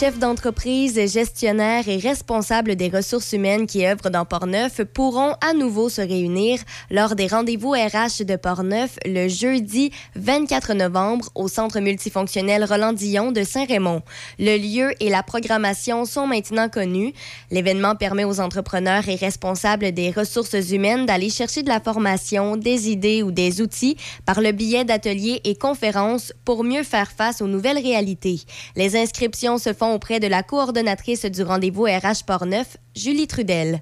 [0.00, 5.88] chefs d'entreprise, gestionnaires et responsables des ressources humaines qui œuvrent dans Portneuf pourront à nouveau
[5.88, 6.58] se réunir
[6.90, 13.32] lors des rendez-vous RH de Portneuf le jeudi 24 novembre au Centre multifonctionnel Roland Dillon
[13.32, 14.02] de Saint-Raymond.
[14.38, 17.14] Le lieu et la programmation sont maintenant connus.
[17.50, 22.90] L'événement permet aux entrepreneurs et responsables des ressources humaines d'aller chercher de la formation, des
[22.90, 23.96] idées ou des outils
[24.26, 28.40] par le biais d'ateliers et conférences pour mieux faire face aux nouvelles réalités.
[28.76, 33.80] Les inscriptions se font auprès de la coordonnatrice du rendez-vous RH Portneuf, Julie Trudel.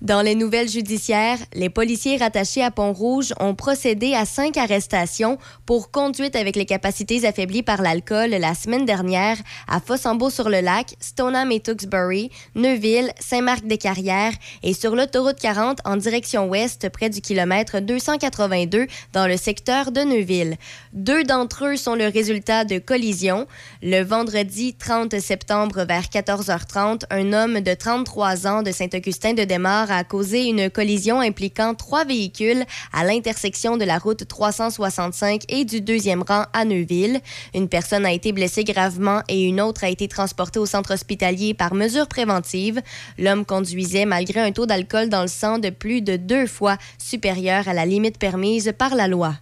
[0.00, 5.90] Dans les nouvelles judiciaires, les policiers rattachés à Pont-Rouge ont procédé à cinq arrestations pour
[5.90, 12.30] conduite avec les capacités affaiblies par l'alcool la semaine dernière à Fossambeau-sur-le-Lac, Stoneham et Tewksbury,
[12.54, 19.36] Neuville, Saint-Marc-des-Carrières et sur l'autoroute 40 en direction ouest près du kilomètre 282 dans le
[19.36, 20.58] secteur de Neuville.
[20.92, 23.48] Deux d'entre eux sont le résultat de collisions.
[23.82, 29.42] Le vendredi 30 septembre vers 14h30, un homme de 33 ans de Saint-Augustin de
[29.90, 35.80] A causé une collision impliquant trois véhicules à l'intersection de la route 365 et du
[35.80, 37.20] deuxième rang à Neuville.
[37.54, 41.54] Une personne a été blessée gravement et une autre a été transportée au centre hospitalier
[41.54, 42.82] par mesure préventive.
[43.18, 47.68] L'homme conduisait malgré un taux d'alcool dans le sang de plus de deux fois supérieur
[47.68, 49.34] à la limite permise par la loi.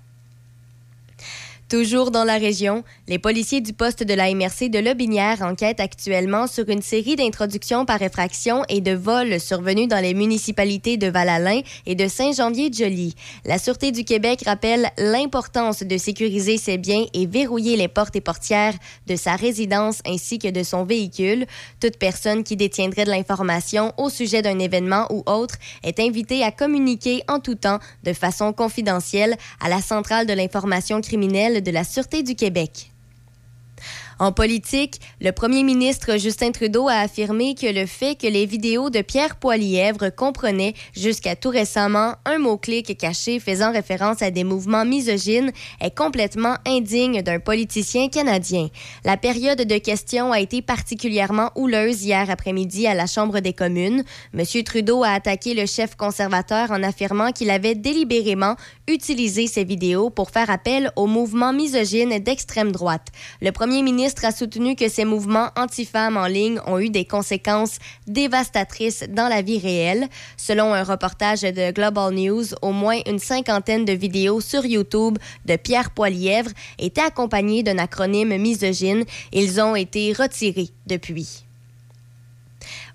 [1.69, 6.47] Toujours dans la région, les policiers du poste de la MRC de Lobinière enquêtent actuellement
[6.47, 11.63] sur une série d'introductions par effraction et de vols survenus dans les municipalités de Val-Alain
[11.85, 13.17] et de Saint-Janvier-de-Joly.
[13.45, 18.21] La Sûreté du Québec rappelle l'importance de sécuriser ses biens et verrouiller les portes et
[18.21, 18.75] portières
[19.09, 21.47] de sa résidence ainsi que de son véhicule.
[21.81, 26.53] Toute personne qui détiendrait de l'information au sujet d'un événement ou autre est invitée à
[26.53, 31.85] communiquer en tout temps de façon confidentielle à la Centrale de l'information criminelle de la
[31.85, 32.93] Sûreté du Québec.
[34.19, 38.89] En politique, le premier ministre Justin Trudeau a affirmé que le fait que les vidéos
[38.89, 44.87] de Pierre Poilièvre comprenaient jusqu'à tout récemment un mot-clic caché faisant référence à des mouvements
[44.87, 45.53] misogynes
[45.83, 48.69] est complètement indigne d'un politicien canadien.
[49.05, 54.03] La période de questions a été particulièrement houleuse hier après-midi à la Chambre des communes.
[54.33, 54.45] M.
[54.65, 58.57] Trudeau a attaqué le chef conservateur en affirmant qu'il avait délibérément
[58.89, 63.09] utilisé ces vidéos pour faire appel aux mouvements misogynes d'extrême droite.
[63.43, 67.79] Le premier ministre a soutenu que ces mouvements anti-femmes en ligne ont eu des conséquences
[68.07, 70.09] dévastatrices dans la vie réelle.
[70.37, 75.57] Selon un reportage de Global News, au moins une cinquantaine de vidéos sur YouTube de
[75.57, 79.05] Pierre Poilièvre étaient accompagnées d'un acronyme misogyne.
[79.33, 81.45] Ils ont été retirés depuis.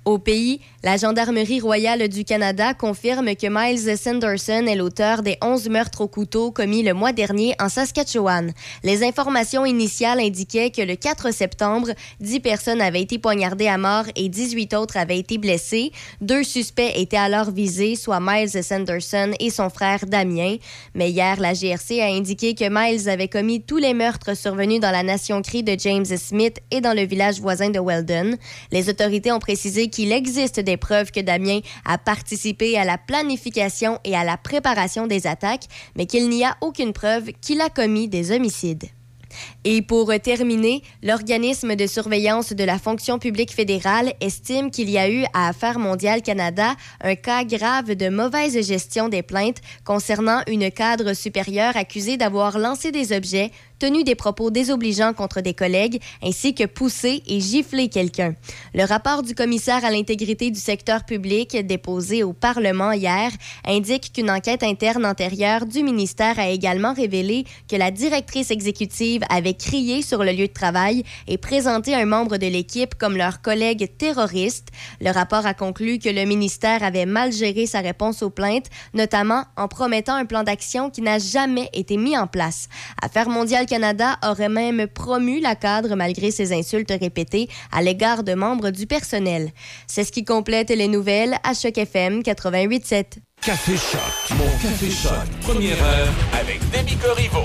[0.05, 5.69] Au pays, la Gendarmerie royale du Canada confirme que Miles Sanderson est l'auteur des 11
[5.69, 8.51] meurtres au couteau commis le mois dernier en Saskatchewan.
[8.83, 11.89] Les informations initiales indiquaient que le 4 septembre,
[12.19, 15.91] 10 personnes avaient été poignardées à mort et 18 autres avaient été blessées.
[16.19, 20.55] Deux suspects étaient alors visés, soit Miles Sanderson et son frère Damien.
[20.95, 24.91] Mais hier, la GRC a indiqué que Miles avait commis tous les meurtres survenus dans
[24.91, 28.35] la nation Cree de James Smith et dans le village voisin de Weldon.
[28.71, 33.99] Les autorités ont précisé qu'il existe des preuves que Damien a participé à la planification
[34.03, 35.65] et à la préparation des attaques,
[35.95, 38.85] mais qu'il n'y a aucune preuve qu'il a commis des homicides.
[39.63, 45.07] Et pour terminer, l'organisme de surveillance de la fonction publique fédérale estime qu'il y a
[45.07, 50.71] eu à Affaires mondiales Canada un cas grave de mauvaise gestion des plaintes concernant une
[50.71, 56.53] cadre supérieure accusée d'avoir lancé des objets tenu des propos désobligeants contre des collègues, ainsi
[56.53, 58.35] que poussé et giflé quelqu'un.
[58.75, 63.31] Le rapport du commissaire à l'intégrité du secteur public déposé au Parlement hier
[63.65, 69.50] indique qu'une enquête interne antérieure du ministère a également révélé que la directrice exécutive avait
[69.53, 73.97] crié sur le lieu de travail et présenté un membre de l'équipe comme leur collègue
[73.97, 74.69] terroriste.
[74.99, 79.43] Le rapport a conclu que le ministère avait mal géré sa réponse aux plaintes, notamment
[79.57, 82.67] en promettant un plan d'action qui n'a jamais été mis en place.
[83.01, 88.33] Affaires mondiales Canada aurait même promu la cadre malgré ses insultes répétées à l'égard de
[88.33, 89.51] membres du personnel.
[89.87, 93.17] C'est ce qui complète les nouvelles à Choc FM 88.7.
[93.41, 95.11] Café Choc, mon Café Choc,
[95.41, 97.43] première heure avec Demi Corriveau.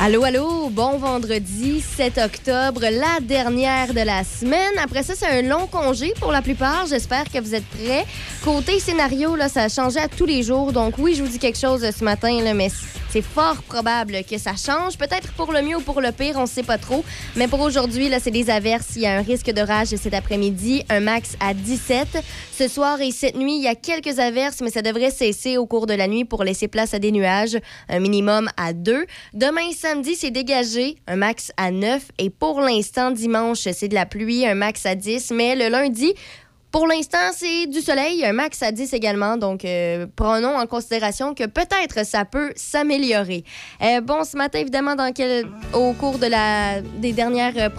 [0.00, 4.78] Allô, allô, bon vendredi 7 octobre, la dernière de la semaine.
[4.80, 6.86] Après ça, c'est un long congé pour la plupart.
[6.86, 8.06] J'espère que vous êtes prêts.
[8.44, 10.72] Côté scénario, là, ça a à tous les jours.
[10.72, 12.68] Donc oui, je vous dis quelque chose ce matin, là, mais
[13.10, 16.42] C'est fort probable que ça change, peut-être pour le mieux ou pour le pire, on
[16.42, 17.02] ne sait pas trop.
[17.36, 18.88] Mais pour aujourd'hui, là, c'est des averses.
[18.96, 22.18] Il y a un risque d'orage cet après-midi, un max à 17.
[22.52, 25.64] Ce soir et cette nuit, il y a quelques averses, mais ça devrait cesser au
[25.64, 27.56] cours de la nuit pour laisser place à des nuages,
[27.88, 29.06] un minimum à 2.
[29.32, 32.02] Demain samedi, c'est dégagé, un max à 9.
[32.18, 35.30] Et pour l'instant, dimanche, c'est de la pluie, un max à 10.
[35.30, 36.12] Mais le lundi,
[36.70, 41.34] pour l'instant, c'est du soleil, un max à 10 également, donc euh, prenons en considération
[41.34, 43.42] que peut-être ça peut s'améliorer.
[43.82, 44.94] Euh, bon, ce matin, évidemment,
[45.72, 47.70] au cours de la, des dernières euh,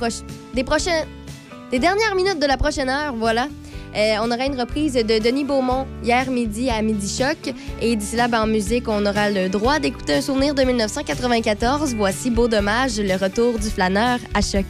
[1.71, 3.47] des dernières minutes de la prochaine heure, voilà.
[3.94, 7.53] on aura une reprise de Denis Beaumont hier midi à Midi Choc.
[7.80, 11.94] Et d'ici là, ben, en musique, on aura le droit d'écouter un souvenir de 1994.
[11.94, 14.65] Voici Beau Dommage, le retour du flâneur à Choc.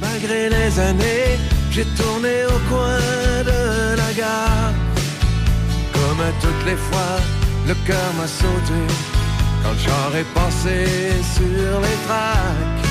[0.00, 1.38] Malgré les années
[1.70, 2.98] j'ai tourné au coin
[3.50, 4.72] de la gare.
[5.92, 7.14] Comme toutes les fois,
[7.68, 8.80] le cœur m'a sauté
[9.62, 10.76] quand j'aurais passé
[11.36, 12.84] sur les tracks.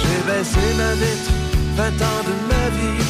[0.00, 1.30] J'ai baissé ma vitre,
[1.76, 3.04] 20 ans de ma vie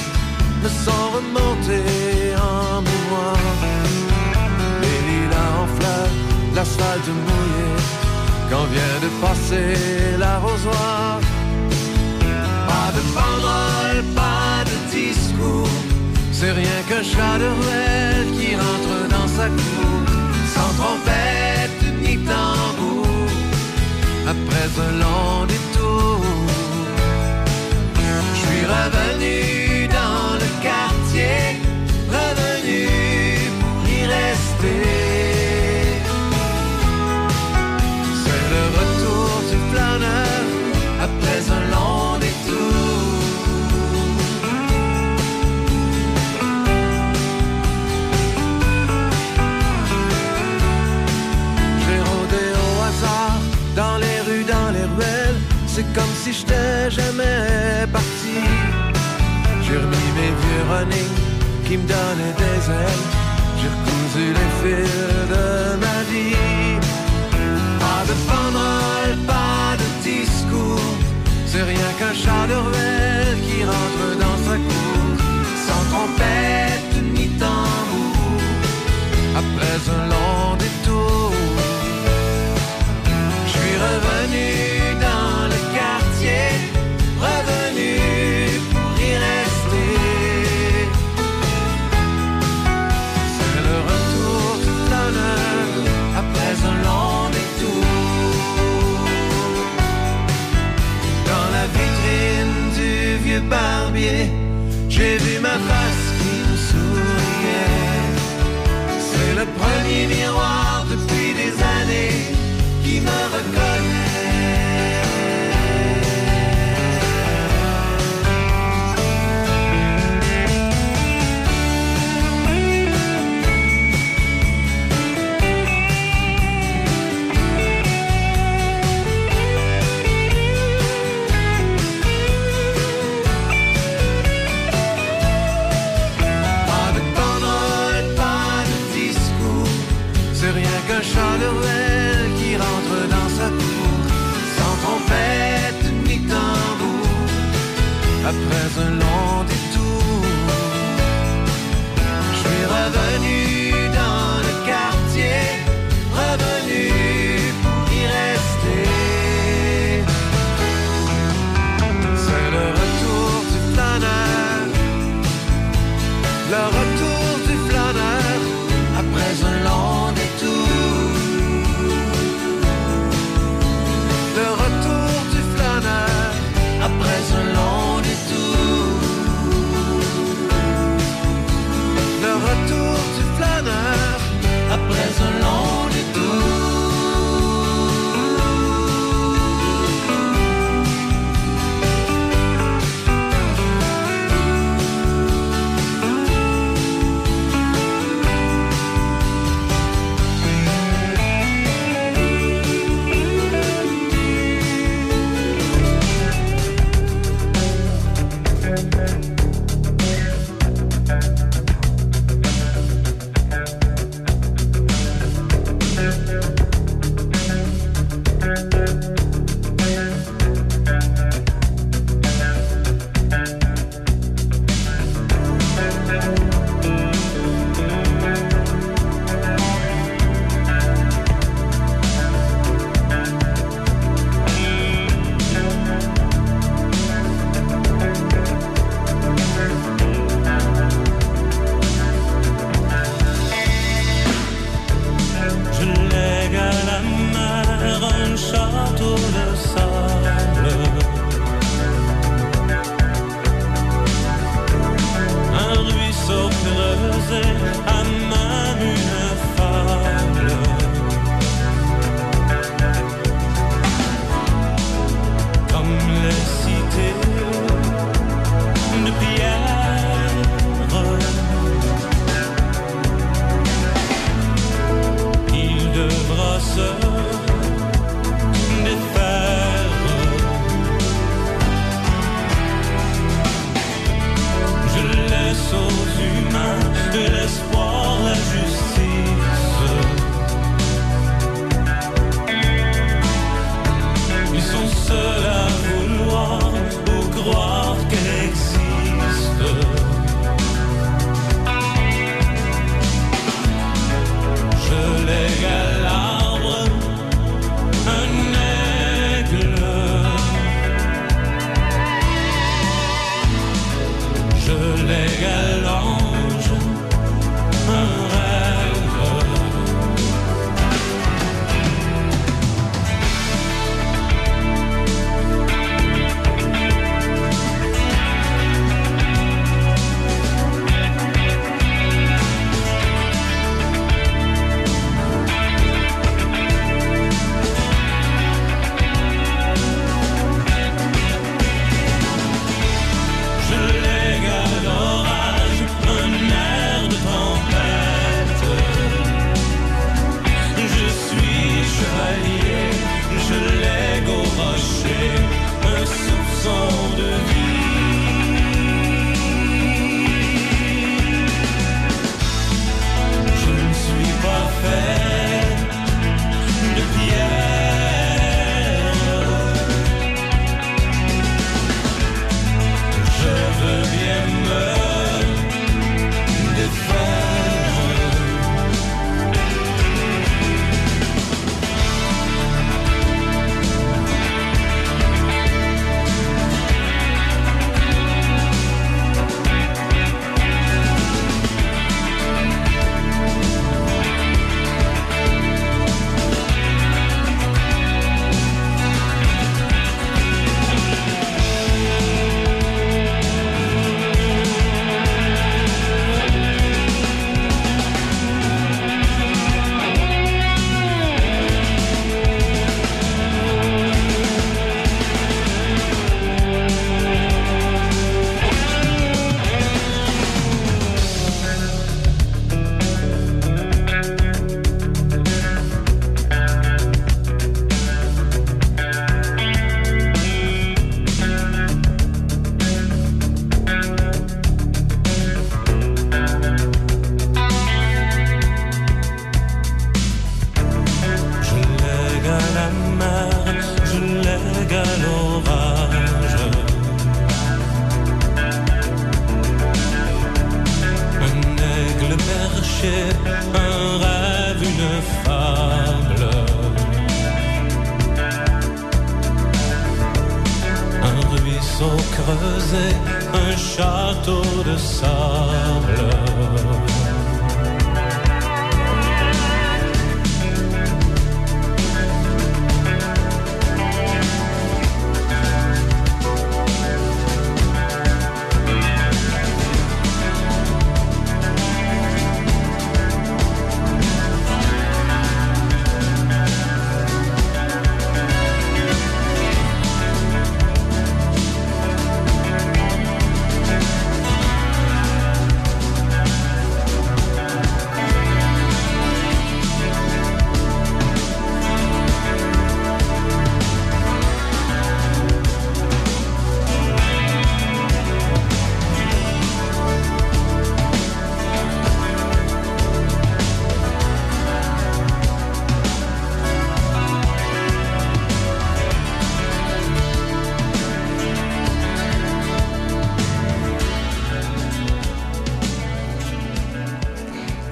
[0.62, 3.37] me sont remontés en mémoire.
[4.82, 6.14] Les lilas en fleurs,
[6.55, 7.69] l'asphalte mouillé,
[8.50, 11.20] quand vient de passer l'arrosoir.
[12.82, 15.79] Pas de banderole, pas de discours.
[16.32, 20.02] C'est rien qu'un chat de ruelle qui rentre dans sa cour,
[20.55, 23.07] sans trompette ni tambour.
[24.35, 26.25] Après un long détour,
[27.95, 29.12] je suis revenu
[56.33, 58.39] j'étais jamais parti.
[59.65, 61.12] J'ai remis mes vieux running
[61.67, 63.07] qui me donnaient des ailes.
[63.59, 64.95] J'ai recousu les fils
[65.33, 65.47] de
[65.85, 66.77] ma vie.
[67.83, 70.97] Pas de banderole, pas de discours.
[71.47, 75.05] C'est rien qu'un chat de ruelle qui rentre dans sa cour.
[75.67, 78.41] Sans trompette ni tambour.
[79.37, 80.12] Après un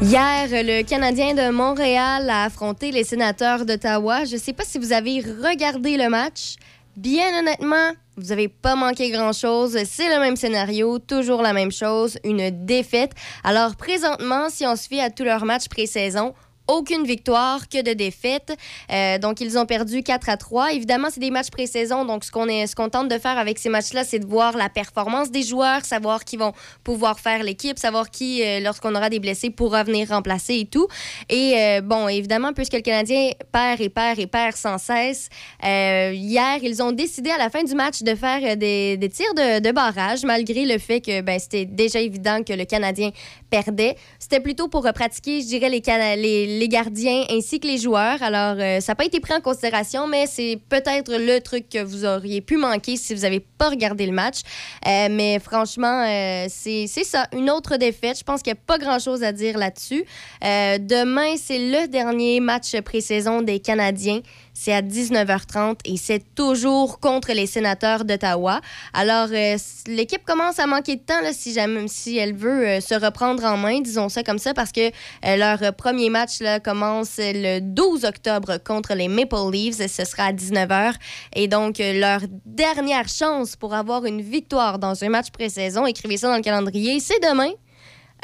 [0.02, 4.24] Hier, le Canadien de Montréal a affronté les sénateurs d'Ottawa.
[4.24, 6.54] Je ne sais pas si vous avez regardé le match.
[6.96, 9.76] Bien honnêtement, vous n'avez pas manqué grand-chose.
[9.84, 13.12] C'est le même scénario, toujours la même chose, une défaite.
[13.44, 16.32] Alors présentement, si on se fie à tous leurs matchs pré-saison,
[16.70, 18.52] aucune victoire, que de défaites.
[18.92, 20.72] Euh, donc, ils ont perdu 4 à 3.
[20.72, 22.04] Évidemment, c'est des matchs pré-saison.
[22.04, 25.42] Donc, ce qu'on tente de faire avec ces matchs-là, c'est de voir la performance des
[25.42, 26.52] joueurs, savoir qui vont
[26.84, 30.86] pouvoir faire l'équipe, savoir qui, euh, lorsqu'on aura des blessés, pourra venir remplacer et tout.
[31.28, 35.28] Et euh, bon, évidemment, puisque le Canadien perd et perd et perd sans cesse,
[35.62, 39.72] hier, ils ont décidé à la fin du match de faire des, tirs de, de,
[39.72, 43.10] barrage, malgré le fait que ben, c'était déjà évident que le Canadien
[43.50, 43.96] perdait.
[44.18, 45.80] C'était plutôt pour pratiquer, je dirais, les,
[46.16, 48.22] les les gardiens ainsi que les joueurs.
[48.22, 51.82] Alors, euh, ça n'a pas été pris en considération, mais c'est peut-être le truc que
[51.82, 54.40] vous auriez pu manquer si vous n'avez pas regardé le match.
[54.86, 58.18] Euh, mais franchement, euh, c'est ça, une autre défaite.
[58.18, 60.04] Je pense qu'il n'y a pas grand-chose à dire là-dessus.
[60.42, 64.20] demain, c'est le dernier match pré-saison des Canadiens.
[64.54, 68.60] C'est à 19h30 et c'est toujours contre les sénateurs d'Ottawa.
[68.92, 72.80] Alors, euh, l'équipe commence à manquer de temps là, si, jamais, si elle veut euh,
[72.80, 76.60] se reprendre en main, disons ça comme ça, parce que euh, leur premier match là,
[76.60, 79.76] commence le 12 octobre contre les Maple Leafs.
[79.76, 80.94] Ce sera à 19h.
[81.34, 86.28] Et donc, leur dernière chance pour avoir une victoire dans un match pré-saison, écrivez ça
[86.28, 87.50] dans le calendrier, c'est demain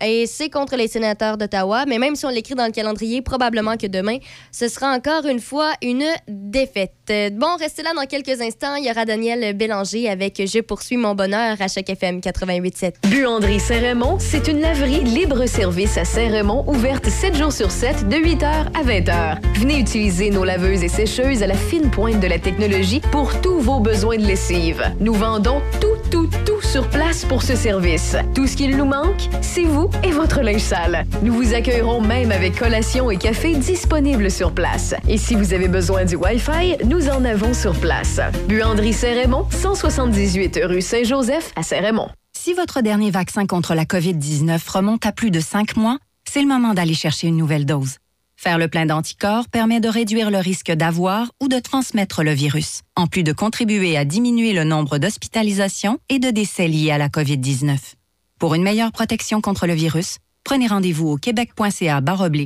[0.03, 1.85] et c'est contre les sénateurs d'Ottawa.
[1.87, 4.19] Mais même si on l'écrit dans le calendrier, probablement que demain,
[4.53, 6.93] ce sera encore une fois une défaite.
[7.33, 8.75] Bon, restez là dans quelques instants.
[8.77, 13.09] Il y aura Daniel Bélanger avec Je poursuis mon bonheur à chaque FM 88.7.
[13.09, 18.45] Buanderie Saint-Raymond, c'est une laverie libre-service à Saint-Raymond, ouverte 7 jours sur 7, de 8h
[18.45, 19.39] à 20h.
[19.59, 23.61] Venez utiliser nos laveuses et sécheuses à la fine pointe de la technologie pour tous
[23.61, 24.83] vos besoins de lessive.
[25.01, 28.17] Nous vendons tout, tout, tout sur place pour ce service.
[28.35, 31.07] Tout ce qu'il nous manque, c'est vous et votre linge sale.
[31.23, 34.95] Nous vous accueillerons même avec collation et café disponibles sur place.
[35.09, 38.21] Et si vous avez besoin du Wi-Fi, nous en avons sur place.
[38.49, 42.09] Buanderie Saint-Raymond, 178 rue Saint-Joseph à Saint-Raymond.
[42.37, 46.49] Si votre dernier vaccin contre la COVID-19 remonte à plus de cinq mois, c'est le
[46.49, 47.97] moment d'aller chercher une nouvelle dose.
[48.37, 52.83] Faire le plein d'anticorps permet de réduire le risque d'avoir ou de transmettre le virus,
[52.95, 57.09] en plus de contribuer à diminuer le nombre d'hospitalisations et de décès liés à la
[57.09, 57.96] COVID-19.
[58.39, 62.03] Pour une meilleure protection contre le virus, prenez rendez-vous au québec.ca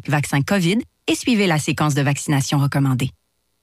[0.07, 3.11] vaccin COVID et suivez la séquence de vaccination recommandée.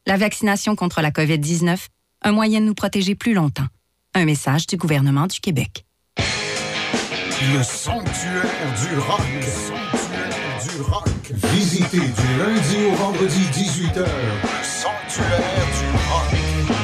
[0.06, 1.78] La vaccination contre la COVID-19,
[2.24, 3.68] un moyen de nous protéger plus longtemps.
[4.14, 5.86] Un message du gouvernement du Québec.
[6.18, 8.44] Le sanctuaire
[8.82, 9.22] du rock.
[9.34, 11.08] Le sanctuaire du rock.
[11.54, 14.00] Visitez du lundi au vendredi 18h.
[14.00, 16.40] Le sanctuaire du rock.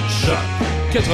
[0.08, 0.62] Choc
[0.94, 1.10] 88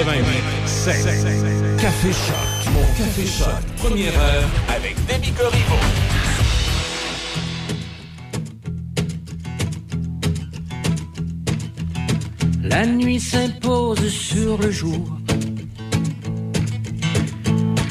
[1.80, 2.74] Café Choc.
[2.74, 5.80] Mon Café Choc, première heure avec Demi Corriveau.
[12.62, 15.08] La nuit s'impose sur le jour.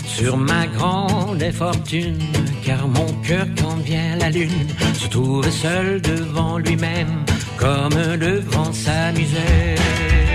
[0.07, 2.19] Sur ma grande infortune,
[2.67, 7.25] car mon cœur, quand vient la lune, se trouve seul devant lui-même,
[7.57, 10.28] comme devant sa misère.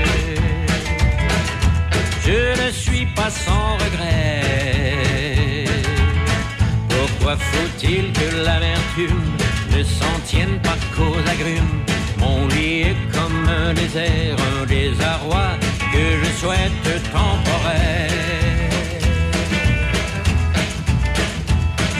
[2.25, 5.65] Je ne suis pas sans regret.
[6.87, 9.25] Pourquoi faut-il que l'amertume
[9.75, 11.83] ne s'en tienne pas qu'aux agrumes?
[12.19, 15.57] Mon lit est comme un désert, un désarroi
[15.91, 18.09] que je souhaite temporaire.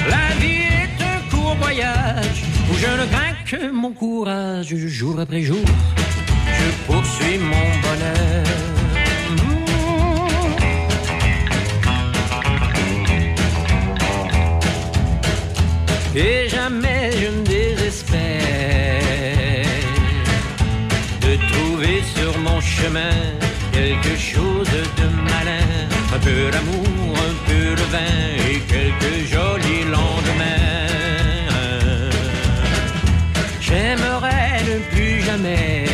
[0.10, 5.42] La vie est un court voyage où je ne crains que mon courage jour après
[5.42, 5.66] jour.
[6.48, 8.83] Je poursuis mon bonheur.
[16.16, 18.52] Et jamais je ne désespère
[21.22, 23.16] de trouver sur mon chemin
[23.72, 24.68] quelque chose
[25.00, 25.68] de malin,
[26.14, 30.84] un peu d'amour, un peu de vin et quelques jolis lendemains.
[33.60, 35.86] J'aimerais ne plus jamais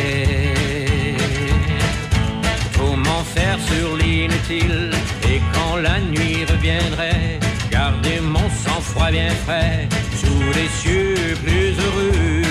[2.72, 4.90] faut m'en faire sur l'inutile
[5.32, 7.38] et quand la nuit reviendrait,
[7.80, 9.88] garder mon sang-froid bien frais
[10.20, 12.42] sous les cieux plus heureux.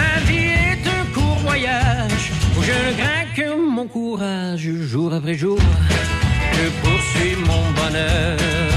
[0.00, 5.36] La vie est un court voyage où je ne crains que mon courage jour après
[5.42, 5.58] jour.
[6.56, 8.71] Je poursuis mon bonheur.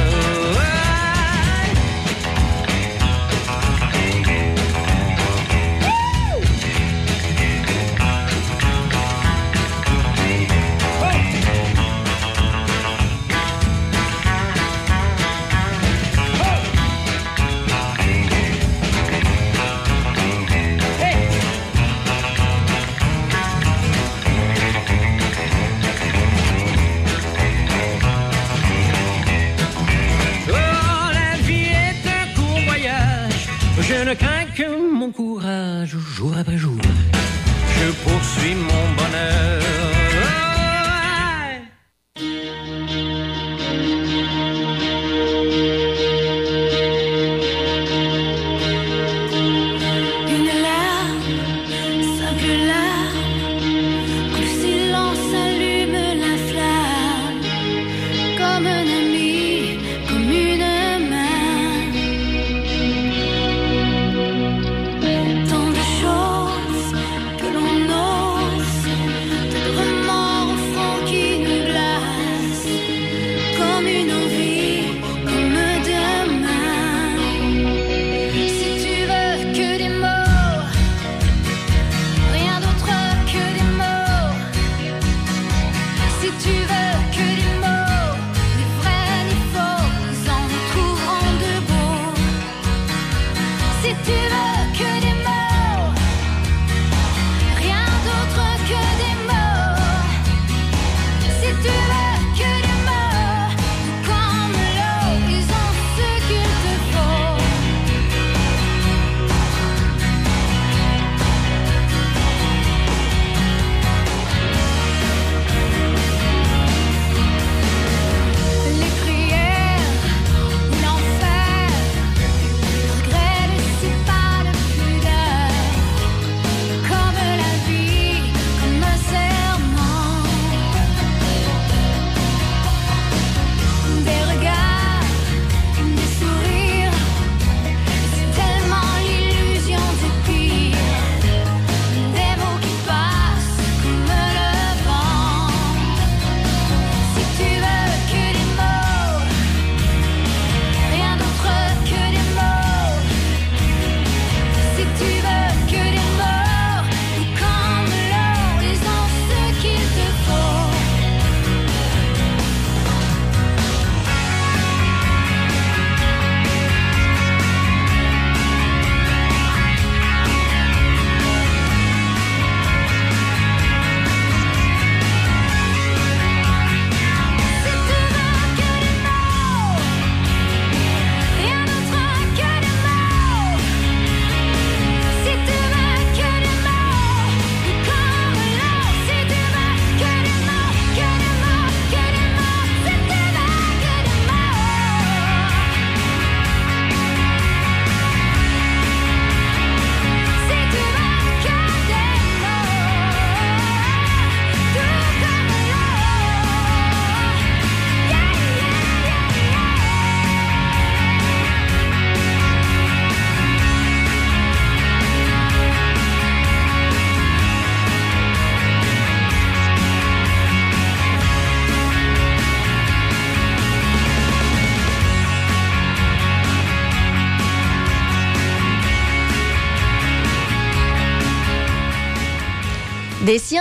[34.64, 36.78] Mon courage jour après jour.
[36.82, 39.95] Je poursuis mon bonheur.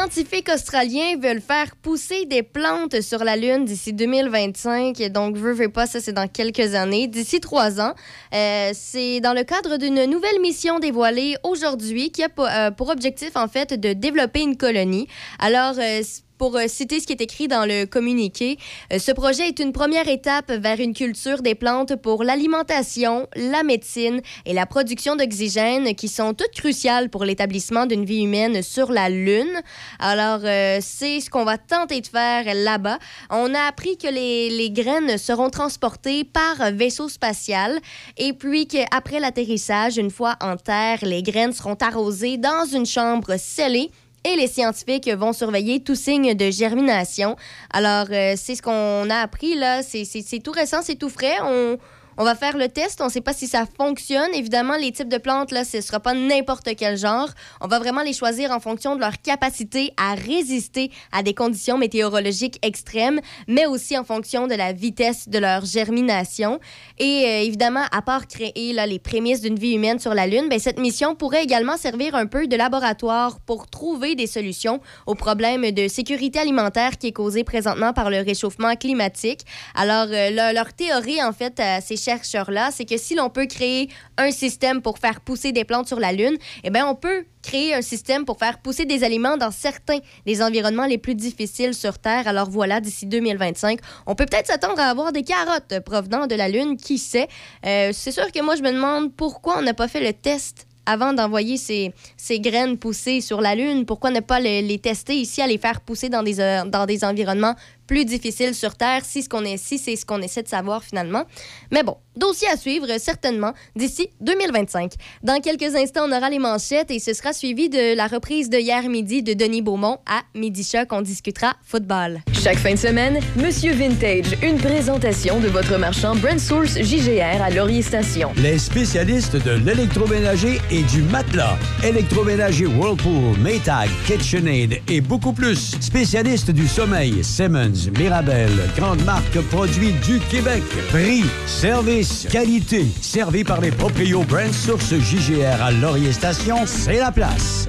[0.05, 5.01] Scientifiques australiens veulent faire pousser des plantes sur la Lune d'ici 2025.
[5.11, 7.95] Donc, veux, veux pas, ça c'est dans quelques années, d'ici trois ans.
[8.35, 13.31] Euh, c'est dans le cadre d'une nouvelle mission dévoilée aujourd'hui qui a pour, euh, objectif,
[13.35, 15.09] en fait, de développer une colonie.
[15.38, 16.03] Alors, euh,
[16.38, 18.59] pour euh, citer ce qui est écrit dans le communiqué,
[18.92, 23.62] euh, ce projet est une première étape vers une culture des plantes pour l'alimentation, la
[23.62, 28.90] médecine et la production d'oxygène qui sont toutes cruciales pour l'établissement d'une vie humaine sur
[28.92, 29.61] la Lune.
[29.99, 32.99] Alors, euh, c'est ce qu'on va tenter de faire là-bas.
[33.31, 37.79] On a appris que les, les graines seront transportées par vaisseau spatial
[38.16, 43.37] et puis qu'après l'atterrissage, une fois en Terre, les graines seront arrosées dans une chambre
[43.38, 43.90] scellée
[44.25, 47.37] et les scientifiques vont surveiller tout signe de germination.
[47.73, 49.83] Alors, euh, c'est ce qu'on a appris là.
[49.83, 51.37] C'est tout récent, c'est tout frais.
[51.43, 51.79] On,
[52.16, 53.00] on va faire le test.
[53.00, 54.33] On ne sait pas si ça fonctionne.
[54.35, 57.29] Évidemment, les types de plantes, là, ce ne sera pas n'importe quel genre.
[57.61, 61.79] On va vraiment les choisir en fonction de leur capacité à résister à des conditions
[61.79, 66.61] météorologiques extrêmes, mais aussi en fonction de la vitesse de leur germination.
[66.98, 70.48] Et euh, évidemment, à part créer là, les prémices d'une vie humaine sur la Lune,
[70.48, 75.14] ben, cette mission pourrait également servir un peu de laboratoire pour trouver des solutions aux
[75.14, 79.40] problèmes de sécurité alimentaire qui est causé présentement par le réchauffement climatique.
[79.74, 83.88] Alors, euh, leur, théorie, en fait, euh, c'est chercheurs-là, c'est que si l'on peut créer
[84.17, 87.75] un système pour faire pousser des plantes sur la Lune, eh bien, on peut créer
[87.75, 91.99] un système pour faire pousser des aliments dans certains des environnements les plus difficiles sur
[91.99, 92.27] Terre.
[92.27, 96.49] Alors voilà, d'ici 2025, on peut peut-être s'attendre à avoir des carottes provenant de la
[96.49, 97.29] Lune, qui sait?
[97.67, 100.67] Euh, c'est sûr que moi, je me demande pourquoi on n'a pas fait le test
[100.87, 105.40] avant d'envoyer ces, ces, graines poussées sur la Lune, pourquoi ne pas les, tester ici,
[105.40, 107.55] à les faire pousser dans des, euh, dans des environnements
[107.87, 110.83] plus difficile sur Terre si ce qu'on est si c'est ce qu'on essaie de savoir
[110.83, 111.25] finalement.
[111.70, 114.92] Mais bon, dossier à suivre certainement d'ici 2025.
[115.23, 118.59] Dans quelques instants, on aura les manchettes et ce sera suivi de la reprise de
[118.59, 120.88] hier midi de Denis Beaumont à Midi Choc.
[120.92, 122.20] On discutera football.
[122.42, 127.51] Chaque fin de semaine, Monsieur Vintage, une présentation de votre marchand Brand Source JGR à
[127.51, 128.33] Laurier Station.
[128.37, 131.57] Les spécialistes de l'électroménager et du matelas.
[131.83, 135.77] Électroménager Whirlpool, Maytag, KitchenAid et beaucoup plus.
[135.81, 140.63] Spécialistes du sommeil, Simmons, Mirabel, grande marque produits du Québec.
[140.91, 142.87] Prix, service, qualité.
[143.01, 147.69] Servi par les proprios Brand Source JGR à Laurier Station, c'est la place.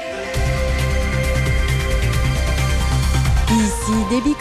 [3.91, 4.35] Ici Déby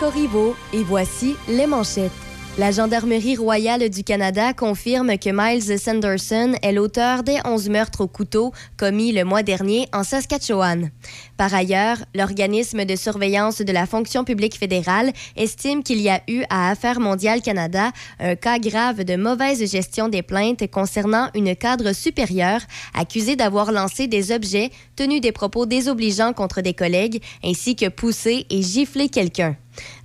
[0.73, 2.30] et voici les manchettes.
[2.61, 8.07] La Gendarmerie royale du Canada confirme que Miles Sanderson est l'auteur des 11 meurtres au
[8.07, 10.91] couteau commis le mois dernier en Saskatchewan.
[11.39, 16.43] Par ailleurs, l'organisme de surveillance de la fonction publique fédérale estime qu'il y a eu
[16.51, 21.95] à Affaires mondiales Canada un cas grave de mauvaise gestion des plaintes concernant une cadre
[21.95, 22.61] supérieure
[22.93, 28.45] accusée d'avoir lancé des objets, tenu des propos désobligeants contre des collègues, ainsi que poussé
[28.51, 29.57] et giflé quelqu'un.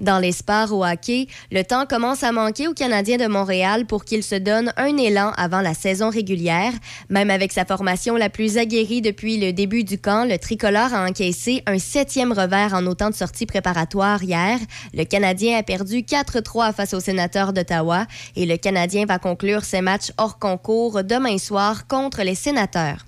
[0.01, 4.05] Dans les sports au hockey, le temps commence à manquer aux Canadiens de Montréal pour
[4.05, 6.73] qu'ils se donnent un élan avant la saison régulière.
[7.09, 11.05] Même avec sa formation la plus aguerrie depuis le début du camp, le tricolore a
[11.05, 14.59] encaissé un septième revers en autant de sorties préparatoires hier.
[14.93, 19.81] Le Canadien a perdu 4-3 face aux sénateurs d'Ottawa et le Canadien va conclure ses
[19.81, 23.05] matchs hors concours demain soir contre les sénateurs.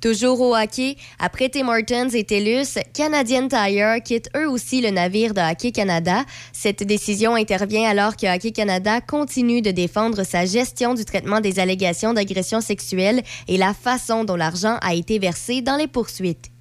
[0.00, 5.34] Toujours au hockey, après Tim Hortons et TELUS, Canadian Tire quitte eux aussi le navire
[5.34, 6.24] de Hockey Canada.
[6.52, 11.58] Cette décision intervient alors que Hockey Canada continue de défendre sa gestion du traitement des
[11.58, 16.52] allégations d'agression sexuelle et la façon dont l'argent a été versé dans les poursuites.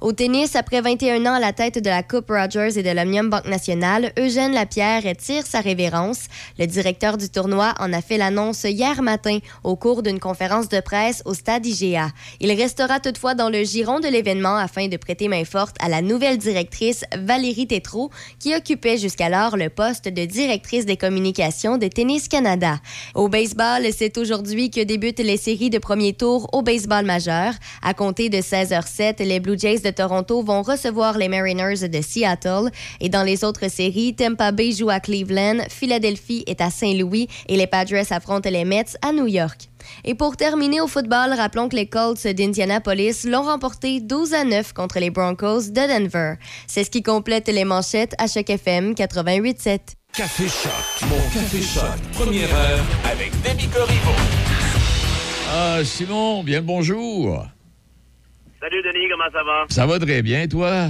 [0.00, 3.30] Au tennis, après 21 ans à la tête de la Coupe Rogers et de l'Omnium
[3.30, 6.26] Banque Nationale, Eugène Lapierre tire sa révérence.
[6.56, 10.78] Le directeur du tournoi en a fait l'annonce hier matin au cours d'une conférence de
[10.78, 12.10] presse au stade IGA.
[12.38, 16.00] Il restera toutefois dans le giron de l'événement afin de prêter main forte à la
[16.00, 22.28] nouvelle directrice Valérie Tétrault, qui occupait jusqu'alors le poste de directrice des communications de Tennis
[22.28, 22.78] Canada.
[23.16, 27.52] Au baseball, c'est aujourd'hui que débutent les séries de premier tour au baseball majeur.
[27.82, 32.70] À compter de 16h07, les Blue Jays de Toronto vont recevoir les Mariners de Seattle.
[33.00, 37.56] Et dans les autres séries, Tampa Bay joue à Cleveland, Philadelphie est à Saint-Louis et
[37.56, 39.68] les Padres affrontent les Mets à New York.
[40.04, 44.72] Et pour terminer au football, rappelons que les Colts d'Indianapolis l'ont remporté 12 à 9
[44.72, 46.34] contre les Broncos de Denver.
[46.66, 49.80] C'est ce qui complète les manchettes à chaque FM 88.7.
[50.12, 54.10] Café Choc, mon Café Choc, première heure avec Demi Corriveau.
[55.50, 57.46] Ah, Simon, bien le bonjour.
[58.60, 59.66] Salut Denis, comment ça va?
[59.68, 60.88] Ça va très bien, toi?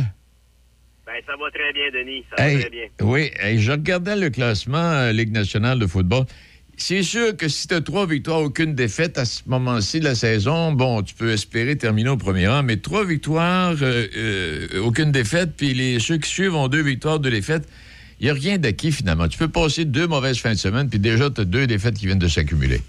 [1.07, 2.25] Ben, ça va très bien, Denis.
[2.35, 2.87] Ça va très bien.
[3.03, 6.25] oui, hey, je regardais le classement euh, Ligue nationale de football.
[6.79, 10.15] C'est sûr que si tu as trois victoires, aucune défaite à ce moment-ci de la
[10.15, 15.11] saison, bon, tu peux espérer terminer au premier rang, mais trois victoires, euh, euh, aucune
[15.11, 17.69] défaite, puis les, ceux qui suivent ont deux victoires, deux défaites.
[18.21, 19.29] Il n'y a rien d'acquis finalement.
[19.29, 22.07] Tu peux passer deux mauvaises fins de semaine, puis déjà, tu as deux défaites qui
[22.07, 22.81] viennent de s'accumuler.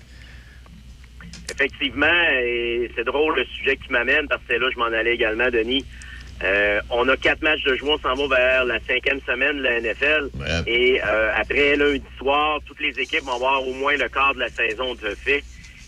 [1.52, 2.06] Effectivement,
[2.44, 5.86] et c'est drôle le sujet qui m'amène parce que là je m'en allais également, Denis.
[6.42, 9.64] Euh, on a quatre matchs de jouer, on s'en va vers la cinquième semaine de
[9.64, 10.30] la NFL.
[10.68, 14.40] Et euh, après lundi soir, toutes les équipes vont avoir au moins le quart de
[14.40, 15.44] la saison de fait.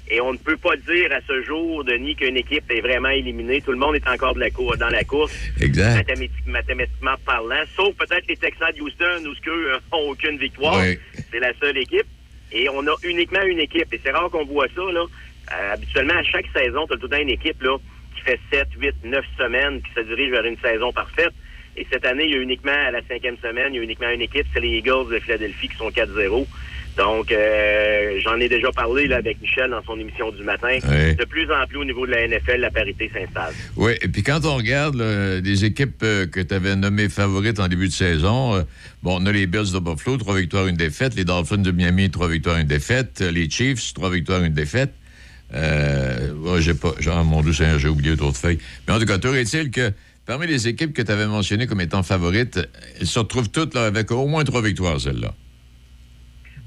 [0.09, 3.61] Et on ne peut pas dire à ce jour, Denis, qu'une équipe est vraiment éliminée.
[3.61, 5.33] Tout le monde est encore de la cour, dans la course.
[5.61, 5.95] Exact.
[5.95, 7.63] Mathématique- mathématiquement parlant.
[7.77, 10.81] Sauf peut-être les Texans de Houston où eux n'ont aucune victoire.
[10.81, 10.97] Oui.
[11.31, 12.07] C'est la seule équipe.
[12.51, 13.93] Et on a uniquement une équipe.
[13.93, 15.05] Et c'est rare qu'on voit ça, là.
[15.51, 17.77] Euh, habituellement, à chaque saison, tu as tout le temps une équipe, là,
[18.15, 21.33] qui fait 7, 8, 9 semaines, qui se dirige vers une saison parfaite.
[21.77, 24.09] Et cette année, il y a uniquement, à la cinquième semaine, il y a uniquement
[24.09, 26.45] une équipe, c'est les Eagles de Philadelphie qui sont 4-0.
[26.97, 30.77] Donc, euh, j'en ai déjà parlé là, avec Michel dans son émission du matin.
[30.83, 31.15] Oui.
[31.15, 33.53] De plus en plus au niveau de la NFL, la parité s'installe.
[33.77, 37.61] Oui, et puis quand on regarde là, des équipes euh, que tu avais nommées favorites
[37.61, 38.63] en début de saison, euh,
[39.03, 41.15] bon, on a les Bills de Buffalo, trois victoires, une défaite.
[41.15, 43.21] Les Dolphins de Miami, trois victoires, une défaite.
[43.21, 44.91] Les Chiefs, trois victoires, une défaite.
[45.53, 48.59] Euh, j'ai pas, genre, mon Dieu Seigneur, j'ai oublié d'autres feuilles.
[48.87, 49.91] Mais en tout cas, toujours est-il que
[50.25, 52.59] parmi les équipes que tu avais mentionnées comme étant favorites,
[52.99, 55.33] elles se retrouvent toutes là, avec au moins trois victoires, celles-là.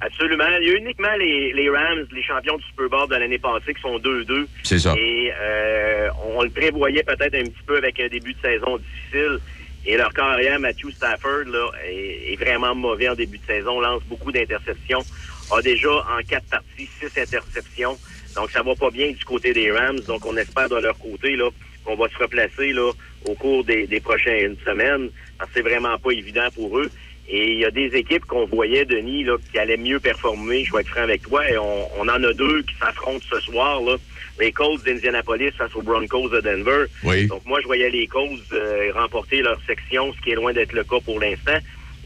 [0.01, 0.45] Absolument.
[0.61, 3.73] Il y a uniquement les, les Rams, les champions du Super Bowl de l'année passée,
[3.73, 4.47] qui sont 2-2.
[4.63, 4.95] C'est ça.
[4.99, 9.39] Et euh, on le prévoyait peut-être un petit peu avec un début de saison difficile.
[9.87, 14.03] Et leur carrière, Matthew Stafford, là, est, est vraiment mauvais en début de saison, lance
[14.09, 15.05] beaucoup d'interceptions,
[15.51, 17.97] a déjà en quatre parties six interceptions.
[18.37, 20.01] Donc ça va pas bien du côté des Rams.
[20.01, 21.49] Donc on espère de leur côté là
[21.85, 22.91] qu'on va se replacer là
[23.27, 25.11] au cours des, des prochaines semaines.
[25.39, 26.91] Parce que c'est vraiment pas évident pour eux.
[27.27, 30.63] Et il y a des équipes qu'on voyait, Denis, là, qui allaient mieux performer.
[30.65, 31.49] Je vais être franc avec toi.
[31.51, 33.81] Et on, on en a deux qui s'affrontent ce soir.
[33.81, 33.97] Là.
[34.39, 36.85] Les Colts d'Indianapolis face aux Broncos de Denver.
[37.03, 37.27] Oui.
[37.27, 40.75] Donc moi, je voyais les Colts euh, remporter leur section, ce qui est loin d'être
[40.75, 41.57] le cas pour l'instant.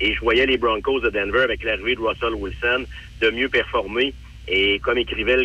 [0.00, 2.84] Et je voyais les Broncos de Denver, avec l'arrivée de Russell Wilson,
[3.20, 4.14] de mieux performer.
[4.50, 5.36] Et comme écrivait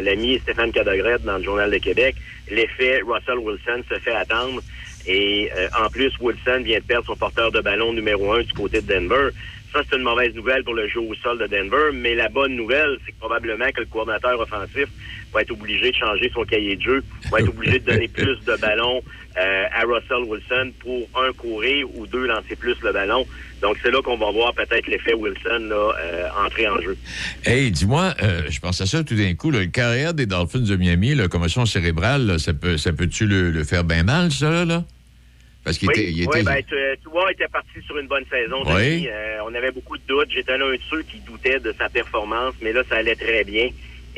[0.00, 2.16] l'ami Stéphane Cadogret dans le Journal de Québec,
[2.50, 4.62] l'effet Russell Wilson se fait attendre.
[5.06, 8.52] Et euh, en plus, Wilson vient de perdre son porteur de ballon numéro un du
[8.52, 9.30] côté de Denver.
[9.72, 11.90] Ça, c'est une mauvaise nouvelle pour le jeu au sol de Denver.
[11.92, 14.88] Mais la bonne nouvelle, c'est que probablement que le coordinateur offensif
[15.32, 18.38] va être obligé de changer son cahier de jeu, va être obligé de donner plus
[18.46, 19.02] de ballons
[19.36, 23.26] euh, à Russell Wilson pour, un, courir ou deux, lancer plus le ballon.
[23.60, 26.96] Donc, c'est là qu'on va voir peut-être l'effet Wilson là, euh, entrer en jeu.
[27.44, 30.60] Hey, dis-moi, euh, je pense à ça tout d'un coup, là, le carrière des Dolphins
[30.60, 34.30] de Miami, la commotion cérébrale, là, ça peut, ça peut-tu le, le faire bien mal,
[34.30, 34.84] ça, là?
[35.64, 38.24] Parce qu'il oui, était, il oui, était- ben, tu- Tua était parti sur une bonne
[38.30, 38.62] saison.
[38.66, 39.06] Oui.
[39.10, 40.28] Euh, on avait beaucoup de doutes.
[40.32, 43.68] J'étais l'un de ceux qui doutaient de sa performance, mais là, ça allait très bien.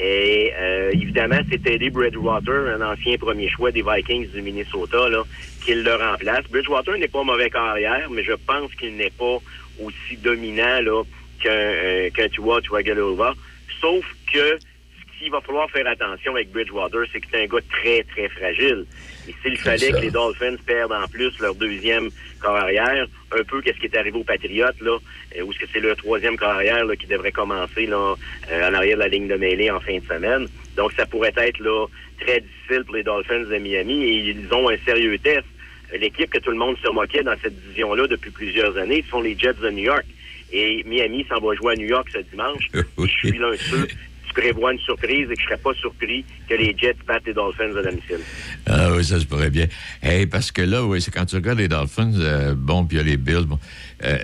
[0.02, 5.24] Et euh, évidemment, c'est Teddy Bridgewater, un ancien premier choix des Vikings du Minnesota, là,
[5.62, 6.44] qui le remplace.
[6.50, 9.36] Bridgewater n'est pas mauvais carrière, mais je pense qu'il n'est pas
[9.78, 11.02] aussi dominant là,
[11.42, 13.34] qu'un euh, qu'un Tua Tagovailoa.
[13.78, 17.64] Sauf que ce qu'il va falloir faire attention avec Bridgewater, c'est que c'est un gars
[17.70, 18.86] très, très fragile.
[19.30, 19.98] Et s'il fallait ça.
[19.98, 22.10] que les Dolphins perdent en plus leur deuxième
[22.40, 24.98] corps arrière, un peu qu'est-ce qui est arrivé aux Patriotes, là,
[25.36, 28.14] euh, où est-ce que c'est leur troisième corps arrière là, qui devrait commencer là,
[28.50, 30.48] euh, en arrière de la ligne de mêlée en fin de semaine.
[30.76, 31.86] Donc, ça pourrait être là,
[32.20, 35.46] très difficile pour les Dolphins de Miami et ils ont un sérieux test.
[35.92, 39.20] L'équipe que tout le monde se moquait dans cette division-là depuis plusieurs années, ce sont
[39.20, 40.04] les Jets de New York.
[40.52, 42.68] Et Miami s'en va jouer à New York ce dimanche.
[42.98, 43.86] Je suis l'un de ceux
[44.32, 47.34] qui prévoient une surprise et que je serais pas surpris que les Jets battent les
[47.34, 48.20] Dolphins à domicile.
[48.66, 49.66] Ah oui, ça se pourrait bien.
[50.02, 53.00] Hey, parce que là, oui, c'est quand tu regardes les Dolphins, euh, bon, puis il
[53.00, 53.58] y a les Bills, bon.
[54.04, 54.18] euh,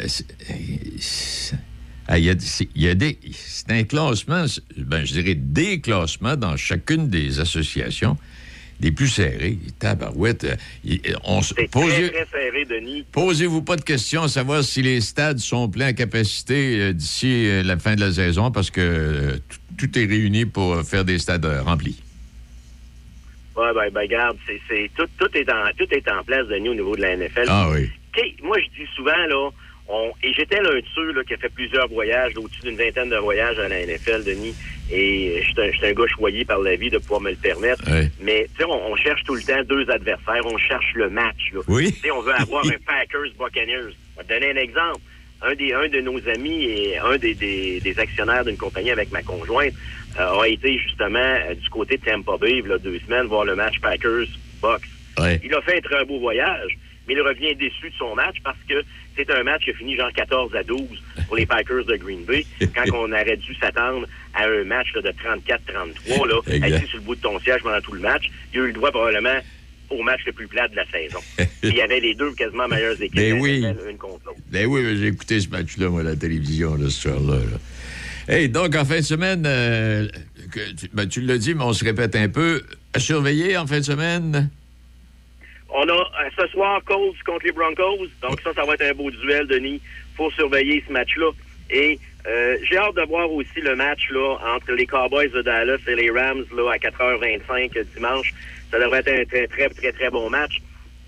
[2.09, 3.19] ah, Il y a, c'est- il y a des.
[3.33, 4.45] C'est un classement,
[4.77, 8.17] ben, je dirais des classements dans chacune des associations,
[8.79, 9.59] des plus serrés.
[9.81, 10.45] Tabarouette.
[10.45, 13.05] euh, on se- très, très serré, Denis.
[13.11, 17.49] Posez-vous pas de questions à savoir si les stades sont pleins à capacité euh, d'ici
[17.49, 21.05] euh, la fin de la saison parce que euh, tout- tout est réuni pour faire
[21.05, 22.03] des stades euh, remplis.
[23.57, 26.68] Ouais, ben, ben, regarde, c'est, c'est, tout, tout, est en, tout est en place, Denis,
[26.68, 27.47] au niveau de la NFL.
[27.49, 27.91] Ah oui.
[28.43, 29.51] Moi, je dis souvent, là,
[29.89, 33.09] on, et j'étais l'un de ceux là, qui a fait plusieurs voyages, au-dessus d'une vingtaine
[33.09, 34.55] de voyages à la NFL, Denis,
[34.91, 37.89] et je suis un, un gars choyé par la vie de pouvoir me le permettre.
[37.91, 38.11] Ouais.
[38.20, 41.53] Mais, tu sais, on, on cherche tout le temps deux adversaires, on cherche le match.
[41.53, 41.61] Là.
[41.68, 41.93] Oui.
[41.93, 43.93] Tu sais, on veut avoir un Packers-Buccaneers.
[43.93, 45.01] Je vais te donner un exemple.
[45.43, 49.11] Un, des, un de nos amis et un des, des, des actionnaires d'une compagnie avec
[49.12, 49.74] ma conjointe
[50.18, 53.26] euh, a été justement euh, du côté de Tampa Bay, il y a deux semaines,
[53.26, 54.82] voir le match Packers-Bucks.
[55.18, 55.41] Ouais.
[55.45, 56.78] Il a fait un très beau voyage.
[57.07, 58.82] mais il revient déçu de son match parce que
[59.16, 60.80] c'est un match qui a fini genre 14 à 12
[61.26, 65.03] pour les Packers de Green Bay, quand on aurait dû s'attendre à un match là,
[65.03, 68.30] de 34-33, là, assis sur le bout de ton siège pendant tout le match.
[68.53, 69.39] Il a eu le droit probablement
[69.91, 71.18] au match le plus plat de la saison.
[71.62, 73.64] Il y avait les deux quasiment meilleures équipes Ben oui.
[73.89, 74.39] Une contre l'autre.
[74.51, 77.37] Ben oui, j'ai écouté ce match-là, moi, à la télévision, là, ce soir-là.
[77.37, 78.34] là.
[78.34, 80.09] Hey, donc, en fin de semaine, euh,
[80.53, 82.62] que tu, ben, tu l'as dit, mais on se répète un peu.
[82.93, 84.51] À surveiller en fin de semaine?
[85.68, 88.07] On a euh, ce soir Colts contre les Broncos.
[88.22, 89.80] Donc ça, ça va être un beau duel, Denis.
[90.16, 91.30] faut surveiller ce match-là.
[91.70, 95.78] Et euh, j'ai hâte de voir aussi le match là entre les Cowboys de Dallas
[95.87, 98.32] et les Rams là à 4h25 dimanche.
[98.77, 100.61] Ça devrait être un très, très, très, très bon match.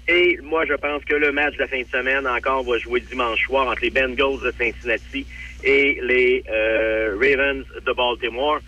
[0.08, 3.00] Et moi, je pense que le match de la fin de semaine encore va jouer
[3.00, 5.26] dimanche soir entre les Bengals de Cincinnati
[5.62, 8.60] et les euh, Ravens de Baltimore.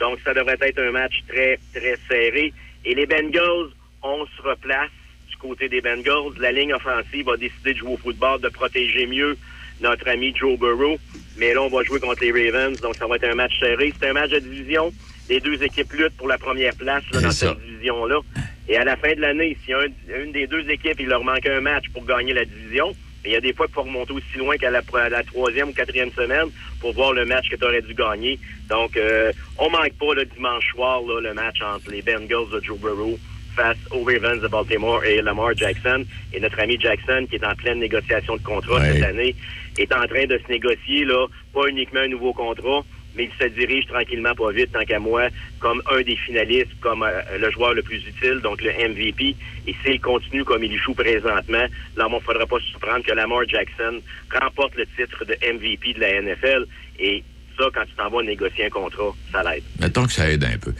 [0.00, 2.52] Donc, ça devrait être un match très, très serré.
[2.84, 3.70] Et les Bengals,
[4.02, 4.90] on se replace
[5.30, 6.32] du côté des Bengals.
[6.40, 9.38] La ligne offensive a décidé de jouer au football, de protéger mieux
[9.80, 10.98] notre ami Joe Burrow.
[11.36, 13.92] Mais là, on va jouer contre les Ravens, donc ça va être un match serré.
[14.00, 14.92] C'est un match de division.
[15.28, 17.48] Les deux équipes luttent pour la première place là, dans ça.
[17.50, 18.20] cette division-là.
[18.68, 19.86] Et à la fin de l'année, si un-
[20.24, 22.88] une des deux équipes, il leur manque un match pour gagner la division,
[23.22, 25.68] mais il y a des fois qu'il faut remonter aussi loin qu'à la, la troisième
[25.70, 26.48] ou quatrième semaine
[26.80, 28.38] pour voir le match que tu aurais dû gagner.
[28.68, 32.60] Donc, euh, on manque pas le dimanche soir là, le match entre les Bengals de
[32.62, 33.18] Joe Burrow
[33.56, 36.04] face aux Ravens de Baltimore et Lamar Jackson.
[36.32, 38.92] Et notre ami Jackson, qui est en pleine négociation de contrat Ouais.
[38.92, 39.34] cette année,
[39.78, 42.84] est en train de se négocier, là, pas uniquement un nouveau contrat,
[43.16, 45.28] mais il se dirige tranquillement, pas vite, tant qu'à moi,
[45.58, 49.34] comme un des finalistes, comme euh, le joueur le plus utile, donc le MVP.
[49.66, 53.12] Et s'il continue comme il joue présentement, là, il ne faudra pas se surprendre que
[53.12, 54.00] Lamar Jackson
[54.32, 56.66] remporte le titre de MVP de la NFL.
[56.98, 57.22] Et
[57.58, 59.64] ça, quand tu t'en vas négocier un contrat, ça l'aide.
[59.80, 60.72] Mettons que ça aide un peu.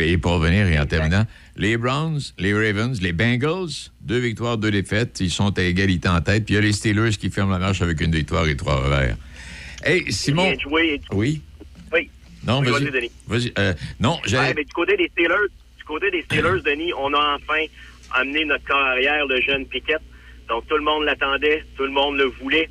[0.00, 1.26] Et pour revenir, et en terminant,
[1.56, 6.20] les Browns, les Ravens, les Bengals, deux victoires, deux défaites, ils sont à égalité en
[6.20, 6.46] tête.
[6.46, 8.76] Puis il y a les Steelers qui ferment la marche avec une victoire et trois
[8.76, 9.16] revers.
[9.84, 10.44] Hey, Simon.
[10.44, 11.00] Bien joué.
[11.12, 11.42] Oui?
[12.46, 12.90] Non, vas-y.
[12.90, 13.10] Denis.
[13.26, 13.52] Vas-y.
[13.58, 14.54] Euh, non, Ouais, j'allais.
[14.54, 17.64] mais du côté des Steelers, du côté des Steelers, Denis, on a enfin
[18.14, 20.00] amené notre corps arrière, le jeune Pickett.
[20.48, 22.68] Donc tout le monde l'attendait, tout le monde le voulait.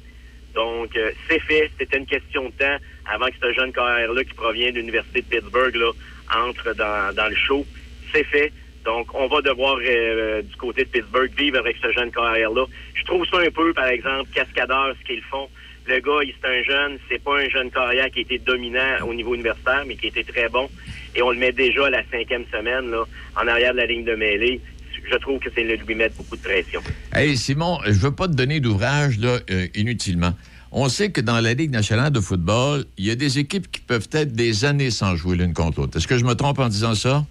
[0.53, 4.24] Donc euh, c'est fait, c'était une question de temps avant que ce jeune corps arrière-là
[4.24, 5.91] qui provient de l'Université de Pittsburgh là,
[6.36, 7.65] entre dans, dans le show.
[8.13, 8.51] C'est fait.
[8.84, 12.65] Donc on va devoir euh, du côté de Pittsburgh vivre avec ce jeune corps arrière-là.
[12.95, 15.47] Je trouve ça un peu, par exemple, cascadeur ce qu'ils font.
[15.88, 19.06] Le gars, il- c'est un jeune, c'est pas un jeune carrière qui a été dominant
[19.08, 20.70] au niveau universitaire, mais qui été très bon.
[21.16, 23.04] Et on le met déjà à la cinquième semaine, là,
[23.36, 24.62] en arrière de la ligne de mêlée.
[25.12, 26.82] Je trouve que c'est lui mettre beaucoup de pression.
[27.14, 30.34] Hey, Simon, je veux pas te donner d'ouvrage là, euh, inutilement.
[30.72, 33.82] On sait que dans la Ligue nationale de football, il y a des équipes qui
[33.82, 35.98] peuvent être des années sans jouer l'une contre l'autre.
[35.98, 37.26] Est-ce que je me trompe en disant ça?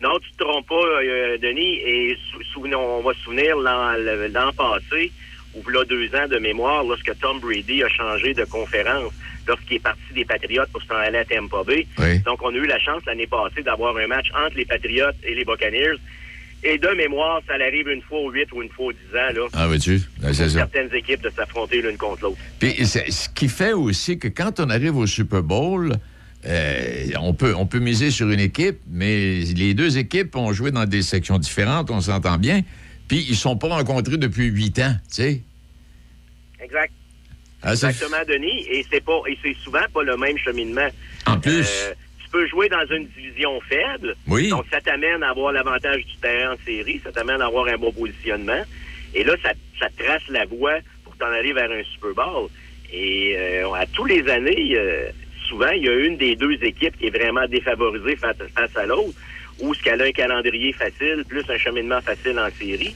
[0.00, 1.74] Non, tu te trompes pas, euh, Denis.
[1.84, 5.12] Et sou- on va se souvenir l'an passé,
[5.54, 9.12] ou là deux ans de mémoire, lorsque Tom Brady a changé de conférence,
[9.46, 11.86] lorsqu'il est parti des Patriotes pour s'en aller à Tampa Bay.
[11.98, 12.18] Oui.
[12.20, 15.34] Donc, on a eu la chance l'année passée d'avoir un match entre les Patriotes et
[15.34, 15.96] les Buccaneers.
[16.64, 19.32] Et de mémoire, ça arrive une fois aux 8 ou une fois aux 10 ans,
[19.34, 19.46] là.
[19.52, 20.00] Ah, veux-tu?
[20.20, 20.48] Ben, ça.
[20.48, 22.36] certaines équipes de s'affronter l'une contre l'autre.
[22.60, 25.96] Puis c'est- ce qui fait aussi que quand on arrive au Super Bowl,
[26.46, 30.70] euh, on, peut, on peut miser sur une équipe, mais les deux équipes ont joué
[30.70, 32.62] dans des sections différentes, on s'entend bien.
[33.12, 35.42] Puis ils sont pas rencontrés depuis huit ans, tu sais.
[36.64, 36.90] Exact.
[37.62, 38.64] Ah, Exactement, Denis.
[38.70, 40.88] Et c'est pas, et c'est souvent pas le même cheminement.
[41.26, 41.68] En plus.
[41.68, 41.92] Euh,
[42.24, 44.16] tu peux jouer dans une division faible.
[44.26, 44.48] Oui.
[44.48, 47.02] Donc, ça t'amène à avoir l'avantage du terrain en série.
[47.04, 48.62] Ça t'amène à avoir un bon positionnement.
[49.14, 52.48] Et là, ça, ça trace la voie pour t'en aller vers un Super Bowl.
[52.90, 55.10] Et euh, à tous les années, euh,
[55.50, 58.86] souvent, il y a une des deux équipes qui est vraiment défavorisée face, face à
[58.86, 59.18] l'autre,
[59.62, 62.94] ou ce qu'elle a un calendrier facile, plus un cheminement facile en série.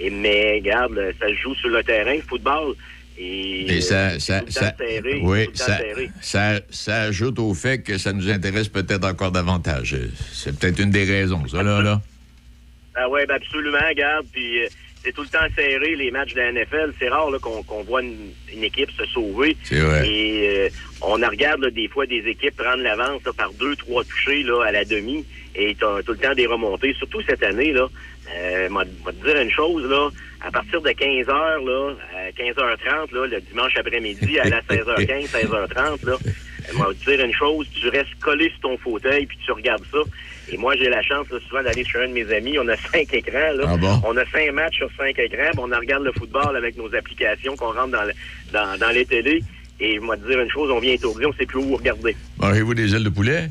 [0.00, 2.74] Et, mais, regarde, ça se joue sur le terrain, le football.
[3.16, 4.42] Et, ça, euh, ça,
[5.22, 5.78] oui, ça,
[6.20, 9.96] ça, ça ajoute au fait que ça nous intéresse peut-être encore davantage.
[10.32, 11.80] C'est peut-être une des raisons, ça, là.
[11.80, 12.00] là.
[12.96, 14.68] Ah ouais, ben absolument, regarde, puis euh,
[15.04, 16.94] c'est tout le temps serré, les matchs de la NFL.
[16.98, 19.56] C'est rare qu'on voit une, une équipe se sauver.
[19.70, 20.08] Vrai.
[20.08, 20.68] Et euh,
[21.02, 24.64] on en regarde là, des fois des équipes prendre l'avance par deux, trois touchés là,
[24.64, 25.24] à la demi.
[25.54, 26.94] Et t'as tout le temps des remontées.
[26.94, 27.88] Surtout cette année, là.
[28.34, 30.08] Euh, te dire une chose, là.
[30.40, 36.06] À partir de 15h, là, à 15h30, là, le dimanche après-midi, à la 16h15, 16h30,
[36.06, 39.84] là, euh, te dire une chose, tu restes collé sur ton fauteuil puis tu regardes
[39.92, 39.98] ça.
[40.50, 42.58] Et moi, j'ai la chance là, souvent d'aller chez un de mes amis.
[42.58, 43.52] On a cinq écrans.
[43.54, 43.64] Là.
[43.68, 44.00] Ah bon?
[44.04, 45.50] On a cinq matchs sur cinq écrans.
[45.52, 48.12] puis on regarde le football avec nos applications qu'on rentre dans, le-
[48.52, 49.42] dans, dans les télés.
[49.80, 52.14] Et moi, te dire une chose, on vient étourdi, on sait plus où regarder.
[52.38, 53.50] Mangez-vous des ailes de poulet?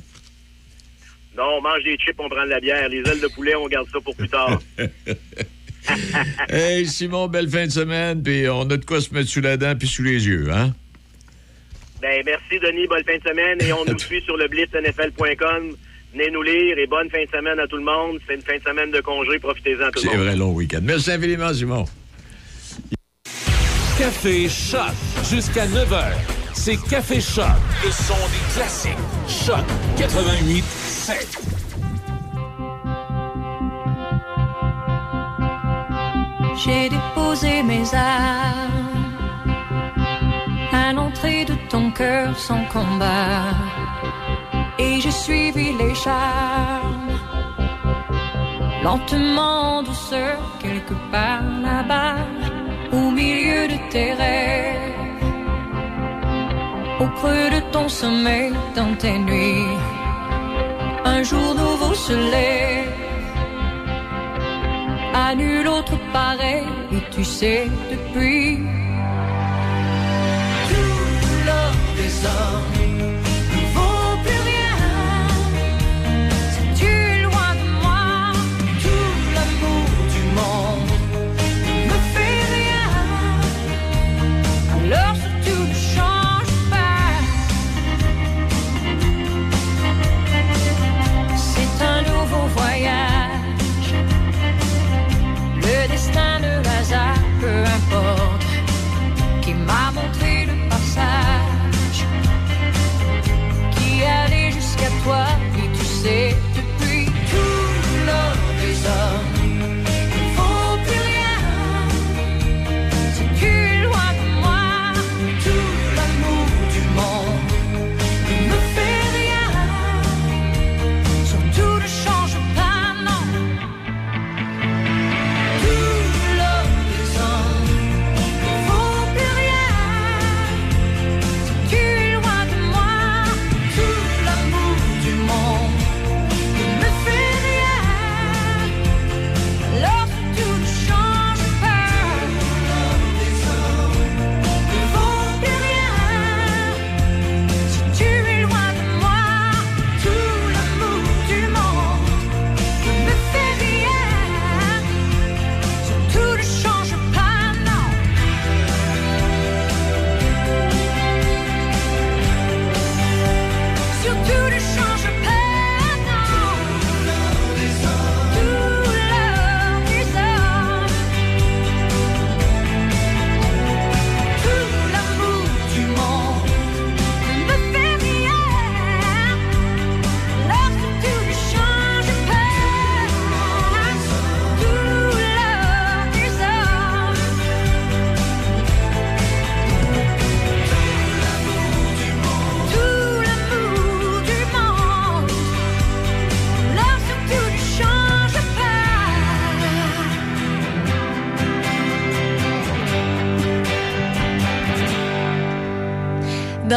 [1.35, 2.87] Non, on mange des chips, on prend de la bière.
[2.89, 4.61] Les ailes de poulet, on garde ça pour plus tard.
[6.49, 9.57] hey, Simon, belle fin de semaine, puis on a de quoi se mettre sous la
[9.57, 10.73] dent puis sous les yeux, hein?
[12.01, 12.85] Ben, merci, Denis.
[12.87, 13.57] Bonne fin de semaine.
[13.61, 15.75] Et on nous suit sur le blitznfl.com.
[16.13, 18.19] Venez nous lire et bonne fin de semaine à tout le monde.
[18.27, 19.39] C'est une fin de semaine de congé.
[19.39, 20.25] Profitez-en, tout le C'est monde.
[20.27, 20.79] vrai, long week-end.
[20.83, 21.85] Merci infiniment, Simon.
[23.97, 24.93] Café Choc
[25.29, 26.11] jusqu'à 9h.
[26.53, 27.45] C'est Café Choc,
[27.83, 28.91] le son des classiques.
[29.27, 29.65] Choc
[29.97, 31.39] 88 7.
[36.63, 38.71] J'ai déposé mes armes
[40.71, 43.51] à l'entrée de ton cœur sans combat.
[44.79, 47.11] Et j'ai suivi les charmes,
[48.83, 52.17] lentement en douceur, quelque part là-bas,
[52.91, 55.25] au milieu de tes rêves,
[56.99, 59.77] au creux de ton sommeil, dans tes nuits.
[61.05, 62.93] Un jour nouveau se lève
[65.13, 68.59] à nul autre pareil, et tu sais depuis.
[70.69, 72.82] Tout l'or des hommes
[105.03, 105.25] toi,
[105.57, 106.35] et tu sais,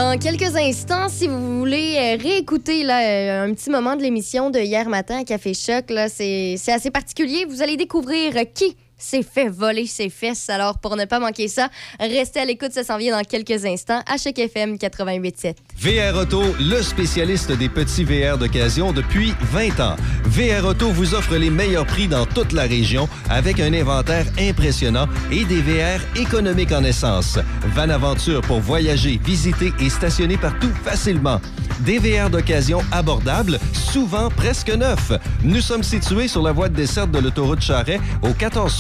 [0.09, 4.50] Dans quelques instants, si vous voulez euh, réécouter là, euh, un petit moment de l'émission
[4.50, 7.44] de hier matin à Café Choc, c'est assez particulier.
[7.44, 10.49] Vous allez découvrir qui s'est fait voler ses fesses.
[10.49, 11.68] Alors, pour ne pas manquer ça,
[12.01, 15.57] restez à l'écoute, ça s'en vient dans quelques instants à Choc FM 88.7.
[15.78, 19.97] VR Auto, le spécialiste des petits VR d'occasion depuis 20 ans.
[20.24, 25.07] VR Auto vous offre les meilleurs prix dans toute la région avec un inventaire impressionnant
[25.30, 27.38] et des VR économiques en essence.
[27.74, 31.40] Van Aventure pour voyager, visiter et stationner partout facilement.
[31.80, 35.12] Des VR d'occasion abordables, souvent presque neufs.
[35.42, 38.32] Nous sommes situés sur la voie de desserte de l'autoroute Charret au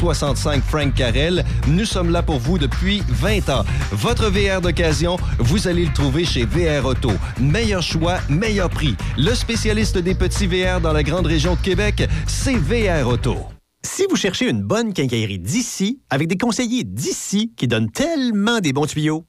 [0.06, 1.44] 1465 Frank Carrel.
[1.66, 3.64] Nous sommes là pour vous depuis 20 ans.
[3.92, 7.10] Votre VR d'occasion, vous allez le trouver chez VR Auto.
[7.40, 8.94] Meilleur choix, meilleur prix.
[9.18, 13.36] Le spécialiste des petits VR dans la grande région de Québec, c'est VR Auto.
[13.84, 18.72] Si vous cherchez une bonne quincaillerie d'ici, avec des conseillers d'ici qui donnent tellement des
[18.72, 19.24] bons tuyaux,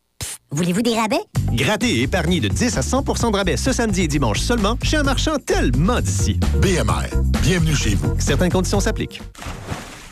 [0.50, 1.20] Voulez-vous des rabais?
[1.54, 4.96] grattez et épargnez de 10 à 100% de rabais ce samedi et dimanche seulement chez
[4.96, 6.40] un marchand tellement d'ici.
[6.62, 7.10] BMR,
[7.44, 8.14] bienvenue chez vous.
[8.18, 9.22] Certaines conditions s'appliquent.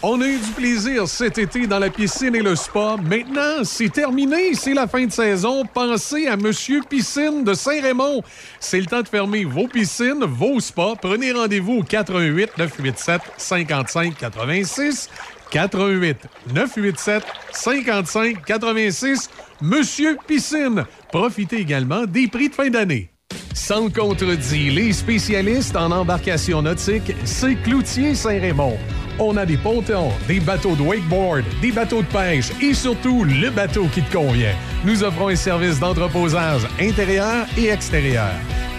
[0.07, 2.95] On a eu du plaisir cet été dans la piscine et le spa.
[3.01, 4.53] Maintenant, c'est terminé.
[4.53, 5.65] C'est la fin de saison.
[5.65, 8.21] Pensez à Monsieur Piscine de Saint-Raymond.
[8.59, 10.93] C'est le temps de fermer vos piscines, vos spas.
[11.01, 15.09] Prenez rendez-vous au 88 987 55 86.
[15.49, 16.17] 88
[16.53, 19.31] 987 55 86.
[19.59, 20.85] Monsieur Piscine.
[21.11, 23.14] Profitez également des prix de fin d'année.
[23.55, 28.77] Sans contredit, les spécialistes en embarcation nautique, c'est Cloutier Saint-Raymond.
[29.17, 33.49] On a des pontons, des bateaux de wakeboard, des bateaux de pêche et surtout le
[33.49, 34.53] bateau qui te convient.
[34.83, 38.29] Nous offrons un service d'entreposage intérieur et extérieur.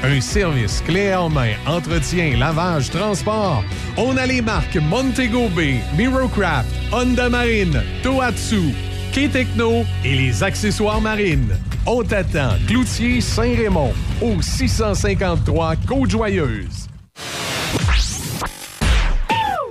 [0.04, 3.64] Un service clé en main, entretien, lavage, transport.
[3.96, 8.74] On a les marques Montego Bay, Mirocraft, Honda Marine, Tohatsu,
[9.16, 11.56] K-Techno et les accessoires marines.
[11.86, 16.86] On t'attend, Cloutier Saint-Raymond, au 653 Côte-Joyeuse.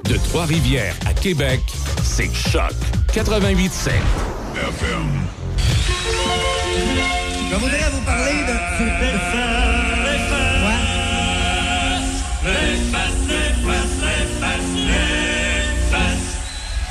[0.05, 1.59] De Trois-Rivières à Québec,
[2.03, 2.73] c'est Choc
[3.13, 3.91] 88.7.
[7.51, 8.55] Je voudrais vous parler de...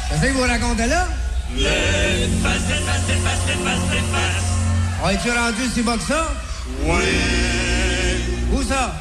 [0.08, 1.08] Qu'est-ce que vous racontez là?
[5.02, 6.32] On est-tu rendu si bas que ça?
[6.82, 6.92] Oui.
[8.52, 8.94] Où ça?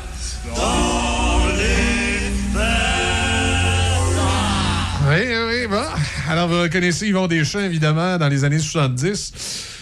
[5.10, 5.84] Oui, oui, bon.
[6.30, 9.73] Alors, vous reconnaissez Yvon Deschamps, évidemment, dans les années 70.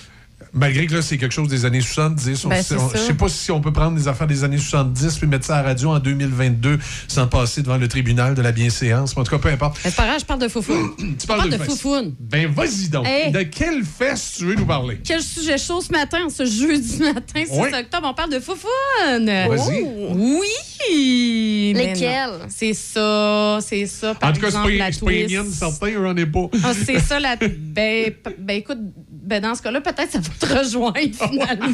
[0.54, 2.46] Malgré que là, c'est quelque chose des années 70.
[2.46, 5.18] On- Ben, on- je sais pas si on peut prendre des affaires des années 70
[5.18, 6.78] puis mettre ça à la radio en 2022
[7.08, 9.16] sans passer devant le tribunal de la bienséance.
[9.16, 9.78] En tout cas, peu importe.
[9.84, 10.90] Mais C'est pas grave, je parle de foufoune.
[11.20, 12.14] Tu parles parle de, de foufoune.
[12.20, 13.06] Ben, vas-y donc.
[13.08, 13.32] Hey.
[13.32, 15.00] De quelle fesse tu veux nous parler?
[15.04, 17.70] Quel sujet chaud ce matin, ce jeudi matin, 6 Oui.
[17.74, 19.26] octobre, on parle de foufoune.
[19.26, 19.84] Vas-y.
[19.84, 21.74] Oh, Oui.
[21.76, 22.40] Non.
[22.50, 24.14] C'est ça, c'est ça.
[24.16, 25.30] Par en tout cas, c'est exemple, pas, pas les twist.
[25.44, 26.48] miennes, certains, j'en ai pas.
[26.64, 27.36] Ah, c'est ça, la.
[27.72, 28.80] Ben, ben, écoute,
[29.12, 30.98] ben, dans ce cas-là, peut-être ça va te rejoindre
[31.30, 31.68] finalement.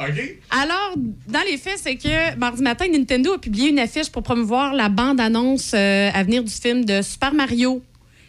[0.00, 0.36] OK.
[0.50, 0.94] Alors,
[1.26, 4.88] dans les faits, c'est que mardi matin, Nintendo a publié une affiche pour promouvoir la
[4.88, 7.82] bande-annonce euh, à venir du film de Super Mario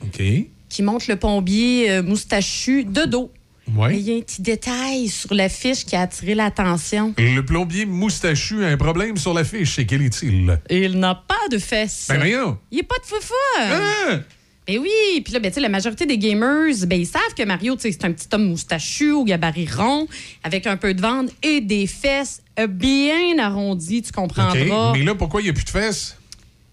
[0.03, 0.21] OK.
[0.69, 3.31] qui montre le plombier euh, moustachu de dos.
[3.75, 3.89] Ouais.
[3.89, 7.13] Mais il y a un petit détail sur l'affiche qui a attiré l'attention.
[7.19, 9.77] Le plombier moustachu a un problème sur la fiche.
[9.77, 10.59] Et quel est-il?
[10.71, 12.07] Il n'a pas de fesses.
[12.09, 12.57] Ben voyons.
[12.71, 13.33] Il n'y a pas de foufou.
[13.59, 14.23] Hein?
[14.69, 18.05] Ben oui, puis là, ben, la majorité des gamers, ben, ils savent que Mario, c'est
[18.05, 20.07] un petit homme moustachu au gabarit rond,
[20.43, 24.93] avec un peu de ventre et des fesses bien arrondies, tu comprendras.
[24.93, 26.18] Mais là, pourquoi il n'y a plus de fesses?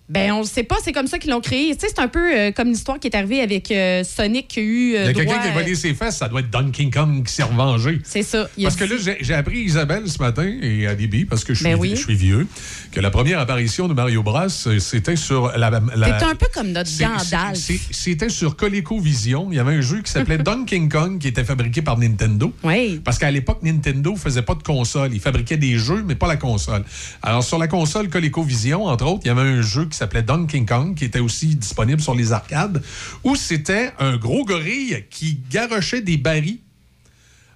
[0.09, 1.75] Ben, on le sait pas, c'est comme ça qu'ils l'ont créé.
[1.75, 4.61] Tu sais, c'est un peu euh, comme l'histoire qui est arrivée avec euh, Sonic qui
[4.61, 4.95] a eu.
[4.95, 7.25] euh, Il y a quelqu'un qui a volé ses fesses, ça doit être Donkey Kong
[7.27, 8.01] qui s'est revengé.
[8.05, 8.49] C'est ça.
[8.63, 11.65] Parce que dit- là, j'ai appris Isabelle ce matin et Alibi, parce que je suis,
[11.73, 11.91] Ben oui.
[11.97, 12.47] je suis vieux,
[12.93, 15.71] que la première apparition de Mario Bros, c'était sur la.
[15.97, 17.59] la T'es un peu comme notre Gandalf.
[17.91, 19.49] C'était sur ColecoVision.
[19.51, 22.53] Il y avait un jeu qui s'appelait Donkey Kong qui était fabriqué par Nintendo.
[22.63, 23.01] Oui.
[23.05, 25.11] Parce qu'à l'époque, Nintendo faisait pas de console.
[25.15, 26.85] Il fabriquait des jeux, mais pas la console.
[27.23, 30.65] Alors, sur la console ColecoVision, entre autres, il y avait un jeu qui s'appelait Donkey
[30.65, 32.83] Kong qui était aussi disponible sur les arcades
[33.25, 36.59] où c'était un gros gorille qui garochait des barils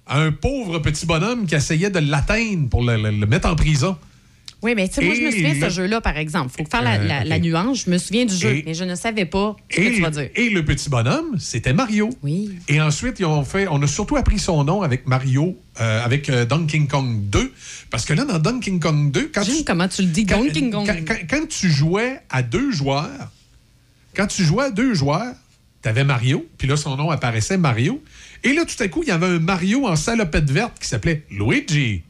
[0.07, 3.97] à un pauvre petit bonhomme qui essayait de l'atteindre pour le mettre en prison.
[4.63, 6.49] Oui, mais tu sais, moi, je me souviens de le- ce jeu-là, par exemple.
[6.55, 7.85] faut faire la, Euh, la nuance.
[7.85, 10.01] Je me souviens du jeu, Et- mais je ne savais pas ce que Et, tu
[10.01, 10.29] vas dire.
[10.35, 12.09] et le petit bonhomme, c'était Mario.
[12.21, 12.51] Oui.
[12.67, 16.29] Et ensuite, ils ont fait, on a surtout appris son nom avec Mario, euh, avec
[16.29, 17.51] euh, Donkey Kong 2.
[17.89, 20.69] Parce que là, dans Donkey Kong 2, quand tu, comment tu le dis, quand, Donkey
[20.69, 20.85] Kong.
[20.85, 23.31] quand- quand- quand tu jouais à deux joueurs,
[24.15, 25.33] quand tu jouais à deux joueurs,
[25.81, 28.03] t'avais Mario, puis là, son nom apparaissait Mario.
[28.43, 31.23] Et là, tout à coup, il y avait un Mario en salopette verte qui s'appelait
[31.31, 32.03] Luigi.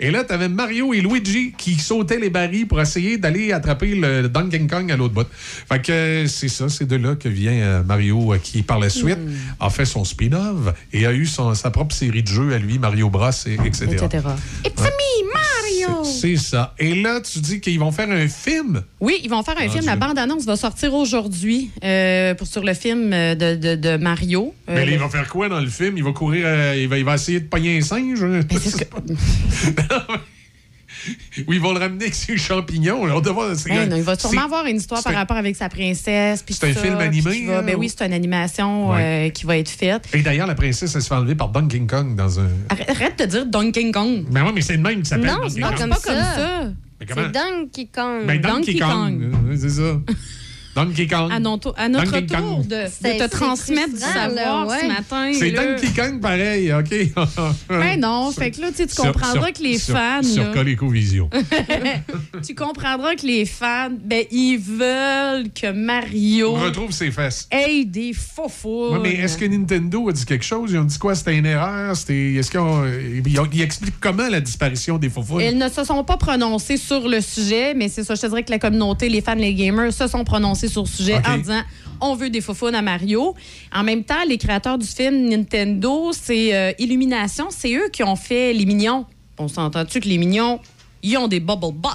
[0.00, 4.28] Et là, t'avais Mario et Luigi qui sautaient les barils pour essayer d'aller attraper le
[4.28, 5.26] Donkey Kong à l'autre bout.
[5.32, 8.78] Fait que euh, c'est ça, c'est de là que vient euh, Mario euh, qui, par
[8.78, 9.32] la suite, Hmm.
[9.60, 12.78] a fait son spin-off et a eu son- sa propre série de jeux à lui,
[12.78, 13.84] Mario Bros, et, etc.
[13.92, 14.24] Etc.
[14.66, 14.88] It's Ouais.
[14.88, 16.04] me, Mario!
[16.04, 16.74] C'est ça.
[16.78, 18.82] Et là, tu dis qu'ils vont faire un film?
[19.00, 19.80] Oui, ils vont faire un Ah, film.
[19.82, 19.86] Dieu.
[19.90, 24.54] La bande-annonce va sortir aujourd'hui euh, pour sur le film de, de- de Mario.
[24.68, 25.96] Euh, Mais là, il va faire quoi dans le film?
[25.96, 28.20] Il va courir, euh, il, va, il va essayer de pogner un singe?
[31.46, 33.04] Ou ils vont le ramener avec ses champignons.
[33.04, 33.16] là.
[33.16, 35.54] On doit voir- c'est- Ben non, il va sûrement avoir une histoire par rapport avec
[35.56, 36.42] sa princesse.
[36.48, 39.26] C'est un film animé, ben ou- oui, c'est une animation Ouais.
[39.26, 40.08] euh, qui va être faite.
[40.14, 42.48] Et d'ailleurs, la princesse, elle se fait enlever par Donkey Kong dans un.
[42.70, 44.24] Arrête, de dire Donkey Kong.
[44.30, 45.78] Ben oui, mais c'est le même qui s'appelle Non, Donkey c'est pas Kong.
[45.78, 46.64] comme pas comme ça.
[47.00, 47.06] Mais?
[47.08, 48.26] C'est Donkey Kong.
[48.26, 49.30] Ben, Donkey, Donkey Kong.
[49.32, 49.34] Kong.
[49.50, 49.82] Oui, c'est ça.
[50.74, 51.30] Donkey Kong.
[51.32, 52.66] À, non- à notre Donkey tour Kong.
[52.66, 54.80] de, te transmettre du savoir ouais.
[54.80, 55.32] ce matin.
[55.38, 55.66] C'est là.
[55.66, 56.94] Donkey Kong pareil, OK?
[57.68, 60.22] Ben non, fait que là, tu sais, tu Sur- comprendras sur- que les sur- fans.
[60.22, 61.30] Sur ColecoVision.
[62.46, 67.48] tu comprendras que les fans, ben, ils veulent que Mario On retrouve ses fesses.
[67.50, 68.90] ait des faux fous.
[68.92, 70.70] Ouais, mais est-ce que Nintendo a dit quelque chose?
[70.72, 71.14] Ils ont dit quoi?
[71.14, 71.96] C'était une erreur?
[71.96, 72.34] C'était...
[72.34, 72.84] Est-ce qu'ils ont-
[73.26, 76.76] ils, ont- ils expliquent comment la disparition des faux Ils ne se sont pas prononcés
[76.76, 79.54] sur le sujet, mais c'est ça, je te dirais que la communauté, les fans, les
[79.54, 81.62] gamers, se sont prononcés sur le sujet en disant
[82.00, 83.34] on veut des faufounes à Mario.
[83.72, 88.16] En même temps, les créateurs du film Nintendo, c'est euh, Illumination, c'est eux qui ont
[88.16, 89.06] fait les mignons.
[89.38, 90.60] On s'entend-tu que les mignons,
[91.02, 91.88] ils ont des bubble bots?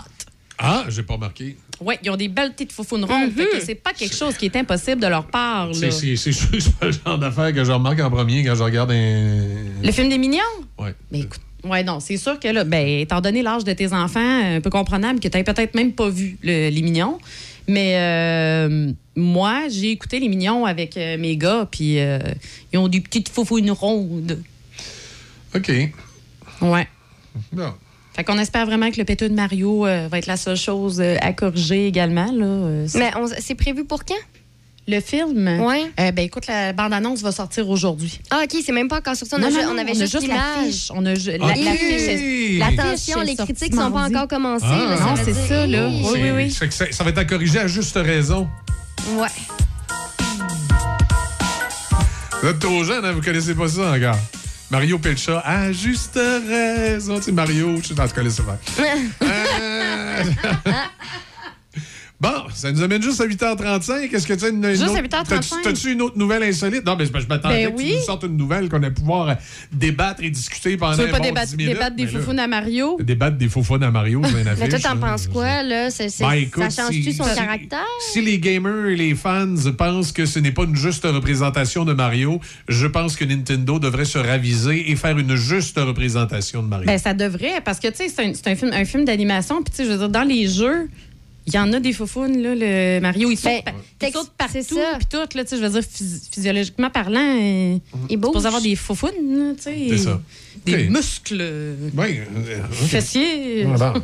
[0.57, 1.55] Ah, j'ai pas remarqué.
[1.81, 3.31] Oui, ils ont des belles petites foufounes rondes.
[3.31, 5.67] Fait que c'est pas quelque chose qui est impossible de leur part.
[5.67, 5.73] là.
[5.73, 8.43] C'est- C'est c'est sûr que c'est pas le genre d'affaire que je remarque en premier
[8.43, 9.45] quand je regarde un.
[9.83, 10.39] Le film des mignons?
[10.77, 10.93] Ouais.
[11.11, 14.19] Mais écoute, ouais, non, c'est sûr que là, ben, étant donné l'âge de tes enfants,
[14.55, 17.17] un peu comprenable que tu peut-être même pas vu le- les mignons.
[17.69, 22.17] Mais euh, moi, j'ai écouté les mignons avec euh, mes gars, puis euh,
[22.73, 24.39] ils ont des petites foufounes rondes.
[25.55, 25.71] OK.
[26.61, 26.87] Ouais.
[27.53, 27.73] Non.
[28.15, 30.99] Fait qu'on espère vraiment que le péteux de Mario euh, va être la seule chose
[30.99, 32.31] euh, à corriger également.
[32.31, 32.45] Là.
[32.45, 34.15] Euh, Mais on- c'est prévu pour quand?
[34.91, 35.47] Le film?
[35.61, 35.83] Ouais.
[35.99, 38.19] Euh, ben écoute, la bande-annonce va sortir aujourd'hui.
[38.31, 39.35] Ah, OK, c'est même pas encore sorti.
[39.35, 40.91] On, Non, a non, ju- non, on avait on juste l'affiche.
[40.95, 41.55] On a ju- la- OK.
[41.63, 44.15] l'affiche est- L'attention, les critiques sont pas mardi.
[44.15, 44.65] encore commencées.
[44.67, 44.95] Ah.
[44.95, 45.87] là, Non, c'est dire- ça, là.
[45.89, 46.51] Oui, oui, C'est- oui.
[46.51, 48.47] Ça, fait que ça- ça va être à corriger à juste raison.
[49.15, 49.27] Ouais.
[52.41, 54.17] Vous êtes trop jeune, hein, vous connaissez pas ça encore.
[54.71, 56.17] Mario Pelcha, à juste
[56.47, 57.17] raison.
[57.17, 58.43] Tu sais, Mario, je sais pas, tu connais ça.
[59.21, 60.23] Euh,
[62.21, 64.13] Bon, ça nous amène juste à 8h35.
[64.13, 65.61] Est-ce que tu as une, une Juste autre- à 8h35.
[65.63, 66.85] t'as-tu- une autre nouvelle insolite?
[66.85, 67.91] Non, mais je m'attendais Ben que oui.
[67.91, 69.37] tu nous sortes une nouvelle qu'on allait pouvoir
[69.71, 71.73] débattre et discuter pendant Tu veux un pas bon débattre, 10 minutes?
[71.75, 72.97] débattre des là, foufounes à Mario?
[73.01, 75.89] Débattre des fun à Mario, c'est une Mais toi, t'en penses quoi, là?
[75.91, 77.85] C'est- c'est- Ben, écoute, ça change-tu si- son si- caractère?
[78.11, 81.93] Si les gamers et les fans pensent que ce n'est pas une juste représentation de
[81.93, 86.85] Mario, je pense que Nintendo devrait se raviser et faire une juste représentation de Mario.
[86.85, 89.63] Ben, ça devrait, parce que, tu sais, c'est un, c'est un film, un film d'animation.
[89.63, 90.89] Puis, tu sais, je veux dire, dans les jeux,
[91.51, 93.29] il y en a des foufounes, là, le Mario.
[93.31, 93.51] Il saute,
[94.01, 94.59] il saute partout,
[94.97, 97.77] puis tout, là, tu sais, je veux dire, phys- physiologiquement parlant, euh,
[98.09, 98.29] il bouge.
[98.29, 99.09] supposé avoir des foufounes,
[99.49, 99.85] là, tu sais.
[99.89, 100.21] C'est ça.
[100.65, 101.41] Des muscles
[101.97, 103.63] Oui, euh, fessiers.
[103.65, 103.93] Voilà.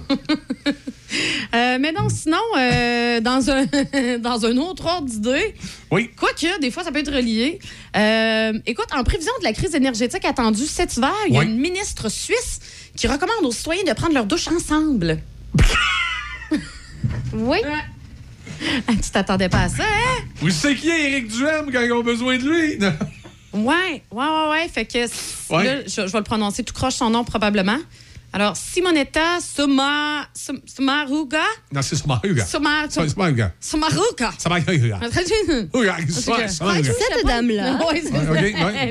[1.53, 3.65] Euh, mais non, sinon, euh, dans, un,
[4.19, 5.53] dans un autre ordre d'idée,
[5.91, 6.09] oui.
[6.17, 7.59] quoique, des fois, ça peut être relié.
[7.95, 11.57] Euh, écoute, en prévision de la crise énergétique attendue cet hiver, il y a une
[11.59, 12.59] ministre suisse
[12.97, 15.19] qui recommande aux citoyens de prendre leur douche ensemble.
[17.33, 17.57] oui.
[18.87, 20.23] Ah, tu t'attendais pas à ça, hein?
[20.37, 22.77] Vous savez qui est Éric Duhem quand ils ont besoin de lui?
[23.53, 24.67] Ouais, ouais, ouais, ouais.
[24.69, 24.97] Fait que
[25.53, 25.63] Ouais.
[25.63, 27.77] là, je, je vais le prononcer tout croche son nom probablement.
[28.35, 31.39] Alors, Simonetta Suma, Sum- Sumaruga.
[31.73, 31.95] Non, c'est.
[31.95, 32.43] Sumaruga.
[32.45, 33.53] Samaruga.
[35.73, 36.49] Ouga, Ok.
[36.49, 36.91] Samaruga.
[36.91, 37.77] Cette dame-là.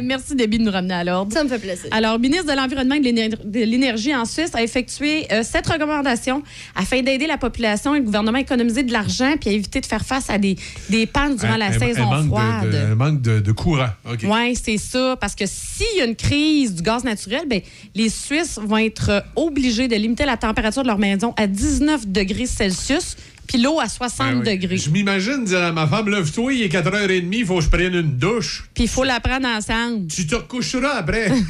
[0.03, 1.31] Merci, Debbie, de nous ramener à l'ordre.
[1.35, 1.89] Ça me fait plaisir.
[1.93, 5.67] Alors, ministre de l'Environnement et de l'éner- de l'Énergie en Suisse a effectué euh, cette
[5.67, 6.43] recommandation
[6.75, 9.87] afin d'aider la population et le gouvernement à économiser de l'argent puis à éviter de
[9.87, 10.57] faire face à des,
[10.89, 12.71] des pannes durant la Un- saison un manque de- froide.
[12.71, 13.91] de- un manque de, de courant.
[14.11, 14.21] OK.
[14.25, 15.17] Oui, c'est ça.
[15.21, 17.61] Parce que s'il y a une crise du gaz naturel, ben,
[17.95, 22.47] les Suisses vont être obligés de limiter la température de leur maison à 19 degrés
[22.47, 23.17] Celsius,
[23.47, 24.45] puis l'eau à 60 Ah oui.
[24.57, 24.77] degrés.
[24.79, 27.95] Je m'imagine dire à ma femme, lève-toi, il est 4h30, il faut que je prenne
[27.95, 28.65] une douche.
[28.75, 30.07] Puis il faut la prendre ensemble.
[30.07, 31.31] Tu te recoucheras après.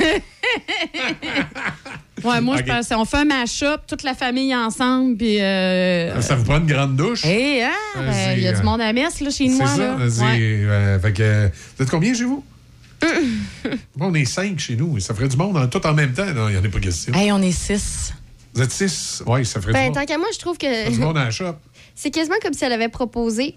[2.23, 2.63] Ouais, moi, Ok.
[2.67, 5.41] je pense on fait un mash-up, toute la famille ensemble, puis...
[5.43, 7.23] euh, Ça vous prend une grande douche?
[7.25, 7.71] Hé, hein?
[7.97, 9.97] Ben, Il y a euh, du monde à messe, là, chez C'est moi, ça, là.
[9.97, 10.39] Ouais.
[10.41, 12.43] euh, fait que, euh, vous êtes combien chez vous?
[13.97, 14.99] Bon, on est cinq chez nous.
[15.01, 16.27] Ça ferait du monde en- tout en même temps.
[16.35, 17.13] Non, il n'y en a pas question.
[17.15, 18.13] Hey, on est six.
[18.55, 19.23] Vous êtes six?
[19.27, 19.95] Oui, ça ferait du Ben, monde.
[19.95, 21.55] tant qu'à moi, je trouve ferait du que monde à la shop.
[21.95, 23.57] c'est quasiment comme si elle avait proposé.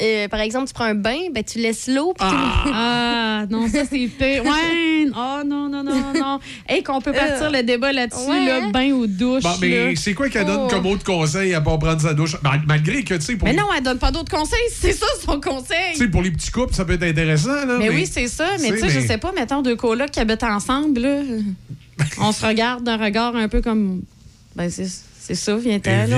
[0.00, 2.12] Euh, par exemple, tu prends un bain, ben tu laisses l'eau.
[2.18, 2.26] puis
[2.72, 4.44] Ah, non, ça, c'est pire.
[4.44, 5.06] Ouais.
[5.14, 6.38] Oh, non, non, non, non.
[6.68, 9.42] Hey, qu'on peut partir le débat là-dessus, ouais, là, bain ou douche.
[9.42, 10.68] Bon, mais c'est quoi qu'elle donne Oh.
[10.68, 12.36] comme autre conseil à pas prendre sa douche?
[12.42, 14.58] Mal- Malgré que, tu sais, pour, Mais les- non, elle donne pas d'autres conseils.
[14.72, 15.92] C'est ça, son conseil.
[15.92, 17.52] tu sais, pour les petits couples, ça peut être intéressant.
[17.66, 18.46] Là, Mais, oui, c'est ça.
[18.60, 21.20] Mais tu sais, je sais pas, mettons deux colocs qui habitent ensemble, là.
[22.20, 24.02] on se regarde d'un regard un peu comme.
[24.54, 24.86] Ben, c'est
[25.18, 26.16] c'est ça, viens-t'en, Eh là.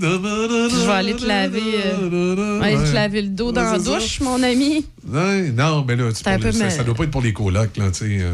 [0.00, 1.60] Je vais aller te laver.
[1.86, 3.78] euh, aller te laver le dos dans la ça.
[3.78, 4.84] douche, mon ami.
[5.06, 7.10] Ouais, non, mais là, c'est C'est un pour le- peu ça, ça doit pas être
[7.10, 8.18] pour les colocs, là, tu sais.
[8.24, 8.32] euh.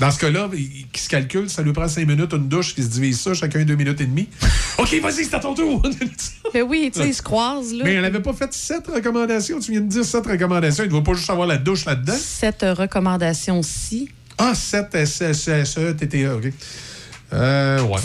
[0.00, 0.48] Dans ce cas-là,
[0.92, 3.64] qui se calcule, ça lui prend cinq minutes, une douche, qui se divise ça, chacun
[3.64, 4.28] deux minutes et demie.
[4.78, 5.82] OK, vas-y, c'est à ton tour.
[6.54, 7.82] Ben oui, tu sais, ils se croisent, là.
[7.84, 9.58] mais elle avait pas fait sept recommandations.
[9.60, 10.84] Tu viens de dire sept recommandations.
[10.84, 12.14] Il ne doit pas juste avoir la douche là-dedans.
[12.18, 14.08] Cette recommandation-ci.
[14.38, 16.44] Ah, sept S-S-E, T-T-A, OK.
[17.32, 18.00] Euh, ouais.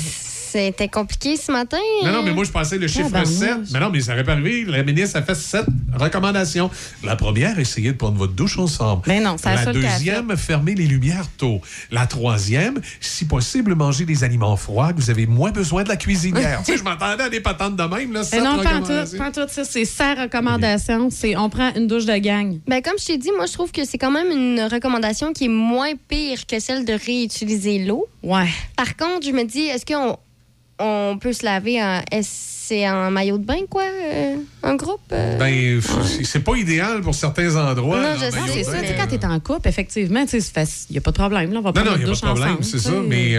[0.54, 1.80] C'était compliqué ce matin.
[2.04, 3.34] Non, non, mais moi, je pensais le chiffre Tabarnouche.
[3.34, 3.58] 7.
[3.74, 4.66] Mais non, mais ça aurait pas arrivé.
[4.66, 6.70] La ministre a fait sept recommandations.
[7.04, 9.02] La première, essayez de prendre votre douche ensemble.
[9.08, 11.60] Mais non, c'est la deuxième, fermez les lumières tôt.
[11.90, 14.92] La troisième, si possible, mangez des aliments froids.
[14.96, 16.62] Vous avez moins besoin de la cuisinière.
[16.66, 18.22] tu sais, je m'attendais à des patentes de même, là.
[18.32, 19.48] Mais non, pas en tout, pas en tout.
[19.48, 21.10] Ça, c'est sa recommandation.
[21.10, 22.60] C'est on prend une douche de gang.
[22.68, 25.46] Ben, comme je t'ai dit, moi, je trouve que c'est quand même une recommandation qui
[25.46, 28.08] est moins pire que celle de réutiliser l'eau.
[28.22, 28.50] Ouais.
[28.76, 30.20] Par contre, je me dis, est-ce qu'on
[30.84, 32.02] on peut se laver en.
[32.12, 35.02] est-ce- C'est en maillot de bain, quoi, euh, un groupe?
[35.12, 35.38] euh?
[35.38, 35.82] Ben,
[36.24, 38.00] c'est pas idéal pour certains endroits.
[38.02, 40.40] Non, je sais, C'est ça, bien, tu sais, euh, quand t'es en couple, effectivement, tu
[40.40, 41.52] sais, il n'y a pas de problème.
[41.52, 42.64] Là, on va Non, prendre non, il une n'y a douche pas de problème, ensemble,
[42.64, 42.92] c'est ça.
[43.06, 43.36] Mais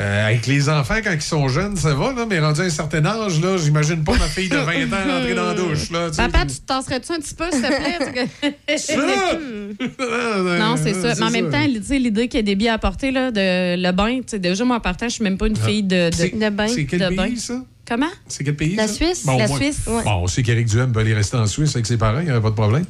[0.00, 2.70] euh, avec les enfants, quand ils sont jeunes, ça va, là, mais rendu à un
[2.70, 4.56] certain âge, là, j'imagine pas ma fille de
[4.88, 5.90] 20 ans rentrer dans la douche.
[5.90, 6.16] Là, tu.
[6.16, 8.76] Papa, tu tasserais-tu un petit peu, s'il te plaît?
[8.78, 8.94] Ça!
[10.58, 11.14] non, c'est ça.
[11.18, 13.92] Mais en même temps, l'idée qu'il y a des billets à porter, là, de, le
[13.92, 15.66] bain, déjà, moi, en partant, je suis même pas une Ah.
[15.66, 16.68] fille de, de, bain.
[16.68, 17.62] c'est quel de ça?
[17.88, 18.06] Comment?
[18.28, 18.76] C'est quel pays?
[18.76, 18.94] La ça?
[18.94, 19.26] Suisse.
[19.26, 20.04] Bon, La moi- Suisse, ouais.
[20.04, 22.30] Bon, on sait qu'Éric Duhem va aller rester en Suisse avec ses parents, il n'y
[22.30, 22.84] aurait pas de problème.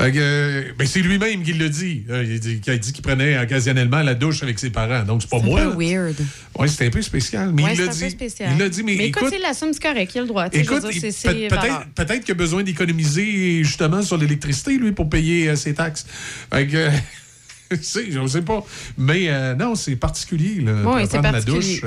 [0.00, 2.02] Euh, ben, c'est lui-même qui le dit.
[2.10, 5.04] Euh, Il dit- a dit qu'il prenait occasionnellement la douche avec ses parents.
[5.04, 5.60] Donc, c'est pas C'est moi.
[5.60, 5.76] un peu là.
[6.02, 6.16] weird.
[6.58, 7.52] Oui, c'était un peu spécial.
[7.54, 8.00] Mais Ouais, il c'est l'a un dit.
[8.04, 8.50] peu spécial.
[8.54, 9.34] Il l'a dit, mais, écoute, écoute.
[9.38, 10.46] il l'assume, c'est correct, il a le droit.
[10.52, 11.48] Écoute, c'est- peut- c'est
[11.94, 16.06] peut-être qu'il a besoin d'économiser justement sur l'électricité, lui, pour payer euh, ses taxes.
[16.52, 16.88] Fait que,
[17.82, 18.64] c'est- je ne sais pas.
[18.98, 20.60] Mais euh, non, c'est particulier.
[20.60, 20.72] Là,
[21.02, 21.54] c'est prendre la particulier.
[21.60, 21.80] douche.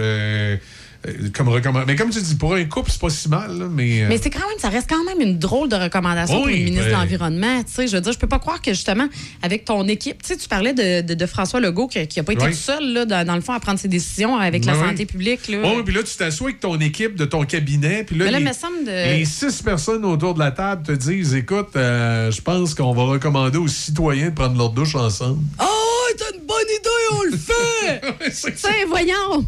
[1.08, 3.58] Euh, comme recommand- Mais comme tu dis, pour un couple, c'est pas si mal.
[3.58, 6.38] là, mais, euh, Mais c'est quand même, ça reste quand même une drôle de recommandation
[6.38, 7.62] pour Oui, une ministre de ben- l'Environnement.
[7.78, 9.08] Je veux dire, je peux pas croire que justement,
[9.41, 12.24] avec ton équipe, tu sais, tu parlais de, de- de François Legault qui, qui a
[12.24, 12.51] pas été Oui.
[12.51, 14.80] tout seul, là, dans, dans le fond, à prendre ses décisions avec la oui.
[14.88, 15.47] santé publique.
[15.47, 15.58] Là.
[15.64, 18.04] Oui, puis là, tu t'assois avec ton équipe de ton cabinet.
[18.04, 21.70] Puis là, Mais là, les, de- six personnes autour de la table te disent Écoute,
[21.76, 25.39] euh, je pense qu'on va recommander aux citoyens de prendre leur douche ensemble.
[25.62, 25.66] Oh,
[26.18, 28.01] t'as une bonne idée, on le fait!
[28.51, 29.45] tu sais, voyons!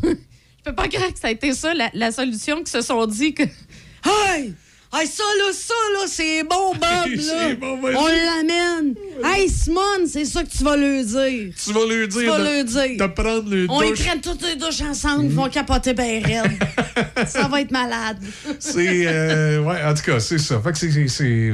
[0.66, 3.06] Je peux pas croire que ça a été ça, la, la solution, qu'ils se sont
[3.06, 3.44] dit que.
[3.44, 4.54] Hey!
[4.98, 6.80] Hey, ça, là, ça, là, c'est bon, Bob,
[7.28, 7.56] là!
[7.60, 8.96] Bon, on l'amène!
[9.26, 11.54] Hey, Simone, c'est ça que tu vas lui dire!
[11.64, 13.08] Tu vas lui dire, Tu vas de, lui dire.
[13.08, 14.06] de prendre le On y douche.
[14.06, 16.52] prenne toutes les douches ensemble, ils vont capoter ben raide.
[17.28, 18.18] ça va être malade.
[18.60, 19.06] C'est.
[19.06, 20.62] euh, ouais, en tout cas, c'est ça.
[20.62, 21.54] Fait que c'est-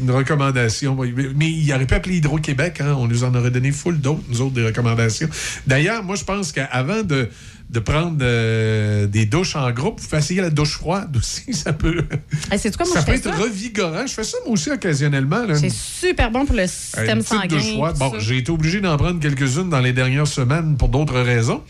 [0.00, 0.94] une recommandation.
[0.96, 2.80] Mais mais il aurait pu appeler Hydro-Québec.
[2.80, 2.94] Hein?
[2.98, 5.28] On nous en aurait donné full d'autres, nous autres, des recommandations.
[5.66, 7.28] D'ailleurs, moi, je pense qu'avant de,
[7.72, 11.52] de prendre euh, des douches en groupe, vous essayer la douche froide aussi.
[11.54, 12.04] Ça peut.
[12.50, 13.34] Hey, sais-tu quoi, moi, ça peut être ça?
[13.34, 14.06] revigorant.
[14.06, 15.42] Je fais ça, moi aussi, occasionnellement.
[15.54, 17.46] C'est super bon pour le système sanguin.
[17.46, 17.96] douche froide.
[17.98, 21.62] Bon, j'ai été obligé d'en prendre quelques-unes dans les dernières semaines pour d'autres raisons.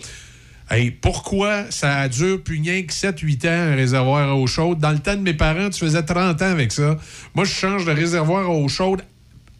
[0.70, 4.78] Hey, pourquoi ça dure plus rien que 7-8 ans, un réservoir à eau chaude?
[4.78, 6.96] Dans le temps de mes parents, tu faisais 30 ans avec ça.
[7.34, 9.02] Moi, je change de réservoir à eau chaude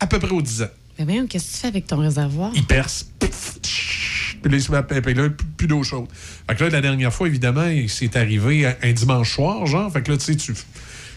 [0.00, 0.66] à peu près aux 10 ans.
[0.98, 2.50] Mais voyons, qu'est-ce que tu fais avec ton réservoir?
[2.54, 3.06] Il perce.
[3.20, 3.58] Pff,
[4.42, 6.06] Puis là, il se met à- puis là, plus- d'eau chaude.
[6.48, 9.92] Fait que là, la dernière fois, évidemment, c'est arrivé un- dimanche soir, genre.
[9.92, 10.52] Fait que là, tu sais, tu.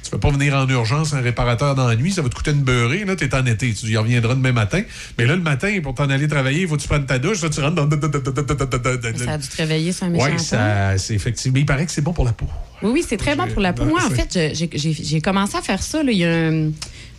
[0.03, 2.51] Tu peux pas venir en urgence un réparateur dans la nuit, ça va te coûter
[2.51, 3.05] une beurrée.
[3.05, 4.83] Là, t'es en été, tu y reviendras demain matin.
[5.17, 7.41] Mais là, le matin, pour t'en aller travailler, il faut que tu prennes ta douche,
[7.41, 7.89] là, tu rentres dans.
[7.89, 11.57] Ça a dû te réveiller, c'est un méchant Oui, ça, c'est effectivement.
[11.57, 12.45] Il paraît que c'est bon pour la peau.
[12.83, 13.85] Oui, oui, c'est très bon pour la peau.
[13.85, 16.03] Moi, en fait, j'ai commencé à faire ça.
[16.03, 16.69] Là, il y a un-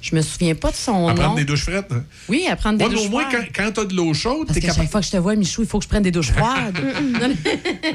[0.02, 1.20] Je me souviens pas de son À nom.
[1.20, 1.82] prendre des douches hein?
[2.28, 3.48] Oui, à prendre des Ouais, douches au moins, quand, froides.
[3.54, 4.80] quand t'as de l'eau chaude, t'es capable.
[4.82, 6.78] chaque fois que je te vois, Michou, il faut que je prenne des douches froides.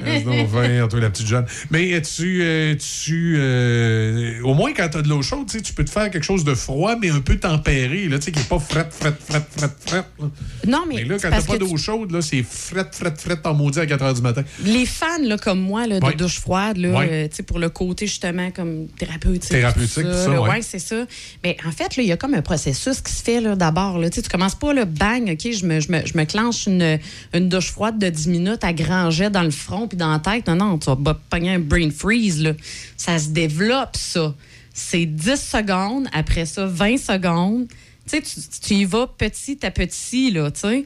[0.52, 1.45] Vert, toi, la petite jeune.
[1.70, 5.74] Mais tu, euh, tu euh, au moins quand tu as de l'eau chaude, tu tu
[5.74, 8.39] peux te faire quelque chose de froid, mais un peu tempéré, là, tu sais, qui
[8.39, 10.04] n'est pas fret, fret, fret, fret, fret.
[10.20, 10.28] là.
[10.68, 13.54] non, mais, Mais là, quand t'as pas d'eau chaude, là, c'est fret, fret, fret en
[13.54, 14.43] maudit à 4 h du matin.
[14.66, 16.16] les fans là, comme moi là, de Ouais.
[16.16, 17.10] douche froide, là, Ouais.
[17.12, 19.49] euh, tu pour le côté justement comme thérapeutique.
[19.52, 20.49] Thérapeutique, tout ça, là, ouais.
[20.49, 21.06] ouais, c'est ça.
[21.43, 23.99] Mais en fait, il y a comme un processus qui se fait d'abord.
[24.12, 26.99] Tu sais, commences pas le bang, OK, je me, je me, je me clenche une,
[27.34, 30.20] une douche froide de 10 minutes à grand jet dans le front puis dans la
[30.20, 30.47] tête.
[30.47, 32.41] Non, non, tu vas pas pogner un brain freeze.
[32.41, 32.54] Là.
[32.97, 34.34] Ça se développe, ça.
[34.74, 37.68] C'est 10 secondes, après ça, 20 secondes.
[38.08, 40.86] Tu sais, tu, tu y vas petit à petit, là, tu sais.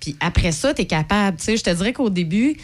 [0.00, 1.38] Puis après ça, tu es capable.
[1.38, 2.56] Tu sais, je te dirais qu'au début,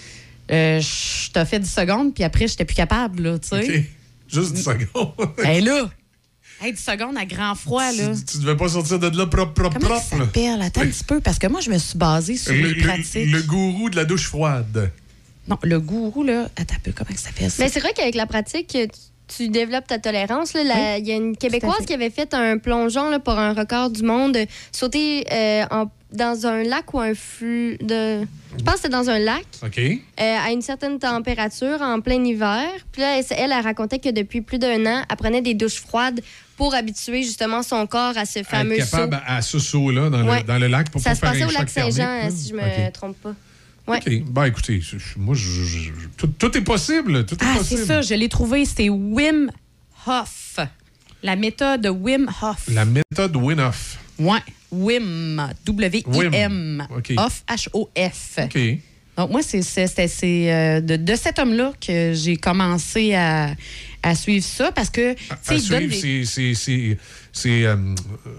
[0.50, 3.86] euh, je t'ai fait 10 secondes, puis après, j'étais plus capable, là, tu sais.
[4.28, 5.12] Juste 10 secondes.
[5.38, 5.90] Hey, là!
[6.62, 8.12] Hey, 10 secondes à grand froid, là.
[8.30, 10.18] tu devais pas sortir de là propre, propre, Comment ça propre.
[10.18, 10.24] là.
[10.26, 10.62] s'appelle?
[10.62, 12.82] Attends un petit peu, parce que moi, je me suis basée sur Le, les le-
[12.82, 13.30] pratiques.
[13.32, 14.90] le gourou de la douche froide.
[15.48, 17.62] Non, le gourou, là, attends un peu, comment ça s'appelle ça?
[17.62, 18.78] Mais c'est vrai qu'avec la pratique, tu,
[19.26, 20.52] tu développes ta tolérance.
[20.54, 24.02] Il y a une Québécoise qui avait fait un plongeon là, pour un record du
[24.02, 28.26] monde, euh, sauter euh, en- dans un lac ou un flux de.
[28.58, 29.44] Je pense que c'était dans un lac.
[29.64, 29.78] OK.
[29.78, 32.66] euh, à une certaine température en plein hiver.
[32.92, 35.80] Puis là, elle, elle, elle racontait que depuis plus d'un an, elle prenait des douches
[35.80, 36.20] froides
[36.56, 39.22] pour habituer justement son corps à ce fameux Être capable saut.
[39.26, 40.40] à, à ce saut-là dans, Ouais.
[40.40, 43.16] le, dans le lac pour Ça se passait au lac Saint-Jean, si je me trompe
[43.22, 43.34] pas.
[43.86, 43.98] Ouais.
[43.98, 44.22] OK.
[44.30, 47.24] Ben, écoutez, je- je- moi, je- je- je- tout, tout est possible.
[47.24, 47.80] Tout est Ah, possible.
[47.80, 49.50] c'est ça, je l'ai trouvé, c'est Wim
[50.06, 50.58] Hof.
[51.22, 52.68] La méthode Wim Hof.
[52.72, 53.98] La méthode Winoff.
[54.20, 54.38] Ouais,
[54.70, 56.86] Wim, W-I-M.
[56.96, 57.12] OK.
[57.16, 57.42] Hof.
[58.44, 58.60] OK.
[59.16, 59.60] Donc, moi, c'est
[60.50, 63.54] euh, de, de cet homme-là que j'ai commencé à,
[64.02, 65.36] à suivre ça parce que, À
[65.68, 66.98] donne suivre des- ses, ses, ses,
[67.32, 67.76] ses, euh,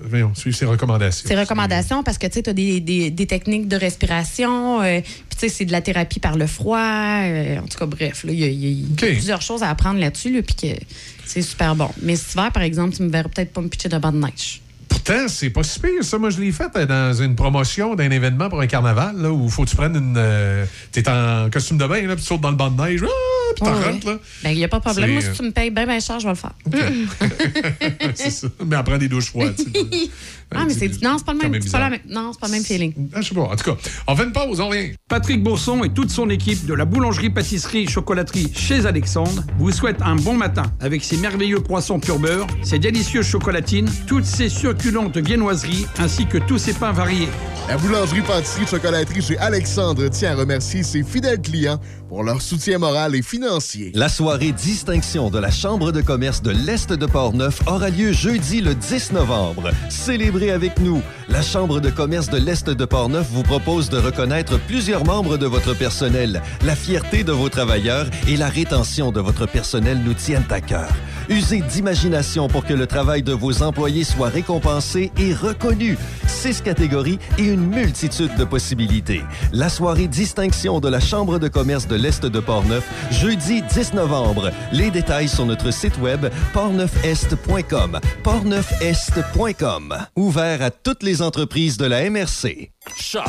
[0.05, 1.27] voyons, suivre ses recommandations.
[1.27, 5.11] ses recommandations parce que tu sais, as des, des- des techniques de respiration, euh, puis
[5.31, 6.79] tu sais, c'est de la thérapie par le froid.
[6.79, 8.83] euh, en tout cas, bref, il y a, y y
[9.17, 10.79] plusieurs choses à apprendre là-dessus, là, puis que
[11.25, 11.89] c'est super bon.
[12.01, 14.60] Mais cet hiver, par exemple, tu me verras peut-être pas me pitcher de de neige.
[15.03, 16.17] Pourtant, c'est pas si pire, ça.
[16.19, 19.45] Moi, je l'ai fait euh, dans une promotion d'un événement pour un carnaval, là, où
[19.45, 20.13] il faut que tu prennes une.
[20.17, 23.01] euh, T'es en costume de bain, là, puis tu sautes dans le banc de neige,
[23.03, 24.19] ah, puis t'en rentres, là.
[24.43, 25.11] Ben, il n'y a pas de problème.
[25.11, 26.53] Moi, si tu me payes bien, bien cher, je vais le faire.
[28.15, 28.47] c'est ça.
[28.65, 29.59] Mais après des douches froides.
[30.53, 31.01] ah, mais c'est.
[31.01, 31.61] Non, c'est pas le même.
[31.61, 31.89] c'est pas la bizarre.
[31.89, 32.93] même- Non, c'est pas le même feeling.
[33.13, 33.41] Ah, je sais pas.
[33.41, 33.77] En tout cas,
[34.07, 34.91] on fait une pause, on revient.
[35.07, 40.33] Patrick Bourson et toute son équipe de la boulangerie-pâtisserie-chocolaterie chez Alexandre vous souhaitent un bon
[40.35, 46.25] matin avec ses merveilleux poissons pur beurre, ses délicieuses chocolatines, toutes ses succulentes viennoiseries ainsi
[46.25, 47.27] que tous ses pains variés.
[47.67, 51.79] La boulangerie pâtisserie chocolaterie chez Alexandre tient à remercier ses fidèles clients
[52.11, 53.93] pour leur soutien moral et financier.
[53.95, 58.59] La soirée distinction de la Chambre de commerce de l'Est de Portneuf aura lieu jeudi
[58.59, 59.71] le 10 novembre.
[59.89, 61.01] Célébrez avec nous.
[61.29, 65.45] La Chambre de commerce de l'Est de Portneuf vous propose de reconnaître plusieurs membres de
[65.45, 66.41] votre personnel.
[66.65, 70.89] La fierté de vos travailleurs et la rétention de votre personnel nous tiennent à cœur.
[71.29, 75.97] Usez d'imagination pour que le travail de vos employés soit récompensé et reconnu.
[76.27, 79.21] Six catégories et une multitude de possibilités.
[79.53, 84.51] La soirée distinction de la Chambre de commerce de l'Est de Portneuf, jeudi 10 novembre.
[84.71, 87.99] Les détails sur notre site web portneufest.com.
[88.23, 89.97] portneufest.com.
[90.15, 92.71] Ouvert à toutes les entreprises de la MRC.
[92.97, 93.23] Choc.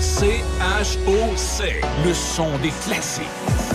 [0.00, 1.80] C-H-O-C.
[2.06, 3.24] Le son des classiques.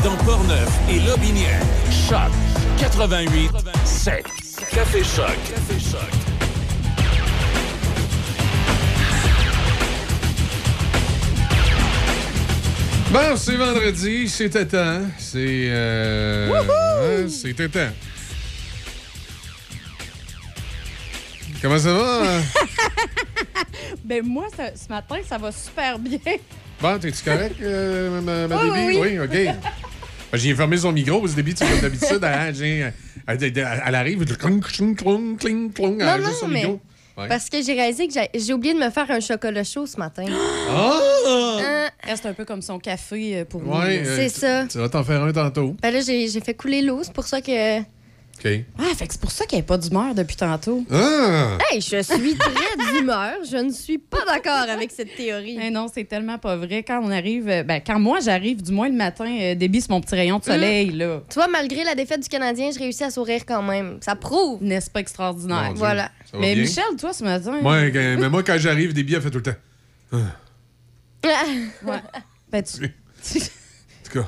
[0.04, 1.62] Dans Portneuf et Lobinière.
[2.08, 2.32] Choc.
[2.80, 3.52] 88
[3.84, 4.24] 7.
[4.72, 5.38] Café Choc.
[5.50, 6.29] Café Choc.
[13.12, 15.02] Bon, c'est vendredi, c'était temps.
[15.18, 15.68] C'est.
[15.70, 17.90] Euh, hein, c'était temps.
[21.62, 22.22] Comment ça va?
[24.06, 26.18] Ben, moi, ça- ce matin, ça va super bien.
[26.82, 29.20] Bon, t'es-tu correct, euh, ma, ma Oui, oui, oui.
[29.20, 29.30] OK.
[29.30, 29.58] Ben,
[30.34, 32.90] J'ai fermé son micro parce que Déby, tu comme d'habitude, elle, j'ai-
[33.28, 36.56] elle, elle- elle arrive, elle clong, clong, clong, cling, clong, elle Non, a son mais.
[36.62, 36.82] micro.
[37.20, 37.28] Ouais.
[37.28, 40.26] Parce que j'ai réalisé que j'ai- oublié de me faire un chocolat chaud ce matin.
[40.72, 41.00] Ah!
[41.28, 43.62] Euh, C'est un peu comme son café euh, pour.
[43.68, 44.10] Ouais, là.
[44.10, 44.66] euh, C'est tu- ça.
[44.68, 45.76] Tu vas t'en faire un tantôt.
[45.82, 47.80] Ben là, j'ai j'ai fait couler l'eau, c'est pour ça que.
[48.44, 48.50] OK.
[48.80, 50.86] Ah, fait que c'est pour ça qu'il n'y a pas d'humeur depuis tantôt.
[50.92, 51.58] Ah!
[51.70, 53.34] Hey, je suis très d'humeur.
[53.50, 55.58] Je ne suis pas d'accord avec cette théorie.
[55.62, 56.84] Eh non, c'est tellement pas vrai.
[56.84, 59.92] Quand on arrive, euh, ben, quand moi j'arrive, du moins le matin, euh, débit sur
[59.92, 61.22] mon petit rayon de soleil, là.
[61.30, 63.98] Tu vois, malgré la défaite du Canadien, je réussis à sourire quand même.
[64.02, 64.64] Ça prouve.
[64.64, 65.74] N'est-ce pas extraordinaire?
[65.76, 66.10] Voilà.
[66.34, 66.64] Mais bien?
[66.64, 67.60] Michel, toi, ce matin.
[67.62, 69.60] Moi, quand- mais moi, quand j'arrive, Déby, elle fait tout le temps.
[70.14, 70.18] Ah.
[71.84, 72.00] Ouais.
[72.52, 72.86] Ben, tu.
[72.86, 72.90] En
[74.06, 74.26] tout cas.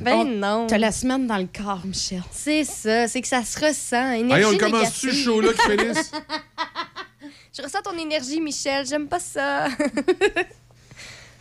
[0.00, 0.66] Ben Oh, non.
[0.66, 2.22] T'as la semaine dans le corps, Michel.
[2.30, 4.12] C'est ça, c'est que ça se ressent.
[4.12, 6.10] Énergie Hey, on commence-tu, chaud, là, finisse?
[7.56, 8.86] Je ressens ton énergie, Michel.
[8.86, 9.68] J'aime pas ça.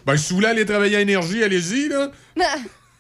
[0.06, 2.10] Ben, si vous voulez aller travailler à énergie, allez-y, là.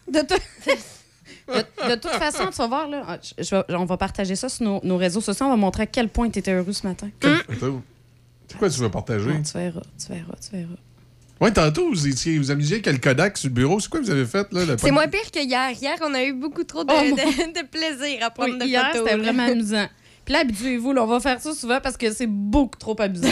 [0.07, 0.35] De, tout-
[1.47, 4.35] de, de toute façon, tu vas voir, là, ah, je- je vais- on va partager
[4.35, 5.47] ça sur nos, nos réseaux sociaux.
[5.47, 7.09] On va montrer à quel point tu étais heureux ce matin.
[7.23, 7.81] Attends.
[8.47, 9.31] C'est quoi tu veux partager?
[9.31, 10.75] Ouais, tu verras, tu verras, tu verras.
[11.41, 13.79] Ouais, tantôt, vous étiez, vous amusiez avec le Kodak sur le bureau.
[13.79, 14.63] C'est quoi que vous avez fait, là?
[14.63, 15.71] le C'est moins pire que hier.
[15.71, 18.65] Hier, on a eu beaucoup trop de, Oh, de- de plaisir à prendre Oui, de
[18.65, 19.07] hier, photos.
[19.09, 19.87] c'était vraiment amusant.
[20.23, 23.27] Puis là, habituez-vous, là, on va faire ça souvent parce que c'est beaucoup trop amusant.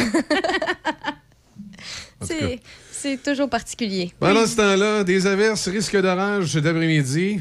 [2.22, 2.60] C'est-
[2.92, 4.12] C'est toujours particulier.
[4.20, 7.40] Pendant ce temps-là, des averses, risque d'orage cet après-midi.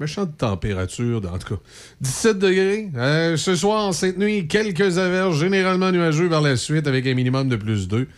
[0.00, 1.60] Méchante température, en tout cas.
[2.00, 2.88] 17 degrés.
[2.96, 7.14] Euh, ce soir, en cette nuit, quelques averses, généralement nuageux par la suite, avec un
[7.14, 8.08] minimum de plus 2.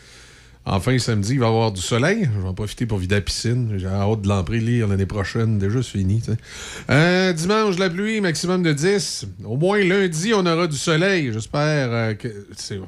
[0.64, 2.28] Enfin, samedi, il va y avoir du soleil.
[2.32, 3.74] Je vais en profiter pour vider la piscine.
[3.78, 5.58] J'ai hâte de l'emplir l'année prochaine.
[5.58, 6.22] Déjà, c'est fini.
[6.88, 9.26] Euh, dimanche, la pluie, maximum de 10.
[9.44, 11.32] Au moins, lundi, on aura du soleil.
[11.32, 12.28] J'espère euh, que...
[12.56, 12.78] c'est-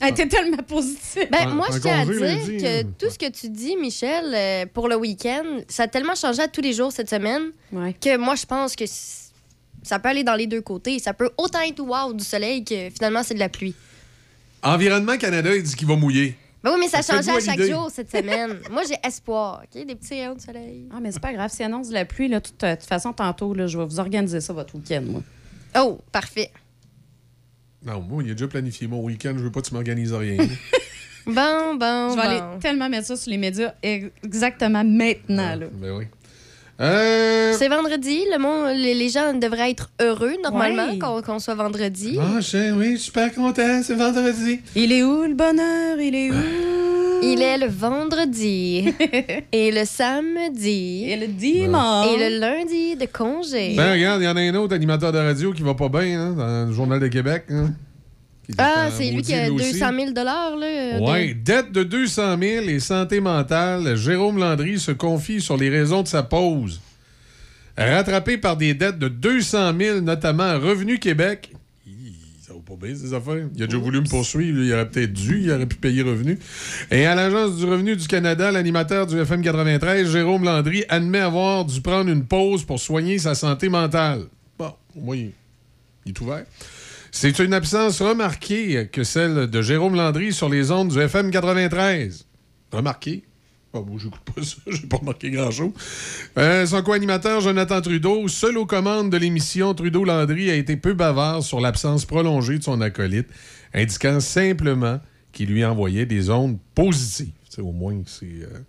[0.00, 1.28] Elle était tellement positive.
[1.30, 2.92] Ben, moi, je tiens à dire lundi, que hein.
[2.98, 6.48] tout ce que tu dis, Michel, euh, pour le week-end, ça a tellement changé à
[6.48, 7.52] tous les jours cette semaine
[8.00, 8.84] que moi, je pense que
[9.84, 10.98] ça peut aller dans les deux côtés.
[10.98, 13.74] Ça peut autant être wow du soleil que finalement, c'est de la pluie.
[14.64, 16.36] Environnement Canada, il dit qu'il va mouiller.
[16.62, 17.70] Ben oui, mais ça Faites-vous changeait à chaque idée.
[17.72, 18.58] jour cette semaine.
[18.70, 19.62] moi, j'ai espoir.
[19.64, 19.86] OK?
[19.86, 20.88] Des petits rayons de soleil.
[20.94, 21.50] Ah, mais c'est pas grave.
[21.50, 23.98] Si annonce de la pluie, là, tout- de toute façon, tantôt, là, je vais vous
[23.98, 25.22] organiser ça votre week-end, moi.
[25.78, 26.50] Oh, parfait.
[27.84, 29.32] Non, moi, il a déjà planifié mon week-end.
[29.36, 30.36] Je veux pas que tu m'organises rien.
[31.26, 35.66] Bon, bon, Je vais aller tellement mettre ça sur les médias ex- exactement maintenant, là.
[35.70, 36.04] ben oui.
[36.80, 37.52] Euh...
[37.58, 38.20] C'est vendredi.
[38.32, 40.98] Le monde, les, les gens devraient être heureux, normalement, Ouais.
[40.98, 42.16] qu'on qu'on soit vendredi.
[42.20, 44.60] Ah, je- oui, super content, c'est vendredi.
[44.74, 45.98] Il est où le bonheur?
[46.00, 46.34] Il est où?
[47.22, 48.94] Il est le vendredi
[49.52, 52.06] et le samedi Et le dimanche.
[52.14, 53.74] et le lundi de congé.
[53.76, 56.18] Ben, regarde, il y en a un autre animateur de radio qui va pas bien,
[56.18, 57.44] hein, dans le Journal de Québec.
[57.50, 57.72] hein,
[58.58, 59.72] ah, c'est lui qui a aussi.
[59.72, 60.50] 200 000 là.
[60.98, 63.96] de- Ouais, dette de 200 000 et santé mentale.
[63.96, 66.80] Jérôme Landry se confie sur les raisons de sa pause.
[67.76, 71.50] Rattrapé par des dettes de 200 000, notamment Revenu Québec.
[71.86, 72.12] Hi,
[72.46, 73.46] Ça pas bien, ces affaires.
[73.56, 74.62] Il a déjà voulu me poursuivre.
[74.62, 75.40] Il aurait peut-être dû.
[75.42, 76.38] Il aurait pu payer revenu.
[76.90, 81.64] Et à l'Agence du revenu du Canada, l'animateur du FM 93, Jérôme Landry, admet avoir
[81.64, 84.24] dû prendre une pause pour soigner sa santé mentale.
[84.58, 85.32] Bon, au moins, il
[86.06, 86.44] est ouvert.
[87.12, 92.26] C'est une absence remarquée que celle de Jérôme Landry sur les ondes du FM 93.
[92.72, 93.24] Remarqué.
[93.72, 95.72] Ah bon, j'écoute pas ça, j'ai pas remarqué grand-chose.
[96.38, 101.42] Euh, son co-animateur, Jonathan Trudeau, seul aux commandes de l'émission Trudeau-Landry, a été peu bavard
[101.42, 103.28] sur l'absence prolongée de son acolyte,
[103.74, 105.00] indiquant simplement
[105.32, 107.32] qu'il lui envoyait des ondes positives.
[107.48, 108.60] C'est au moins, c'est euh,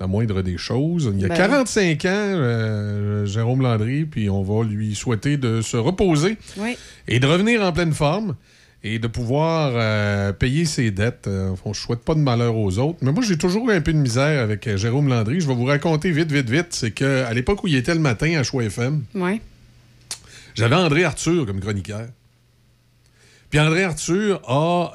[0.00, 1.10] la moindre des choses.
[1.14, 5.60] Il y a Ben 45 ans, euh, Jérôme Landry, puis on va lui souhaiter de
[5.60, 6.76] se reposer Oui.
[7.08, 8.36] et de revenir en pleine forme
[8.84, 11.26] et de pouvoir euh, payer ses dettes.
[11.26, 12.98] Euh, on ne souhaite pas de malheur aux autres.
[13.02, 15.40] Mais moi, j'ai toujours eu un peu de misère avec euh, Jérôme Landry.
[15.40, 16.68] Je vais vous raconter vite, vite, vite.
[16.70, 19.02] C'est qu'à l'époque où il était le matin à Choix FM,
[20.54, 22.06] j'avais André Arthur comme chroniqueur.
[23.50, 24.92] Puis André Arthur a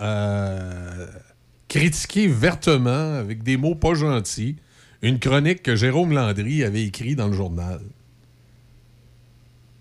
[1.68, 4.56] critiqué vertement, avec des mots pas gentils,
[5.04, 7.80] une chronique que Jérôme Landry avait écrite dans le journal.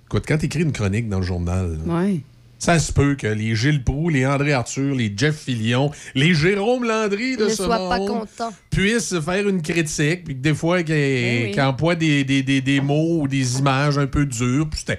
[0.06, 1.92] Écoute, quand tu écris une chronique dans le journal, là,
[2.58, 6.84] ça se peut que les Gilles Proux, les André Arthur, les Jeff Fillion, les Jérôme
[6.84, 8.52] Landry de ne ce sois pas monde content.
[8.70, 11.50] puissent faire une critique, puis que des fois, qu'ils oui.
[11.52, 14.68] qu'ils emploient des, des- des- des mots ou des images un peu dures.
[14.68, 14.98] Puis c'était.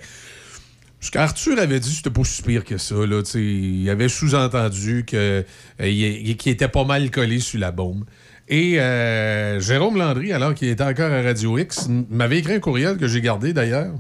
[0.99, 2.95] Ce qu'Arthur avait dit, c'était pas si pire que ça.
[2.95, 5.43] Là, il avait sous-entendu euh,
[5.81, 8.05] il- qu'il était pas mal collé sur la bombe.
[8.49, 12.97] Et euh, Jérôme Landry, alors qu'il était encore à Radio X, m'avait écrit un courriel
[12.97, 13.93] que j'ai gardé d'ailleurs,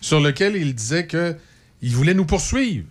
[0.00, 1.36] sur lequel il disait que
[1.80, 2.86] il voulait nous poursuivre.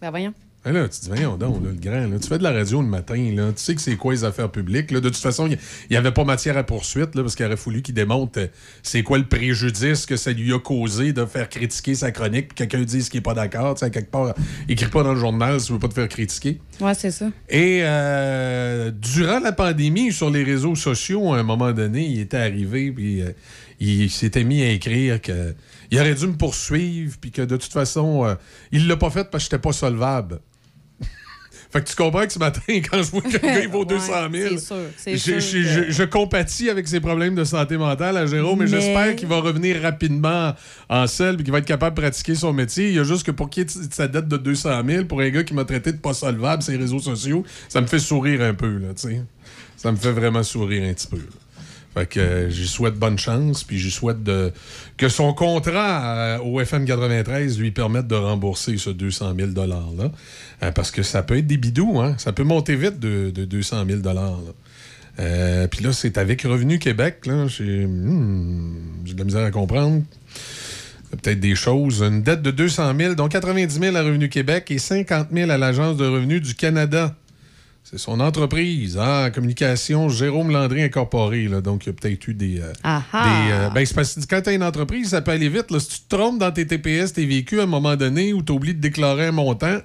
[0.00, 0.34] Ben voyons.
[0.64, 2.52] Ben là, tu te dis, voyons donc, là, le grand, là, tu fais de la
[2.52, 4.92] radio le matin, là, tu sais que c'est quoi les affaires publiques.
[4.92, 5.00] Là.
[5.00, 5.58] De toute façon, il
[5.90, 8.46] n'y avait pas matière à poursuite, là, parce qu'il aurait fallu qu'il démontre euh,
[8.84, 12.54] c'est quoi le préjudice que ça lui a causé de faire critiquer sa chronique, puis
[12.54, 13.74] quelqu'un dise qu'il n'est pas d'accord.
[13.74, 14.34] Tu sais, quelque part,
[14.68, 16.60] écris pas dans le journal si tu veux pas te faire critiquer.
[16.80, 17.26] Ouais, c'est ça.
[17.48, 22.36] Et euh, durant la pandémie, sur les réseaux sociaux, à un moment donné, il était
[22.36, 23.32] arrivé, puis euh,
[23.80, 25.54] il s'était mis à écrire que
[25.90, 28.34] il aurait dû me poursuivre, puis que de toute façon, euh,
[28.70, 30.40] il l'a pas fait parce que j'étais pas solvable.
[31.72, 34.12] Fait que tu comprends que ce matin, quand je vois que quelqu'un il vaut 200
[34.32, 37.44] 000, c'est sûr, c'est je, sûr je- que- je- je compatis avec ses problèmes de
[37.44, 40.54] santé mentale à Jérôme, mais, Mais- j'espère qu'il va revenir rapidement
[40.88, 42.88] en selle et qu'il va être capable de pratiquer son métier.
[42.88, 45.30] Il y a juste que pour qu'il ait sa dette de 200 000, pour un
[45.30, 48.42] gars qui m'a traité de pas solvable sur les réseaux sociaux, ça me fait sourire
[48.42, 49.22] un peu, là, tu sais.
[49.76, 51.16] Ça me fait vraiment sourire un petit peu.
[51.16, 51.22] là.
[51.94, 54.18] Fait que euh, j'y souhaite bonne chance, puis j'y souhaite
[54.96, 60.70] que son contrat euh, au FM 93 lui permette de rembourser ce 200 000 $-là.
[60.72, 62.14] Parce que ça peut être des bidous, hein?
[62.18, 64.36] Ça peut monter vite de, de 200 000 là.
[65.18, 67.26] Euh, puis là, c'est avec Revenu Québec.
[67.26, 67.46] là.
[67.46, 70.02] J'ai hmm, de la misère à comprendre.
[71.10, 72.00] Peut-être des choses.
[72.00, 75.58] Une dette de 200 000, dont 90 000 à Revenu Québec et 50 000 à
[75.58, 77.14] l'Agence de revenus du Canada.
[77.92, 81.46] C'est son entreprise, hein, communication Jérôme Landry Incorporé.
[81.46, 82.58] Là, donc, il y a peut-être eu des.
[82.58, 85.32] euh, Ah des, euh, ben, c'est parce que quand tu as une entreprise, ça peut
[85.32, 85.70] aller vite.
[85.70, 85.78] là.
[85.78, 88.52] Si tu te trompes dans tes TPS, tes véhicules à un moment donné ou tu
[88.52, 89.76] oublies de déclarer un montant,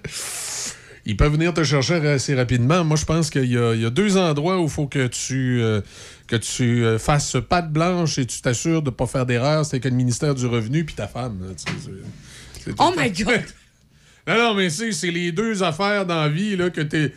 [1.05, 2.85] ils peuvent venir te chercher assez rapidement.
[2.85, 5.07] Moi, je pense qu'il y, a- il y a deux endroits où il faut que
[5.07, 5.81] tu, euh,
[6.27, 9.65] que tu euh, fasses patte blanche et tu t'assures de ne pas faire d'erreur.
[9.65, 11.39] C'est que le ministère du Revenu puis ta femme.
[11.41, 13.41] là, tu sais, Oh my God!
[14.27, 17.13] Non, non, mais c'est c'est les deux affaires dans la vie là, que t'es.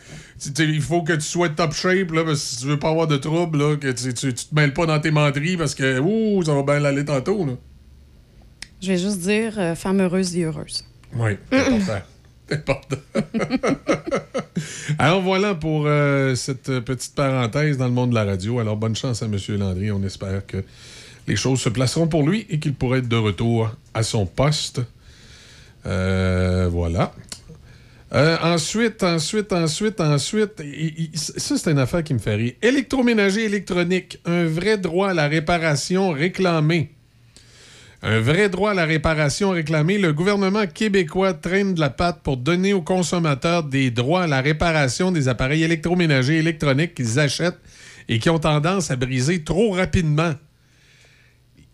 [0.59, 3.07] Il faut que tu sois top shape là, parce que si tu veux pas avoir
[3.07, 5.99] de trouble, là, que tu, tu, tu te mêles pas dans tes menteries parce que
[5.99, 7.45] ouh, ça va bien aller tantôt.
[7.45, 7.53] Là.
[8.81, 10.83] Je vais juste dire euh, femme heureuse et heureuse.
[11.13, 12.97] Oui, c'est important.
[14.99, 18.59] Alors voilà pour euh, cette petite parenthèse dans le monde de la radio.
[18.59, 19.37] Alors bonne chance à M.
[19.49, 19.91] Landry.
[19.91, 20.63] On espère que
[21.27, 24.81] les choses se placeront pour lui et qu'il pourra être de retour à son poste.
[25.85, 27.13] Euh, voilà.
[28.13, 30.61] Euh, ensuite, ensuite, ensuite, ensuite,
[31.15, 32.53] ça c'est une affaire qui me fait rire.
[32.61, 36.91] Électroménager électronique, un vrai droit à la réparation réclamé.
[38.03, 39.97] Un vrai droit à la réparation réclamé.
[39.97, 44.41] Le gouvernement québécois traîne de la patte pour donner aux consommateurs des droits à la
[44.41, 47.59] réparation des appareils électroménagers électroniques qu'ils achètent
[48.09, 50.33] et qui ont tendance à briser trop rapidement.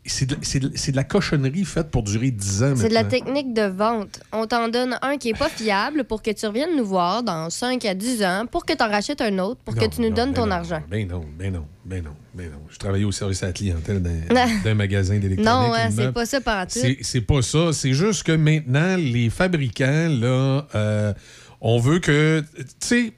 [0.08, 2.74] C'est de, la cochonnerie faite pour durer 10 ans.
[2.76, 4.20] C'est de la technique de vente.
[4.32, 7.50] On t'en donne un qui est pas fiable pour que tu reviennes nous voir dans
[7.50, 10.10] 5 à 10 ans pour que tu en rachètes un autre pour que tu nous
[10.10, 10.82] non, donnes ben ton non, argent.
[10.90, 12.60] Ben non, ben non, ben non, ben non.
[12.70, 15.46] Je travaillais au service à la clientèle d'un magasin d'électronique.
[15.46, 16.66] Non, hein, c'est pas ça par.
[16.70, 17.74] C'est pas ça.
[17.74, 21.14] C'est juste que maintenant, les fabricants, là, euh,
[21.62, 22.44] on veut que.
[22.58, 23.14] Tu sais,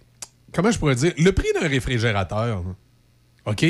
[0.53, 1.13] comment je pourrais dire?
[1.17, 2.75] Le prix d'un réfrigérateur, là,
[3.45, 3.65] OK?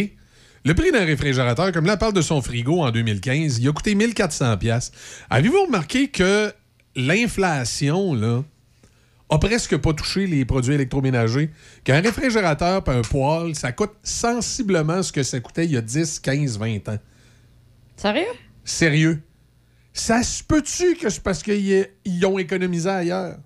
[0.65, 3.71] Le prix d'un réfrigérateur, comme là, elle parle de son frigo en 2015, il a
[3.71, 4.91] coûté 1400 pièces.
[5.29, 6.51] Avez-vous remarqué que
[6.95, 8.43] l'inflation, là,
[9.29, 11.49] a presque pas touché les produits électroménagers?
[11.83, 15.81] Qu'un réfrigérateur et un poêle, ça coûte sensiblement ce que ça coûtait il y a
[15.81, 16.97] 10, 15, 20 ans.
[17.95, 18.25] Sérieux?
[18.63, 19.21] Sérieux.
[19.93, 23.37] Ça se peut-tu que c'est parce qu'ils ils ont économisé ailleurs?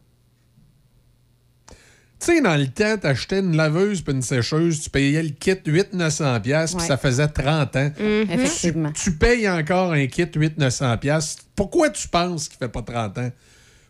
[2.25, 5.51] Tu sais, dans le temps, t'achetais une laveuse puis une sécheuse, tu payais le kit
[5.65, 6.87] 800-900$, puis Ouais.
[6.87, 7.91] ça faisait 30 ans.
[7.99, 8.31] Mhm.
[8.31, 8.91] Effectivement.
[8.93, 11.37] Tu, tu payes encore un kit 800-900$.
[11.55, 13.31] Pourquoi tu penses qu'il fait pas 30 ans?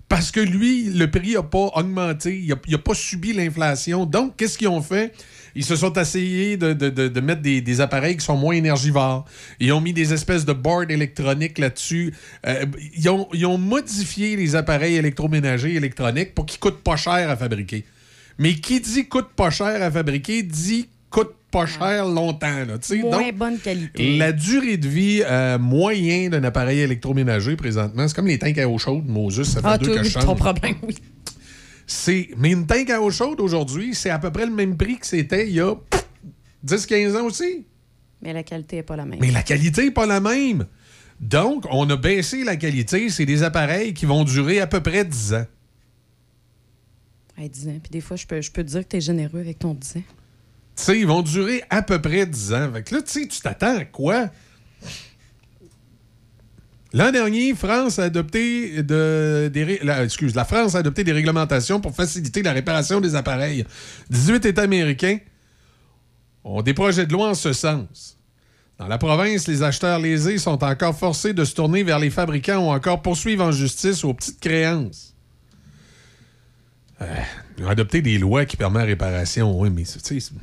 [0.09, 4.05] Parce que lui, le prix n'a pas augmenté, il n'a pas subi l'inflation.
[4.05, 5.13] Donc, qu'est-ce qu'ils ont fait?
[5.55, 8.55] Ils se sont essayés de, de- de- de mettre des, des appareils qui sont moins
[8.55, 9.25] énergivores.
[9.59, 12.13] Ils ont mis des espèces de boards électroniques là-dessus.
[12.47, 12.65] Euh,
[12.97, 17.37] ils, ont, ils ont modifié les appareils électroménagers électroniques pour qu'ils coûtent pas cher à
[17.37, 17.85] fabriquer.
[18.37, 22.65] Mais qui dit coûte pas cher à fabriquer dit coûte pas cher longtemps.
[22.65, 22.77] là.
[23.01, 24.17] Moins Donc, bonne qualité.
[24.17, 28.67] la durée de vie euh, moyen d'un appareil électroménager présentement, c'est comme les tanks à
[28.67, 30.95] eau chaude, Moses, ça fait Ah, deux que je ton problème, oui.
[31.85, 34.97] C'est, mais une tank à eau chaude aujourd'hui, c'est à peu près le même prix
[34.97, 36.05] que c'était il y a pff,
[36.65, 37.65] 10-15 ans aussi.
[38.21, 39.19] Mais la qualité n'est pas la même.
[39.21, 40.65] Mais la qualité n'est pas la même.
[41.19, 43.09] Donc, on a baissé la qualité.
[43.09, 45.45] C'est des appareils qui vont durer à peu près 10 ans.
[47.37, 47.79] Hey, 10 ans.
[47.81, 49.73] Puis des fois, je peux, je peux te dire que tu es généreux avec ton
[49.73, 50.03] 10 ans.
[50.75, 52.71] Tu sais, ils vont durer à peu près 10 ans.
[52.73, 54.29] Fait là, tu sais, tu t'attends à quoi?
[56.93, 61.81] L'an dernier, France a adopté de, des la, excuse, la France a adopté des réglementations
[61.81, 63.65] pour faciliter la réparation des appareils.
[64.11, 65.17] 18 États américains
[66.43, 68.19] ont des projets de loi en ce sens.
[68.77, 72.67] Dans la province, les acheteurs lésés sont encore forcés de se tourner vers les fabricants
[72.67, 75.12] ou encore poursuivre en justice aux petites créances.
[77.03, 77.15] Euh,
[77.57, 80.33] ils ont adopté des lois qui permettent la réparation, oui, mais c'est- tu sais,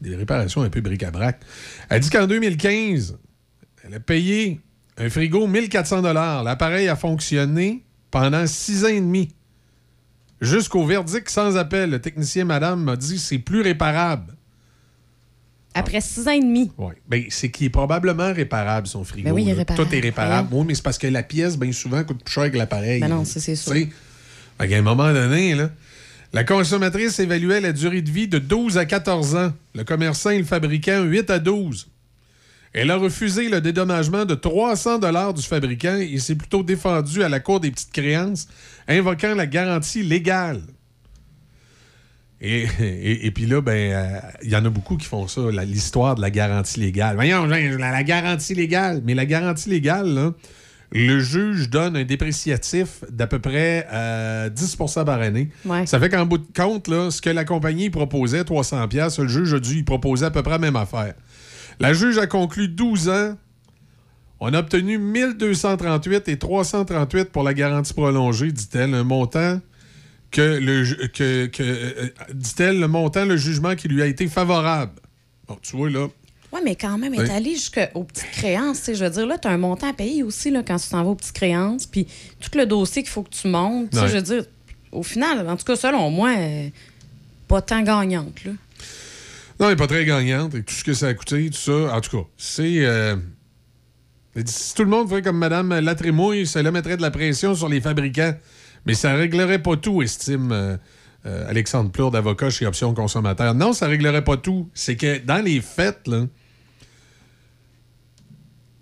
[0.00, 1.40] des réparations un peu bric-à-brac.
[1.88, 3.16] Elle dit qu'en 2015,
[3.84, 4.60] elle a payé
[4.98, 6.02] un frigo 1400
[6.42, 9.30] L'appareil a fonctionné pendant six ans et demi.
[10.40, 14.34] Jusqu'au verdict sans appel, le technicien madame m'a dit c'est plus réparable.
[15.76, 16.70] Après 6 ans et demi.
[16.78, 16.92] Oui.
[17.08, 19.28] Ben, c'est qu'il est probablement réparable, son frigo.
[19.28, 19.88] Ben oui, il est réparable.
[19.88, 20.48] Tout est réparable.
[20.52, 23.00] Oui, mais c'est parce que la pièce, bien souvent, coûte plus cher que l'appareil.
[23.00, 23.72] Ben non, ça, c'est sûr.
[24.58, 25.56] Qu'à un moment donné,
[26.32, 29.52] la consommatrice évaluait la durée de vie de 12 à 14 ans.
[29.74, 31.88] Le commerçant et le fabricant, 8 à 12.
[32.72, 34.98] Elle a refusé le dédommagement de 300
[35.32, 38.48] du fabricant et s'est plutôt défendue à la Cour des petites créances,
[38.88, 40.60] invoquant la garantie légale.
[42.40, 46.20] Et, puis là, ben, euh, il y en a beaucoup qui font ça, l'histoire de
[46.20, 47.14] la garantie légale.
[47.14, 49.00] Voyons, la, la garantie légale.
[49.04, 50.34] Mais la garantie légale, là,
[50.94, 55.50] le juge donne un dépréciatif d'à peu près euh, 10% par année.
[55.64, 55.86] Ouais.
[55.86, 59.26] Ça fait qu'en bout de compte, là, ce que la compagnie proposait, 300 pièces, le
[59.26, 61.14] juge a dû y proposer à peu près la même affaire.
[61.80, 63.36] La juge a conclu 12 ans.
[64.38, 69.60] On a obtenu 1238 et 338 pour la garantie prolongée, dit-elle, un montant
[70.30, 74.92] que le que, que, euh, dit-elle le montant le jugement qui lui a été favorable.
[75.48, 76.08] Bon, tu vois là,
[76.54, 78.78] Oui, mais quand même, est allé jusqu'aux petites créances.
[78.78, 80.76] tu sais, Je veux dire, là, tu as un montant à payer aussi là, quand
[80.76, 81.86] tu t'en vas aux petites créances.
[81.86, 82.06] Puis
[82.40, 83.88] tout le dossier qu'il faut que tu montes.
[83.92, 84.44] Je veux dire,
[84.92, 86.68] au final, en tout cas, selon moi, euh,
[87.48, 88.44] pas tant gagnante.
[88.44, 88.52] Là.
[89.60, 90.54] Non, elle n'est pas très gagnante.
[90.54, 91.94] Et tout ce que ça a coûté, tout ça.
[91.94, 92.84] En tout cas, c'est.
[92.84, 93.16] euh,
[94.46, 97.80] si tout le monde ferait comme Mme Latrémouille, cela mettrait de la pression sur les
[97.80, 98.34] fabricants.
[98.86, 100.76] Mais ça réglerait pas tout, estime euh,
[101.26, 103.54] euh, Alexandre Plourde, avocat chez Option Consommateur.
[103.54, 104.68] Non, ça réglerait pas tout.
[104.74, 106.26] C'est que dans les faits, là,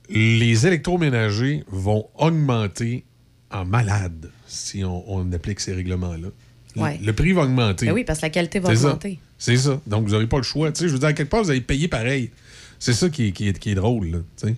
[0.09, 3.05] les électroménagers vont augmenter
[3.51, 6.29] en malade si on, on applique ces règlements-là.
[6.77, 6.99] Le- Ouais.
[7.05, 7.85] Le prix va augmenter.
[7.87, 8.87] Ben oui, parce que la qualité va C'est ça.
[8.89, 9.19] augmenter.
[9.37, 9.79] C'est ça.
[9.87, 10.73] Donc, vous n'aurez pas le choix.
[10.73, 12.31] Tu sais, je veux dire, à quelque part, vous allez payer pareil.
[12.79, 14.55] C'est ça qui est, qui est- qui est drôle, là, tu sais.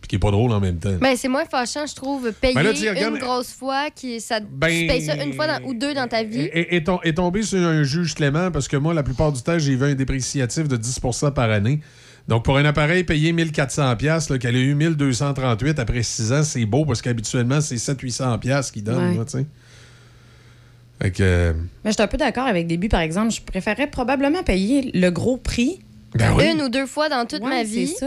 [0.00, 0.96] Puis qui est pas drôle en même temps.
[1.00, 4.40] Ben, c'est moins fâchant, je trouve, payer Ben là, regarde- une grosse fois, qui, ça,
[4.40, 6.40] Ben- tu payes ça une fois dans- ou deux dans ta vie.
[6.52, 9.76] Et, et tombé sur un juge clément parce que moi, la plupart du temps, j'ai
[9.76, 11.78] vu un dépréciatif de 10% par année.
[12.28, 16.64] Donc, pour un appareil payé 1400 pièces qu'elle a eu 1238 après 6 ans, c'est
[16.64, 19.16] beau parce qu'habituellement, c'est 700-800 pièces qu'il donne, Ouais.
[19.18, 19.46] là, tu sais.
[21.02, 21.22] Fait que...
[21.22, 21.52] euh,
[21.84, 23.30] Mais je suis un peu d'accord avec Déby, par exemple.
[23.32, 25.80] Je préférerais probablement payer le gros prix.
[26.14, 26.50] Ben oui.
[26.54, 27.88] Une ou deux fois dans toute Ouais, ma vie.
[27.88, 28.06] ça.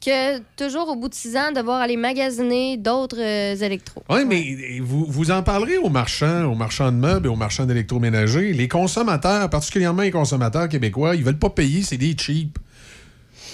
[0.00, 4.04] Que toujours au bout de six ans, devoir aller magasiner d'autres euh, électros.
[4.08, 7.66] Oui, mais vous, vous en parlerez aux marchands, aux marchands de meubles et aux marchands
[7.66, 8.52] d'électroménager.
[8.52, 12.58] Les consommateurs, particulièrement les consommateurs québécois, ils veulent pas payer, c'est des cheap.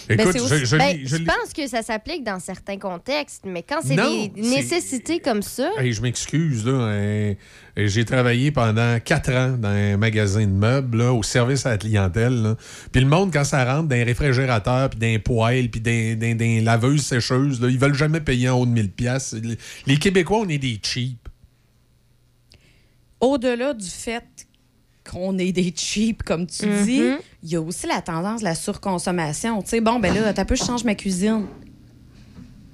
[0.09, 3.45] Ben, Écoute, je, aussi- je ben, je je pense que ça s'applique dans certains contextes,
[3.47, 6.73] mais quand c'est des nécessités comme ça, Hey, je m'excuse, là.
[6.73, 7.35] hein.
[7.77, 11.79] J'ai travaillé pendant quatre ans dans un magasin de meubles, là, au service à la
[11.79, 12.43] clientèle.
[12.43, 12.57] là.
[12.93, 16.19] Puis le monde, quand ça rentre dans un réfrigérateur, puis dans un poêle, puis dans,
[16.19, 19.35] dans- dans une laveuse sécheuse, là, ils veulent jamais payer en haut de 1000 pièces.
[19.87, 21.19] Les Québécois, on est des cheap.
[23.21, 24.25] au-delà du fait
[25.11, 26.85] qu'on est des cheap, comme tu Mhm.
[26.85, 27.03] dis,
[27.43, 29.61] il y a aussi la tendance de la surconsommation.
[29.63, 31.43] Tu sais, bon, ben là, t'as peu, je change ma cuisine.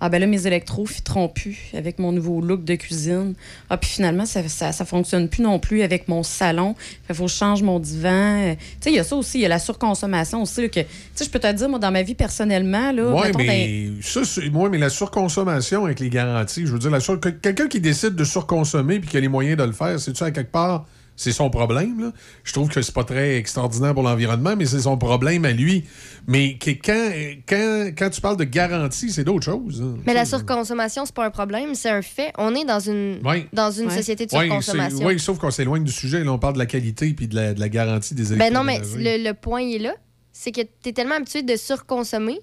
[0.02, 3.34] Ah ben là, mes électros fiteront plus avec mon nouveau look de cuisine.
[3.68, 6.74] Ah, puis finalement, ça, ça, ça fonctionne plus non plus avec mon salon.
[7.10, 8.08] Il faut que je change mon divan.
[8.48, 10.62] Euh, Tu sais, il y a ça aussi, il y a la surconsommation aussi.
[10.62, 13.28] là, que, tu sais, je peux te dire, moi, dans ma vie personnellement, là, Oui,
[13.36, 17.20] mais, ça, c'est- ouais, mais la surconsommation avec les garanties, je veux dire, la sur-
[17.20, 20.22] que- quelqu'un qui décide de surconsommer puis qui a les moyens de le faire, c'est-tu
[20.24, 20.86] à quelque part,
[21.22, 22.12] c'est son problème, là?
[22.44, 25.84] Je trouve que c'est pas très extraordinaire pour l'environnement, mais c'est son problème à lui.
[26.26, 27.10] Mais que quand,
[27.46, 29.82] quand, quand tu parles de garantie, c'est d'autres choses.
[29.82, 29.96] hein.
[30.06, 32.32] Mais la surconsommation, c'est pas un problème, c'est un fait.
[32.38, 33.46] On est dans une, Ouais.
[33.52, 35.06] dans une société de surconsommation.
[35.06, 36.24] oui, sauf qu'on s'éloigne du sujet.
[36.24, 38.64] Là, on parle de la qualité puis de la, de la garantie des Ben non,
[38.64, 39.94] mais le, le point il est là.
[40.32, 42.38] C'est que tu es tellement habitué de surconsommer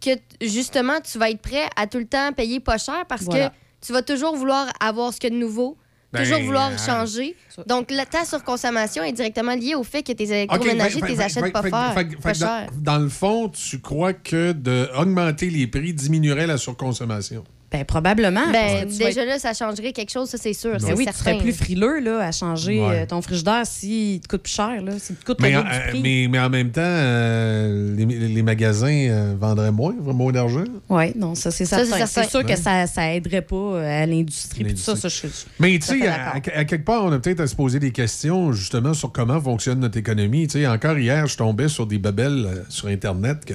[0.00, 0.10] que
[0.40, 3.48] justement, tu vas être prêt à tout le temps payer pas cher parce Voilà.
[3.48, 3.54] que
[3.84, 5.76] tu vas toujours vouloir avoir ce qu'il y a de nouveau,
[6.12, 7.36] Ben, toujours vouloir euh, changer.
[7.66, 11.20] Donc, la, ta surconsommation est directement liée au fait que tes électroménagers, fait- tu les
[11.20, 12.70] achètes fait- pas, fait- pas fait- dans- cher.
[12.76, 17.44] Dans le fond, tu crois que d'augmenter les prix diminuerait la surconsommation?
[17.70, 18.50] Ben, probablement.
[18.50, 20.72] Ben, tu déjà là, ça changerait quelque chose, ça c'est sûr.
[20.72, 21.32] Ben c'est oui, tu certain.
[21.32, 23.00] serais plus frileux là, à changer Ouais.
[23.02, 24.80] euh, ton frigidaire s'il te coûte plus cher.
[24.82, 26.00] Là, s'il te coûte Mais, en- du euh, prix.
[26.00, 30.64] mais, mais en même temps, euh, les, les magasins euh, vendraient moins, moins d'argent?
[30.88, 32.06] Oui, non, ça, c'est Ça, c'est certain.
[32.06, 32.22] certain.
[32.22, 32.54] C'est sûr Ouais.
[32.54, 34.64] que ça, ça aiderait pas à l'industrie.
[34.64, 35.28] puis tout ça, ça, je suis
[35.60, 38.94] Mais tu sais, à, quelque part, on a peut-être à se poser des questions justement
[38.94, 40.46] sur comment fonctionne notre économie.
[40.46, 43.54] Tu sais, encore hier, je tombais sur des babelles euh, sur Internet que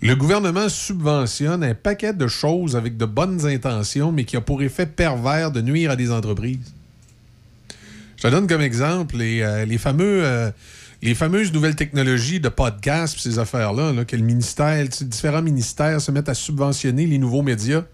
[0.00, 4.62] le gouvernement subventionne un paquet de choses avec de bonnes intentions, mais qui a pour
[4.62, 6.72] effet pervers de nuire à des entreprises.
[8.16, 13.92] Je te donne comme exemple les, euh, euh, fameuses nouvelles technologies de podcast, ces affaires-là,
[13.92, 17.84] là, que le ministère, différents ministères se mettent à subventionner les nouveaux médias.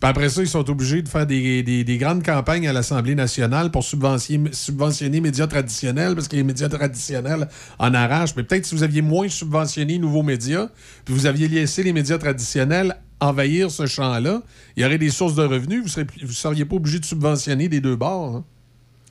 [0.00, 3.14] Puis après ça, ils sont obligés de faire des, des- des grandes campagnes à l'Assemblée
[3.14, 7.48] nationale pour subventionner, subventionner les médias traditionnels, parce que les médias traditionnels
[7.78, 8.34] en arrachent.
[8.36, 10.68] Mais peut-être si vous aviez moins subventionné les nouveaux médias,
[11.04, 14.42] puis vous aviez laissé les médias traditionnels envahir ce champ-là,
[14.76, 17.80] il y aurait des sources de revenus, vous ne seriez pas obligé de subventionner des
[17.80, 18.36] deux bords.
[18.36, 18.44] hein.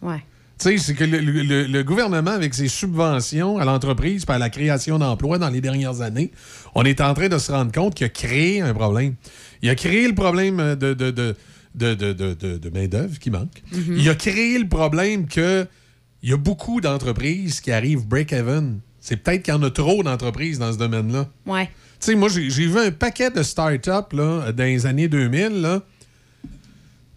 [0.03, 0.23] Ouais.
[0.57, 4.32] Tu sais, c'est que le, le- le- le gouvernement, avec ses subventions à l'entreprise et
[4.32, 6.32] à la création d'emplois dans les dernières années,
[6.76, 9.15] on est en train de se rendre compte qu'il a créé un problème.
[9.61, 11.36] Il a créé le problème de, de, de,
[11.76, 13.61] de, main-d'œuvre qui manque.
[13.73, 13.95] Mhm.
[13.98, 15.68] Il a créé le problème que
[16.23, 18.80] il y a beaucoup d'entreprises qui arrivent break-even.
[19.02, 21.27] C'est peut-être qu'il y en a trop d'entreprises dans ce domaine-là.
[21.45, 21.65] Ouais.
[21.99, 25.61] Tu sais, moi, j'ai vu un paquet de start-up dans les années 2000.
[25.61, 25.84] Là.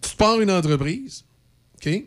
[0.01, 1.23] Tu pars une entreprise,
[1.75, 2.03] OK?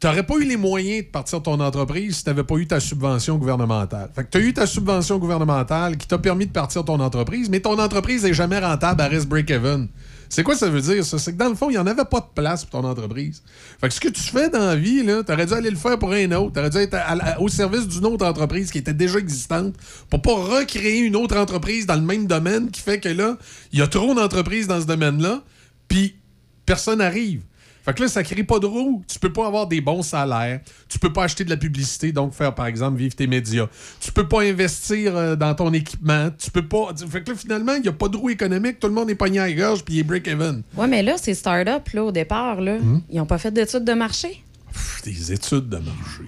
[0.00, 2.66] Tu pas eu les moyens de partir de ton entreprise si tu n'avais pas eu
[2.66, 4.10] ta subvention gouvernementale.
[4.14, 7.00] Fait que tu as eu ta subvention gouvernementale qui t'a permis de partir de ton
[7.00, 9.88] entreprise, mais ton entreprise n'est jamais rentable, elle reste break-even.
[10.30, 11.18] C'est quoi ça veut dire, ça?
[11.18, 13.42] C'est que dans le fond, il n'y en avait pas de place pour ton entreprise.
[13.78, 15.98] Fait que ce que tu fais dans la vie, tu aurais dû aller le faire
[15.98, 16.52] pour un autre.
[16.54, 19.74] Tu aurais dû être à- à- au service d'une autre entreprise qui était déjà existante
[20.08, 23.36] pour pas recréer une autre entreprise dans le même domaine qui fait que là,
[23.72, 25.42] il y a trop d'entreprises dans ce domaine-là,
[25.88, 26.14] puis
[26.64, 27.42] personne n'arrive.
[27.90, 29.02] Fait que là, ça crée pas de roue.
[29.08, 30.60] Tu peux pas avoir des bons salaires.
[30.88, 33.66] Tu peux pas acheter de la publicité, donc faire, par exemple, vivre tes médias.
[34.00, 36.30] Tu peux pas investir euh, dans ton équipement.
[36.38, 36.92] Tu peux pas.
[37.10, 38.78] Fait que là, finalement, il y a pas de roue économique.
[38.78, 40.62] Tout le monde est pogné à la gorge puis il est break-even.
[40.76, 43.00] Ouais, mais là, ces startups, là, au départ, là, Hmm?
[43.10, 44.44] ils n'ont pas fait d'études de marché.
[44.72, 46.22] Pff, Des études de marché.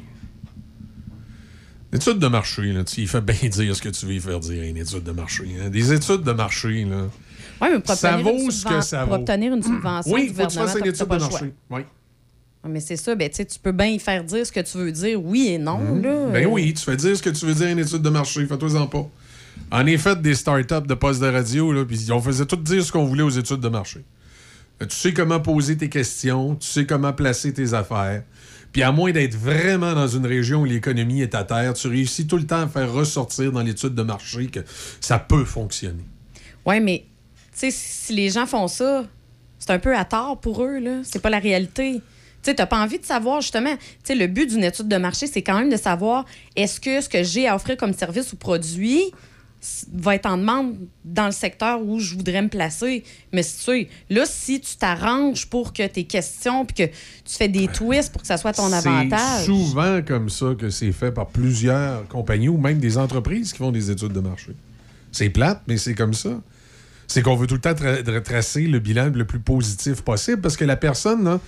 [1.93, 4.40] Études de marché, là, tu y fais bien dire ce que tu veux y faire
[4.40, 5.44] dire, une étude de marché.
[5.62, 5.68] hein.
[5.68, 7.09] Des études de marché, là.
[7.62, 9.20] Oui, mais pour Ça obtenir, vaut ce que ça pour vaut.
[9.20, 11.52] obtenir une subvention Oui, du faut que tu fasses gouvernement, une étude de marché.
[11.70, 11.80] Oui.
[12.68, 15.20] Mais c'est ça, ben, tu peux bien y faire dire ce que tu veux dire,
[15.24, 15.80] oui et non.
[16.01, 18.10] Là, Ben oui, tu fais dire ce que tu veux dire à une étude de
[18.10, 19.09] marché, fais-toi-en pas.
[19.70, 22.93] En effet, des startups de postes de radio, là, puis on faisait tout dire ce
[22.93, 24.05] qu'on voulait aux études de marché.
[24.80, 28.22] Euh, Tu sais comment poser tes questions, tu sais comment placer tes affaires.
[28.72, 32.26] Puis à moins d'être vraiment dans une région où l'économie est à terre, tu réussis
[32.26, 34.60] tout le temps à faire ressortir dans l'étude de marché que
[35.01, 36.05] ça peut fonctionner.
[36.64, 37.05] Ouais, mais
[37.58, 39.04] sais, si les gens font ça,
[39.58, 41.00] c'est un peu à tort pour eux, là.
[41.04, 41.94] C'est pas la réalité.
[41.94, 42.00] Tu
[42.50, 43.76] sais, t'as pas envie de savoir, justement.
[43.76, 46.24] Tu sais, le but d'une étude de marché, c'est quand même de savoir
[46.56, 49.12] est-ce que ce que j'ai à offrir comme service ou produit
[49.94, 50.74] va être en demande
[51.04, 53.04] dans le secteur où je voudrais me placer.
[53.32, 57.36] Mais si tu sais, là, si tu t'arranges pour que tes questions, puis que tu
[57.36, 59.44] fais des twists pour que ça soit ton C'est avantage.
[59.44, 63.70] souvent comme ça que c'est fait par plusieurs compagnies ou même des entreprises qui font
[63.70, 64.50] des études de marché.
[65.12, 66.40] C'est plate, mais c'est comme ça.
[67.12, 70.40] C'est qu'on veut tout le temps tra- tra- tracer le bilan le plus positif possible
[70.40, 71.40] parce que la personne, là,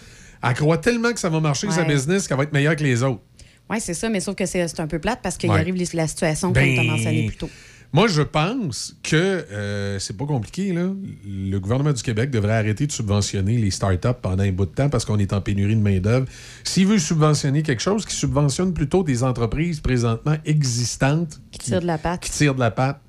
[0.43, 1.95] elle croit tellement que ça va marcher sa Ouais.
[1.95, 3.23] business qu'elle va être meilleure que les autres.
[3.71, 5.59] Oui, c'est ça, mais sauf que c'est un peu plate parce qu'il Ouais.
[5.59, 7.49] arrive la situation Ben, comme tu as mentionné plus tôt.
[7.95, 10.73] Moi, je pense que euh, c'est pas compliqué.
[10.73, 10.91] Là.
[11.27, 14.89] Le gouvernement du Québec devrait arrêter de subventionner les startups pendant un bout de temps
[14.91, 16.27] parce qu'on est en pénurie de main-d'œuvre.
[16.65, 21.87] S'il veut subventionner quelque chose, qu'il subventionne plutôt des entreprises présentement existantes Qui tire de
[21.87, 22.21] la patte.
[22.21, 23.01] qui tirent de la patte,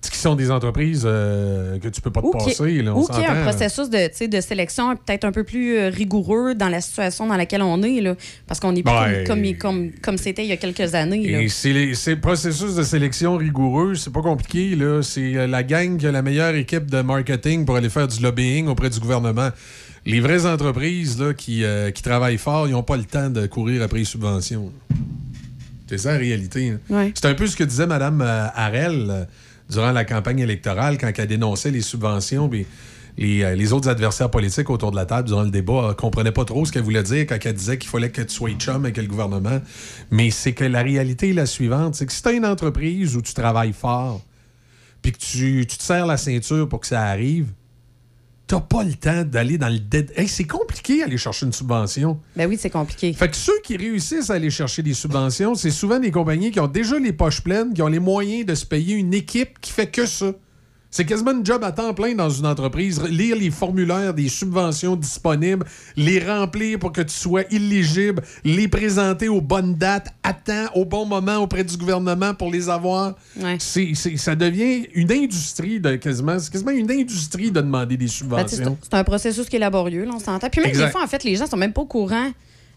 [0.00, 2.82] Qui sont des entreprises euh, que tu peux pas te Ou qui, passer.
[2.82, 5.88] Là, on ou qui a un processus de, de sélection peut-être un peu plus euh,
[5.90, 8.00] rigoureux dans la situation dans laquelle on est.
[8.00, 8.14] Là,
[8.46, 8.92] parce qu'on est plus
[9.26, 11.28] comme, comme, comme, comme c'était il y a quelques années.
[11.30, 11.42] là.
[11.42, 14.76] Et c'est les- c'est le processus de sélection rigoureux, c'est pas compliqué.
[14.76, 15.02] là.
[15.02, 18.22] C'est euh, la gang qui a la meilleure équipe de marketing pour aller faire du
[18.22, 19.50] lobbying auprès du gouvernement.
[20.06, 23.46] Les vraies entreprises là, qui, euh, qui travaillent fort, ils n'ont pas le temps de
[23.46, 24.72] courir après les subventions.
[25.88, 26.70] C'est ça la réalité.
[26.70, 26.78] hein.
[26.88, 27.12] Ouais.
[27.14, 29.24] C'est un peu ce que disait Mme Harel euh,
[29.68, 32.48] durant la campagne électorale quand elle dénonçait les subventions.
[32.48, 32.66] puis
[33.18, 36.32] les, euh, les autres adversaires politiques autour de la table durant le débat ne comprenaient
[36.32, 38.84] pas trop ce qu'elle voulait dire quand elle disait qu'il fallait que tu sois chum
[38.84, 39.60] avec le gouvernement.
[40.10, 43.16] Mais c'est que la réalité est la suivante c'est que si tu as une entreprise
[43.16, 44.22] où tu travailles fort
[45.02, 47.46] puis que tu, tu te serres la ceinture pour que ça arrive,
[48.48, 50.10] t'as pas le temps d'aller dans le dead.
[50.16, 52.18] Hey, c'est compliqué aller chercher une subvention.
[52.34, 53.12] Ben oui, c'est compliqué.
[53.12, 56.58] Fait que ceux qui réussissent à aller chercher des subventions, c'est souvent des compagnies qui
[56.58, 59.70] ont déjà les poches pleines, qui ont les moyens de se payer une équipe qui
[59.70, 60.32] fait que ça.
[60.90, 63.02] C'est quasiment une job à temps plein dans une entreprise.
[63.02, 65.66] Lire les formulaires des subventions disponibles,
[65.96, 70.86] les remplir pour que tu sois illigible, les présenter aux bonnes dates, à temps, au
[70.86, 73.14] bon moment auprès du gouvernement pour les avoir.
[73.38, 73.56] Ouais.
[73.58, 76.38] C'est, c'est- ça devient une industrie de quasiment.
[76.38, 78.78] C'est quasiment une industrie de demander des Ben, subventions.
[78.82, 80.48] c'est c'est un processus qui est laborieux, là, on s'entend.
[80.48, 80.86] Puis même Exact.
[80.86, 82.30] des fois, en fait, les gens sont même pas au courant.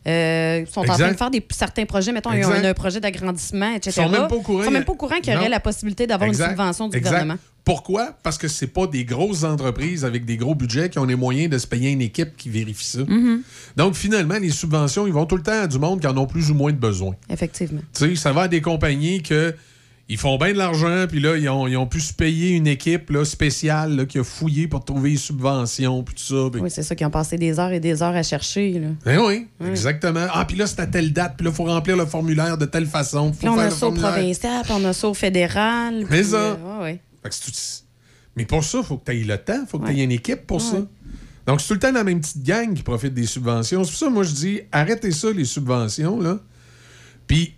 [0.07, 2.99] Euh, sont en train de faire des, certains projets, mettons, ils ont un, un projet
[2.99, 4.02] d'agrandissement, etc.
[4.02, 4.61] Ils sont même pas au courant.
[4.61, 6.98] Ils sont même pas au courant qu'il y aurait la possibilité d'avoir une subvention du
[6.98, 7.11] Exact.
[7.11, 7.40] gouvernement.
[7.64, 8.18] Pourquoi?
[8.23, 11.52] Parce que c'est pas des grosses entreprises avec des gros budgets qui ont les moyens
[11.52, 12.99] de se payer une équipe qui vérifie ça.
[13.07, 13.44] Mhm.
[13.78, 16.26] Donc, finalement, les subventions, ils vont tout le temps à du monde qui en ont
[16.26, 17.14] plus ou moins de besoin.
[17.30, 17.82] Effectivement.
[17.94, 19.53] Tu sais, ça va à des compagnies que
[20.14, 22.68] ils font bien de l'argent, puis là, ils ont, ils ont pu se payer une
[22.68, 26.60] équipe là, spéciale là, qui a fouillé pour trouver les subventions, puis tout ça.
[26.60, 28.74] Oui, c'est ça, qui ont passé des heures et des heures à chercher.
[28.74, 28.88] Là.
[29.06, 29.70] Ben oui, Ouais.
[29.70, 30.26] exactement.
[30.34, 32.66] Ah, puis là, c'est à telle date, puis là, il faut remplir le formulaire de
[32.66, 33.32] telle façon.
[33.32, 36.06] Faut là, on faire a le ça au provincial, puis on a ça au fédéral.
[36.10, 36.36] Mais ça.
[36.36, 37.02] euh, ouais, ouais.
[37.24, 37.58] Fait que c'est tout-
[38.36, 40.00] Mais pour ça, il faut que tu aies le temps, il faut que tu Ouais.
[40.00, 40.78] aies une équipe pour ça.
[41.48, 43.84] Donc, c'est tout le temps la même petite gang qui profite des subventions.
[43.84, 46.38] C'est pour ça, moi, je dis, arrêtez ça, les subventions, là.
[47.28, 47.54] Puis,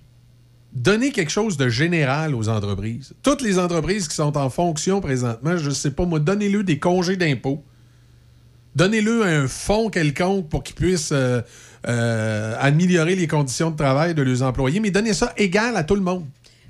[0.73, 3.13] donnez quelque chose de général aux entreprises.
[3.21, 7.17] Toutes les entreprises qui sont en fonction présentement, je sais pas, moi, donnez-le des congés
[7.17, 7.63] d'impôts.
[8.75, 11.41] Donnez-le un fonds quelconque pour qu'ils puissent euh,
[11.87, 15.95] euh, améliorer les conditions de travail de leurs employés, mais donnez ça égal à tout
[15.95, 16.25] le monde.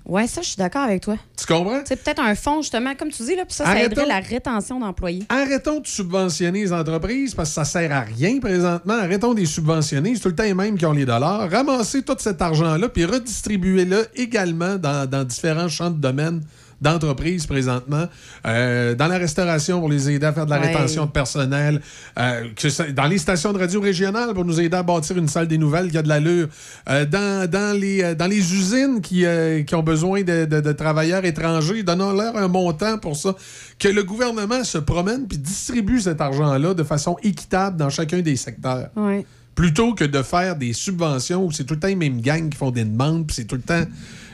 [0.06, 1.16] Ouais, ça, je suis d'accord avec toi.
[1.38, 1.82] Tu comprends?
[1.86, 4.80] C'est peut-être un fonds, justement, comme tu dis, là, puis ça, ça aiderait la rétention
[4.80, 5.24] d'employés.
[5.30, 8.96] Arrêtons de subventionner les entreprises parce que ça sert à rien présentement.
[8.96, 10.16] Arrêtons de les subventionner.
[10.16, 11.50] C'est tout le temps les mêmes qui ont les dollars.
[11.50, 16.42] Ramassez tout cet argent-là puis redistribuez-le également dans, dans différents champs de domaine
[16.84, 18.06] d'entreprises présentement.
[18.46, 20.68] Euh, dans la restauration pour les aider à faire de la Ouais.
[20.68, 21.82] rétention de personnel.
[22.20, 25.28] Euh, que ça- dans les stations de radio régionales pour nous aider à bâtir une
[25.28, 26.48] salle des nouvelles qui a de l'allure.
[26.90, 29.26] Euh, dans, dans, les, dans les usines qui,
[29.66, 33.34] qui ont besoin de, de- de travailleurs étrangers, donnons-leur un montant pour ça.
[33.80, 38.36] Que le gouvernement se promène puis distribue cet argent-là de façon équitable dans chacun des
[38.36, 38.90] secteurs.
[38.96, 39.26] Ouais.
[39.56, 42.58] Plutôt que de faire des subventions où c'est tout le temps les mêmes gangs qui
[42.58, 43.84] font des demandes, puis c'est tout le temps.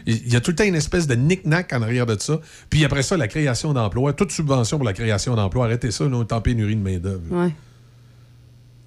[0.05, 2.39] Il y a tout le temps une espèce de knick-knack en arrière de ça.
[2.69, 4.13] Puis après ça, la création d'emplois.
[4.13, 5.65] Toute subvention pour la création d'emplois.
[5.65, 7.23] Arrêtez ça, là, on est en pénurie de main-d'œuvre.
[7.31, 7.51] Ouais.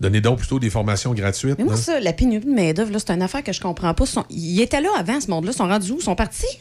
[0.01, 1.57] Donnez donc plutôt des formations gratuites.
[1.59, 1.77] Mais moi, hein.
[1.77, 4.05] ça, la pénurie de main-d'œuvre, là, c'est une affaire que je comprends pas.
[4.05, 5.53] Ils sont- Ils étaient là avant, ce monde-là.
[5.53, 5.99] Ils sont rendus où?
[5.99, 6.59] Ils sont partis?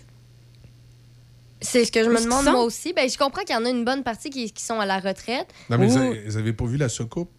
[1.63, 2.91] C'est ce que je me demande moi aussi.
[2.93, 4.99] Ben, je comprends qu'il y en a une bonne partie qui, qui sont à la
[4.99, 5.47] retraite.
[5.69, 7.29] Non, mais vous Ou- avez, vous avez pas vu la soucoupe?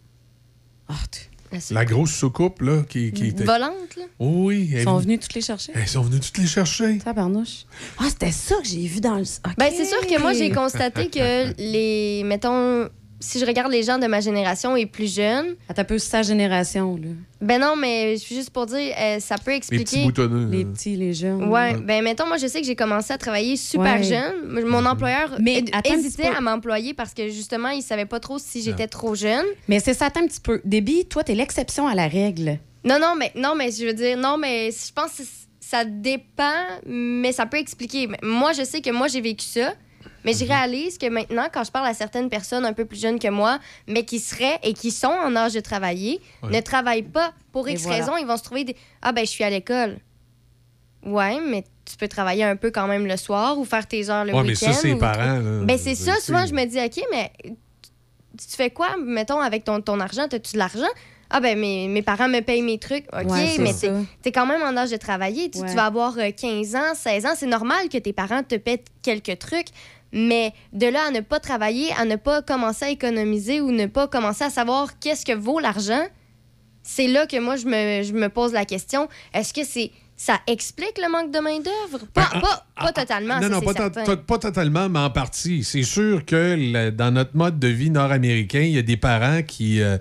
[0.87, 1.32] Ah, La soucoupe.
[1.71, 3.43] La grosse soucoupe, là, qui, qui était.
[3.43, 4.03] Volante, là?
[4.19, 4.67] Oui.
[4.71, 5.71] Ils elle- sont venus toutes les chercher?
[5.75, 6.97] Ils sont venus toutes les chercher.
[6.99, 7.65] Tabarnouche.
[7.97, 9.23] Ah, c'était ça que j'ai vu dans le.
[9.57, 12.23] Ben, c'est sûr que moi, j'ai constaté que les.
[12.25, 12.89] Mettons,
[13.23, 15.55] si je regarde les gens de ma génération et plus jeunes.
[15.69, 17.09] Attends un peu, sa génération, là.
[17.41, 19.83] Ben non, mais je suis juste pour dire, euh, ça peut Les expliquer.
[19.83, 20.49] petits boutonneux.
[20.49, 20.69] Les là.
[20.71, 21.43] petits, les jeunes.
[21.49, 24.03] Ouais, ben mettons, moi, je sais que j'ai commencé à travailler super Ouais.
[24.03, 24.65] jeune.
[24.65, 28.61] Mon employeur Mais attends hésitait à m'employer parce que justement, il savait pas trop si
[28.61, 29.45] j'étais trop jeune.
[29.67, 30.61] Mais c'est ça, attends un petit peu.
[30.65, 32.59] Déby, toi, t'es l'exception à la règle.
[32.85, 35.23] Non, non, mais non, mais je veux dire, non, mais je pense que
[35.59, 36.51] ça dépend,
[36.85, 38.07] mais ça peut expliquer.
[38.21, 39.73] Moi, je sais que moi, j'ai vécu ça.
[40.25, 40.37] Mais Mhm.
[40.39, 43.27] je réalise que maintenant, quand je parle à certaines personnes un peu plus jeunes que
[43.29, 46.49] moi, mais qui seraient et qui sont en âge de travailler, Ouais.
[46.51, 47.97] ne travaillent pas pour X voilà.
[47.97, 49.97] raisons, ils vont se trouver des Ah, ben, je suis à l'école.
[51.05, 54.23] Ouais, mais tu peux travailler un peu quand même le soir ou faire tes heures
[54.23, 54.65] le Ouais, week-end.
[54.67, 55.39] mais ça, c'est les ou- parents.
[55.39, 55.63] là.
[55.65, 56.13] Ben, c'est ça.
[56.13, 56.25] Tu sais.
[56.27, 60.23] Souvent, je me dis, OK, mais tu tu fais quoi, mettons, avec ton, ton argent?
[60.23, 60.87] As-tu de l'argent?
[61.35, 63.89] Ah ben mes, mes parents me payent mes trucs, OK, Ouais, mais t'es
[64.29, 65.49] es quand même en âge de travailler.
[65.49, 65.69] Tu, Ouais.
[65.69, 67.33] tu vas avoir euh, 15 ans, 16 ans.
[67.35, 69.67] C'est normal que tes parents te pètent quelques trucs.
[70.13, 73.87] Mais de là à ne pas travailler, à ne pas commencer à économiser ou ne
[73.87, 76.05] pas commencer à savoir qu'est-ce que vaut l'argent,
[76.83, 79.09] c'est là que moi, je me, je me pose la question.
[79.33, 82.05] Est-ce que c'est ça explique le manque de main-d'œuvre?
[82.13, 83.35] Pas, Ben, pas, pas totalement.
[83.35, 83.59] Non, ça, non,
[84.05, 85.63] c'est pas, totalement, mais en partie.
[85.63, 89.41] C'est sûr que le- dans notre mode de vie nord-américain, il y a des parents
[89.41, 89.97] qui, euh,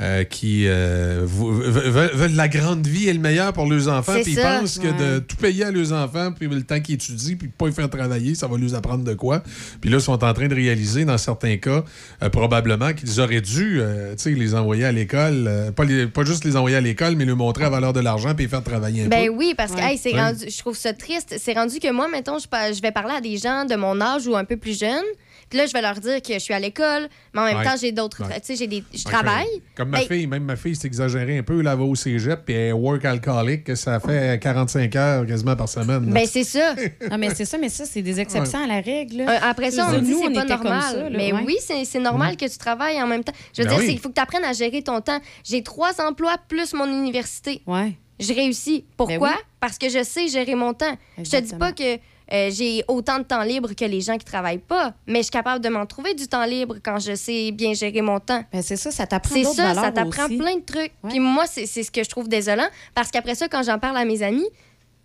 [0.00, 4.12] euh, qui euh, veulent, la grande vie et le meilleur pour leurs enfants.
[4.22, 6.94] Puis ils ça, pensent que de tout payer à leurs enfants, puis le temps qu'ils
[6.96, 9.42] étudient, puis pas les faire travailler, ça va leur apprendre de quoi.
[9.80, 11.84] Puis là, ils sont en train de réaliser, dans certains cas,
[12.22, 15.46] euh, probablement qu'ils auraient dû euh, tu sais, les envoyer à l'école.
[15.48, 18.00] euh, pas, les- pas juste les envoyer à l'école, mais leur montrer la valeur de
[18.00, 19.32] l'argent, puis les faire travailler un Ben peu.
[19.34, 19.92] oui, parce que Ouais.
[19.92, 20.20] hey, c'est Ouais.
[20.20, 21.34] rendu, je trouve ça triste.
[21.38, 24.00] C'est rendu que moi, mettons, je, pa- je vais parler à des gens de mon
[24.00, 25.02] âge ou un peu plus jeunes.
[25.48, 27.64] Puis là, je vais leur dire que je suis à l'école, mais en même Ouais.
[27.64, 28.22] temps, j'ai d'autres.
[28.24, 28.40] Ouais.
[28.40, 28.84] Tu sais, j'ai des.
[28.94, 29.46] Je travaille.
[29.76, 31.60] Comme ma fille, même ma fille, c'est exagéré un peu.
[31.62, 35.26] Là, elle va au cégep puis elle est work alcoolique, que ça fait 45 heures
[35.26, 36.06] quasiment par semaine.
[36.06, 36.12] là.
[36.12, 36.74] Ben, c'est ça.
[37.10, 39.22] Non, mais c'est ça, mais ça, c'est des exceptions à la règle.
[39.22, 40.82] Euh, Après ça, on dit nous, c'est on pas était comme normal.
[40.92, 41.42] ça, là, mais ouais.
[41.46, 43.32] oui, c'est c'est normal que tu travailles en même temps.
[43.56, 43.86] Je veux Ben dire, oui.
[43.86, 45.20] c'est- il faut que tu apprennes à gérer ton temps.
[45.44, 47.62] J'ai trois emplois plus mon université.
[47.66, 47.92] Ouais.
[48.20, 48.84] Je réussis.
[48.96, 49.18] Pourquoi?
[49.18, 49.42] Ben oui.
[49.60, 50.96] Parce que je sais gérer mon temps.
[51.16, 51.98] Je te dis pas que
[52.32, 55.30] euh, j'ai autant de temps libre que les gens qui travaillent pas, mais je suis
[55.30, 58.44] capable de m'en trouver du temps libre quand je sais bien gérer mon temps.
[58.52, 60.36] Ben, c'est ça, ça t'apprend C'est d'autres ça, ça t'apprend aussi.
[60.36, 60.92] plein de trucs.
[61.08, 63.96] Puis moi, c'est c'est ce que je trouve désolant parce qu'après ça, quand j'en parle
[63.96, 64.46] à mes amis,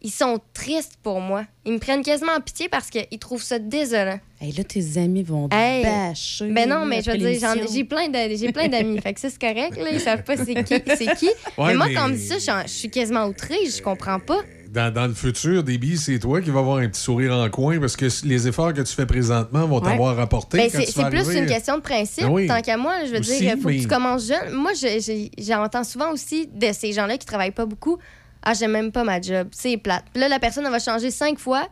[0.05, 1.45] ils sont tristes pour moi.
[1.65, 4.19] Ils me prennent quasiment en pitié parce qu'ils trouvent ça désolant.
[4.41, 5.81] Hey, là, tes amis vont Hey.
[5.85, 6.47] bâcher.
[6.51, 7.39] Ben non, mais je veux dire,
[7.73, 8.99] j'ai plein de- j'ai plein d'amis.
[8.99, 9.77] fait que ça, c'est correct.
[9.77, 10.75] Là, ils savent pas c'est qui.
[10.97, 11.27] c'est qui.
[11.57, 13.65] Ouais, mais moi, mais- quand on me dit ça, je suis- je suis quasiment outrée.
[13.65, 14.39] Je comprends pas.
[14.73, 17.79] Dans, dans le futur, Déby, c'est toi qui vas avoir un petit sourire en coin
[17.79, 20.57] parce que les efforts que tu fais présentement vont t'avoir rapporté.
[20.57, 21.39] Ben, c'est plus arriver.
[21.39, 22.23] une question de principe.
[22.23, 22.47] Ben oui.
[22.47, 24.51] Tant qu'à moi, je veux Aussi, dire, il faut mais- que tu commences jeune.
[24.53, 27.99] Moi, je- j'entends souvent aussi de ces gens-là qui travaillent pas beaucoup.
[28.41, 29.47] Ah, j'aime même pas ma job.
[29.51, 30.05] C'est plate.
[30.11, 31.67] Puis là, la personne, elle va changer cinq fois.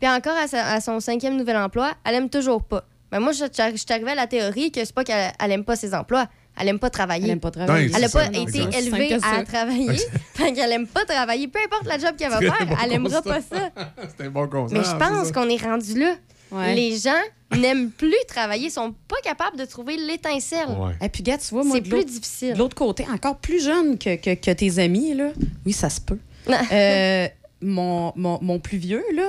[0.00, 2.84] Puis encore à, sa- à son cinquième nouvel emploi, elle aime toujours pas.
[3.12, 5.76] Ben moi, je suis arrivée à la théorie que c'est pas qu'elle elle aime pas
[5.76, 6.26] ses emplois.
[6.58, 7.24] Elle aime pas travailler.
[7.24, 7.90] Elle aime pas travailler.
[7.94, 9.44] Elle a Ouais, pas été élevée à ça.
[9.44, 9.98] travailler.
[10.34, 11.48] fait qu'elle aime pas travailler.
[11.48, 13.70] Peu importe la job qu'elle va faire, bon elle aimera pas ça.
[14.16, 14.78] C'est un bon constat.
[14.78, 16.14] Mais je pense qu'on est rendu là.
[16.52, 16.74] Ouais.
[16.74, 17.10] Les gens
[17.58, 20.68] n'aiment plus travailler, sont pas capables de trouver l'étincelle.
[21.02, 22.54] Et puis, gars, tu vois, moi, C'est plus difficile.
[22.54, 25.30] De l'autre côté, encore plus jeune que, que, que tes amis, là.
[25.64, 26.18] Oui, ça se peut.
[26.72, 27.26] Euh,
[27.60, 29.28] mon, mon, mon plus vieux, là,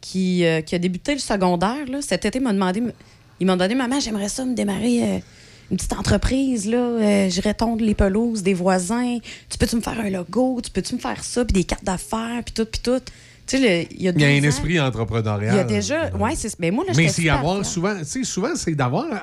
[0.00, 2.82] qui, euh, qui a débuté le secondaire, là, cet été, m'a demandé,
[3.40, 5.18] il m'a demandé, maman, j'aimerais ça me démarrer euh,
[5.70, 6.78] une petite entreprise, là.
[6.78, 9.18] Euh, J'irais tondre les pelouses des voisins.
[9.50, 10.60] Tu peux-tu me faire un logo?
[10.64, 11.44] Tu peux-tu me faire ça?
[11.44, 13.00] Puis des cartes d'affaires, puis tout, puis tout.
[13.46, 15.54] Tu sais, il y a Il y a un ans, esprit entrepreneurial.
[15.54, 16.10] Il y a déjà.
[16.16, 16.58] Ouais, c'est.
[16.58, 19.16] Mais moi, là, Mais c'est avoir souvent, tu sais, souvent, c'est d'avoir euh,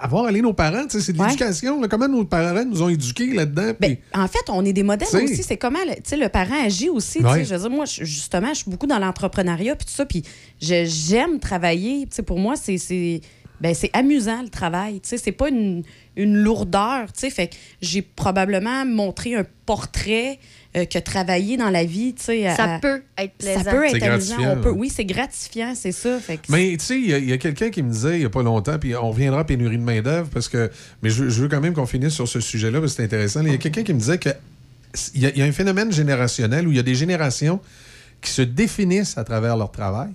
[0.00, 1.80] avoir allé nos parents, tu sais, c'est de l'éducation.
[1.88, 3.72] Comment nos parents nous ont éduqués là-dedans.
[3.80, 5.22] puis- En fait, on est des modèles T'sais.
[5.22, 5.42] aussi.
[5.44, 7.20] C'est comment le, le parent agit aussi.
[7.20, 7.44] Ouais.
[7.44, 10.06] Je veux dire, moi, justement, je suis beaucoup dans l'entrepreneuriat puis tout ça.
[10.06, 10.24] Puis
[10.60, 12.06] je- j'aime travailler.
[12.08, 13.20] T'sais, pour moi, c'est
[13.60, 15.00] ben, c'est amusant le travail.
[15.00, 15.18] t'sais.
[15.18, 15.82] C'est pas une,
[16.16, 17.12] une lourdeur.
[17.12, 17.30] t'sais.
[17.30, 20.38] Fait que j'ai probablement montré un portrait
[20.76, 22.14] euh, que travailler dans la vie.
[22.14, 23.62] t'sais, à- Ça peut être plaisant.
[23.64, 24.34] Ça peut être C'est amusant.
[24.36, 24.74] gratifiant, On peut, là.
[24.76, 26.18] oui, c'est gratifiant, c'est ça.
[26.20, 28.30] Fait que Mais tu sais, il y a- quelqu'un qui me disait il n'y a
[28.30, 30.70] pas longtemps, puis on reviendra à pénurie de main-d'œuvre, parce que.
[31.02, 33.40] Mais je, je veux quand même qu'on finisse sur ce sujet-là, parce que c'est intéressant.
[33.42, 34.30] Il y a quelqu'un qui me disait que
[35.14, 37.60] il y, a, il y a un phénomène générationnel où il y a des générations
[38.22, 40.08] qui se définissent à travers leur travail.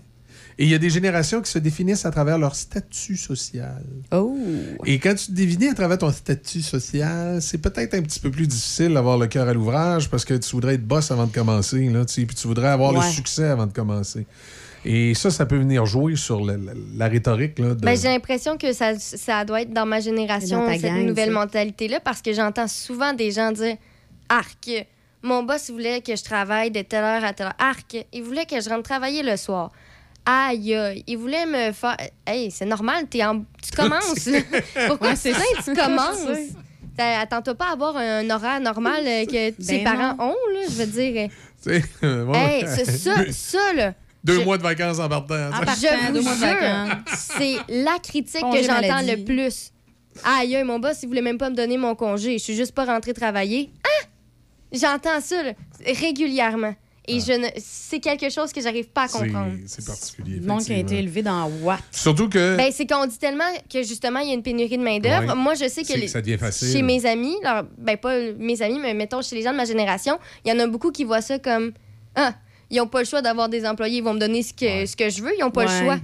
[0.58, 3.84] Et il y a des générations qui se définissent à travers leur statut social.
[4.12, 4.38] Oh!
[4.86, 8.30] Et quand tu te définis à travers ton statut social, c'est peut-être un petit peu
[8.30, 11.34] plus difficile d'avoir le cœur à l'ouvrage parce que tu voudrais être boss avant de
[11.34, 14.26] commencer, là, tu sais, puis tu voudrais avoir le succès avant de commencer.
[14.86, 16.56] Et ça, ça peut venir jouer sur la,
[16.98, 17.58] la rhétorique.
[17.60, 17.86] Là, de...
[17.86, 21.32] Ben, j'ai l'impression que ça, ça doit être dans ma génération, Dans cette gang, nouvelle
[21.32, 23.78] mentalité-là, parce que j'entends souvent des gens dire
[24.28, 24.70] Arc,
[25.22, 27.56] mon boss voulait que je travaille de telle heure à telle heure.
[27.60, 29.72] Arc, il voulait que je rentre travailler le soir.
[30.26, 31.98] Aïe, aïe, il voulait me faire.
[32.26, 33.40] Hey, c'est normal, t'es en...
[33.62, 34.30] tu commences.
[34.88, 36.26] Pourquoi Ouais, c'est ça, tu commences?
[36.98, 40.30] Attends-toi pas à avoir un horaire normal euh, que tes Ben parents non.
[40.32, 41.30] ont, là, je veux dire.
[41.62, 42.32] Sais, euh.
[42.34, 43.94] Hey, c'est ça, ça, là.
[44.24, 45.48] Deux je- mois de vacances en partant.
[45.50, 47.28] En partant, je deux vous mois de jure, vacances.
[47.38, 49.72] c'est la critique Congé que j'entends le plus.
[50.24, 52.38] Aïe, aïe, mon boss, il voulait même pas me donner mon congé.
[52.38, 53.72] Je suis juste pas rentrée travailler.
[53.84, 54.08] Hein?
[54.72, 55.52] J'entends ça là,
[55.86, 56.76] régulièrement.
[57.08, 57.48] Et je ne...
[57.58, 59.52] c'est quelque chose que j'arrive pas à comprendre.
[59.68, 60.38] C'est particulier.
[60.40, 61.82] Le monde qui a été élevé dans Watt.
[61.92, 62.56] Surtout que.
[62.56, 65.28] Ben, c'est qu'on dit tellement que justement, il y a une pénurie de main-d'œuvre.
[65.28, 65.36] Ouais.
[65.36, 66.72] Moi, je sais que, C'est que les- ça devient facile.
[66.72, 69.66] chez mes amis, alors, ben, pas mes amis, mais mettons chez les gens de ma
[69.66, 71.74] génération, il y en a beaucoup qui voient ça comme
[72.16, 72.36] Ah,
[72.70, 74.96] ils n'ont pas le choix d'avoir des employés, ils vont me donner ce que, ce
[74.96, 75.80] que je veux, ils n'ont pas Ouais.
[75.80, 76.00] le choix.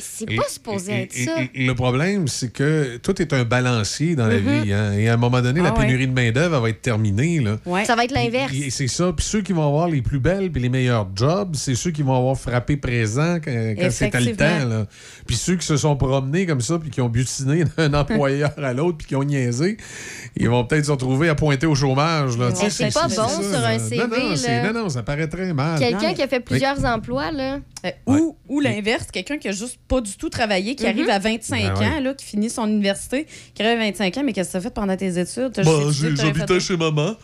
[0.00, 1.32] C'est pas supposé et- être et- ça.
[1.54, 4.62] et le problème, c'est que tout est un balancier dans la Mhm.
[4.62, 4.72] vie.
[4.72, 4.92] hein.
[4.94, 5.86] Et à un moment donné, la Ah ouais.
[5.86, 7.40] pénurie de main-d'œuvre elle va être terminée.
[7.40, 7.58] Là.
[7.84, 8.52] Ça va être l'inverse.
[8.54, 9.12] Et c'est ça.
[9.16, 12.02] Puis ceux qui vont avoir les plus belles puis les meilleurs jobs, c'est ceux qui
[12.02, 14.64] vont avoir frappé présent quand, quand c'était le temps.
[14.68, 14.86] Là.
[15.26, 18.72] Puis ceux qui se sont promenés comme ça puis qui ont butiné d'un employeur à
[18.72, 19.76] l'autre puis qui ont niaisé,
[20.36, 22.36] ils vont peut-être se retrouver à pointer au chômage.
[22.38, 22.50] Là.
[22.54, 24.72] C'est pas bon ça, sur un CV, Non, non, là.
[24.72, 25.78] non, non, ça paraît très mal.
[25.78, 27.60] Quelqu'un qui a fait plusieurs emplois, là.
[27.86, 31.18] Euh, Ou, ou l'inverse, quelqu'un qui a juste pas du tout travaillé, qui arrive à
[31.18, 31.86] 25 Ben ouais.
[31.86, 34.56] ans, là, qui finit son université, qui arrive à 25 ans, mais qu'est-ce que tu
[34.58, 35.52] as fait pendant tes études?
[35.56, 35.62] Bah,
[35.92, 36.66] fait j'habitais ça.
[36.66, 37.14] chez maman.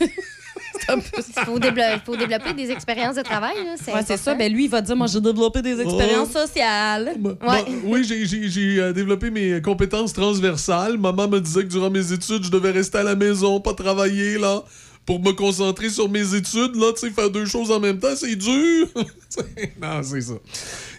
[0.00, 0.08] Il
[1.44, 3.54] faut, déblo- faut développer des expériences de travail.
[3.82, 4.34] C'est Ouais, c'est ça.
[4.34, 6.38] Ben lui, il va dire, moi, j'ai développé des expériences Oh.
[6.46, 7.14] sociales.
[7.18, 7.36] Bah,
[7.84, 10.96] oui, j'ai- j'ai j'ai, euh, développé mes compétences transversales.
[10.96, 14.38] Maman me disait que durant mes études, je devais rester à la maison, pas travailler,
[14.38, 14.62] là,
[15.04, 18.14] pour me concentrer sur mes études, là, tu sais, faire deux choses en même temps,
[18.16, 18.86] c'est dur.
[19.82, 20.34] non, c'est ça.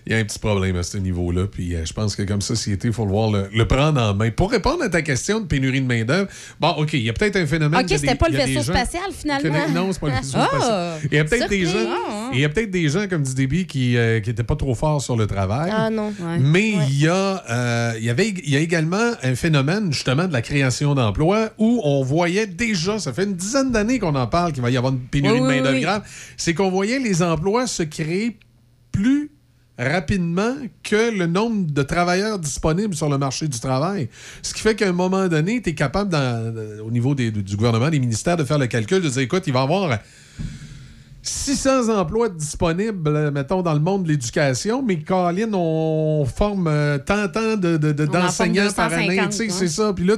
[0.06, 2.42] Il y a un petit problème à ce niveau-là, puis euh, je pense que comme
[2.42, 4.32] société, il faut le voir, le, le prendre en main.
[4.32, 6.28] Pour répondre à ta question de pénurie de main-d'œuvre,
[6.60, 7.80] bon, OK, il y a peut-être un phénomène.
[7.82, 9.66] OK, c'était des- pas le il y a des vaisseau gens- spatial, finalement.
[9.68, 10.48] que- Non, c'est pas le vaisseau Ah!
[10.50, 11.00] spatial.
[11.12, 11.72] Il y a peut-être des gens.
[12.10, 15.02] Ah, Il y a peut-être des gens, comme dit Déby, qui n'étaient pas trop forts
[15.02, 15.72] sur le travail.
[15.76, 16.14] Ah non.
[16.40, 20.28] Mais il y, a, euh, il y avait, il y a également un phénomène, justement,
[20.28, 24.28] de la création d'emplois où on voyait déjà, ça fait une dizaine d'années qu'on en
[24.28, 25.82] parle, qu'il va y avoir une pénurie Oui, de oui, main-d'œuvre oui.
[25.82, 26.04] grave.
[26.38, 28.38] C'est qu'on voyait les emplois se créer
[28.92, 29.32] plus
[29.80, 30.54] rapidement
[30.84, 34.10] que le nombre de travailleurs disponibles sur le marché du travail.
[34.42, 36.54] Ce qui fait qu'à un moment donné, tu es capable, dans-
[36.86, 39.54] au niveau des- du gouvernement, des ministères, de faire le calcul, de dire, écoute, il
[39.54, 39.98] va y avoir
[41.22, 46.98] 600 emplois disponibles, euh, mettons, dans le monde de l'éducation, mais Colin, on forme euh,
[46.98, 49.08] tant, tant de, de- de- d'enseignants par année.
[49.18, 49.50] 250, tu sais, ouais.
[49.50, 49.94] C'est ça.
[49.94, 50.16] Puis là,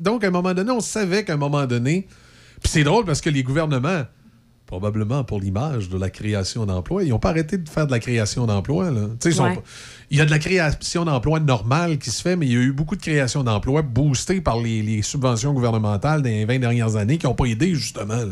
[0.00, 2.06] donc, à un moment donné, on savait qu'à un moment donné.
[2.62, 4.02] Puis c'est drôle parce que les gouvernements,
[4.68, 7.98] probablement pour l'image de la création d'emplois, ils n'ont pas arrêté de faire de la
[7.98, 8.90] création d'emplois.
[9.32, 9.62] sont
[10.10, 12.60] Il y a de la création d'emplois normale qui se fait, mais il y a
[12.60, 17.16] eu beaucoup de création d'emplois boostées par les, les subventions gouvernementales des 20 dernières années
[17.16, 18.22] qui n'ont pas aidé, justement.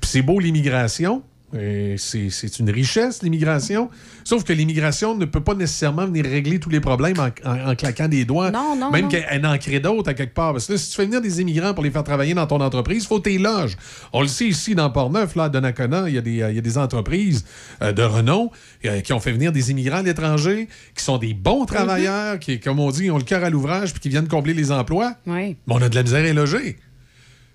[0.00, 1.22] Puis c'est beau l'immigration.
[1.52, 3.90] C'est une richesse, l'immigration.
[4.24, 7.74] Sauf que l'immigration ne peut pas nécessairement venir régler tous les problèmes en, en- en
[7.74, 8.50] claquant des doigts.
[8.50, 10.52] Non, non, Même qu'elle en crée d'autres à quelque part.
[10.52, 12.60] Parce que là, si tu fais venir des immigrants pour les faire travailler dans ton
[12.60, 13.76] entreprise, il faut tes loges.
[14.12, 16.58] On le sait ici dans Port-Neuf, là, à Donnacona, il y, a des, il y
[16.58, 17.44] a des entreprises
[17.82, 18.50] euh, de renom
[18.86, 22.60] euh, qui ont fait venir des immigrants à l'étranger, qui sont des bons travailleurs, qui,
[22.60, 25.14] comme on dit, ont le cœur à l'ouvrage puis qui viennent combler les emplois.
[25.26, 25.56] Oui.
[25.66, 26.76] Mais on a de la misère à loger.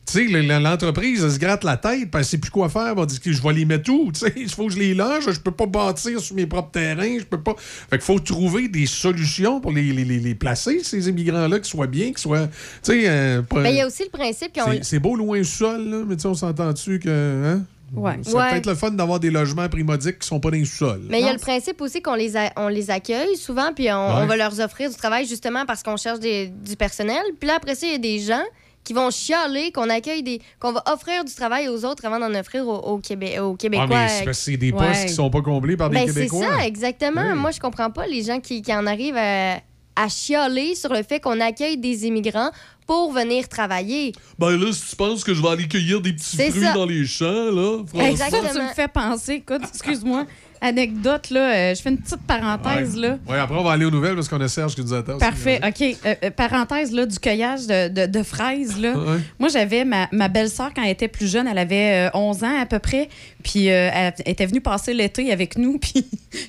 [0.08, 2.70] Tu sais, le- le- l'entreprise, elle se gratte la tête, puis elle sait plus quoi
[2.70, 2.88] faire.
[2.88, 4.10] Elle va dire que je vais les mettre où?
[4.14, 5.26] Tu sais, il faut que je les loge.
[5.30, 7.20] Je peux pas bâtir sur mes propres terrains.
[7.20, 7.56] Je peux pas.
[7.58, 11.70] Fait qu'il faut trouver des solutions pour les, les- les- les placer, ces immigrants-là, qui
[11.70, 12.48] soient bien, qui soient.
[12.48, 12.54] Tu
[12.84, 14.72] sais, euh, pas- Ben, il y a aussi le principe qu'on.
[14.82, 17.44] c'est- beau loin du sol, là, mais tu sais, on s'entend-tu que.
[17.46, 17.64] Hein?
[17.94, 18.18] Ouais.
[18.22, 18.50] C'est Ouais.
[18.52, 21.02] peut-être le fun d'avoir des logements primodiques qui sont pas dans le sol.
[21.10, 23.90] Mais il y a le principe aussi qu'on les, a- on les accueille souvent, puis
[23.92, 24.22] on, Ouais.
[24.24, 27.22] on va leur offrir du travail justement parce qu'on cherche des- du personnel.
[27.40, 28.44] Puis là, après ça, il y a des gens
[28.88, 30.39] qui vont chialer qu'on accueille des.
[30.61, 33.57] qu'on va offrir du travail aux autres avant d'en offrir aux, aux Québé- aux Ah,
[33.59, 33.88] Québécois.
[33.89, 35.05] mais c'est parce que c'est des postes Ouais.
[35.07, 36.47] qui sont pas comblés par des Ben, c'est Québécois.
[36.57, 37.22] ça, exactement.
[37.34, 37.38] Oui.
[37.38, 39.55] Moi, je comprends pas les gens qui, qui en arrivent à,
[39.97, 42.51] à chialer sur le fait qu'on accueille des immigrants
[42.85, 44.14] pour venir travailler.
[44.39, 46.72] Ben là, si tu penses que je vais aller cueillir des petits C'est fruits ça.
[46.73, 48.09] dans les champs, là, François.
[48.09, 48.43] Exactement.
[48.43, 49.34] Ça, tu me fais penser.
[49.34, 50.26] Écoute, excuse-moi.
[50.62, 51.54] Anecdote, là.
[51.56, 53.02] euh, je fais une petite parenthèse, Ouais.
[53.10, 53.18] là.
[53.28, 55.14] Ouais, après, on va aller aux nouvelles parce qu'on a Serge qui nous attend.
[55.14, 55.20] aussi.
[55.26, 55.60] Parfait.
[55.66, 55.82] OK.
[56.06, 58.80] Euh, euh, parenthèse là, du cueillage de, de- de fraises.
[58.80, 58.98] Là.
[58.98, 59.18] Ouais.
[59.40, 61.48] Moi, j'avais ma, ma belle-sœur quand elle était plus jeune.
[61.48, 63.10] Elle avait euh, 11 ans à peu près.
[63.44, 65.78] Puis euh, elle était venue passer l'été avec nous.
[65.80, 66.06] Puis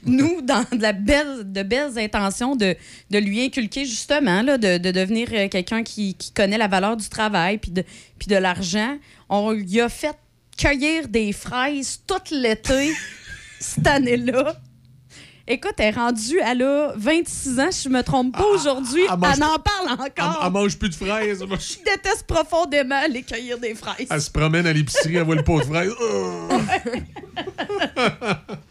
[0.07, 2.75] nous, dans de, la belle, de belles intentions de,
[3.11, 7.09] de lui inculquer justement, là, de, de devenir quelqu'un qui, qui connaît la valeur du
[7.09, 7.85] travail puis de,
[8.19, 8.97] puis de l'argent,
[9.29, 10.17] on lui a fait
[10.57, 12.91] cueillir des fraises tout l'été
[13.61, 14.55] cette année-là.
[15.51, 19.01] Écoute, elle est rendue, elle a 26 ans, si je me trompe pas aujourd'hui.
[19.11, 19.93] elle mange Elle en parle Elle,
[20.25, 20.43] encore.
[20.45, 21.43] elle mange plus de fraises.
[21.43, 24.09] Je déteste profondément aller cueillir des fraises.
[24.11, 25.91] Elle se promène à l'épicerie, elle voit le pot de fraises.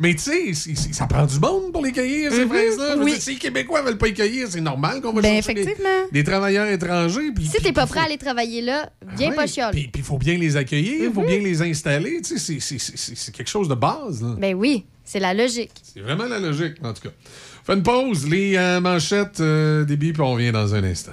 [0.00, 2.92] Mais tu sais, ça prend du monde pour les cueillir, ces Mhm, fraises-là.
[2.92, 3.14] Je veux oui.
[3.18, 5.88] Si les Québécois veulent pas les cueillir, c'est normal qu'on va Ben, chercher des- effectivement.
[6.12, 7.32] des, travailleurs étrangers.
[7.34, 9.88] Puis, Si t'es pas prêt à aller travailler là, viens Ouais, pas chialer.
[9.92, 12.20] Puis il faut bien les accueillir, il faut bien les installer.
[12.22, 14.22] Tu sais, c'est- quelque chose de base.
[14.22, 14.36] là.
[14.38, 15.72] Ben oui, c'est la logique.
[15.82, 17.14] C'est vraiment la logique, en tout cas.
[17.64, 21.12] Fait une pause, les euh, manchettes euh, billes, puis on revient dans un instant.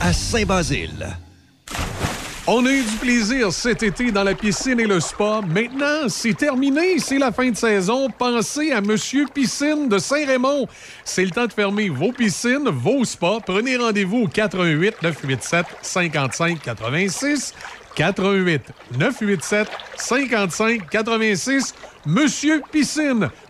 [0.00, 1.16] à Saint-Basile.
[2.48, 5.42] On a eu du plaisir cet été dans la piscine et le spa.
[5.46, 6.98] Maintenant, c'est terminé.
[6.98, 8.08] C'est la fin de saison.
[8.10, 10.66] Pensez à Monsieur Piscine de Saint-Raymond.
[11.04, 13.38] C'est le temps de fermer vos piscines, vos spas.
[13.46, 17.54] Prenez rendez-vous au 88 987 55 86.
[17.94, 18.62] 88
[18.98, 21.74] 987 55 86.
[22.06, 23.30] Monsieur Piscine.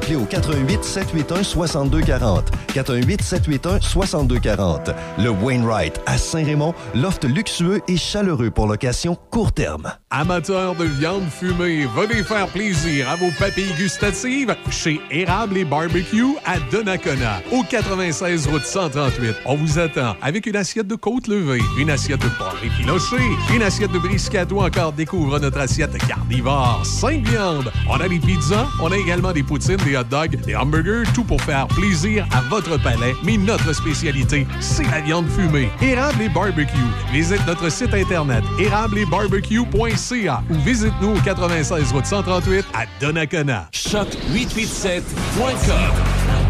[0.00, 2.50] appelez au 88 781 6240.
[2.72, 4.90] 88 781 6240.
[5.18, 9.92] Le Wainwright à Saint-Raymond, loft luxueux et chaleureux pour location court terme.
[10.10, 16.34] Amateurs de viande fumée, venez faire plaisir à vos papilles gustatives chez Érable et Barbecue
[16.46, 19.34] à Donnacona, au 96 route 138.
[19.44, 23.22] On vous attend avec une assiette de côte levée, une assiette de porc effiloché,
[23.54, 27.70] une assiette de brisket ou encore découvre notre assiette carnivore, 5 viandes.
[27.88, 31.24] On a des pizzas, on a également des poutines, des hot dogs, des hamburgers, tout
[31.24, 33.14] pour faire plaisir à votre palais.
[33.24, 35.68] Mais notre spécialité, c'est la viande fumée.
[35.82, 36.76] Érable et Barbecue.
[37.12, 43.68] Visite notre site internet érableetbarbecue.ca ou visite-nous au 96 route 138 à Donnacona.
[43.72, 46.49] Choc887.com.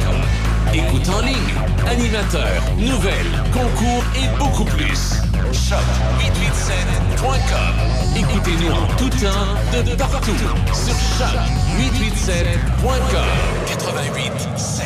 [0.72, 1.34] Écoute en ligne,
[1.88, 5.16] animateur, nouvelles, concours et beaucoup plus.
[5.52, 7.74] Choc887.com.
[8.16, 10.36] Écoutez-nous en tout temps, de partout,
[10.72, 13.26] sur choc887.com.
[13.66, 14.84] 88.7.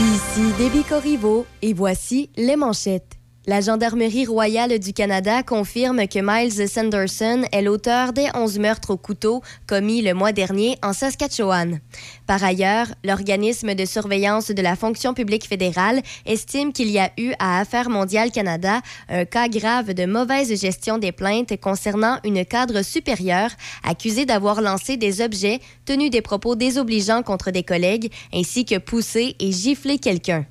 [0.00, 3.17] Ici Déby Corriveau et voici les manchettes.
[3.48, 8.98] La Gendarmerie royale du Canada confirme que Miles Sanderson est l'auteur des 11 meurtres au
[8.98, 11.80] couteau commis le mois dernier en Saskatchewan.
[12.26, 17.32] Par ailleurs, l'organisme de surveillance de la fonction publique fédérale estime qu'il y a eu
[17.38, 22.82] à Affaires mondiales Canada un cas grave de mauvaise gestion des plaintes concernant une cadre
[22.82, 23.52] supérieure
[23.82, 29.36] accusée d'avoir lancé des objets, tenu des propos désobligeants contre des collègues, ainsi que poussé
[29.40, 30.44] et giflé quelqu'un.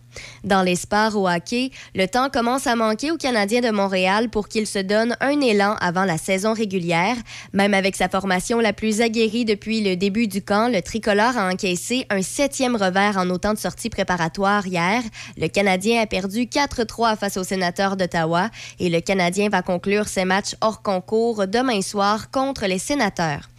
[0.43, 4.47] Dans les sports au hockey, le temps commence à manquer aux Canadiens de Montréal pour
[4.47, 7.15] qu'ils se donnent un élan avant la saison régulière.
[7.53, 11.51] Même avec sa formation la plus aguerrie depuis le début du camp, le tricolore a
[11.51, 15.01] encaissé un septième revers en autant de sorties préparatoires hier.
[15.37, 18.49] Le Canadien a perdu 4-3 face aux sénateurs d'Ottawa
[18.79, 23.49] et le Canadien va conclure ses matchs hors concours demain soir contre les sénateurs.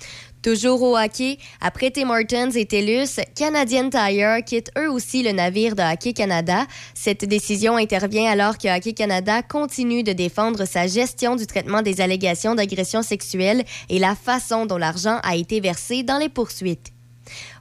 [0.43, 5.75] Toujours au hockey, après Tim Hortons et TELUS, Canadian Tire quitte eux aussi le navire
[5.75, 6.65] de Hockey Canada.
[6.95, 12.01] Cette décision intervient alors que Hockey Canada continue de défendre sa gestion du traitement des
[12.01, 16.93] allégations d'agression sexuelle et la façon dont l'argent a été versé dans les poursuites.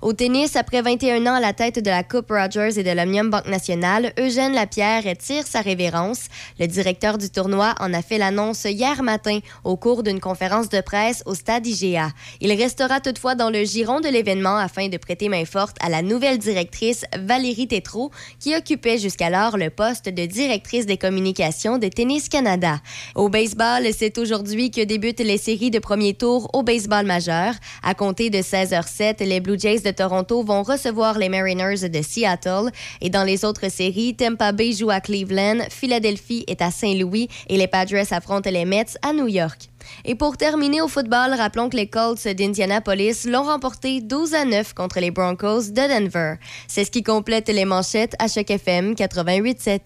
[0.01, 3.31] Au tennis, après 21 ans à la tête de la Coupe Rogers et de l'Omnium
[3.31, 6.27] Banque Nationale, Eugène Lapierre tire sa révérence.
[6.59, 10.81] Le directeur du tournoi en a fait l'annonce hier matin au cours d'une conférence de
[10.81, 12.11] presse au stade IGA.
[12.41, 16.03] Il restera toutefois dans le giron de l'événement afin de prêter main forte à la
[16.03, 22.29] nouvelle directrice Valérie Tétrault, qui occupait jusqu'alors le poste de directrice des communications de Tennis
[22.29, 22.81] Canada.
[23.15, 27.55] Au baseball, c'est aujourd'hui que débutent les séries de premier tour au baseball majeur.
[27.81, 32.71] À compter de 16h07, les Blue Jays Toronto vont recevoir les Mariners de Seattle.
[33.01, 37.57] Et dans les autres séries, Tampa Bay joue à Cleveland, Philadelphie est à Saint-Louis et
[37.57, 39.69] les Padres affrontent les Mets à New York.
[40.05, 44.73] Et pour terminer au football, rappelons que les Colts d'Indianapolis l'ont remporté 12 à 9
[44.73, 46.35] contre les Broncos de Denver.
[46.67, 49.79] C'est ce qui complète les manchettes à chaque FM 88.7.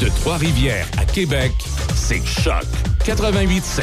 [0.00, 1.52] De Trois-Rivières à Québec,
[1.94, 2.64] c'est Choc
[3.04, 3.82] 88.7.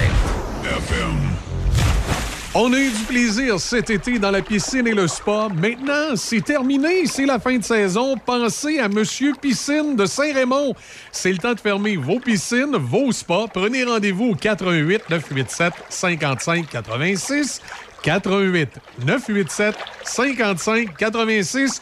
[2.53, 5.47] On a eu du plaisir cet été dans la piscine et le spa.
[5.55, 7.05] Maintenant, c'est terminé.
[7.05, 8.17] C'est la fin de saison.
[8.17, 10.75] Pensez à Monsieur Piscine de Saint-Raymond.
[11.13, 13.47] C'est le temps de fermer vos piscines, vos spas.
[13.53, 17.61] Prenez rendez-vous au 88 987 55 86.
[18.03, 18.69] 88
[19.05, 21.81] 987 55 86.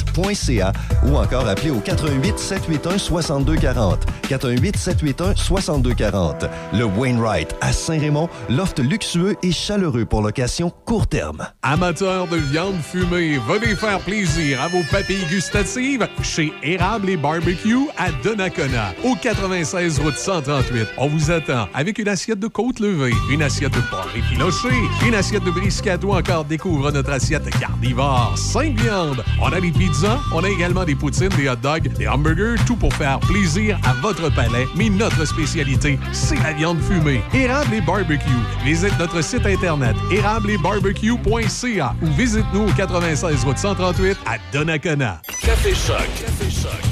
[0.17, 0.71] Wainwright.ca
[1.05, 4.05] ou encore appelez au 88 781 6240.
[4.27, 6.45] 418 781 6240.
[6.73, 11.47] Le Wainwright à Saint-Raymond, loft luxueux et chaleureux pour location court terme.
[11.63, 17.87] Amateurs de viande fumée, venez faire plaisir à vos papilles gustatives chez Érable et Barbecue
[17.97, 20.87] à Donnacona, au 96 route 138.
[20.97, 24.69] On vous attend avec une assiette de côte levée, une assiette de porc effiloché,
[25.05, 29.23] une assiette de brisket ou encore découvre notre assiette carnivore, 5 viandes.
[29.41, 29.90] On a pizzas,
[30.33, 33.93] on a également des poutines, des hot dogs, des hamburgers, tout pour faire plaisir à
[34.01, 34.67] votre palais.
[34.75, 37.21] Mais notre spécialité, c'est la viande fumée.
[37.33, 38.29] Érable et Barbecue.
[38.63, 45.21] Visite notre site internet érableetbarbecue.ca ou visite-nous au 96 route 138 à Donnacona.
[45.41, 46.07] Café Choc.
[46.19, 46.90] Café.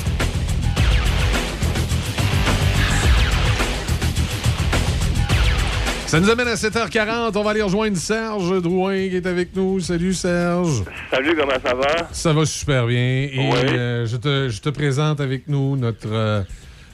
[6.09, 7.37] Ça nous amène à 7h40.
[7.37, 9.79] On va aller rejoindre Serge Drouin qui est avec nous.
[9.79, 10.83] Salut Serge.
[11.11, 12.07] Salut, comment ça va?
[12.11, 12.97] Ça va super bien.
[13.31, 13.59] Et Oui.
[13.77, 16.41] euh, je, te, je te présente avec nous notre, euh,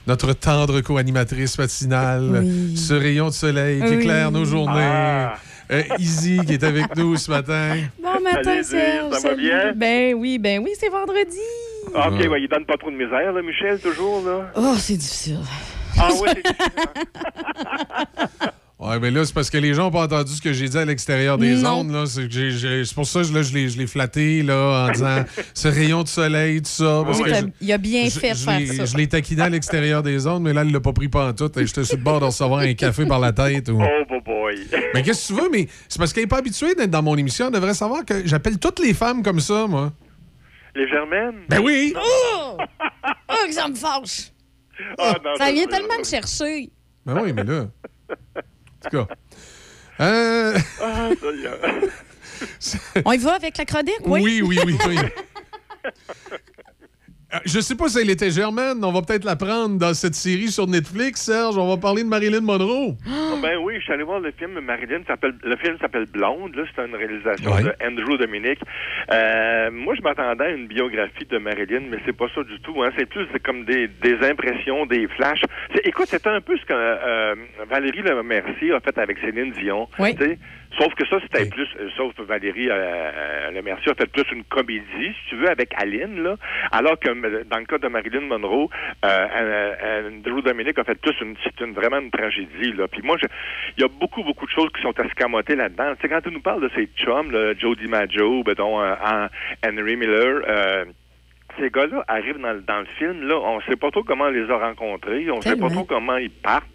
[0.06, 2.76] notre tendre co-animatrice matinale, Oui.
[2.76, 3.94] ce rayon de soleil qui Oui.
[3.94, 4.82] éclaire nos journées.
[4.84, 5.36] Ah.
[5.72, 7.76] Euh, Izzy qui est avec nous ce matin.
[8.02, 9.14] Bon matin, Salut, Serge.
[9.14, 9.72] ça va bien?
[9.74, 11.38] Ben oui, ben oui, c'est vendredi.
[11.94, 12.28] Ah, OK, Ouais.
[12.28, 14.52] ouais, il donne pas trop de misère, là, Michel, toujours, là.
[14.56, 15.38] Oh, c'est difficile.
[15.98, 16.42] Ah oui, c'est
[18.86, 20.78] Ouais, mais là, c'est parce que les gens n'ont pas entendu ce que j'ai dit
[20.78, 21.80] à l'extérieur des Non.
[21.80, 21.90] ondes.
[21.92, 22.06] là.
[22.06, 24.86] C'est que j'ai- j'ai- c'est pour ça que là, je l'ai je l'ai flatté là,
[24.88, 27.02] en disant ce rayon de soleil, tout ça.
[27.04, 28.84] Parce Oui, que je- il a bien je- fait de je faire l'ai- ça.
[28.84, 31.56] Je l'ai taquiné à l'extérieur des ondes, mais là, elle l'a pas pris pantoute.
[31.56, 33.68] Et j'étais sur le bord de recevoir un café par la tête.
[33.68, 33.80] Ou...
[33.82, 34.56] Oh, boy.
[34.94, 35.48] Mais qu'est-ce que tu veux?
[35.50, 37.46] Mais c'est parce qu'elle n'est pas habituée d'être dans mon émission.
[37.48, 39.92] Elle devrait savoir que j'appelle toutes les femmes comme ça, moi.
[40.74, 41.40] Les germaines?
[41.48, 41.94] Ben oui!
[41.96, 42.56] Oh!
[43.28, 44.30] Oh, que ça me fâche.
[44.98, 46.70] Ah, non, Ça vient tellement me chercher.
[47.04, 47.66] Ben oui, mais là.
[48.86, 49.14] En tout cas.
[50.00, 53.02] Euh, Ah, ça y est.
[53.04, 54.20] On y va avec la chronique, oui?
[54.22, 54.76] oui, oui, oui.
[54.86, 54.96] oui.
[57.36, 58.84] Euh, Je sais pas si elle était germaine.
[58.84, 61.56] On va peut-être la prendre dans cette série sur Netflix, Serge.
[61.58, 62.94] On va parler de Marilyn Monroe.
[63.06, 65.00] Ah, Ben oui, je suis allé voir le film Marilyn.
[65.44, 66.54] Le film s'appelle Blonde.
[66.56, 67.62] Là, c'est une réalisation Ouais.
[67.62, 68.58] de Andrew Dominic.
[69.12, 72.82] Euh, moi, je m'attendais à une biographie de Marilyn, mais c'est pas ça du tout.
[72.82, 72.90] Hein.
[72.98, 75.42] C'est plus comme des, des impressions, des flashs.
[75.84, 77.34] Écoute, c'était un peu ce que euh,
[77.68, 79.88] Valérie Lemercier a fait avec Céline Dion.
[79.98, 80.14] Oui.
[80.78, 84.24] Sauf que ça, c'était plus, euh, sauf que Valérie euh, euh, Lemercier a fait plus
[84.32, 86.36] une comédie, si tu veux, avec Aline, là.
[86.72, 88.68] Alors que euh, dans le cas de Marilyn Monroe,
[89.04, 92.88] euh, Andrew Dominic a fait plus une, c'est une, vraiment une tragédie, là.
[92.88, 93.16] Puis moi,
[93.76, 95.94] il y a beaucoup, beaucoup de choses qui sont escamotées là-dedans.
[95.96, 98.94] Tu sais, quand tu nous parles de ces chums, là, Joe DiMaggio, ben, dont euh,
[99.04, 99.28] Hen-
[99.64, 100.84] Henry Miller, euh,
[101.58, 104.30] ces gars-là arrivent dans, le- dans le film, là, on sait pas trop comment on
[104.30, 105.70] les a rencontrés, on sait pas Tellement.
[105.70, 106.66] trop comment ils partent.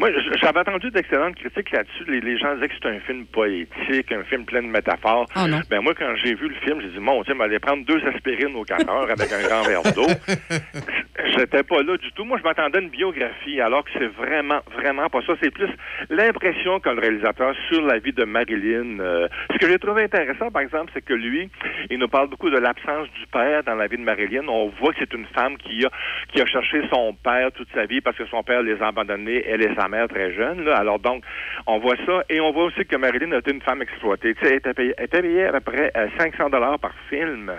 [0.00, 2.04] Moi, j'avais entendu d'excellentes critiques là-dessus.
[2.08, 5.26] Les, les gens disaient que c'était un film poétique, un film plein de métaphores.
[5.36, 5.60] Non.
[5.68, 8.56] Ben moi, quand j'ai vu le film, j'ai dit, mon Dieu, m'allait prendre deux aspirines
[8.56, 10.06] au 4 heures avec un grand verre d'eau.
[11.36, 12.24] J'étais pas là du tout.
[12.24, 15.34] Moi, je m'attendais à une biographie, alors que c'est vraiment, vraiment pas ça.
[15.42, 15.68] C'est plus
[16.08, 19.00] l'impression qu'a le réalisateur sur la vie de Marilyn.
[19.00, 21.50] Euh, ce que j'ai trouvé intéressant, par exemple, c'est que lui,
[21.90, 24.48] il nous parle beaucoup de l'absence du père dans la vie de Marilyn.
[24.48, 25.90] On voit que c'est une femme qui a,
[26.32, 29.44] qui a cherché son père toute sa vie parce que son père les a abandonnés,
[29.46, 30.64] elle et sa mère très jeunes.
[30.64, 30.76] Là.
[30.78, 31.22] Alors donc,
[31.66, 32.22] on voit ça.
[32.30, 34.34] Et on voit aussi que Marilyn a été une femme exploitée.
[34.34, 36.92] Tu sais, elle était payée, elle était payée à peu près euh, 500 dollars par
[37.10, 37.52] film.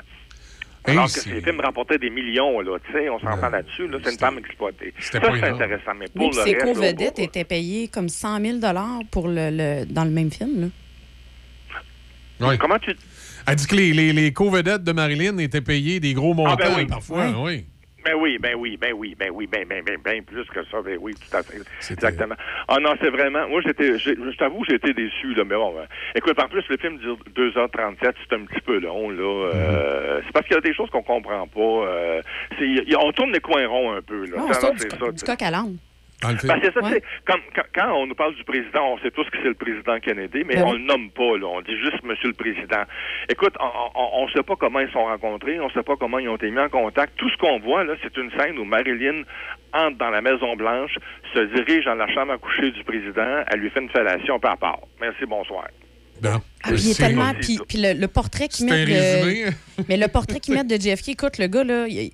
[0.84, 4.00] Hey, Alors que ces films rapportaient des millions, là, tu sais, on s'entend là-dessus, là,
[4.04, 4.92] c'est une femme exploitée.
[4.98, 7.44] Ça, c'était pas c'est intéressant, mais pour Oui, le puis ses reste, là, co-vedettes étaient
[7.44, 8.58] payées comme 100 000
[9.12, 10.72] pour le, le- dans le même film.
[12.40, 12.48] Là.
[12.48, 12.58] Ouais.
[12.58, 12.96] Comment tu...
[13.48, 16.70] Elle dit que les, les, les co-vedettes de Marilyn étaient payées des gros montants Ah,
[16.70, 16.86] ben oui.
[16.88, 17.28] parfois.
[17.38, 17.66] Oui.
[18.04, 20.82] Ben oui, ben oui, ben oui, ben oui, ben, ben, ben, ben plus que ça,
[20.82, 21.58] ben oui, tout à fait.
[21.94, 22.36] Exactement.
[22.68, 23.48] Ah non, c'est vraiment.
[23.48, 23.98] Moi, j'étais.
[24.00, 25.74] j'ai- Je t'avoue, j'ai été déçu, là, mais bon.
[25.76, 29.22] ben, écoute, en plus, le film dure 2h37, c'est un petit peu long, là.
[29.22, 30.24] euh, Mm-hmm.
[30.26, 31.60] C'est parce qu'il y a des choses qu'on comprend pas.
[31.62, 32.22] euh,
[32.58, 34.38] c'est- on tourne les coins ronds un peu, là.
[34.40, 35.12] Ah, on Ça, sort non, du, c'est ça.
[35.12, 35.78] du coq à l'âne.
[36.22, 36.38] Film.
[36.44, 36.90] Ben, c'est ça, Ouais.
[36.90, 39.48] tu sais, comme, quand, quand on nous parle du président, on sait tous que c'est
[39.50, 41.48] le président Kennedy, mais Ben on le nomme pas, là.
[41.48, 42.84] On dit juste Monsieur le Président.
[43.30, 46.36] Écoute, on ne sait pas comment ils sont rencontrés, on sait pas comment ils ont
[46.36, 47.14] été mis en contact.
[47.18, 49.24] Tout ce qu'on voit, là, c'est une scène où Marilyn
[49.74, 50.96] entre dans la Maison-Blanche,
[51.34, 54.58] se dirige dans la chambre à coucher du président, elle lui fait une fellation par
[54.58, 54.80] part.
[55.00, 55.68] Merci, bonsoir.
[56.22, 56.40] Non.
[56.64, 57.34] Ah, puis il est tellement.
[57.40, 58.88] Puis, puis le, le portrait qu'ils mettent.
[58.88, 59.50] de-
[59.90, 62.12] mais le portrait qu'ils mettent de JFK, écoute, le gars, là, il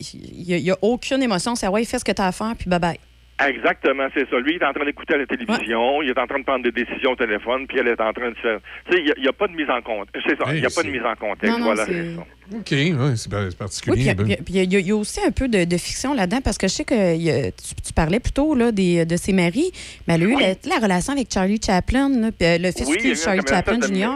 [0.48, 1.56] n'y a, aucune émotion.
[1.56, 3.00] C'est ouais, fais ce que tu as à faire, puis bye bye.
[3.46, 4.40] Exactement, c'est ça.
[4.40, 6.64] Lui, il est en train d'écouter à la télévision, il est en train de prendre
[6.64, 8.60] des décisions au téléphone, puis elle est en train de faire.
[8.90, 10.10] Tu sais, il n'y a, pas de mise en compte.
[10.28, 11.52] C'est ça, il Hey, n'y a pas de mise en contexte.
[11.52, 12.22] Non, non, voilà, c'est- ça.
[12.56, 14.14] OK, ouais, c'est par- c'est Oui, particulier.
[14.16, 14.46] puis ben.
[14.50, 16.74] il y a- y, y aussi un peu de, de fiction là-dedans, parce que je
[16.74, 19.72] sais que il y a- tu, tu parlais plutôt là, des, de ses maris,
[20.08, 22.88] mais elle a eu la, la relation avec Charlie Chaplin, là, puis, euh, le fils
[22.88, 24.08] Oui, de Charlie Chaplin Jr.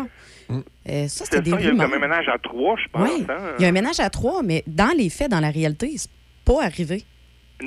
[0.49, 0.57] Mm.
[0.57, 2.89] Euh, ça, C'est c'était des ça, il y a eu un ménage à trois, je
[2.91, 3.07] pense.
[3.07, 3.35] Oui, hein.
[3.59, 6.09] il y a un ménage à trois, mais dans les faits, dans la réalité, c'est
[6.43, 7.03] pas arrivé.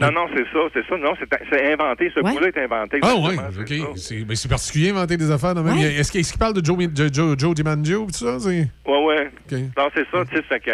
[0.01, 0.97] Non, non, c'est ça, c'est ça.
[0.97, 2.11] Non, c'est c'est inventé.
[2.15, 2.99] Ce coup-là est inventé.
[3.03, 3.97] Ah ouais, c'est OK.
[3.97, 5.77] C'est ben, c'est particulier inventer des affaires même.
[5.77, 5.95] Ouais.
[5.95, 8.39] Est-ce qu'il parle de Joe, de Joe, Joe DiMaggio, tout ça?
[8.39, 9.31] c'est- Ouais, ouais.
[9.51, 9.59] OK.
[9.79, 10.71] Non, c'est ça, tu sais, fait que...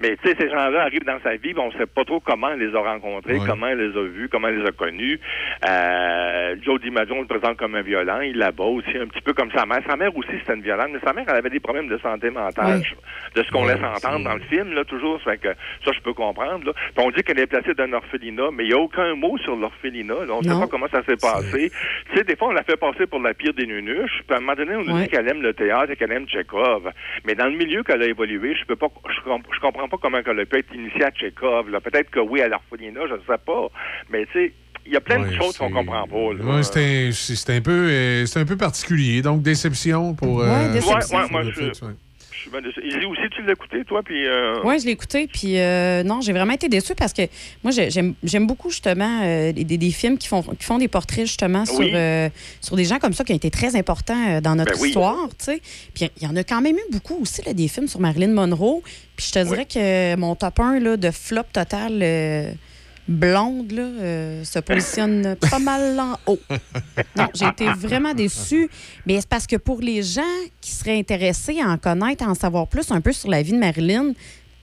[0.00, 2.58] Mais, tu sais, ces gens-là arrivent dans sa vie, on sait pas trop comment elle
[2.60, 3.46] les a rencontrés, Ouais.
[3.46, 5.18] comment elle les a vus, comment elle les a connus.
[5.68, 8.20] Euh, Joe DiMaggio, on le présente comme un violent.
[8.20, 9.80] Il l'abat aussi un petit peu comme sa mère.
[9.88, 12.30] Sa mère aussi, c'était une violente, mais sa mère, elle avait des problèmes de santé
[12.30, 12.82] mentale.
[13.34, 15.20] De ce qu'on Ouais, laisse entendre dans le film, là, toujours.
[15.22, 15.48] Fait que
[15.84, 16.72] ça, je peux comprendre, là.
[16.94, 19.54] Puis on dit qu'elle est placée d'un orphelinat, mais il n'y a aucun mot sur
[19.56, 20.32] l'orphelinat, là.
[20.32, 21.70] On ne sait pas comment ça s'est passé.
[22.10, 24.22] Tu sais, des fois, on la fait passer pour la pire des nunuches.
[24.26, 25.02] Puis à un moment donné, on nous Ouais.
[25.04, 26.90] dit qu'elle aime le théâtre et qu'elle aime Tchekhov.
[27.26, 29.16] Mais dans le milieu qu'elle a évolué, je peux pas, je,
[29.54, 31.70] je comprends pas comment elle a pu être initiée à Tchekhov.
[31.70, 31.80] là.
[31.80, 33.68] Peut-être que oui, à l'orphelinat, je ne sais pas.
[34.10, 34.52] Mais tu sais,
[34.86, 36.32] il y a plein de choses qu'on comprend pas.
[36.34, 36.44] là.
[36.56, 39.20] Ouais, c'était c'est- c'était un, peu, euh, c'était un peu particulier.
[39.20, 40.40] Donc, déception pour.
[40.42, 40.80] euh, ouais,
[41.30, 41.92] moi, le je, fait, ouais.
[41.92, 42.05] je
[42.48, 42.80] suis bien déçu.
[42.86, 44.26] Izzy aussi, tu l'as écouté, toi, puis...
[44.26, 44.60] Euh...
[44.64, 47.22] Oui, je l'ai écouté, puis euh, non, j'ai vraiment été déçue parce que
[47.62, 51.26] moi, j'ai- j'aime beaucoup justement euh, des, des- films qui font, qui font des portraits
[51.26, 51.90] justement Oui.
[51.90, 54.88] sur, sur des gens comme ça qui ont été très importants dans notre Ben oui.
[54.88, 55.60] histoire, tu sais.
[55.94, 58.28] Puis il y en a quand même eu beaucoup aussi, là, des films sur Marilyn
[58.32, 58.82] Monroe.
[59.16, 62.02] Puis je te dirais que mon top 1 là, de flop total
[63.08, 66.40] blonde là, euh, se positionne pas mal en haut.
[67.16, 68.68] Non, j'ai été vraiment déçue.
[69.06, 70.22] Mais c'est parce que pour les gens
[70.60, 73.52] qui seraient intéressés à en connaître, à en savoir plus un peu sur la vie
[73.52, 74.12] de Marilyn,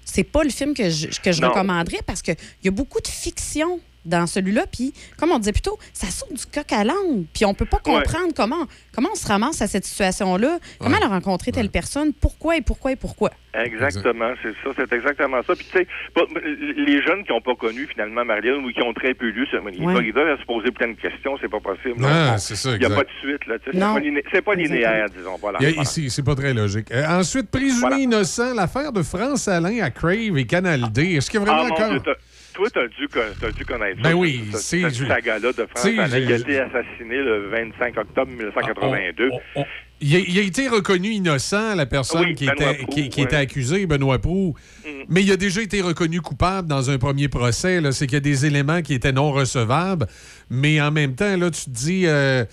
[0.06, 3.08] c'est pas le film que je, que je recommanderais parce qu'il y a beaucoup de
[3.08, 4.66] fiction dans celui-là.
[4.72, 7.26] Puis, comme on disait plus tôt, ça saute du coq à l'âne.
[7.34, 8.66] Puis, on peut pas comprendre comment,
[8.96, 12.62] comment on se ramasse à cette situation-là, comment elle a rencontré telle personne, pourquoi et
[12.62, 13.32] pourquoi et pourquoi.
[13.56, 15.54] Exactement, c'est ça, c'est exactement ça.
[15.56, 15.88] Puis tu sais,
[16.76, 19.86] les jeunes qui n'ont pas connu finalement Marilyn ou qui ont très peu lu, ils,
[19.86, 20.06] Ouais.
[20.08, 22.04] ils doivent se poser plein de questions, c'est pas possible.
[22.04, 23.56] Ah, Non, c'est ça, Il n'y a pas de suite là.
[23.64, 23.94] C'est Non.
[23.94, 25.38] pas, liné- c'est pas linéaire, disons.
[25.40, 25.60] Voilà.
[25.60, 26.92] A- ici, c'est pas très logique.
[26.92, 31.14] Euh, ensuite, présumé innocent, l'affaire de France Alain à Crave et Canal D.
[31.14, 32.16] Est-ce qu'il y a Ah, vraiment mon encore.
[32.56, 35.52] Dieu, t'as- toi, tu as dû, dû connaître Ben ça, oui, ce- c'est- cette saga-là
[35.54, 39.30] de France Alain qui a été assassiné le 25 octobre 1982.
[40.02, 43.20] Il a, il a été reconnu innocent, la personne Oui, qui, était, Proulx, qui, qui
[43.22, 43.26] ouais.
[43.26, 44.54] était accusée, Benoît Proux.
[45.08, 47.80] Mais il a déjà été reconnu coupable dans un premier procès.
[47.92, 50.08] C'est qu'il y a des éléments qui étaient non recevables.
[50.50, 52.04] Mais en même temps, là, tu te dis.
[52.06, 52.44] euh,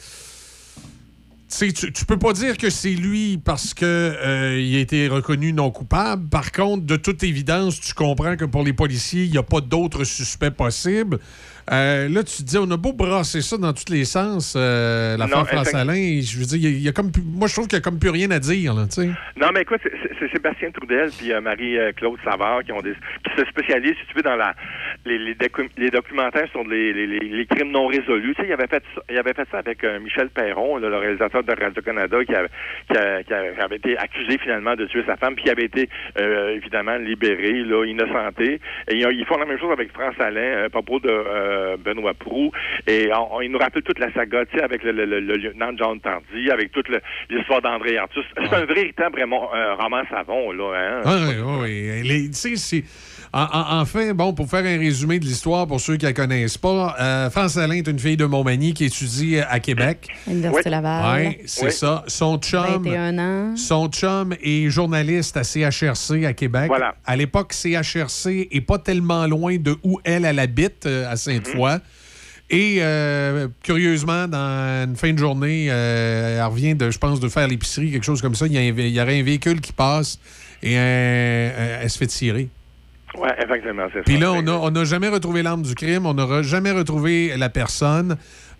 [1.51, 6.28] tu peux pas dire que c'est lui parce que euh, a été reconnu non coupable.
[6.28, 9.60] Par contre, de toute évidence, tu comprends que pour les policiers, il n'y a pas
[9.60, 11.18] d'autres suspects possibles.
[11.72, 15.16] Euh, là, tu te dis, on a beau brasser ça dans tous les sens, euh,
[15.16, 16.20] l'affaire Non, France effect- Alain.
[16.20, 17.82] Je veux dire, il y a- il y a comme moi, je trouve qu'il n'y
[17.82, 18.74] a comme plus rien à dire.
[18.74, 19.06] Là, tu sais.
[19.40, 22.92] Non, mais écoute, c'est- Sébastien Trudel puis euh, Marie-Claude Savard qui ont des,
[23.24, 24.55] qui se spécialisent, si tu veux, dans la
[25.05, 28.34] les, les, docu- les documentaires sur les, les, crimes non résolus.
[28.36, 30.88] Tu sais, il avait fait ça, il avait fait ça avec euh, Michel Perron, là,
[30.88, 32.48] le réalisateur de Radio-Canada, qui, avait-
[32.88, 35.88] qui, qui été accusé finalement de tuer sa femme, puis qui avait été
[36.18, 38.60] euh, évidemment libéré, là, innocenté.
[38.88, 41.09] Et ils, ont- ils font la même chose avec France Alain euh, à propos de
[41.61, 42.51] euh, Benoît Proux.
[42.87, 45.20] Et on, on- ils nous rappellent toute la saga, tu sais, avec le, le- le-
[45.20, 46.89] le lieutenant John Tardy, avec toute
[47.28, 48.24] l'histoire d'André Artus.
[48.37, 50.73] C'est un véritable vraiment, euh, roman savon, là.
[50.74, 51.03] Hein?
[51.05, 52.28] Ah, oui, oui, oui.
[52.31, 52.85] Tu sais, c'est-
[53.32, 56.59] en- en- enfin, bon, pour faire un résumé de l'histoire, pour ceux qui la connaissent
[56.59, 60.09] pas, euh, France Alain est une fille de Montmagny qui étudie à Québec.
[60.27, 61.27] À l'Université Laval.
[61.28, 61.73] Oui, c'est Oui.
[61.73, 62.02] ça.
[62.09, 62.65] Son chum.
[62.82, 63.57] 21 ans.
[63.57, 66.66] Son chum est journaliste à CHRC à Québec.
[66.69, 66.94] Voilà.
[67.07, 71.78] À l'époque, CHRC est pas tellement loin de où elle, elle habite, euh, à Sainte-Foy.
[72.52, 77.28] Et euh, curieusement, dans une fin de journée, euh, elle revient, de, je pense, de
[77.28, 78.47] faire l'épicerie, quelque chose comme ça.
[78.48, 80.19] Il y, a un vé- il y aurait un véhicule qui passe
[80.61, 82.48] et euh, euh, elle se fait tirer.
[83.19, 83.28] Oui,
[83.93, 84.01] ça.
[84.05, 87.37] Puis là, on n'a on n'a jamais retrouvé l'arme du crime, on n'a jamais retrouvé
[87.37, 88.16] la personne.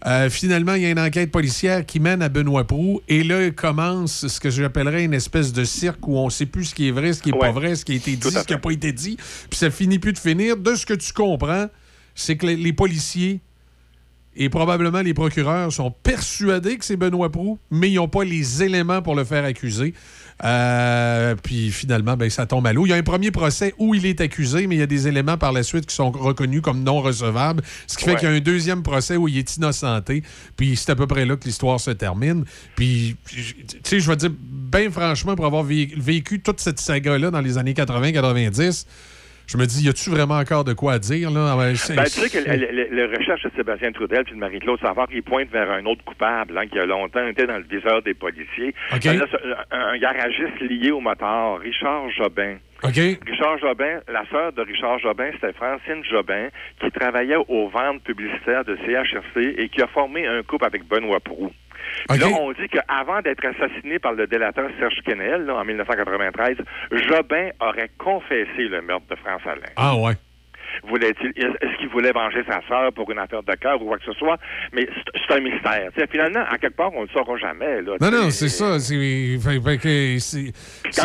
[0.07, 3.01] Euh, finalement, il y a une enquête policière qui mène à Benoît Proux.
[3.09, 6.67] Et là, commence ce que j'appellerais une espèce de cirque où on ne sait plus
[6.67, 8.45] ce qui est vrai, ce qui n'est pas vrai, ce qui a été dit, ce
[8.45, 9.17] qui n'a pas été dit.
[9.51, 10.57] Puis ça finit plus de finir.
[10.57, 11.67] De ce que tu comprends,
[12.15, 13.41] c'est que les, les policiers
[14.37, 18.63] et probablement les procureurs sont persuadés que c'est Benoît Proux, mais ils n'ont pas les
[18.63, 19.93] éléments pour le faire accuser.
[20.45, 22.87] Euh, puis finalement, ben, ça tombe à l'eau.
[22.87, 25.07] Il y a un premier procès où il est accusé, mais il y a des
[25.09, 27.63] éléments par la suite qui sont reconnus comme non recevables.
[27.87, 30.23] Ce qui fait qu'il y a un deuxième procès où il est innocenté.
[30.57, 32.45] Puis c'est à peu près là que l'histoire se termine.
[32.77, 33.43] Puis, tu
[33.85, 37.59] sais, je vais dire, bien franchement, pour avoir vé- vécu toute cette saga-là dans les
[37.59, 38.87] années 80-90,
[39.53, 41.31] je me dis, y a-tu vraiment encore de quoi à dire?
[41.31, 41.53] Là?
[41.97, 45.09] Ben, tu sais que le- le- le recherche de Sébastien Trudel et de Marie-Claude Savard,
[45.13, 48.15] ils pointent vers un autre coupable hein, qui a longtemps été dans le viseur des
[48.15, 48.75] policiers.
[49.11, 49.27] Ben là,
[49.73, 52.57] un, un garagiste lié au moteur, Richard Jobin.
[53.29, 56.49] Richard Jobin, la sœur de Richard Jobin, c'était Francine Jobin,
[56.81, 61.21] qui travaillait aux ventes publicitaires de CHRC et qui a formé un couple avec Benoît
[61.21, 61.51] Proux.
[62.09, 66.57] Là, on dit qu'avant d'être assassiné par le délateur Serge Quesnel, là, en 1993,
[66.93, 69.73] Jobin aurait confessé le meurtre de France Alain.
[69.77, 70.15] Ah ouais.
[70.89, 74.05] Voulait-il, est-ce qu'il voulait venger sa sœur pour une affaire de cœur ou quoi que
[74.05, 74.39] ce soit?
[74.73, 75.91] Mais c'est- un mystère.
[76.11, 77.83] Finalement, à quelque part, on ne le saura jamais.
[77.83, 78.79] Là, Non, non, c'est ça.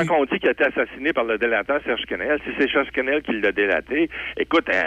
[0.07, 2.89] Quand on dit qu'il a été assassiné par le délateur Serge Quesnel, si c'est Serge
[2.89, 4.81] Quesnel qui l'a délaté, écoute, euh,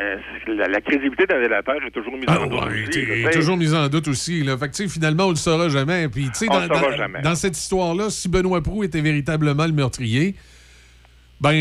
[0.00, 0.16] euh,
[0.48, 2.58] la, la crédibilité d'un délateur est toujours mise en doute.
[2.62, 4.42] Ah, Ouais, aussi, est toujours mis en doute aussi.
[4.42, 4.56] Là.
[4.56, 6.08] Fait que, finalement, on le saura jamais.
[6.08, 7.20] Puis, dans, dans- jamais.
[7.22, 10.34] dans cette histoire-là, si Benoît Proux était véritablement le meurtrier,
[11.44, 11.52] ben,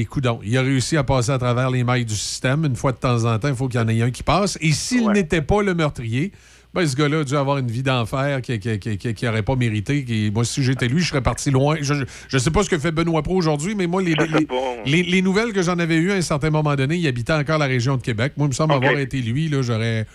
[0.00, 2.64] écoute donc, il a réussi à passer à travers les mailles du système.
[2.66, 4.58] Une fois de temps en temps, il faut qu'il y en ait un qui passe.
[4.60, 6.30] Et s'il n'était pas le meurtrier,
[6.74, 9.42] ben, ce gars-là a dû avoir une vie d'enfer qu'il qui, qui, qui- qui aurait
[9.42, 10.30] pas mérité.
[10.32, 11.76] Moi, si j'étais lui, je serais parti loin.
[11.80, 11.94] Je,
[12.28, 14.46] je sais pas ce que fait Benoît Proux aujourd'hui, mais moi, les, les,
[14.84, 17.58] les- les nouvelles que j'en avais eues à un certain moment donné, il habitait encore
[17.58, 18.34] la région de Québec.
[18.36, 20.06] Moi, il me semble avoir été lui, là, j'aurais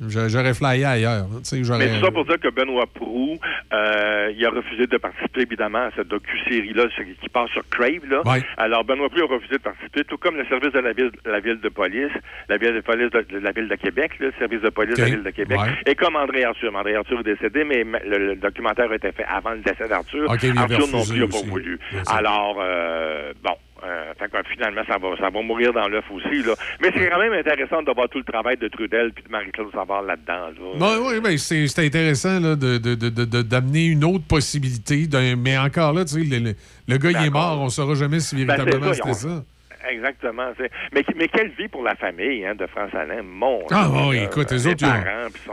[0.00, 1.26] j'aurais flyé ailleurs.
[1.62, 3.36] j'aurais- Mais tout ça pour dire que Benoît Proux,
[3.72, 6.84] euh, il a refusé de participer, évidemment, à cette docu-série-là
[7.20, 8.06] qui passe sur Crave.
[8.08, 8.22] Là.
[8.26, 8.42] Ouais.
[8.56, 11.40] Alors, Benoît Proux a refusé de participer, tout comme le service de la ville, la
[11.40, 12.12] ville de police,
[12.48, 15.08] la ville de police de, la ville de Québec, le service de police de la
[15.08, 15.68] ville de Québec, Ouais.
[15.86, 16.74] et comme André Arthur.
[16.74, 19.88] André Arthur est décédé, mais ma- le, le documentaire a été fait avant le décès
[19.88, 20.30] d'Arthur.
[20.30, 21.78] OK, il avait Arthur non plus n'a pas voulu.
[22.06, 23.54] Alors, euh, bon.
[23.84, 26.42] Euh, fait que, finalement, ça va, ça va mourir dans l'œuf aussi.
[26.42, 26.54] Là.
[26.80, 29.70] Mais c'est quand même intéressant de voir tout le travail de Trudel puis de Marie-Claude
[29.72, 30.48] Savard là-dedans.
[30.48, 30.78] là.
[30.78, 35.06] Ben oui, ben c'est intéressant là, de- de- de- d'amener une autre possibilité.
[35.38, 36.54] Mais encore là, tu sais, le, le-
[36.88, 37.60] le gars, il est mort.
[37.60, 39.44] On ne saura jamais si Ben, véritablement c'était ça.
[39.90, 40.48] Exactement.
[40.92, 44.50] Mais, mais quelle vie pour la famille hein, de France Alain, mon Ah oui, écoute,
[44.50, 45.04] les autres, parents,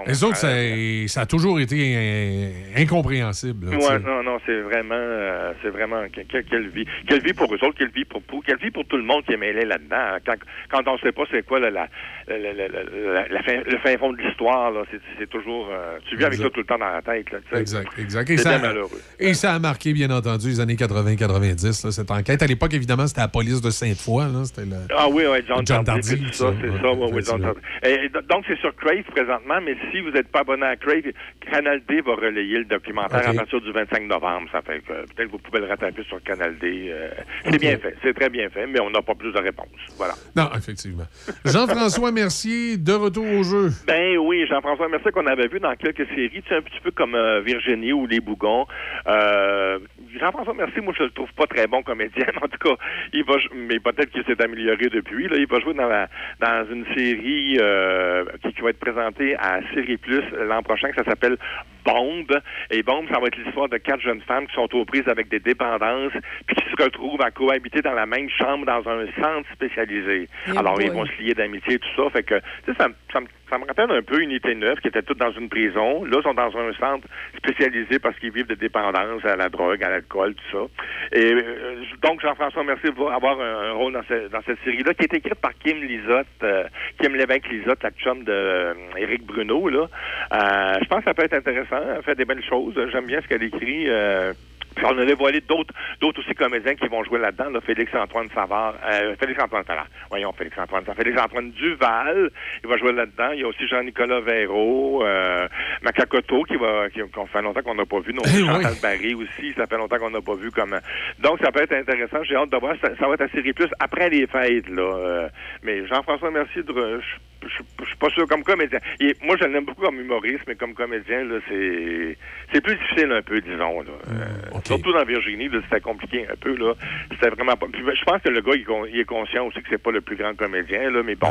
[0.08, 1.10] les autres ça, frère.
[1.10, 3.70] ça a toujours été euh, incompréhensible.
[3.72, 7.34] là, Ouais, non, non, c'est vraiment, euh, c'est vraiment que- que- quelle vie, quelle vie
[7.34, 9.38] pour eux autres, quelle vie pour, pour quelle vie pour tout le monde qui est
[9.38, 10.18] mêlé là-dedans.
[10.26, 10.36] Quand,
[10.72, 11.88] quand on sait pas c'est quoi la, la,
[12.28, 12.68] la- la- la-
[13.14, 14.72] la- la fin, le fin fond de l'histoire,
[15.20, 17.56] c'est, toujours, euh, tu vis avec ça tout le temps dans la tête, là, tu
[17.56, 17.62] sais.
[17.62, 18.30] Exact, exact.
[18.30, 19.02] Et ça, malheureux.
[19.20, 22.42] et ça a marqué, bien entendu, les années 80-90, là, cette enquête.
[22.42, 24.15] À l'époque, évidemment, c'était la police de Sainte-Foy.
[24.24, 24.76] Là, C'était le...
[24.96, 27.54] Ah oui, oui, John, John Tardy, Tardy, ça, c'est ça, oui, oui, John effectivement.
[27.82, 28.06] Tardy.
[28.06, 31.12] Et, do- donc, c'est sur Crave présentement, mais si vous n'êtes pas abonné à Crave,
[31.52, 34.48] Canal D va relayer le documentaire à partir du 25 novembre.
[34.52, 36.90] Ça fait que peut-être que vous pouvez le rattraper sur Canal D.
[36.92, 37.10] euh,
[37.46, 39.68] c'est bien fait, c'est très bien fait, mais on n'a pas plus de réponses.
[39.98, 40.14] Voilà.
[40.36, 41.06] Non, effectivement.
[41.46, 43.70] Jean-François Mercier, de retour au jeu.
[43.88, 46.92] Ben oui, Jean-François Mercier qu'on avait vu dans quelques séries, tu sais, un petit peu
[46.92, 48.66] comme euh, Virginie ou Les Bougons.
[49.08, 49.80] Euh,
[50.20, 52.76] Jean-François Mercier, moi je le trouve pas très bon comédien, en tout cas,
[53.14, 55.28] il va, mais peut-être qu'il s'est amélioré depuis.
[55.28, 56.10] Là, il va jouer dans la,
[56.40, 60.96] dans une série euh, qui, qui va être présentée à Série Plus l'an prochain, que
[60.96, 61.38] ça s'appelle
[61.86, 62.42] Bombe.
[62.72, 65.30] Et Bombe, ça va être l'histoire de quatre jeunes femmes qui sont aux prises avec
[65.30, 66.14] des dépendances,
[66.48, 70.28] puis qui se retrouvent à cohabiter dans la même chambre dans un centre spécialisé.
[70.48, 72.10] Eh Alors, ils vont se lier d'amitié, tout ça.
[72.10, 72.36] Fait que,
[72.66, 75.04] tu sais, ça, me- ça, me- ça me rappelle un peu Unité 9, qui était
[75.04, 76.04] toutes dans une prison.
[76.06, 77.08] Là, ils sont dans un centre
[77.38, 81.18] spécialisé parce qu'ils vivent de dépendance à la drogue, à l'alcool, tout ça.
[81.18, 84.94] Et euh, donc, Jean-François Mercier va avoir un, un rôle dans, ce- dans cette série-là,
[84.96, 86.64] qui est écrite par Kim Lizotte, euh,
[87.00, 88.74] Kim Lévesque-Lizotte, la chum de euh,
[89.22, 89.88] Bruno, là.
[90.34, 91.75] Euh, je pense que ça peut être intéressant.
[91.98, 92.74] Elle fait des belles choses.
[92.92, 93.86] J'aime bien ce qu'elle écrit.
[93.90, 94.34] euh,
[94.76, 98.76] puis on a dévoilé d'autres, d'autres aussi comédiens qui vont jouer là-dedans, là, Félix-Antoine Savard,
[98.86, 102.30] euh, Félix-Antoine Savard, voyons, Félix-Antoine Savard, Félix-Antoine Duval,
[102.62, 103.32] il va jouer là-dedans.
[103.32, 105.48] Il y a aussi Jean-Nicolas Véraud, euh,
[105.82, 108.48] Macacoto, qui va, qui, qu'on fait longtemps qu'on n'a pas vu, non, Eh oui.
[108.48, 110.78] Chantal Barry aussi, ça fait longtemps qu'on n'a pas vu comme,
[111.20, 113.54] donc ça peut être intéressant, j'ai hâte de voir, ça, ça va être à série
[113.54, 115.30] plus après les fêtes, là, euh,
[115.64, 117.16] mais Jean-François Mercier, de, je,
[117.48, 118.80] je, suis pas sûr comme comédien.
[119.24, 122.18] Moi, je l'aime beaucoup comme humoriste, mais comme comédien, là, c'est,
[122.54, 123.92] c'est plus difficile un peu, disons, là.
[124.12, 126.74] Euh, Surtout dans Virginie, là, c'était compliqué un peu, là.
[127.12, 127.68] C'était vraiment pas.
[127.72, 129.82] puis je pense que le gars, il, est con- il est conscient aussi que c'est
[129.82, 131.28] pas le plus grand comédien, là, mais bon.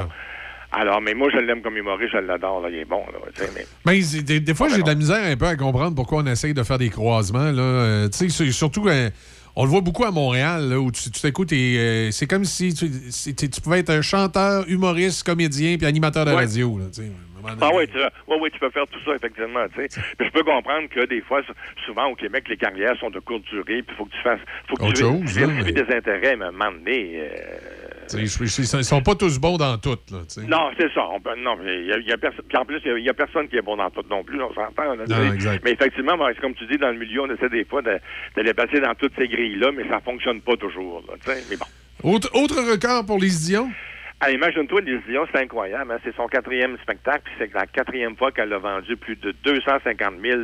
[0.73, 3.19] Alors, mais moi, je l'aime comme humoriste, je l'adore, là, il est bon, là,
[3.55, 3.65] mais.
[4.23, 6.63] Des, des fois, j'ai de la misère un peu à comprendre pourquoi on essaye de
[6.65, 7.53] faire des croisements.
[7.53, 7.63] Là.
[7.63, 9.09] Euh, tu sais, c'est- surtout, euh,
[9.57, 12.75] on le voit beaucoup à Montréal, là, où tu t'écoutes et euh, c'est comme si
[12.75, 12.89] tu,
[13.35, 16.37] tu- tu pouvais être un chanteur, humoriste, comédien puis animateur de Ouais.
[16.37, 16.79] radio.
[16.79, 16.85] là,
[17.61, 19.67] Ah oui, tu, ouais, ouais, tu peux faire tout ça, effectivement.
[19.77, 19.87] Puis
[20.19, 21.43] je peux comprendre que des fois,
[21.85, 24.41] souvent au Québec, les carrières sont de courte durée, puis il faut que tu fasses.
[24.67, 27.84] faut que Autre tu chose, là, vérifies des intérêts, mais à un moment donné, euh,
[28.13, 29.99] Ils sont pas tous bons dans tout.
[30.11, 30.19] Là.
[30.49, 31.07] Non, c'est ça.
[31.13, 33.57] On peut- non, il y a, y puis en plus, il y a- personne qui
[33.57, 34.95] est bon dans tout non plus, on s'entend.
[35.65, 37.99] Mais effectivement, comme tu dis, dans le milieu, on essaie des fois de,
[38.37, 41.03] de les passer dans toutes ces grilles-là, mais ça fonctionne pas toujours.
[41.09, 41.67] Là, mais bon.
[42.03, 43.71] Autre, autre record pour Lise Dion?
[44.27, 45.93] Ah, Imagine-toi, Lise Dion, c'est incroyable.
[45.93, 45.99] hein.
[46.03, 50.15] C'est son quatrième spectacle, puis c'est la quatrième fois qu'elle a vendu plus de 250
[50.23, 50.41] 000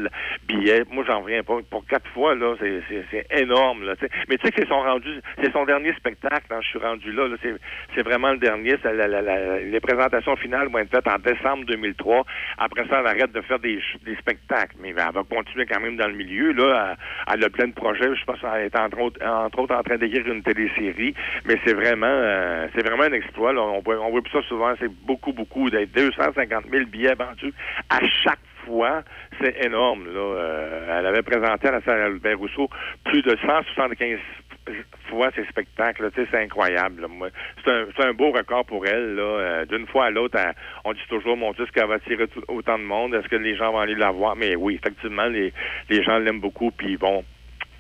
[0.47, 0.82] billets.
[0.90, 1.61] Moi, j'en reviens pas.
[1.70, 3.85] Pour quatre fois, là, c'est- énorme.
[3.86, 3.94] Là.
[4.28, 5.09] Mais tu sais que c'est son rendu,
[5.43, 6.44] c'est son dernier spectacle.
[6.51, 6.59] hein.
[6.61, 7.27] Je suis rendu là.
[7.94, 8.74] C'est- vraiment le dernier.
[9.70, 12.24] Les présentations finales vont être faites en décembre 2003.
[12.59, 14.77] Après ça, elle arrête de faire des, des spectacles.
[14.81, 16.52] Mais elle va continuer quand même dans le milieu.
[16.52, 16.97] Là,
[17.32, 18.15] elle, a plein de projets.
[18.15, 21.15] Je pense qu'elle est entre autres, entre autres en train d'écrire une télésérie.
[21.47, 23.52] Mais c'est vraiment, euh, c'est vraiment un exploit.
[23.70, 24.74] On voit, on voit plus ça souvent.
[24.78, 25.70] C'est beaucoup, beaucoup.
[25.70, 27.52] D'être 250 000 billets vendus
[27.88, 29.02] à chaque fois,
[29.40, 30.06] c'est énorme.
[30.06, 30.20] Là.
[30.20, 32.68] Euh, elle avait présenté à la salle Albert Rousseau
[33.05, 34.18] plus de 175
[35.09, 36.10] fois ses spectacles.
[36.14, 37.06] C'est incroyable.
[37.64, 39.16] C'est un, beau record pour elle.
[39.18, 40.38] Euh, D'une fois à l'autre,
[40.84, 43.14] on dit toujours, mon Dieu, est-ce qu'elle va attirer autant de monde?
[43.14, 44.36] Est-ce que les gens vont aller la voir?
[44.36, 45.52] Mais oui, effectivement, les,
[45.88, 46.70] les gens l'aiment beaucoup.
[46.70, 47.24] Puis bon,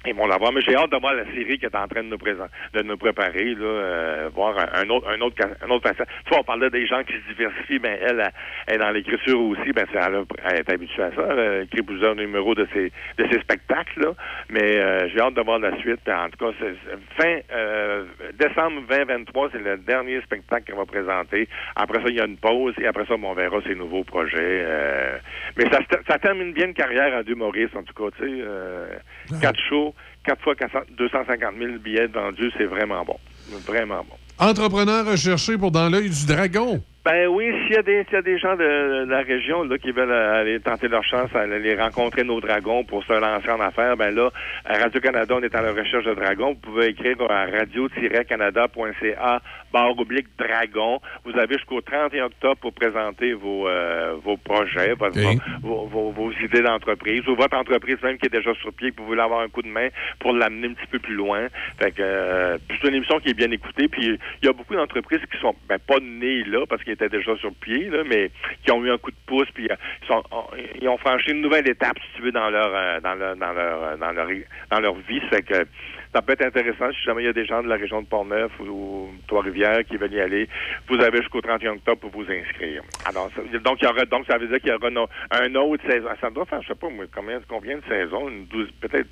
[0.06, 0.52] ils vont la voir.
[0.52, 2.82] Mais j'ai hâte de voir la série qui est en train de nous, présent, de
[2.82, 5.90] nous préparer, là, euh, voir un, un autre, un autre, un autre.
[5.90, 8.30] Tu vois, on parlait des gens qui se diversifient, ben elle,
[8.66, 11.22] elle, est dans l'écriture aussi, ben c'est- elle, elle est habituée à ça.
[11.30, 14.14] Elle écrit plusieurs numéros de ses, de ses spectacles, là.
[14.48, 16.08] Mais euh, j'ai hâte de voir la suite.
[16.08, 16.52] En tout cas,
[17.18, 18.04] fin euh,
[18.38, 21.48] décembre 2023, c'est le dernier spectacle qu'elle va présenter.
[21.76, 24.04] Après ça, il y a une pause et après ça, bon, on verra ses nouveaux
[24.04, 24.38] projets.
[24.40, 25.18] euh.
[25.56, 28.42] mais ça, ça termine bien une carrière en d'humoriste, en tout cas, tu sais.
[28.42, 28.86] euh,
[29.40, 29.94] quatre shows,
[30.30, 33.16] quatre fois 400 250 000 billets vendus, c'est vraiment bon.
[33.66, 34.16] Vraiment bon.
[34.38, 36.80] Entrepreneur recherché pour Dans l'œil du dragon.
[37.02, 39.62] Ben oui, s'il y, a des- s'il y a des gens de, de la région
[39.64, 43.58] là, qui veulent aller tenter leur chance, aller rencontrer nos dragons pour se lancer en
[43.58, 44.28] affaires, ben là,
[44.66, 46.50] à Radio-Canada, on est à la recherche de dragons.
[46.50, 49.40] Vous pouvez écrire à radio-canada.ca
[49.72, 51.00] barre oblique dragon.
[51.24, 55.16] Vous avez jusqu'au 31 octobre pour présenter vos, euh, vos projets, votre-
[55.62, 58.96] vos, vos- vos idées d'entreprise ou votre entreprise même qui est déjà sur pied, que
[59.00, 61.46] vous voulez avoir un coup de main pour l'amener un petit peu plus loin.
[61.78, 63.88] Fait que euh, c'est une émission qui est bien écoutée.
[63.88, 67.36] Puis il y a beaucoup d'entreprises qui sont ben, pas nées là parce étaient déjà
[67.36, 68.30] sur pied, là, mais
[68.64, 70.22] qui ont eu un coup de pouce, puis euh, ils, sont,
[70.80, 73.52] ils ont franchi une nouvelle étape, si tu veux, dans leur euh, dans leur dans
[73.52, 74.28] leur dans leur
[74.70, 75.20] dans leur vie.
[75.30, 75.54] Fait que
[76.14, 78.06] ça peut être intéressant si jamais il y a des gens de la région de
[78.06, 80.48] Port-Neuf ou, ou Trois-Rivières qui veulent y aller.
[80.88, 82.82] Vous avez jusqu'au 31 octobre pour vous inscrire.
[83.04, 84.88] Alors, ça- donc, il y aura, donc ça veut dire qu'il y aura
[85.30, 86.08] un autre saison.
[86.20, 88.28] Ça doit faire, je sais pas, combien, combien de saisons?
[88.28, 89.08] Une douze, peut-être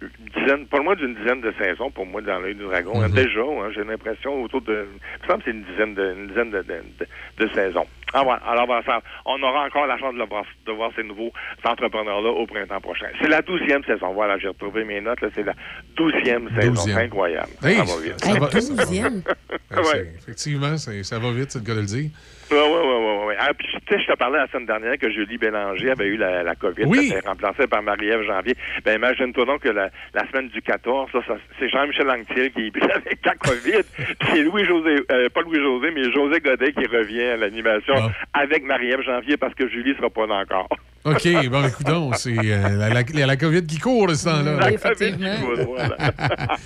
[0.00, 3.02] une dizaine, pas moins d'une dizaine de saisons pour moi dans l'œil du dragon.
[3.02, 3.08] hein.
[3.08, 6.50] Déjà, hein, j'ai l'impression autour de, il me semble c'est une dizaine de, une dizaine
[6.50, 7.86] de, de, de- de saisons.
[8.14, 11.02] Ah ouais, alors faire- on aura encore la chance de, le voir, de voir ces
[11.02, 11.32] nouveaux
[11.64, 13.06] entrepreneurs-là au printemps prochain.
[13.20, 14.12] C'est la douzième saison.
[14.14, 15.20] Voilà, j'ai retrouvé mes notes.
[15.20, 15.54] là, C'est la
[15.96, 16.74] douzième saison.
[16.76, 17.50] C'est incroyable.
[17.62, 17.84] Hey, ça
[18.38, 18.76] va vite.
[18.76, 19.22] douzième.
[19.70, 19.82] Ben,
[20.16, 22.10] Effectivement, ça va vite, c'est le cas de le dire.
[22.50, 23.24] Oui, oui, oui, oui.
[23.28, 23.34] oui.
[23.38, 26.16] Ah, puis, tu sais, je te parlais la semaine dernière que Julie Bélanger avait eu
[26.16, 26.84] la, la COVID.
[26.86, 27.12] Oui.
[27.14, 28.54] Elle remplacée par Marie-Ève Janvier.
[28.84, 32.66] Ben, imagine-toi donc que la, la semaine du 14, ça, ça- c'est Jean-Michel Anctil qui
[32.66, 33.82] est avec la COVID.
[34.18, 37.94] Puis c'est Louis-José, euh, pas Louis-José, mais José Godet qui revient à l'animation
[38.32, 40.68] avec Marie-Ève Janvier parce que Julie sera pas là encore.
[41.04, 44.56] OK, bon, écoute c'est euh, la, la- la COVID qui court de ce temps-là.
[44.56, 45.96] La COVID qui court, voilà.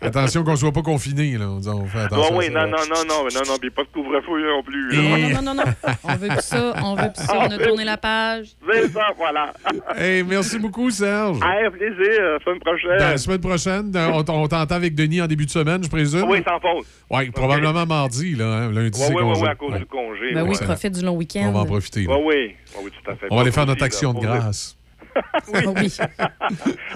[0.00, 1.48] Attention qu'on ne soit pas confiné, là.
[1.50, 2.36] On, dit, on fait attention.
[2.36, 2.66] oui, à ça.
[2.66, 4.90] non, non, non, non, non, non, puis pas de couvre-feu non plus.
[4.92, 5.18] là.
[5.18, 5.72] Et- Non, non, non, non.
[6.04, 6.72] On veut plus ça.
[6.84, 7.36] On veut plus ça.
[7.38, 8.46] On a tourné la page.
[8.72, 9.52] C'est ça, voilà.
[9.96, 11.38] Hey, merci beaucoup, Serge.
[11.42, 12.98] Hey, plaisir, semaine prochaine.
[12.98, 16.24] La semaine prochaine, on, on t'entend avec Denis en début de semaine, je présume?
[16.28, 16.86] Oui, sans faute.
[17.10, 18.44] Oui, probablement mardi, là.
[18.46, 18.70] hein.
[18.72, 19.78] Lundi, Oui, c'est oui, oui, oui, à cause Ouais.
[19.80, 20.34] du congé.
[20.34, 20.66] Ben oui, Excellent.
[20.68, 21.46] profite du long week-end.
[21.48, 22.06] On va en profiter.
[22.08, 22.34] Oui, oui.
[22.76, 23.26] Oui, oui, tout à fait.
[23.30, 24.74] On va aller faire notre aussi, action là, de grâce.
[25.48, 25.96] oui.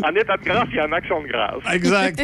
[0.05, 1.75] en état de grâce, il y a une action de grâce.
[1.75, 2.23] Exact.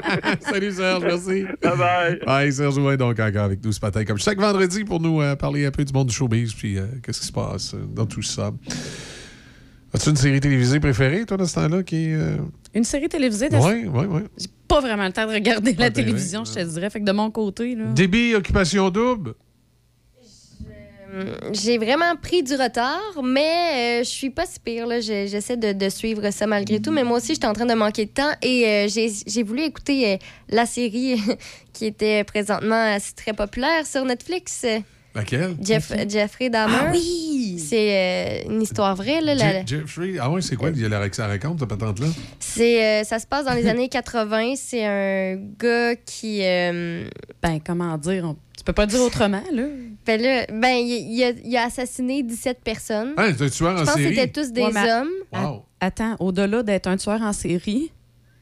[0.40, 1.44] Salut Serge, merci.
[1.62, 2.18] Bye bye.
[2.26, 5.36] Ouais, Serge Ouin, donc encore avec nous ce matin, comme chaque vendredi, pour nous euh,
[5.36, 8.06] parler un peu du monde du showbiz, puis euh, qu'est-ce qui se passe euh, dans
[8.06, 8.50] tout ça.
[9.94, 12.36] As-tu une série télévisée préférée, toi, dans ce temps-là, qui euh,
[12.74, 13.48] Une série télévisée.
[13.48, 14.20] de- Oui, oui, oui.
[14.36, 16.90] J'ai pas vraiment le temps de regarder la ben télévision, je te dirais.
[16.90, 17.84] Fait que de mon côté, là.
[17.94, 19.34] Débit, occupation double.
[21.14, 24.86] Euh, J'ai vraiment pris du retard, mais euh, je suis pas si pire.
[24.86, 25.00] là.
[25.00, 26.90] J'essaie de, de suivre ça malgré tout.
[26.90, 29.62] Mais moi aussi, j'étais en train de manquer de temps et euh, j'ai j'ai voulu
[29.62, 30.16] écouter euh,
[30.48, 31.20] la série
[31.72, 34.64] qui était présentement assez très populaire sur Netflix.
[35.14, 35.56] Laquelle?
[35.62, 36.76] Jeff, Jeffrey Dahmer.
[36.78, 37.58] Ah oui!
[37.58, 39.22] C'est euh, une histoire vraie.
[39.22, 40.68] Là, la- Je- Jeffrey, ah oui, c'est quoi?
[40.68, 41.26] Il y a la, ça?
[41.26, 42.08] Raconte, cette patente-là?
[42.38, 44.54] c'est, euh, ça se passe dans les années 80.
[44.56, 46.40] C'est un gars qui.
[46.42, 47.08] euh,
[47.42, 48.24] Ben, comment dire?
[48.26, 49.62] on- peux pas dire autrement, là.
[50.04, 53.14] Ben là, ben, il, il a, il a assassiné 17 personnes.
[53.16, 54.14] Hein, c'est un tueur Je en pense que série.
[54.14, 55.10] c'était tous des Ouais, mais- hommes.
[55.32, 55.64] Wow.
[55.80, 57.90] Attends, au-delà d'être un tueur en série.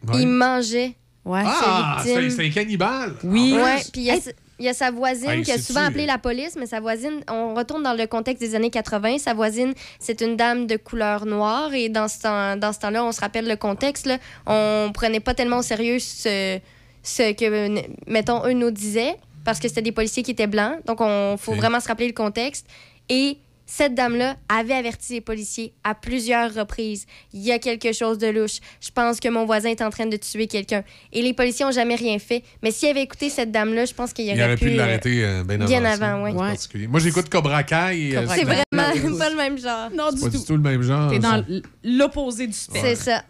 [0.07, 0.21] Ouais.
[0.23, 0.95] Il mangeait
[1.25, 1.41] Ouais.
[1.45, 2.31] Ah, ses victimes.
[2.31, 3.15] c'est c'est un cannibale.
[3.25, 3.55] Oui.
[3.55, 4.17] Ouais, puis il y a,
[4.59, 6.81] il y a sa voisine Hey, qui a c'est-tu- souvent appelé la police, mais sa
[6.81, 10.77] voisine, on retourne dans le contexte des années 80, sa voisine, c'est une dame de
[10.77, 14.19] couleur noire et dans ce, temps, dans ce temps-là, on se rappelle le contexte, là,
[14.47, 16.59] on prenait pas tellement au sérieux ce,
[17.03, 21.01] ce que, mettons, eux nous disaient, parce que c'était des policiers qui étaient blancs, donc
[21.01, 22.67] on faut vraiment se rappeler le contexte.
[23.09, 27.07] Et cette dame-là avait averti les policiers à plusieurs reprises.
[27.33, 28.59] Il y a quelque chose de louche.
[28.79, 30.85] Je pense que mon voisin est en train de tuer quelqu'un.
[31.15, 32.43] Et les policiers n'ont jamais rien fait.
[32.63, 35.25] Mais s'il avait écouté cette dame-là, je pense qu'il Il aurait, aurait pu euh, l'arrêter
[35.25, 35.67] euh, bien avant.
[35.67, 36.33] bien ça, avant, oui.
[36.33, 36.87] en particulier.
[36.89, 38.15] Moi, j'écoute Cobra Kai.
[38.15, 38.63] euh, C'est vraiment
[39.19, 39.89] pas le même genre.
[39.95, 41.11] Non, C'est pas du tout le même genre.
[41.11, 41.43] T'es dans
[41.83, 42.87] l'opposé du spectre.
[42.87, 43.25] C'est ça.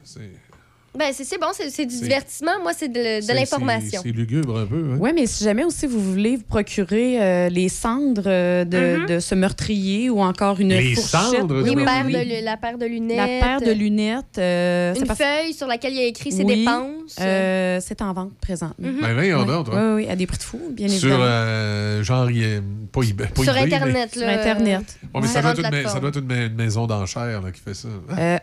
[0.94, 2.52] C'est- Ben, c'est c'est bon, c'est c'est du divertissement.
[2.62, 4.00] Moi, c'est de, l'information.
[4.04, 4.92] C'est lugubre un peu.
[4.92, 4.96] Hein?
[5.00, 9.06] Oui, mais si jamais aussi vous voulez vous procurer euh, les cendres euh, de, Mhm.
[9.06, 11.10] de ce meurtrier ou encore une Les fourchette.
[11.40, 11.92] cendres, Oui, tu oui, vois.
[11.92, 12.12] Paire oui.
[12.40, 13.16] de la paire de lunettes.
[13.16, 14.38] La paire de lunettes.
[14.38, 17.16] euh, Une parce- feuille sur laquelle il y a écrit ses Oui, dépenses.
[17.20, 18.86] euh, c'est en vente présentement.
[18.88, 19.00] Mhm.
[19.00, 19.46] Ben, voyons Oui.
[19.46, 19.74] donc, toi.
[19.76, 21.24] Oui, oui, à des prix de fou, bien Sur, évidemment.
[21.26, 22.62] euh, genre, il est-
[22.92, 23.26] pas eBay.
[23.34, 24.38] pas Sur eBay, mais- Internet, Sur là.
[24.40, 24.84] Internet.
[25.12, 27.88] Ouais, mais ça doit, être une, ça doit être maison d'enchères là, qui fait ça.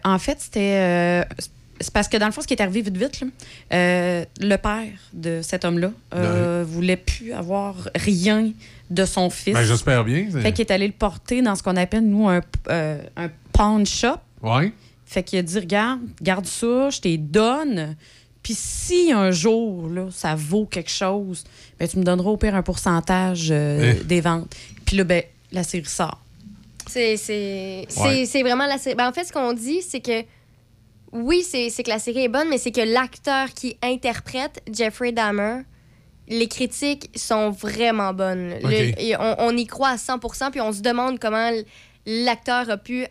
[0.03, 1.23] En fait, c'était.
[1.81, 3.27] C'est parce que dans le fond, ce qui est arrivé vite, vite, là,
[3.73, 8.51] euh, le père de cet homme-là euh, voulait plus avoir rien
[8.89, 9.53] de son fils.
[9.53, 10.27] Ben, j'espère bien.
[10.31, 13.29] c'est- Fait qu'il est allé le porter dans ce qu'on appelle, nous, un, euh, un
[13.53, 14.17] pawn shop.
[14.41, 14.71] Ouais.
[15.05, 17.95] Fait qu'il a dit Regarde, garde ça, je t'ai donne.
[18.43, 21.43] Puis si un jour, là, ça vaut quelque chose,
[21.79, 24.03] ben, tu me donneras au pire un pourcentage euh, Eh.
[24.03, 24.53] des ventes.
[24.85, 26.19] Puis là, ben, la série sort.
[26.87, 28.25] C'est c'est- c'est- Ouais.
[28.25, 28.95] c'est vraiment la série.
[28.95, 30.23] Ben, en fait, ce qu'on dit, c'est que
[31.13, 35.61] oui, c'est que la série est bonne, mais c'est que l'acteur qui interprète Jeffrey Dahmer,
[36.27, 38.55] les critiques sont vraiment bonnes.
[38.61, 38.95] Le- OK.
[38.97, 40.19] et on, on y croit à 100
[40.51, 41.49] puis on se demande comment
[42.05, 43.05] l'acteur a pu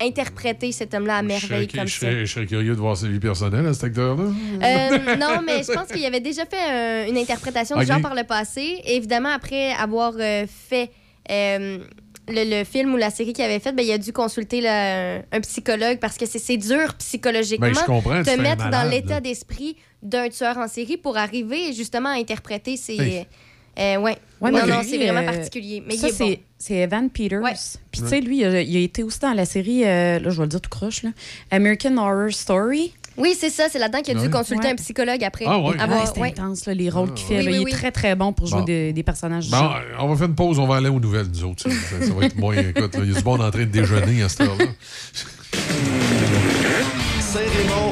[0.00, 1.98] interpréter cet homme-là à Je merveille serais, comme je ça.
[2.00, 4.24] serais- je serais curieux de voir sa vie personnelle à cet acteur-là.
[4.24, 7.82] Euh, non, mais je pense qu'il avait déjà fait euh, une interprétation Ok.
[7.82, 8.80] du genre par le passé.
[8.84, 10.90] Et évidemment, après avoir euh, fait
[11.30, 11.78] euh,
[12.28, 15.16] le, le film ou la série qu'il avait faite, ben, il a dû consulter là,
[15.18, 18.42] un, un psychologue parce que c'est- c'est dur psychologiquement Ben, je comprends, de c'est un
[18.42, 22.96] mettre dans l'état d'esprit d'un tueur en série pour arriver justement à interpréter ses...
[23.00, 23.26] Hey.
[23.78, 24.18] Euh, ouais.
[24.42, 25.82] Ouais, non, non, c'est vraiment euh, particulier.
[25.86, 26.36] Mais ça, il est c'est, bon.
[26.58, 27.40] c'est Evan Peters.
[27.90, 28.08] Puis, tu Ouais.
[28.08, 30.42] sais, lui, il a, il a été aussi dans la série, euh, là, je vais
[30.42, 31.10] le dire tout croche, là,
[31.50, 32.92] American Horror Story.
[33.16, 33.64] Oui, c'est ça.
[33.70, 34.72] C'est là-dedans qu'il a dû consulter Ouais.
[34.72, 35.44] un psychologue après.
[35.46, 35.78] Ah ouais.
[35.78, 36.28] Avoir- Ouais, c'est ouais.
[36.28, 37.38] intense, là, les rôles qu'il fait.
[37.38, 37.50] Oui, là.
[37.50, 37.70] oui, il oui.
[37.72, 38.64] est très, très bon pour jouer Bon.
[38.64, 39.50] des, des personnages.
[39.50, 41.62] Bon, on va faire une pause, on va aller aux nouvelles, nous autres.
[41.62, 41.68] Ça,
[42.14, 42.54] va être moins.
[42.56, 44.64] Écoute, il y a du bon en train de déjeuner à cette heure-là.
[47.20, 47.91] Saint-Raymond,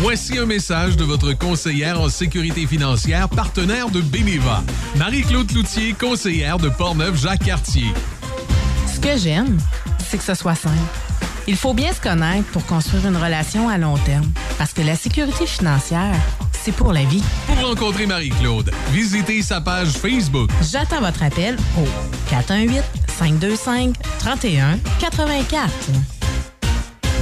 [0.00, 4.64] Voici un message de votre conseillère en sécurité financière, partenaire de Beneva.
[4.96, 7.86] Marie-Claude Cloutier, conseillère de Portneuf-Jacques-Cartier.
[8.92, 9.58] Ce que j'aime,
[9.98, 11.09] c'est que ce soit simple.
[11.50, 14.30] Il faut bien se connaître pour construire une relation à long terme.
[14.56, 16.14] Parce que la sécurité financière,
[16.52, 17.24] c'est pour la vie.
[17.48, 20.48] Pour rencontrer Marie-Claude, visitez sa page Facebook.
[20.62, 21.88] J'attends votre appel au
[22.32, 23.90] 418-525-3184.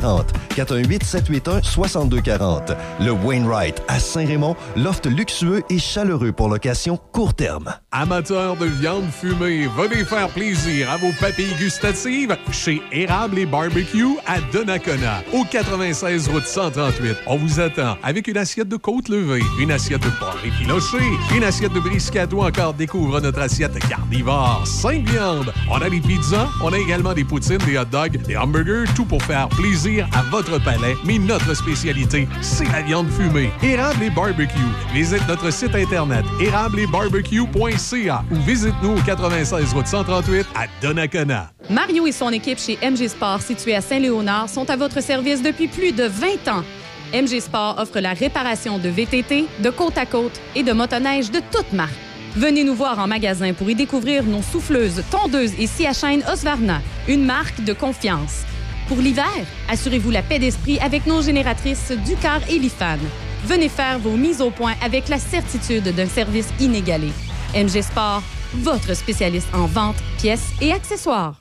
[0.00, 2.72] 418 781 6240.
[3.00, 7.72] Le Wainwright à Saint-Raymond, loft luxueux et chaleureux pour location court terme.
[7.92, 14.16] Amateurs de viande fumée, venez faire plaisir à vos papilles gustatives chez Érable et Barbecue
[14.26, 17.16] à Donnacona, au 96 route 138.
[17.26, 20.98] On vous attend avec une assiette de côte levée, une assiette de porc effiloché,
[21.34, 25.52] une assiette de brisket ou encore découvre notre assiette carnivore, 5 viandes.
[25.70, 29.04] On a des pizzas, on a également des poutines, des hot dogs, des hamburgers, tout
[29.04, 33.50] pour faire plaisir à votre palais, mais notre spécialité, c'est la viande fumée.
[33.62, 34.58] Érable et barbecue.
[34.92, 41.50] Visite notre site internet érableetbarbecue.ca ou visite-nous au 96 route 138 à Donnacona.
[41.68, 45.68] Mario et son équipe chez MG Sport, située à Saint-Léonard, sont à votre service depuis
[45.68, 46.64] plus de 20 ans.
[47.12, 51.40] MG Sport offre la réparation de VTT, de côte à côte et de motoneige de
[51.50, 51.92] toute marque.
[52.36, 56.22] Venez nous voir en magasin pour y découvrir nos souffleuses, tondeuses et scie à chaîne
[56.32, 58.44] Osvarna, une marque de confiance.
[58.90, 62.98] Pour l'hiver, assurez-vous la paix d'esprit avec nos génératrices Ducar et Lifan.
[63.44, 67.12] Venez faire vos mises au point avec la certitude d'un service inégalé.
[67.54, 71.40] MG Sport, votre spécialiste en vente, pièces et accessoires.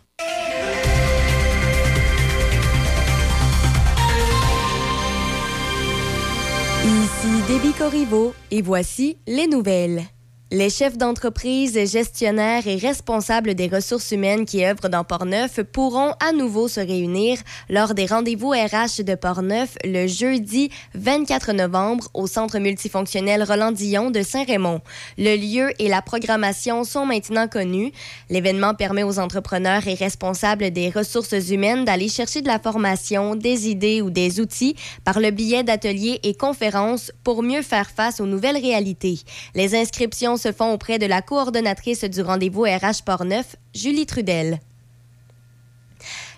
[6.86, 10.04] Ici Déby Corriveau et voici les nouvelles.
[10.52, 16.32] Les chefs d'entreprise, gestionnaires et responsables des ressources humaines qui œuvrent dans Portneuf pourront à
[16.32, 17.38] nouveau se réunir
[17.70, 24.10] lors des rendez-vous RH de Portneuf le jeudi 24 novembre au Centre multifonctionnel Roland Dillon
[24.10, 24.82] de Saint-Raymond.
[25.20, 27.92] Le lieu et la programmation sont maintenant connus.
[28.32, 33.70] L'événement permet aux entrepreneurs et responsables des ressources humaines d'aller chercher de la formation, des
[33.70, 38.26] idées ou des outils par le biais d'ateliers et conférences pour mieux faire face aux
[38.26, 39.20] nouvelles réalités.
[39.54, 44.60] Les inscriptions se font auprès de la coordonnatrice du rendez-vous RH Portneuf, Julie Trudel.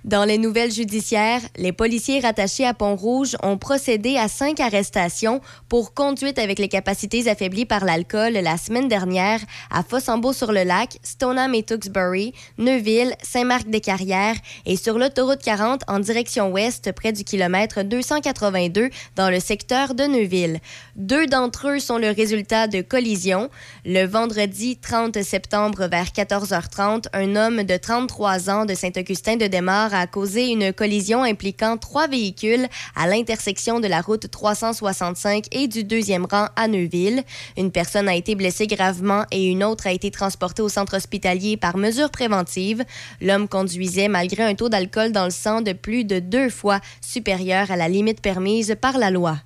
[0.04, 5.94] Dans les nouvelles judiciaires, les policiers rattachés à Pont-Rouge ont procédé à cinq arrestations pour
[5.94, 12.34] conduite avec les capacités affaiblies par l'alcool la semaine dernière à Fossambeau-sur-le-Lac, Stoneham et Tewksbury,
[12.58, 19.40] Neuville, Saint-Marc-des-Carrières et sur l'autoroute 40 en direction ouest près du kilomètre 282 dans le
[19.40, 20.62] secteur de Neuville.
[20.96, 23.52] Deux d'entre eux sont le résultat de collisions.
[23.86, 29.46] Le vendredi 30 septembre vers 14h30, un homme de 33 ans de Saint-Augustin de
[29.94, 35.84] A causé une collision impliquant trois véhicules à l'intersection de la route 365 et du
[35.84, 37.24] deuxième rang à Neuville.
[37.58, 41.58] Une personne a été blessée gravement et une autre a été transportée au centre hospitalier
[41.58, 42.86] par mesure préventive.
[43.20, 47.70] L'homme conduisait malgré un taux d'alcool dans le sang de plus de deux fois supérieur
[47.72, 49.38] à la limite permise par la loi.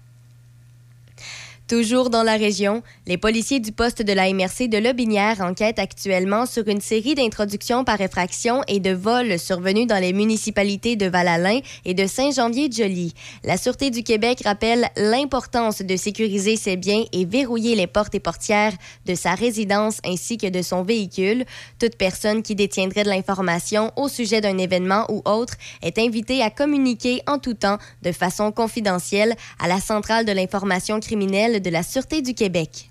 [1.67, 6.45] Toujours dans la région, les policiers du poste de la MRC de Lobinière enquêtent actuellement
[6.45, 11.61] sur une série d'introductions par effraction et de vols survenus dans les municipalités de Val-Alain
[11.83, 13.15] et de Saint-Janvier-de-Joly.
[13.43, 18.19] La Sûreté du Québec rappelle l'importance de sécuriser ses biens et verrouiller les portes et
[18.19, 18.73] portières
[19.07, 21.45] de sa résidence ainsi que de son véhicule.
[21.79, 26.51] Toute personne qui détiendrait de l'information au sujet d'un événement ou autre est invitée à
[26.51, 31.83] communiquer en tout temps de façon confidentielle à la Centrale de l'information criminelle de la
[31.83, 32.89] Sûreté du Québec.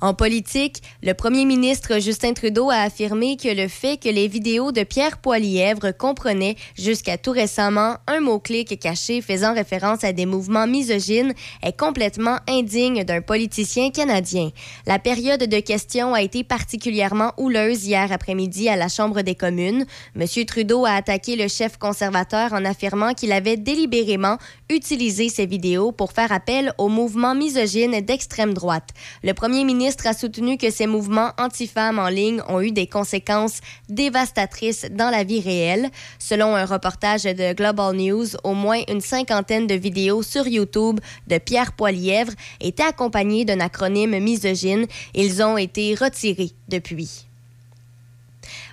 [0.00, 4.70] En politique, le premier ministre Justin Trudeau a affirmé que le fait que les vidéos
[4.70, 10.68] de Pierre Poilièvre comprenaient jusqu'à tout récemment un mot-clic caché faisant référence à des mouvements
[10.68, 11.34] misogynes
[11.64, 14.50] est complètement indigne d'un politicien canadien.
[14.86, 19.84] La période de questions a été particulièrement houleuse hier après-midi à la Chambre des communes.
[20.14, 20.44] M.
[20.46, 24.38] Trudeau a attaqué le chef conservateur en affirmant qu'il avait délibérément
[24.70, 28.90] utilisé ces vidéos pour faire appel aux mouvements misogynes d'extrême droite.
[29.22, 33.60] Le premier ministre a soutenu que ces mouvements anti-femmes en ligne ont eu des conséquences
[33.88, 35.90] dévastatrices dans la vie réelle.
[36.18, 41.38] Selon un reportage de Global News, au moins une cinquantaine de vidéos sur YouTube de
[41.38, 44.86] Pierre Poilièvre étaient accompagnées d'un acronyme misogyne.
[45.14, 47.24] Ils ont été retirés depuis.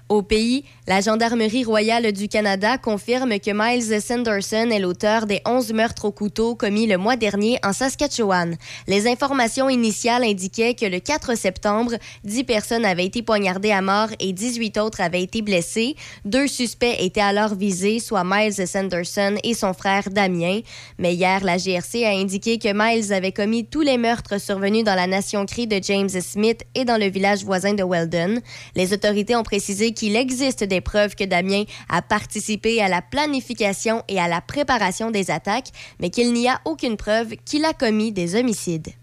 [0.07, 5.73] Au pays, la Gendarmerie royale du Canada confirme que Miles Sanderson est l'auteur des 11
[5.73, 8.55] meurtres au couteau commis le mois dernier en Saskatchewan.
[8.87, 11.93] Les informations initiales indiquaient que le 4 septembre,
[12.23, 15.95] 10 personnes avaient été poignardées à mort et 18 autres avaient été blessées.
[16.23, 20.59] Deux suspects étaient alors visés, soit Miles Sanderson et son frère Damien.
[20.99, 24.95] Mais hier, la GRC a indiqué que Miles avait commis tous les meurtres survenus dans
[24.95, 28.39] la nation crie de James Smith et dans le village voisin de Weldon.
[28.75, 34.03] Les autorités ont précisé qu'il existe des preuves que Damien a participé à la planification
[34.07, 35.69] et à la préparation des attaques,
[35.99, 38.93] mais qu'il n'y a aucune preuve qu'il a commis des homicides.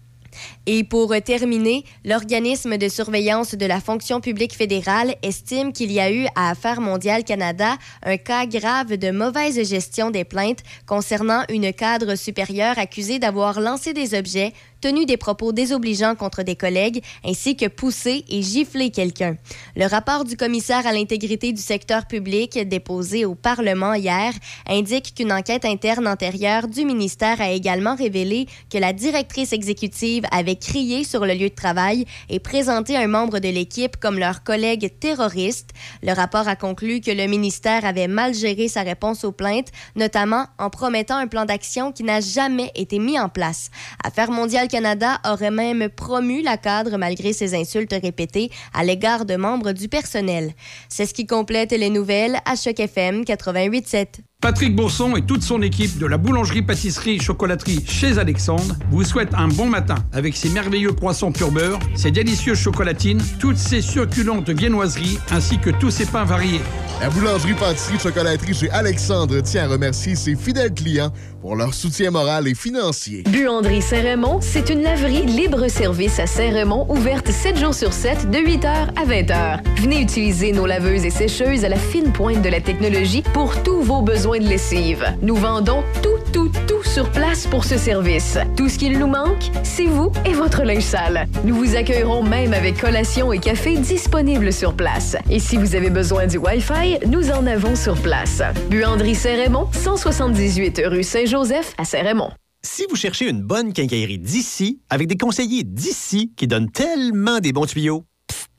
[0.65, 6.11] Et pour terminer, l'organisme de surveillance de la fonction publique fédérale estime qu'il y a
[6.11, 11.73] eu à Affaires mondiales Canada un cas grave de mauvaise gestion des plaintes concernant une
[11.73, 14.53] cadre supérieure accusée d'avoir lancé des objets
[14.83, 19.37] tenu des propos désobligeants contre des collègues, ainsi que poussé et giflé quelqu'un.
[19.77, 24.33] Le rapport du commissaire à l'intégrité du secteur public, déposé au Parlement hier,
[24.67, 30.57] indique qu'une enquête interne antérieure du ministère a également révélé que la directrice exécutive avait
[30.57, 34.91] crié sur le lieu de travail et présenté un membre de l'équipe comme leur collègue
[34.99, 35.69] terroriste.
[36.01, 40.47] Le rapport a conclu que le ministère avait mal géré sa réponse aux plaintes, notamment
[40.59, 43.69] en promettant un plan d'action qui n'a jamais été mis en place.
[44.03, 49.35] Affaires mondiales Canada aurait même promu la cadre malgré ses insultes répétées à l'égard de
[49.35, 50.53] membres du personnel.
[50.89, 54.07] C'est ce qui complète les nouvelles à Choc FM 88.7.
[54.43, 59.67] Patrick Bourson et toute son équipe de la boulangerie-pâtisserie-chocolaterie chez Alexandre vous souhaitent un bon
[59.67, 65.59] matin avec ses merveilleux poissons pur beurre, ses délicieuses chocolatines, toutes ses succulentes viennoiseries ainsi
[65.59, 66.59] que tous ses pains variés.
[66.99, 72.55] La boulangerie-pâtisserie-chocolaterie chez Alexandre tient à remercier ses fidèles clients pour leur soutien moral et
[72.55, 73.23] financier.
[73.23, 78.67] Buanderie Saint-Raymond, c'est une laverie libre-service à Saint-Raymond, ouverte 7 jours sur 7, de 8h
[78.67, 79.59] à 20h.
[79.81, 83.81] Venez utiliser nos laveuses et sécheuses à la fine pointe de la technologie pour tous
[83.81, 85.05] vos besoins de lessive.
[85.21, 88.37] Nous vendons tout, tout, tout sur place pour ce service.
[88.55, 91.27] Tout ce qu'il nous manque, c'est vous et votre linge sale.
[91.45, 95.15] Nous vous accueillerons même avec collation et café disponibles sur place.
[95.29, 98.41] Et si vous avez besoin du Wi-Fi, nous en avons sur place.
[98.69, 102.31] Buanderie Saint-Raymond, 178 rue Saint-Joseph à Saint-Raymond.
[102.65, 107.51] Si vous cherchez une bonne quincaillerie d'ici, avec des conseillers d'ici qui donnent tellement des
[107.51, 108.05] bons tuyaux,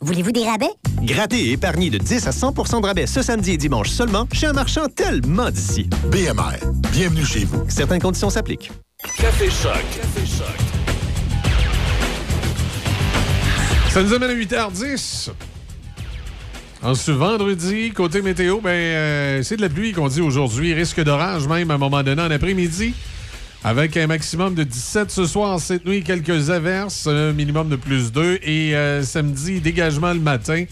[0.01, 0.70] Voulez-vous des rabais?
[1.02, 4.46] grattez et épargnez de 10 à 100% de rabais ce samedi et dimanche seulement chez
[4.46, 5.88] un marchand tellement d'ici.
[6.10, 6.59] BMR,
[6.92, 7.64] bienvenue chez vous.
[7.68, 8.70] Certaines conditions s'appliquent.
[9.18, 9.72] Café Choc.
[9.94, 10.46] Café Choc.
[13.90, 15.30] Ça nous amène à 8h10.
[16.82, 20.74] En ce vendredi, côté météo, ben, euh, c'est de la pluie qu'on dit aujourd'hui.
[20.74, 22.94] Risque d'orage même à un moment donné en après-midi.
[23.66, 28.12] Avec un maximum de 17 ce soir, cette nuit, quelques averses, un minimum de plus
[28.12, 28.40] 2.
[28.42, 30.66] Et euh, samedi, dégagement le matin,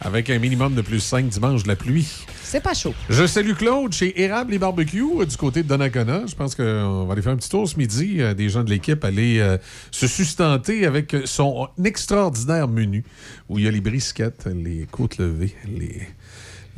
[0.00, 2.08] avec un minimum de plus 5 dimanche, de la pluie.
[2.42, 2.94] C'est pas chaud.
[3.10, 6.22] Je salue Claude chez Érable et Barbecue euh, du côté de Donnacona.
[6.26, 8.22] Je pense qu'on va aller faire un petit tour ce midi.
[8.22, 9.58] Euh, des gens de l'équipe aller
[9.90, 13.04] se sustenter avec son extraordinaire menu
[13.50, 16.08] où il y a les brisquettes, les côtes levées, les...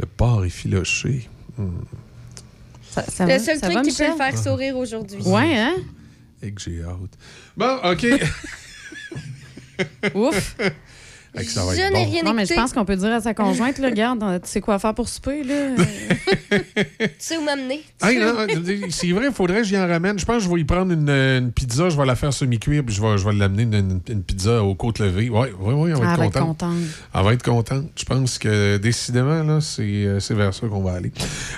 [0.01, 1.28] le porc effiloché.
[1.56, 1.68] Hmm.
[2.93, 5.23] Ça, ça Le va- seul ça truc va, qui peut le faire sourire aujourd'hui.
[5.23, 5.74] Ouais, hein?
[6.43, 7.16] Et que j'ai hâte.
[7.56, 8.06] Bon, OK.
[10.14, 10.56] Ouf.
[11.35, 12.11] Fait que ça va Je être n'ai bon.
[12.11, 14.61] rien Non, mais je pense qu'on peut dire à sa conjointe, là, regarde, tu sais
[14.61, 15.55] quoi faire pour souper, là?
[16.51, 17.83] Tu sais où m'amener?
[18.03, 20.19] Hey, où- c'est vrai, il faudrait que j'y en ramène.
[20.19, 22.83] Je pense que je vais y prendre une, une pizza, je vais la faire semi-cuire,
[22.85, 25.31] puis je vais, je vais l'amener une, une- une pizza aux côtes levées.
[25.31, 26.59] Oui, oui, oui, on va Ah, être elle va être contente.
[26.59, 26.77] contente.
[27.15, 27.85] Elle va être contente.
[27.99, 31.13] Je pense que décidément, là, c'est euh, c'est vers ça qu'on va aller.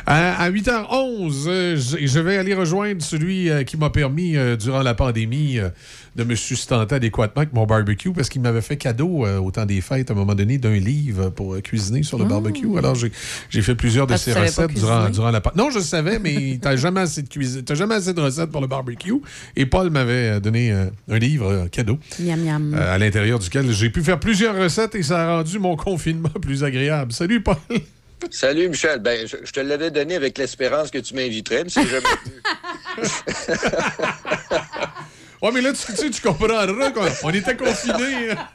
[0.06, 4.54] À, à 8h11, euh, je, je vais aller rejoindre celui euh, qui m'a permis, euh,
[4.56, 5.68] durant la pandémie, euh,
[6.16, 9.66] de me sustenter adéquatement avec mon barbecue parce qu'il m'avait fait cadeau euh, au temps
[9.66, 12.66] des fêtes, à un moment donné, d'un livre pour euh, cuisiner sur le barbecue.
[12.78, 13.10] Alors, j'ai
[13.50, 15.64] j'ai fait plusieurs de Ah, ces savais pas recettes durant, durant la pandémie.
[15.64, 18.60] Non, je savais, mais t'as jamais assez de cuisine, t'as jamais assez de recettes pour
[18.60, 19.14] le barbecue.
[19.56, 21.98] Et Paul m'avait euh, donné euh, un livre euh, cadeau.
[22.20, 22.74] Miam, miam.
[22.74, 26.28] Euh, à l'intérieur duquel j'ai pu faire plusieurs recettes et ça a rendu mon confinement
[26.40, 27.12] plus agréable.
[27.12, 27.56] Salut, Paul!
[28.30, 29.00] Salut Michel.
[29.00, 33.08] Ben, je, je te l'avais donné avec l'espérance que tu m'inviterais, mais c'est jamais venu.
[35.44, 38.30] Ouais, mais là, tu, tu sais, tu comprendras qu'on on était confinés.
[38.30, 38.48] hein.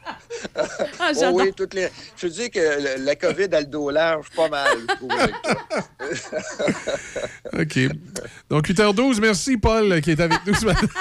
[0.98, 1.88] Ah, Oh oui, toutes les...
[2.16, 4.76] Je te dis que le- la COVID a le dos large pas mal.
[7.52, 7.78] OK.
[8.48, 10.86] Donc, 8h12, merci, Paul, qui est avec nous ce matin.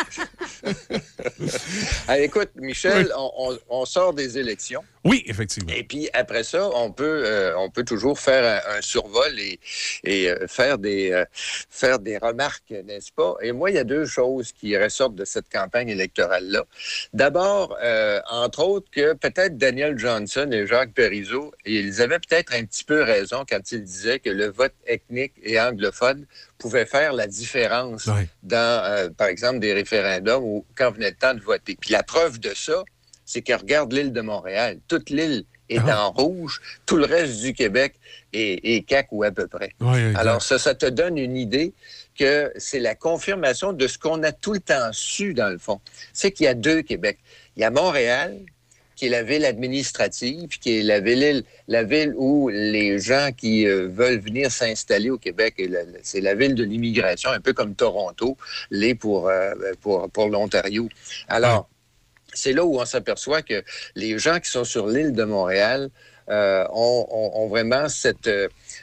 [2.07, 3.11] Ah, écoute, Michel, Oui.
[3.18, 4.84] on, on- on sort des élections.
[5.06, 5.72] Oui, effectivement.
[5.74, 9.60] Et puis après ça, on peut, euh, on peut toujours faire un, un survol et,
[10.03, 13.36] et euh, faire, des, euh, faire des remarques, n'est-ce pas?
[13.41, 16.65] Et moi, il y a deux choses qui ressortent de cette campagne électorale-là.
[17.14, 22.64] D'abord, euh, entre autres, que peut-être Daniel Johnson et Jacques Parizeau, ils avaient peut-être un
[22.65, 26.26] petit peu raison quand ils disaient que le vote ethnique et anglophone
[26.57, 28.10] pouvait faire la différence
[28.43, 31.77] dans, euh, par exemple, des référendums ou quand venait le temps de voter.
[31.80, 32.84] Puis la preuve de ça,
[33.26, 34.80] c'est que regarde l'île de Montréal.
[34.88, 36.61] Toute l'île est en rouge.
[36.85, 37.93] Tout le reste du Québec
[38.34, 39.72] est, est cac ou à peu près.
[40.15, 41.73] Alors ça, ça te donne une idée
[42.20, 45.80] que c'est la confirmation de ce qu'on a tout le temps su, dans le fond.
[46.14, 47.18] C'est qu'il y a deux Québec.
[47.56, 48.40] Il y a Montréal,
[48.96, 53.66] qui est la ville administrative, qui est la ville, la ville où les gens qui
[53.66, 55.56] euh, veulent venir s'installer au Québec,
[56.04, 58.38] c'est la ville de l'immigration, un peu comme Toronto
[58.72, 60.90] l'est pour, euh, pour, pour l'Ontario.
[61.30, 61.70] Alors,
[62.34, 63.64] c'est là où on s'aperçoit que
[63.96, 65.90] les gens qui sont sur l'île de Montréal
[66.30, 68.28] euh, ont, ont- ont vraiment cette,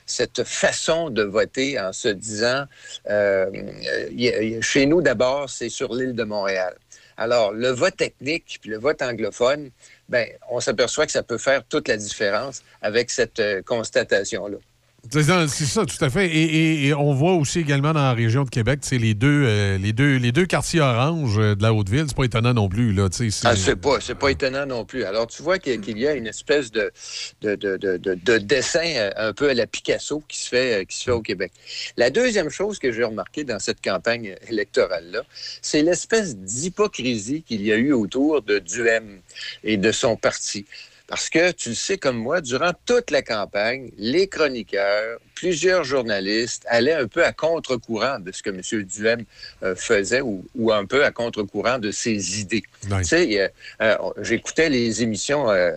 [0.06, 2.64] cette façon de voter en se disant,
[3.10, 6.74] euh, a- chez nous d'abord, c'est sur l'île de Montréal.
[7.18, 9.70] Alors, le vote technique puis le vote anglophone,
[10.08, 14.58] ben, on s'aperçoit que ça peut faire toute la différence avec cette euh, constatation-là.
[15.10, 15.22] C'est
[15.64, 16.28] ça, tout à fait.
[16.34, 20.16] Et, on voit aussi également dans la région de Québec, les deux, euh, les deux,
[20.16, 22.04] les deux quartiers oranges euh, de la Haute-Ville.
[22.08, 23.08] C'est pas étonnant non plus, là.
[23.10, 25.04] c'est- Ah, c'est pas, c'est pas étonnant non plus.
[25.04, 26.90] Alors, tu vois qu'il y a une espèce de,
[27.42, 30.86] de, de, de, de- de dessin euh, un peu à la Picasso qui se fait,
[30.88, 31.52] qui se fait au Québec.
[31.96, 35.22] La deuxième chose que j'ai remarqué dans cette campagne électorale-là,
[35.62, 39.20] c'est l'espèce d'hypocrisie qu'il y a eu autour de Duhem
[39.64, 40.66] et de son parti.
[41.08, 46.64] Parce que, tu le sais comme moi, durant toute la campagne, les chroniqueurs, plusieurs journalistes
[46.66, 48.60] allaient un peu à contre-courant de ce que M.
[48.82, 49.24] Duhem
[49.62, 52.64] euh, faisait ou, ou un peu à contre-courant de ses idées.
[53.02, 53.50] Tu sais, a-
[53.82, 55.72] euh, j'écoutais les émissions euh,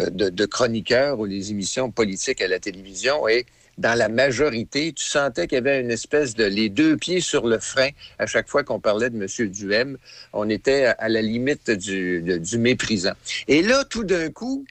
[0.00, 3.46] euh, de, de chroniqueurs ou les émissions politiques à la télévision et
[3.76, 7.48] dans la majorité, tu sentais qu'il y avait une espèce de les deux pieds sur
[7.48, 7.88] le frein
[8.20, 9.48] à chaque fois qu'on parlait de M.
[9.50, 9.98] Duhem.
[10.32, 13.14] On était à la limite du, de- du méprisant.
[13.48, 14.64] Et là, tout d'un coup,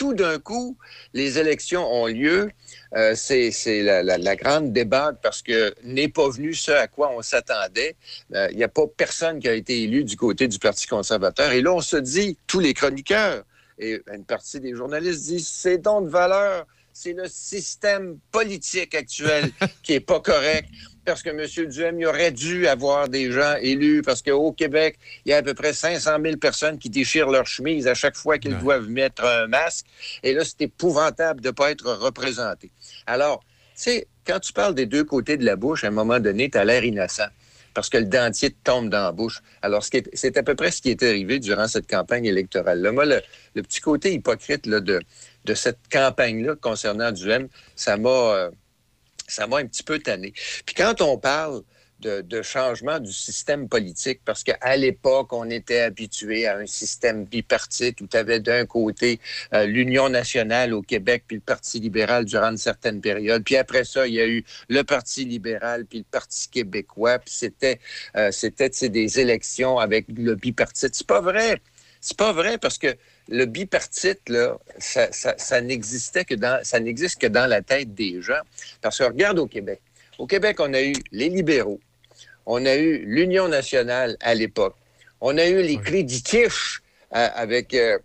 [0.00, 0.78] tout d'un coup,
[1.12, 2.50] les élections ont lieu.
[2.96, 3.52] Euh, c'est
[3.82, 7.96] la, la- la grande débat parce que n'est pas venu ce à quoi on s'attendait.
[8.34, 11.52] Euh, Il n'y a pas personne qui a été élu du côté du Parti conservateur.
[11.52, 13.44] Et là, on se dit, tous les chroniqueurs
[13.78, 16.66] et une partie des journalistes disent, c'est donc de valeur.
[16.94, 19.50] C'est le système politique actuel
[19.82, 20.66] qui est pas correct
[21.10, 21.68] parce que M.
[21.68, 25.42] Duhem, il aurait dû avoir des gens élus parce qu'au Québec, il y a à
[25.42, 29.24] peu près 500 000 personnes qui déchirent leur chemise à chaque fois qu'ils doivent mettre
[29.24, 29.86] un masque.
[30.22, 32.70] Et là, c'est épouvantable de ne pas être représenté.
[33.08, 36.20] Alors, tu sais, quand tu parles des deux côtés de la bouche, à un moment
[36.20, 37.26] donné, tu as l'air innocent
[37.74, 39.40] parce que le dentier te tombe dans la bouche.
[39.62, 42.92] Alors, c'est à peu près ce qui est arrivé durant cette campagne électorale-là.
[42.92, 43.20] Moi, le,
[43.54, 45.00] le petit côté hypocrite là, de,
[45.44, 48.50] de cette campagne-là concernant Duhem, ça m'a euh,
[49.30, 50.32] ça m'a un petit peu tanné.
[50.66, 51.62] Puis quand on parle
[52.00, 58.00] de, changement du système politique, parce qu'à l'époque, on était habitué à un système bipartite
[58.00, 59.20] où tu avais d'un côté
[59.52, 63.44] euh, l'Union nationale au Québec, puis le Parti libéral durant une certaine période.
[63.44, 67.34] Puis après ça, il y a eu le Parti libéral, puis le Parti québécois, puis
[67.34, 67.80] c'était
[68.16, 68.30] euh,
[68.82, 70.94] des élections avec le bipartite.
[70.94, 71.60] C'est pas vrai.
[72.00, 72.96] C'est pas vrai parce que
[73.28, 77.94] le bipartite, là, ça, ça- ça n'existait que dans, ça n'existe que dans la tête
[77.94, 78.40] des gens.
[78.80, 79.80] Parce que regarde au Québec.
[80.18, 81.80] Au Québec, on a eu les libéraux,
[82.46, 84.74] on a eu l'Union nationale à l'époque,
[85.20, 86.80] on a eu les créditifs
[87.14, 87.72] euh, avec.
[87.74, 87.98] euh,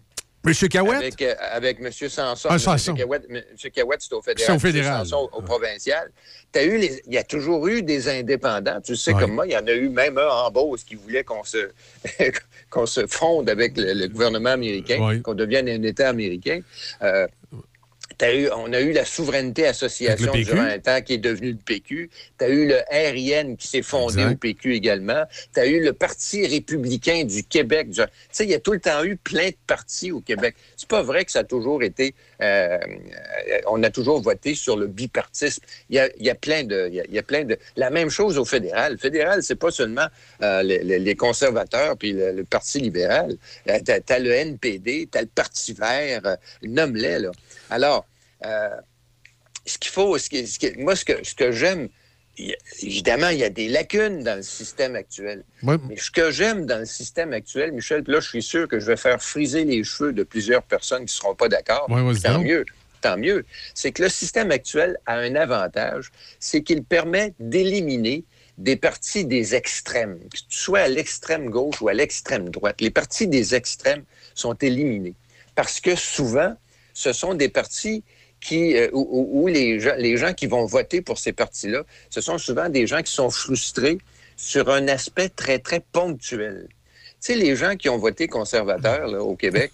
[0.45, 0.97] Monsieur Cahouette?
[0.99, 1.91] Avec, euh, avec M.
[1.91, 2.47] Sanson.
[2.51, 2.59] Ah, M.
[2.59, 2.93] Sanson.
[2.93, 3.41] Cahouette, M.
[3.73, 4.45] Cahouette, c'est au fédéral.
[4.45, 4.59] C'est au M.
[4.73, 4.99] fédéral.
[5.05, 6.11] Sanson au provincial.
[6.51, 8.79] T'as eu les- il y a toujours eu des indépendants.
[8.79, 9.19] Tu sais, Ouais.
[9.21, 11.71] comme moi, il y en a eu même un en Beauce qui voulait qu'on se,
[12.75, 16.59] qu'on se fonde avec le, le gouvernement américain, qu'on devienne un État américain.
[17.01, 17.25] Euh,
[18.21, 22.09] eu, on a eu la souveraineté association durant un temps qui est devenu le PQ.
[22.37, 24.33] Tu as eu le RIN qui s'est fondé Exact.
[24.33, 25.23] au PQ également.
[25.53, 27.87] Tu as eu le Parti républicain du Québec.
[27.91, 30.55] Tu sais, il y a tout le temps eu plein de partis au Québec.
[30.75, 32.13] C'est pas vrai que ça a toujours été...
[32.41, 32.77] euh,
[33.67, 35.63] on a toujours voté sur le bipartisme.
[35.89, 36.89] Il y a, plein de...
[36.91, 37.57] Il y a, plein de...
[37.75, 38.93] La même chose au fédéral.
[38.93, 40.07] Le fédéral, c'est pas seulement
[40.41, 43.37] euh, les, conservateurs puis le, Parti libéral.
[43.69, 47.29] Euh, T'as as le NPD, t'as le Parti vert, nomme-les.
[47.69, 48.05] Alors,
[49.65, 51.05] ce qu'il faut, ce moi, ce
[51.35, 51.89] que, j'aime,
[52.81, 55.43] évidemment, il y a des lacunes dans le système actuel.
[55.63, 58.85] Mais ce que j'aime dans le système actuel, Michel, là, je suis sûr que je
[58.85, 61.87] vais faire friser les cheveux de plusieurs personnes qui ne seront pas d'accord.
[62.23, 62.65] Tant mieux.
[63.01, 63.45] Tant mieux.
[63.73, 68.23] C'est que le système actuel a un avantage, c'est qu'il permet d'éliminer
[68.57, 72.79] des partis des extrêmes, que tu sois à l'extrême gauche ou à l'extrême droite.
[72.79, 75.15] Les partis des extrêmes sont éliminés
[75.55, 76.55] parce que souvent,
[76.93, 78.03] ce sont des partis
[78.45, 82.37] qui, euh, où, les, gens, les gens qui vont voter pour ces partis-là, ce sont
[82.37, 83.97] souvent des gens qui sont frustrés
[84.37, 86.67] sur un aspect très, très ponctuel.
[86.69, 89.71] Tu sais, les gens qui ont voté conservateur au Québec,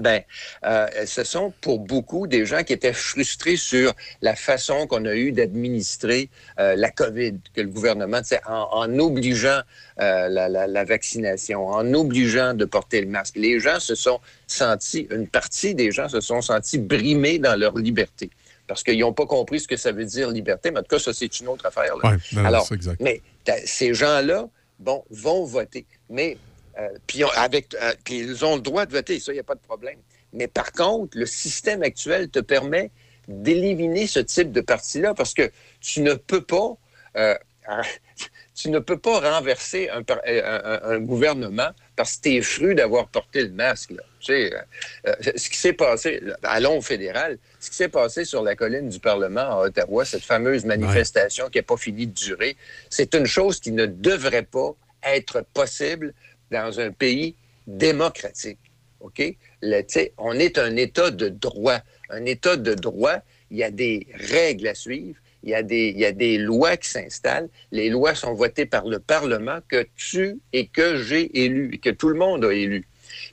[0.00, 0.20] ben,
[0.64, 5.14] euh, ce sont pour beaucoup des gens qui étaient frustrés sur la façon qu'on a
[5.14, 9.60] eu d'administrer euh, la COVID, que le gouvernement, tu sais, en, en obligeant
[10.00, 13.36] euh, la, la- la vaccination, en obligeant de porter le masque.
[13.36, 17.76] Les gens se sont sentis, une partie des gens se sont sentis brimés dans leur
[17.78, 18.30] liberté.
[18.66, 20.98] Parce qu'ils n'ont pas compris ce que ça veut dire liberté, mais en tout cas,
[20.98, 21.96] ça, c'est une autre affaire.
[22.02, 22.10] là.
[22.10, 23.00] Ouais, non, non, Alors, exact.
[23.00, 23.22] mais
[23.64, 24.48] ces gens-là,
[24.80, 25.86] bon, vont voter.
[26.10, 26.36] Mais,
[26.78, 29.40] euh, puis, on- avec, euh, puis ils ont le droit de voter, ça, il n'y
[29.40, 29.98] a pas de problème.
[30.32, 32.90] Mais par contre, le système actuel te permet
[33.28, 36.76] d'éliminer ce type de parti-là parce que tu ne peux pas,
[37.16, 37.34] euh,
[38.54, 43.42] tu ne peux pas renverser un, euh, gouvernement parce que tu es fru d'avoir porté
[43.42, 43.90] le masque.
[43.90, 44.02] là.
[44.20, 44.60] Tu sais, euh,
[45.08, 48.88] euh, ce qui s'est passé, allons au fédéral, ce qui s'est passé sur la colline
[48.88, 52.56] du Parlement à Ottawa, cette fameuse manifestation qui n'a pas fini de durer,
[52.90, 56.12] c'est une chose qui ne devrait pas être possible
[56.50, 57.34] dans un pays
[57.66, 58.58] démocratique.
[59.00, 59.22] OK?
[59.62, 59.82] Le-
[60.18, 61.80] on est un État de droit.
[62.10, 63.18] Un État de droit,
[63.50, 66.76] il y a des règles à suivre, il y a des, y a des lois
[66.76, 67.48] qui s'installent.
[67.72, 72.08] Les lois sont votées par le Parlement que tu et que j'ai élu, que tout
[72.08, 72.86] le monde a élu.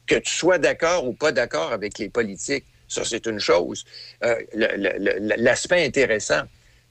[0.06, 3.86] Que tu sois d'accord ou pas d'accord avec les politiques, ça c'est une chose.
[4.24, 6.44] Euh, L'aspect intéressant,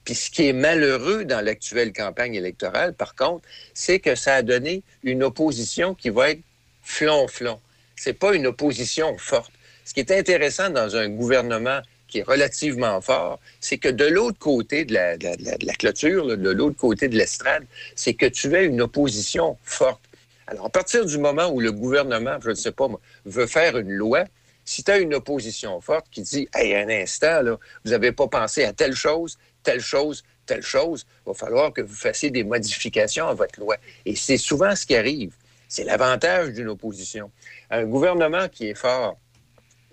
[0.03, 4.41] puis ce qui est malheureux dans l'actuelle campagne électorale, par contre, c'est que ça a
[4.41, 6.41] donné une opposition qui va être
[6.83, 7.59] flonflon.
[7.95, 9.51] C'est pas une opposition forte.
[9.85, 14.37] Ce qui est intéressant dans un gouvernement qui est relativement fort, c'est que de l'autre
[14.37, 15.17] côté de la,
[15.73, 17.65] clôture, de l'autre côté de l'estrade,
[17.95, 20.01] c'est que tu as une opposition forte.
[20.47, 22.87] Alors, à partir du moment où le gouvernement, je ne sais pas,
[23.25, 24.25] veut faire une loi,
[24.65, 27.41] si tu as une opposition forte qui dit Hey, un instant,
[27.83, 31.81] vous n'avez pas pensé à telle chose, telle chose, telle chose, il va falloir que
[31.81, 33.77] vous fassiez des modifications à votre loi.
[34.05, 35.33] Et c'est souvent ce qui arrive.
[35.67, 37.31] C'est l'avantage d'une opposition.
[37.69, 39.17] Un gouvernement qui est fort,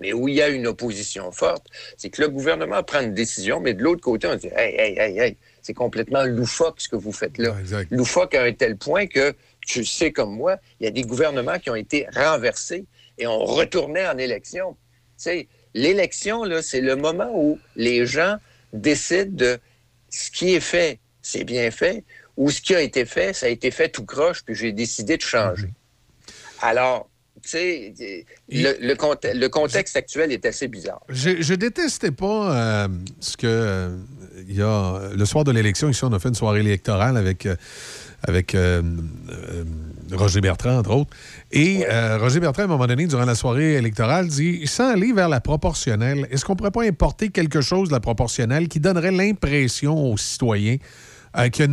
[0.00, 1.66] mais où il y a une opposition forte,
[1.96, 4.98] c'est que le gouvernement prend une décision, mais de l'autre côté, on dit Hey, hey,
[4.98, 7.54] hey, hey, c'est complètement loufoque ce que vous faites là.
[7.90, 9.34] loufoque à un tel point que,
[9.66, 12.86] tu sais comme moi, il y a des gouvernements qui ont été renversés
[13.18, 14.72] et on retournait en élection.
[14.72, 18.36] Tu sais, l'élection, là, c'est le moment où les gens
[18.72, 19.58] décident de
[20.10, 22.04] ce qui est fait, c'est bien fait,
[22.36, 25.16] ou ce qui a été fait, ça a été fait tout croche, puis j'ai décidé
[25.16, 25.68] de changer.
[26.62, 27.08] Alors,
[27.42, 27.94] tu sais,
[28.50, 31.00] le, le conte- le contexte actuel est assez bizarre.
[31.08, 32.88] Je, je détestais pas euh,
[33.20, 33.96] ce que euh,
[34.48, 37.46] il y a le soir de l'élection ici on a fait une soirée électorale avec
[37.46, 37.56] euh,
[38.22, 38.82] avec euh,
[39.30, 39.64] euh,
[40.12, 41.16] Roger Bertrand entre autres
[41.52, 45.12] et euh, Roger Bertrand à un moment donné durant la soirée électorale dit sans aller
[45.12, 49.10] vers la proportionnelle est-ce qu'on pourrait pas importer quelque chose de la proportionnelle qui donnerait
[49.10, 50.76] l'impression aux citoyens
[51.36, 51.64] euh, qu'il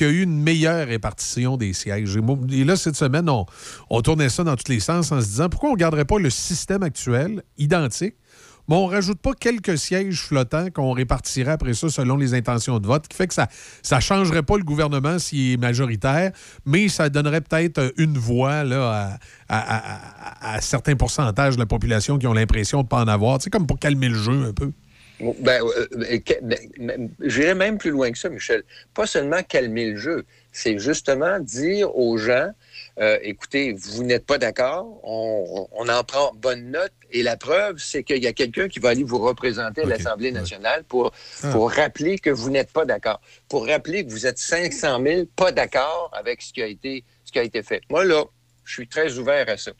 [0.00, 2.18] y, a y eu une meilleure répartition des sièges?
[2.52, 3.46] Et là, cette semaine, on,
[3.90, 6.18] on tournait ça dans tous les sens en se disant pourquoi on ne garderait pas
[6.18, 8.16] le système actuel identique,
[8.68, 12.78] mais on ne rajoute pas quelques sièges flottants qu'on répartirait après ça selon les intentions
[12.78, 13.48] de vote, qui fait que ça
[13.92, 16.32] ne changerait pas le gouvernement s'il est majoritaire,
[16.64, 19.18] mais ça donnerait peut-être une voix à,
[19.48, 23.40] à- à- certains pourcentages de la population qui ont l'impression de ne pas en avoir.
[23.42, 24.70] C'est comme pour calmer le jeu un peu.
[25.20, 28.64] Ben, euh, ben, J'irais même plus loin que ça, Michel.
[28.94, 32.50] Pas seulement calmer le jeu, c'est justement dire aux gens,
[33.00, 37.78] euh, écoutez, vous n'êtes pas d'accord, on, on en prend bonne note, et la preuve,
[37.78, 41.50] c'est qu'il y a quelqu'un qui va aller vous représenter à l'Assemblée nationale pour, Ah.
[41.52, 45.50] pour rappeler que vous n'êtes pas d'accord, pour rappeler que vous êtes 500 000 pas
[45.52, 47.80] d'accord avec ce qui a été, ce qui a été fait.
[47.90, 48.24] Moi, là,
[48.64, 49.72] je suis très ouvert à ça.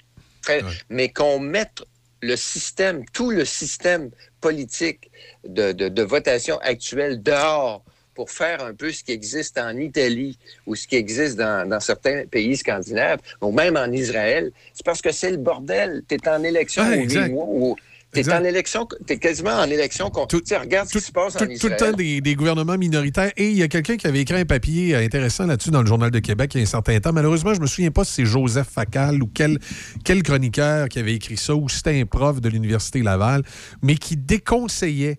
[0.42, 1.82] Très- Mais qu'on mette
[2.20, 4.10] le système, tout le système
[4.40, 5.10] politique
[5.46, 7.84] de, de- de votation actuel dehors
[8.14, 11.80] pour faire un peu ce qui existe en Italie ou ce qui existe dans, dans
[11.80, 16.02] certains pays scandinaves, ou même en Israël, c'est parce que c'est le bordel.
[16.08, 16.98] Tu es en élection Ouais,
[17.32, 17.76] ou
[18.12, 18.40] tu es Exact.
[18.40, 20.08] en élection, tu es quasiment en élection.
[20.08, 21.72] con- Tu sais, regarde ce qui se passe tout, en tout Israël.
[21.72, 23.32] le temps des, des gouvernements minoritaires.
[23.36, 25.88] Et il y a quelqu'un qui avait écrit un papier euh, intéressant là-dessus dans le
[25.88, 27.12] Journal de Québec il y a un certain temps.
[27.12, 29.58] Malheureusement, je me souviens pas si c'est Joseph Facal ou quel,
[30.04, 33.42] quel chroniqueur qui avait écrit ça ou si c'était un prof de l'Université Laval,
[33.82, 35.18] mais qui déconseillait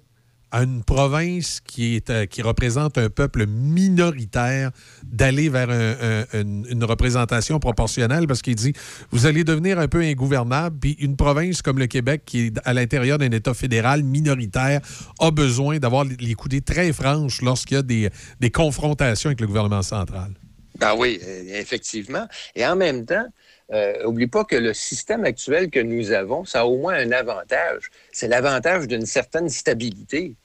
[0.56, 4.72] à une province qui, est, euh, qui représente un peuple minoritaire
[5.04, 8.72] d'aller vers un- un- une, représentation proportionnelle parce qu'il dit
[9.12, 10.78] vous allez devenir un peu ingouvernable.
[10.80, 14.80] Puis une province comme le Québec, qui est à l'intérieur d'un État fédéral minoritaire,
[15.20, 18.10] a besoin d'avoir les- les coudées très franches lorsqu'il y a des,
[18.40, 20.32] des confrontations avec le gouvernement central.
[20.80, 22.28] Ben oui, euh, effectivement.
[22.56, 23.26] Et en même temps,
[23.74, 27.12] euh, oublie pas que le système actuel que nous avons, ça a au moins un
[27.12, 27.90] avantage.
[28.14, 30.36] C'est l'avantage d'une certaine stabilité.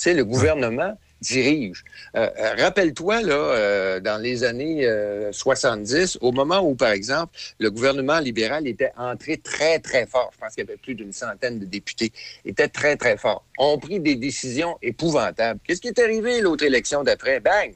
[0.00, 1.84] Sais, le gouvernement dirige.
[2.16, 7.36] Euh, euh, Rappelle-toi, là, euh, dans les années euh, 70, au moment où, par exemple,
[7.58, 11.12] le gouvernement libéral était entré très, très fort, je pense qu'il y avait plus d'une
[11.12, 12.12] centaine de députés,
[12.46, 15.60] était très, très fort, ont pris des décisions épouvantables.
[15.64, 17.38] Qu'est-ce qui est arrivé l'autre élection d'après?
[17.38, 17.74] Bang!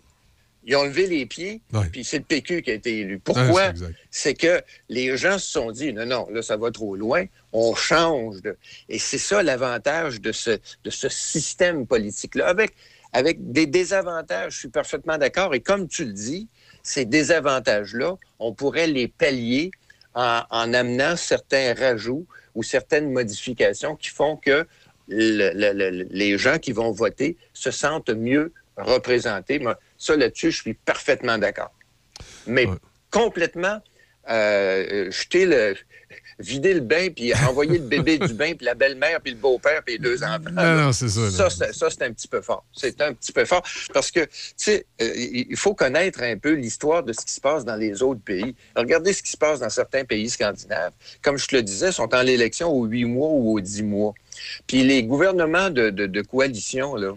[0.66, 1.60] Ils ont levé les pieds,
[1.92, 3.18] puis c'est le PQ qui a été élu.
[3.18, 3.44] Pourquoi?
[3.52, 3.72] Ouais,
[4.10, 7.74] c'est que les gens se sont dit, non, non, là, ça va trop loin, on
[7.74, 8.40] change.
[8.40, 8.56] De...
[8.88, 10.52] Et c'est ça l'avantage de ce,
[10.84, 12.72] de ce système politique-là, avec,
[13.12, 15.54] avec des désavantages, je suis parfaitement d'accord.
[15.54, 16.48] Et comme tu le dis,
[16.82, 19.70] ces désavantages-là, on pourrait les pallier
[20.14, 24.66] en, en amenant certains rajouts ou certaines modifications qui font que
[25.08, 29.58] le- le- le- les gens qui vont voter se sentent mieux représentés.
[29.58, 31.72] Moi, ça, là-dessus, je suis parfaitement d'accord.
[32.46, 32.66] Mais
[33.10, 33.80] complètement
[34.30, 35.74] euh, jeter le
[36.38, 39.82] vider le bain puis envoyer le bébé du bain puis la belle-mère puis le beau-père
[39.84, 40.50] puis les deux enfants.
[40.52, 41.30] Non, non, c'est ça.
[41.30, 42.64] Ça, c'est- ça, c'est un petit peu fort.
[42.72, 46.36] C'est un petit peu fort parce que, tu sais, euh, il il faut connaître un
[46.38, 48.54] peu l'histoire de ce qui se passe dans les autres pays.
[48.74, 50.92] Regardez ce qui se passe dans certains pays scandinaves.
[51.22, 54.14] Comme je te le disais, sont en l'élection aux huit mois ou aux dix mois.
[54.66, 57.14] Puis les gouvernements de, de- de coalition, là,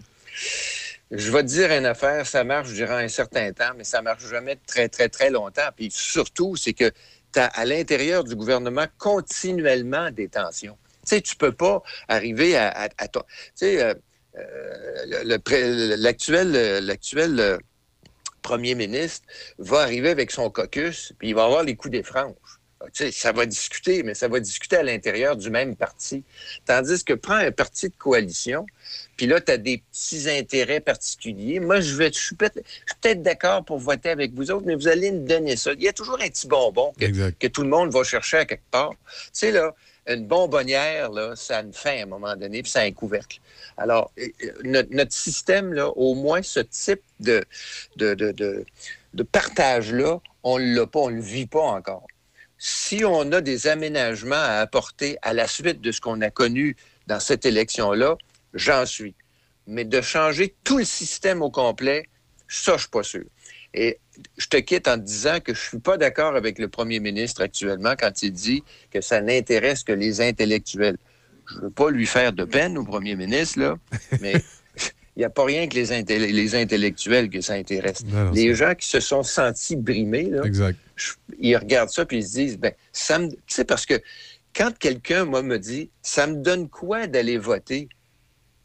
[1.10, 4.26] je vais te dire une affaire, ça marche durant un certain temps, mais ça marche
[4.28, 5.68] jamais très, très, très longtemps.
[5.74, 6.90] Puis surtout, c'est que
[7.32, 10.76] tu as à l'intérieur du gouvernement continuellement des tensions.
[11.06, 13.20] Tu sais, tu peux pas arriver à, à, à Tu
[13.54, 13.94] sais, euh,
[14.38, 17.58] euh, l'actuel, euh, l'actuel euh,
[18.42, 19.26] premier ministre
[19.58, 22.34] va arriver avec son caucus, puis il va avoir les coups des franges.
[22.92, 26.22] Sais, ça va discuter, mais ça va discuter à l'intérieur du même parti.
[26.64, 28.66] Tandis que prends un parti de coalition,
[29.16, 31.58] puis là, tu as des petits intérêts particuliers.
[31.58, 35.10] Moi, je vais, je suis peut-être, d'accord pour voter avec vous autres, mais vous allez
[35.10, 35.72] me donner ça.
[35.72, 38.44] Il y a toujours un petit bonbon que, que tout le monde va chercher à
[38.46, 38.90] quelque part.
[38.90, 39.74] Tu sais, là,
[40.06, 42.92] une bonbonnière, là, ça a une fin à un moment donné, puis ça a un
[42.92, 43.40] couvercle.
[43.76, 47.44] Alors, euh, euh, notre, notre système, là, au moins ce type de,
[47.96, 48.64] de, de, de,
[49.14, 52.06] de partage-là, on ne l'a pas, on ne le vit pas encore.
[52.58, 56.76] Si on a des aménagements à apporter à la suite de ce qu'on a connu
[57.06, 58.16] dans cette élection-là,
[58.54, 59.14] j'en suis.
[59.66, 62.08] Mais de changer tout le système au complet,
[62.48, 63.24] ça, je suis pas sûr.
[63.74, 63.98] Et
[64.36, 67.94] je te quitte en disant que je suis pas d'accord avec le premier ministre actuellement
[67.98, 70.96] quand il dit que ça n'intéresse que les intellectuels.
[71.50, 73.76] Je veux pas lui faire de peine au premier ministre, là,
[74.20, 74.34] mais
[75.18, 78.04] n'y a pas rien que les, intell- les intellectuels que ça intéresse.
[78.04, 80.78] Non, non, les gens qui se sont sentis brimés, là, Exact.
[80.96, 84.00] je- ils regardent ça puis ils se disent, ben, ça me, tu sais, parce que
[84.56, 87.88] quand quelqu'un, moi, me dit, ça me donne quoi d'aller voter?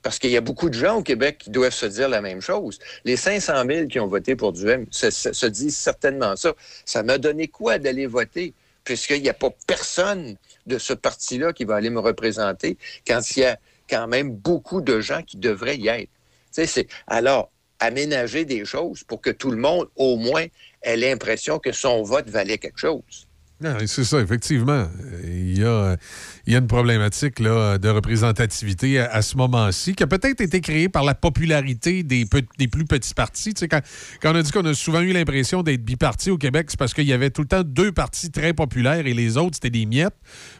[0.01, 2.41] Parce qu'il y a beaucoup de gens au Québec qui doivent se dire la même
[2.41, 2.77] chose.
[3.05, 6.53] Les 500 000 qui ont voté pour Duhem se, se- se disent certainement ça.
[6.85, 8.53] Ça m'a donné quoi d'aller voter?
[8.83, 10.35] Puisqu'il n'y a pas personne
[10.67, 13.57] de ce parti-là qui va aller me représenter quand il y a
[13.89, 16.09] quand même beaucoup de gens qui devraient y être.
[17.07, 20.45] Alors aménager des choses pour que tout le monde, au moins,
[20.81, 23.27] ait l'impression que son vote valait quelque chose.
[23.87, 24.87] C'est ça, effectivement.
[25.23, 25.95] Il y a,
[26.45, 30.41] il y a une problématique là, de représentativité à, à ce moment-ci qui a peut-être
[30.41, 33.53] été créée par la popularité des, pe- des plus petits partis.
[33.53, 33.81] Tu sais, quand,
[34.21, 36.93] quand on a dit qu'on a souvent eu l'impression d'être biparti au Québec, c'est parce
[36.93, 39.85] qu'il y avait tout le temps deux partis très populaires et les autres, c'était des
[39.85, 40.15] miettes.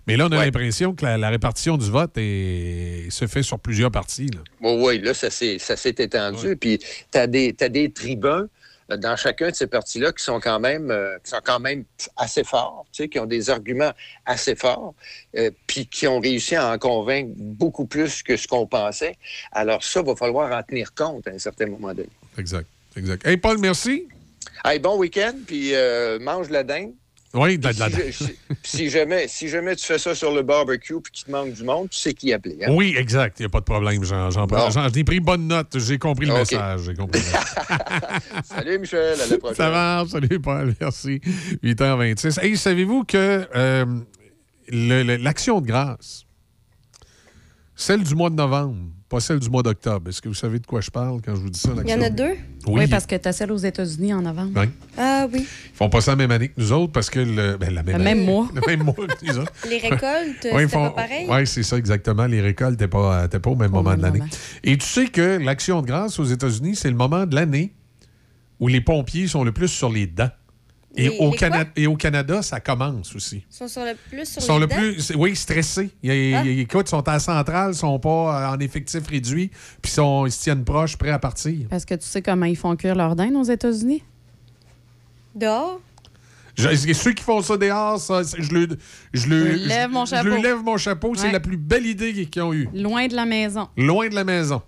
[0.07, 3.59] Mais là, on a l'impression que la, la répartition du vote est- se fait sur
[3.59, 4.29] plusieurs partis.
[4.61, 5.57] Oui, oui, là, ça s'est
[5.99, 6.55] étendu.
[6.55, 6.79] Puis,
[7.11, 8.47] tu as des, t'as des tribuns
[8.97, 12.43] dans chacun de ces partis-là qui sont quand même euh, qui sont quand même assez
[12.43, 13.91] forts, tu sais, qui ont des arguments
[14.25, 14.93] assez forts,
[15.37, 19.15] euh, puis qui ont réussi à en convaincre beaucoup plus que ce qu'on pensait.
[19.51, 22.09] Alors ça, va falloir en tenir compte à un certain moment donné.
[22.37, 23.25] Exact, exact.
[23.25, 24.07] Hey, Paul, merci.
[24.65, 26.93] Hey, bon week-end, puis euh, mange la dinde.
[27.35, 28.11] Oui, de la, Puis de la-
[28.63, 31.53] si, je- jamais, si jamais tu fais ça sur le barbecue puis qu'il te manque
[31.53, 32.59] du monde, tu sais qui appeler.
[32.63, 32.71] hein?
[32.71, 33.39] Oui, exact.
[33.39, 34.03] Il n'y a pas de problème.
[34.03, 34.69] J'en, j'en prends- Bon.
[34.69, 35.75] j'en- j'ai pris bonne note.
[35.79, 36.81] J'ai compris le message.
[36.85, 37.21] J'ai compris.
[38.43, 39.55] Salut Michel, à la prochaine.
[39.55, 40.09] Ça marche.
[40.09, 40.75] Salut, Paul.
[40.79, 41.19] Merci.
[41.63, 42.39] 8h26.
[42.39, 43.85] Hey, savez-vous que euh,
[44.69, 46.25] l'action de grâce,
[47.75, 48.77] celle du mois de novembre,
[49.13, 51.41] pas celle du mois d'octobre, est-ce que vous savez de quoi je parle quand je
[51.41, 51.69] vous dis ça?
[51.83, 52.33] Il y en a deux?
[52.65, 54.59] Oui, parce que tu as celle aux États-Unis en novembre.
[54.59, 54.65] Oui.
[54.97, 55.41] Ah oui.
[55.45, 57.83] Ils font pas ça la même année que nous autres parce que le, ben, la
[57.83, 58.47] même, Le même mois.
[58.55, 59.51] Le même mois que nous autres.
[59.69, 61.27] Les récoltes, Ouais, font- pas pareil?
[61.29, 62.25] Oui, c'est ça, exactement.
[62.25, 64.19] Les récoltes n'étaient pas, pas au même moment même de l'année.
[64.19, 64.31] moment.
[64.63, 67.73] Et tu sais que l'action de grâce aux États-Unis, c'est le moment de l'année
[68.59, 70.31] où les pompiers sont le plus sur les dents.
[70.95, 73.43] Et, Les- au, les Cana- et au Canada, ça commence aussi.
[73.49, 74.75] Ils sont sur le plus sur Ils sont les le dents?
[74.75, 75.89] plus, c'est- oui, stressés.
[76.03, 76.43] Ils, Ah.
[76.45, 79.47] ils- écoute, ils sont à la centrale, ils sont pas en effectif réduit,
[79.81, 81.67] puis ils, sont- ils se tiennent proches, prêts à partir.
[81.71, 84.03] Est-ce que tu sais comment ils font cuire leur dinde aux États-Unis?
[85.35, 85.81] Dehors?
[86.55, 88.67] Je- ceux qui font ça dehors, ça, je, le,
[89.13, 90.29] je, le, Je lève mon je chapeau.
[90.41, 91.13] lève mon chapeau.
[91.15, 91.31] C'est Ouais.
[91.31, 92.69] la plus belle idée qu'ils ont eue.
[92.75, 93.67] Loin de la maison.
[93.75, 94.61] Loin de la maison.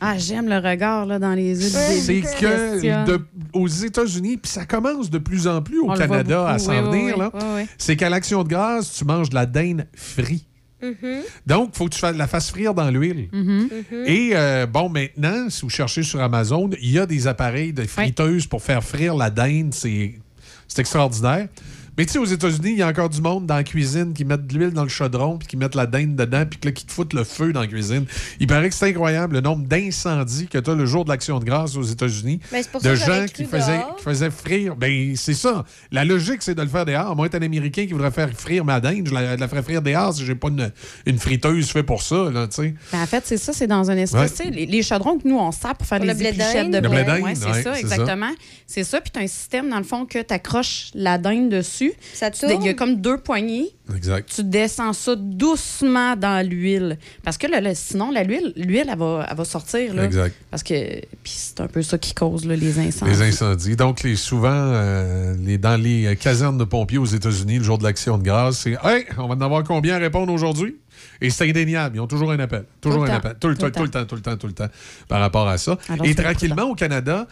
[0.00, 3.20] Ah, j'aime le regard là, dans les yeux du C'est que de-
[3.52, 6.90] aux États-Unis, puis ça commence de plus en plus au On Canada à s'en oui,
[7.00, 7.20] venir, oui.
[7.20, 7.30] là.
[7.34, 7.62] Oui, oui.
[7.76, 10.46] c'est qu'à l'Action de grâce, tu manges de la dinde frite.
[10.82, 11.20] Mm-hmm.
[11.46, 13.28] Donc, il faut que tu la fasses frire dans l'huile.
[13.32, 13.68] Mhm.
[14.06, 17.82] Et euh, bon, maintenant, si vous cherchez sur Amazon, il y a des appareils de
[17.82, 19.74] friteuse pour faire frire la dinde.
[19.74, 20.14] C'est
[20.66, 21.48] c'est extraordinaire.
[21.96, 24.24] Mais tu sais, aux États-Unis, il y a encore du monde dans la cuisine qui
[24.24, 26.72] mettent de l'huile dans le chaudron, puis qui mettent la dinde dedans, puis que là,
[26.72, 28.06] qui te foutent le feu dans la cuisine.
[28.38, 31.38] Il paraît que c'est incroyable le nombre d'incendies que tu as le jour de l'Action
[31.38, 32.40] de grâce aux États-Unis.
[32.52, 33.96] Ben, c'est pour ça de gens qui faisaient, dehors.
[33.96, 34.76] qui faisaient frire.
[34.76, 35.64] Ben, c'est ça.
[35.90, 37.14] La logique, c'est de le faire dehors.
[37.16, 39.82] Moi, être un Américain qui voudrait faire frire ma dinde, je la, la ferais frire
[39.82, 40.70] dehors si j'ai pas une,
[41.06, 42.74] une friteuse faite pour ça, là, tu sais.
[42.92, 44.38] Ben, en fait, c'est ça, c'est dans un espèce.
[44.38, 44.50] Ouais.
[44.50, 47.34] Les, les chaudrons que nous, on sert pour faire Pour des le de blé Ouais,
[47.34, 48.30] c'est ouais, ça, exactement.
[48.66, 49.00] C'est ça.
[49.00, 51.79] Puis tu as un système, dans le fond, que tu accroches la dinde dessus.
[51.88, 51.92] Dessus.
[52.14, 53.68] Ça Il y a comme deux poignées.
[53.94, 54.30] Exact.
[54.34, 56.98] Tu descends ça doucement dans l'huile.
[57.24, 59.94] Parce que là, là, sinon, la- l'huile, l'huile, elle va, elle va sortir.
[59.94, 60.34] Là, Exact.
[60.50, 63.10] Parce que puis c'est un peu ça qui cause là, les incendies.
[63.10, 63.76] Les incendies.
[63.76, 67.78] Donc, les, souvent, euh, les, dans les euh, casernes de pompiers aux États-Unis, le jour
[67.78, 70.76] de l'Action de grâce, c'est Hey, on va en avoir combien à répondre aujourd'hui?
[71.20, 71.96] Et c'est indéniable.
[71.96, 72.64] Ils ont toujours un appel.
[72.80, 73.34] Toujours un appel.
[73.40, 74.04] Tout le, Tout le temps, tout le temps.
[74.06, 74.68] tout le temps, tout le temps,
[75.08, 75.78] par rapport à ça.
[75.88, 77.26] Alors, Et tranquillement, au Canada,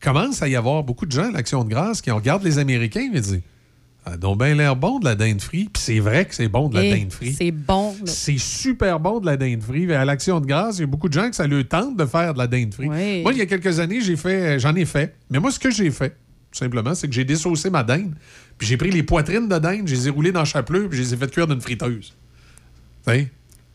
[0.00, 3.08] commence à y avoir beaucoup de gens à l'Action de grâce qui regardent les Américains
[3.14, 3.40] et disent
[4.04, 5.70] Ah, donc bien l'air bon de la dinde frite.
[5.72, 7.36] Puis c'est vrai que c'est bon de la Et dinde frite.
[7.38, 7.94] C'est bon.
[8.04, 9.90] C'est super bon de la dinde frite.
[9.92, 12.04] À l'Action de grâce, il y a beaucoup de gens que ça leur tente de
[12.04, 12.90] faire de la dinde frite.
[12.90, 13.22] Oui.
[13.22, 15.14] Moi, il y a quelques années, j'ai fait, j'en ai fait.
[15.30, 16.10] Mais moi, ce que j'ai fait,
[16.50, 18.12] tout simplement, c'est que j'ai dessaucé ma dinde.
[18.58, 20.98] Puis j'ai pris les poitrines de dinde, je les ai roulées dans le chapeleux, puis
[20.98, 22.12] je les ai fait cuire d'une friteuse.
[23.06, 23.30] Tu sais?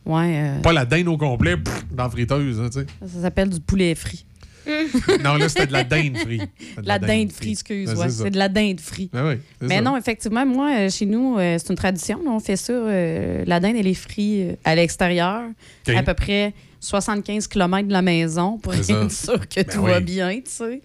[0.06, 3.60] Ouais, euh, Pas la dinde au complet, pff, dans la friteuse, hein, ça s'appelle du
[3.60, 4.26] poulet frit.
[5.24, 6.42] Non, là, c'était de la dinde frite.
[6.78, 7.94] De La dinde frite, excuse.
[7.94, 9.12] Ouais, c'est de la dinde frite.
[9.14, 9.82] Ben oui, Mais ça.
[9.82, 12.20] non, effectivement, moi, euh, chez nous, euh, c'est une tradition.
[12.24, 12.74] là, on fait ça.
[12.74, 15.44] euh, la dinde, elle est frite à l'extérieur,
[15.96, 20.00] à peu près 75 km de la maison pour être sûr que Ben tout va
[20.00, 20.82] bien, tu sais.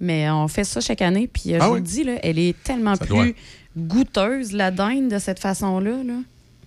[0.00, 1.26] Mais on fait ça chaque année.
[1.26, 3.26] Puis euh, Ah je vous le dis, là, elle est tellement Ça plus doit.
[3.76, 6.02] goûteuse, la dinde, de cette façon-là.
[6.04, 6.14] Là.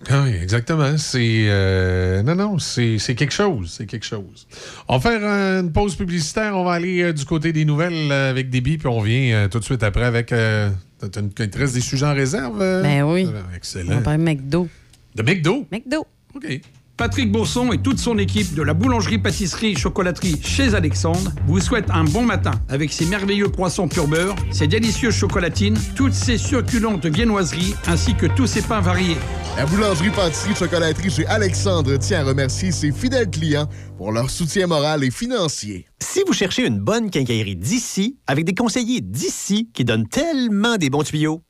[0.08, 0.98] Ah oui, exactement.
[0.98, 1.46] C'est.
[1.50, 3.74] euh, non, non, c'est quelque chose.
[3.78, 4.48] C'est quelque chose.
[4.88, 6.56] On va faire euh, une pause publicitaire.
[6.56, 9.60] On va aller euh, du côté des nouvelles euh, avec Déby, puis on revient tout
[9.60, 10.32] de suite après avec.
[10.32, 10.70] Euh,
[11.00, 12.60] t'as une- des sujets en réserve?
[12.60, 13.28] Ben oui.
[13.28, 13.96] Ah, On Excellent.
[13.96, 14.68] va parler de McDo.
[15.16, 15.66] De McDo?
[15.72, 16.08] McDo.
[16.34, 16.62] OK.
[17.00, 22.24] Patrick Bourson et toute son équipe de la boulangerie-pâtisserie-chocolaterie chez Alexandre vous souhaitent un bon
[22.24, 28.16] matin avec ses merveilleux poissons pur beurre, ses délicieuses chocolatines, toutes ses succulentes viennoiseries ainsi
[28.16, 29.16] que tous ses pains variés.
[29.56, 34.68] La boulangerie pâtisserie chocolaterie chez Alexandre tient à remercier ses fidèles clients pour leur soutien
[34.68, 35.88] moral et financier.
[36.02, 40.90] Si vous cherchez une bonne quincaillerie d'ici, avec des conseillers d'ici qui donnent tellement des
[40.90, 41.44] bons tuyaux,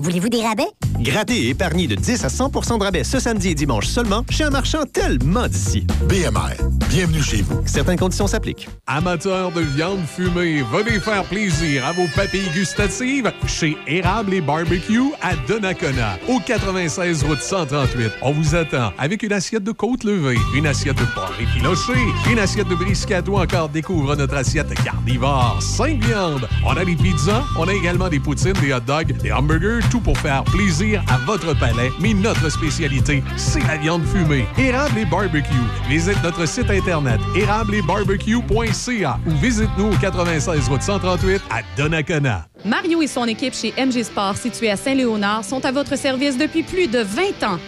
[0.00, 0.64] Voulez-vous des rabais?
[1.02, 4.44] grattez et épargnez de 10 à 100% de rabais ce samedi et dimanche seulement chez
[4.44, 5.86] un marchand tellement d'ici.
[6.08, 6.56] BMR,
[6.88, 7.60] bienvenue chez vous.
[7.64, 8.68] Certaines conditions s'appliquent.
[8.86, 15.12] Amateurs de viande fumée, venez faire plaisir à vos papilles gustatives chez Érable et Barbecue
[15.22, 18.12] à Donnacona, au 96 route 138.
[18.22, 21.98] On vous attend avec une assiette de côte levée, une assiette de porc effiloché,
[22.30, 25.58] une assiette de brisket ou encore découvre notre assiette carnivore.
[25.60, 26.46] Cinq viandes.
[26.64, 30.00] On a des pizzas, on a également des poutines, des hot dogs, des hamburgers, tout
[30.00, 31.90] pour faire plaisir à votre palais.
[32.00, 34.46] Mais notre spécialité, c'est la viande fumée.
[34.56, 35.66] Érable et Barbecue.
[35.88, 42.46] Visite notre site internet érableetbarbecue.ca ou visite-nous au 96 route 138 à Donnacona.
[42.64, 46.62] Mario et son équipe chez MG Sport, située à Saint-Léonard, sont à votre service depuis
[46.62, 47.58] plus de 20 ans.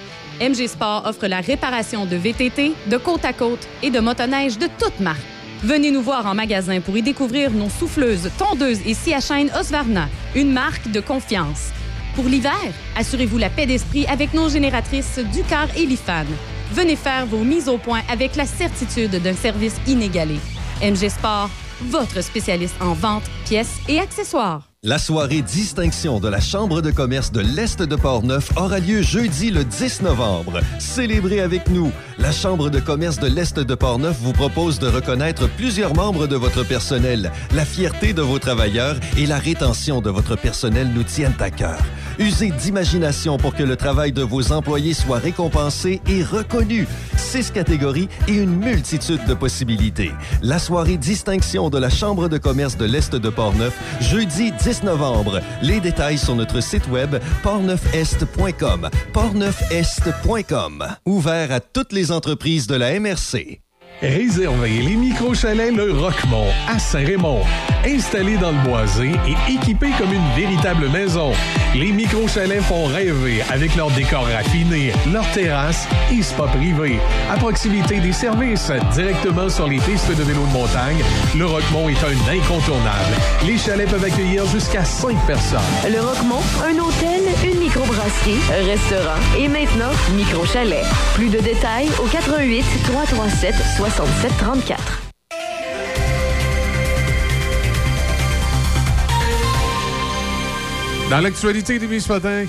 [0.40, 4.66] MG Sport offre la réparation de VTT, de côte à côte et de motoneige de
[4.78, 5.20] toute marque.
[5.62, 9.20] Venez nous voir en magasin pour y découvrir nos souffleuses, tondeuses et scie à
[9.60, 11.70] Osvarna, une marque de confiance.
[12.14, 12.52] Pour l'hiver,
[12.94, 16.26] assurez-vous la paix d'esprit avec nos génératrices Ducar et Lifan.
[16.72, 20.38] Venez faire vos mises au point avec la certitude d'un service inégalé.
[20.82, 21.48] MG Sport,
[21.88, 24.68] votre spécialiste en vente, pièces et accessoires.
[24.84, 29.50] La soirée distinction de la Chambre de commerce de l'Est de Portneuf aura lieu jeudi
[29.50, 30.58] le 10 novembre.
[30.80, 31.92] Célébrez avec nous.
[32.18, 36.34] La Chambre de commerce de l'Est de Portneuf vous propose de reconnaître plusieurs membres de
[36.34, 37.30] votre personnel.
[37.54, 41.78] La fierté de vos travailleurs et la rétention de votre personnel nous tiennent à cœur.
[42.18, 46.86] Usez d'imagination pour que le travail de vos employés soit récompensé et reconnu.
[47.16, 50.12] Six catégories et une multitude de possibilités.
[50.42, 55.40] La soirée distinction de la Chambre de commerce de l'Est de Portneuf, jeudi 10 novembre.
[55.62, 58.88] Les détails sur notre site web portneufest.com.
[59.12, 60.86] portneufest.com.
[61.06, 63.60] Ouvert à toutes les entreprises de la MRC.
[64.02, 67.42] Réservez les micro-chalets Le Roquemont à Saint-Raymond.
[67.86, 71.30] Installés dans le boisé et équipés comme une véritable maison,
[71.76, 76.98] les micro-chalets font rêver avec leur décor raffiné, leur terrasse et spa privé.
[77.30, 81.02] À proximité des services, directement sur les pistes de vélo de montagne,
[81.36, 83.14] Le Roquemont est un incontournable.
[83.46, 85.60] Les chalets peuvent accueillir jusqu'à 5 personnes.
[85.88, 90.84] Le Roquemont, un hôtel, une microbrasserie, restaurant et maintenant micro-chalet.
[91.14, 95.02] Plus de détails au 88 337 67 34.
[101.08, 102.44] Dans l'actualité des ce matin,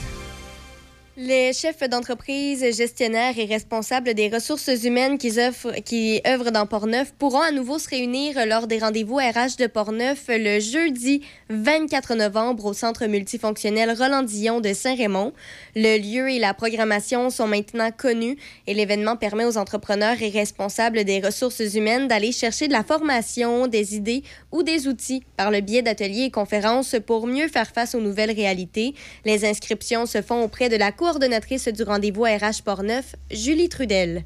[1.15, 7.13] Les chefs d'entreprise, gestionnaires et responsables des ressources humaines qui, offrent, qui œuvrent dans Portneuf
[7.13, 12.65] pourront à nouveau se réunir lors des rendez-vous RH de Portneuf le jeudi 24 novembre
[12.65, 15.33] au Centre multifonctionnel Roland-Dillon de Saint-Raymond.
[15.75, 21.03] Le lieu et la programmation sont maintenant connus et l'événement permet aux entrepreneurs et responsables
[21.03, 25.61] des ressources humaines d'aller chercher de la formation, des idées ou des outils par le
[25.61, 28.95] biais d'ateliers et conférences pour mieux faire face aux nouvelles réalités.
[29.25, 34.23] Les inscriptions se font auprès de la coordonnatrice du rendez-vous RH Portneuf, Julie Trudel.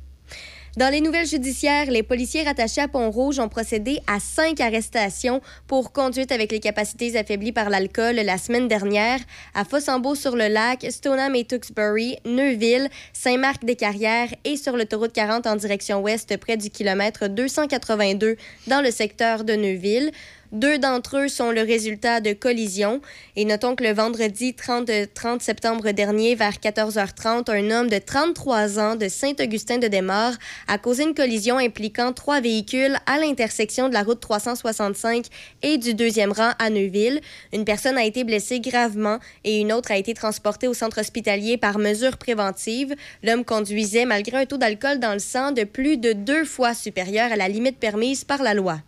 [0.77, 5.91] Dans les nouvelles judiciaires, les policiers rattachés à Pont-Rouge ont procédé à cinq arrestations pour
[5.91, 9.19] conduite avec les capacités affaiblies par l'alcool la semaine dernière
[9.56, 16.57] à Fossambeau-sur-le-Lac, Stoneham et Tewksbury, Neuville, Saint-Marc-des-Carrières et sur l'autoroute 40 en direction ouest près
[16.57, 18.35] du kilomètre 282
[18.67, 20.11] dans le secteur de Neuville.
[20.53, 23.01] Deux d'entre eux sont le résultat de collisions.
[23.35, 28.80] Et notons que le vendredi 30, 30 septembre dernier, vers 14h30, un homme de 33
[28.80, 30.38] ans de Saint-Augustin de Desmaures
[30.69, 35.26] a causé une collision impliquant trois véhicules à l'intersection de la route 365
[35.64, 37.19] et du deuxième rang à Neuville.
[37.51, 41.58] Une personne a été blessée gravement et une autre a été transportée au centre hospitalier
[41.58, 42.95] par mesure préventive.
[43.22, 47.34] L'homme conduisait malgré un taux d'alcool dans le sang de plus de deux fois supérieur
[47.34, 48.80] à la limite permise par la loi.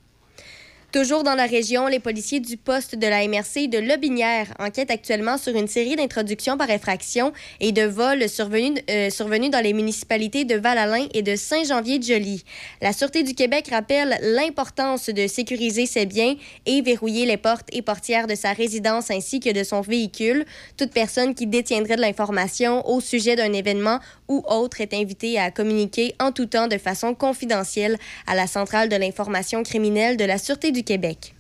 [0.91, 5.37] Toujours dans la région, les policiers du poste de la MRC de Lobinière enquêtent actuellement
[5.37, 10.45] sur une série d'introductions par effraction et de vols survenus, euh, survenus dans les municipalités
[10.45, 12.43] de Val-Alain et de Saint-Janvier-de-Joly.
[12.81, 16.33] La Sûreté du Québec rappelle l'importance de sécuriser ses biens
[16.65, 20.43] et verrouiller les portes et portières de sa résidence ainsi que de son véhicule.
[20.75, 25.51] Toute personne qui détiendrait de l'information au sujet d'un événement ou autre est invitée à
[25.51, 30.39] communiquer en tout temps de façon confidentielle à la Centrale de l'information criminelle de la
[30.39, 31.35] Sûreté du Québec.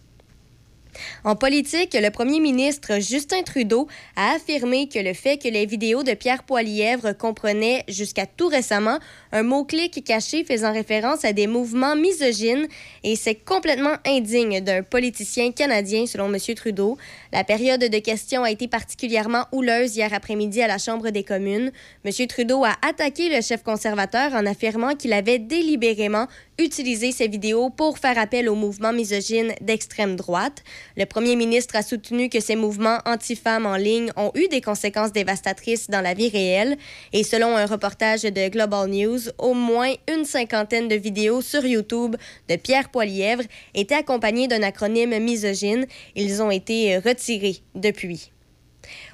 [1.23, 6.03] En politique, le premier ministre Justin Trudeau a affirmé que le fait que les vidéos
[6.03, 8.99] de Pierre Poilièvre comprenaient jusqu'à tout récemment
[9.31, 12.67] un mot-clic caché faisant référence à des mouvements misogynes
[13.03, 16.39] et c'est complètement indigne d'un politicien canadien selon M.
[16.55, 16.97] Trudeau.
[17.31, 21.71] La période de questions a été particulièrement houleuse hier après-midi à la Chambre des communes.
[22.05, 22.27] M.
[22.27, 26.27] Trudeau a attaqué le chef conservateur en affirmant qu'il avait délibérément
[26.57, 30.63] utilisé ces vidéos pour faire appel aux mouvements misogynes d'extrême droite.
[30.97, 35.13] Le premier ministre a soutenu que ces mouvements anti-femmes en ligne ont eu des conséquences
[35.13, 36.77] dévastatrices dans la vie réelle.
[37.13, 42.15] Et selon un reportage de Global News, au moins une cinquantaine de vidéos sur YouTube
[42.47, 45.85] de Pierre Poilièvre étaient accompagnées d'un acronyme misogyne.
[46.15, 48.31] Ils ont été retirés depuis.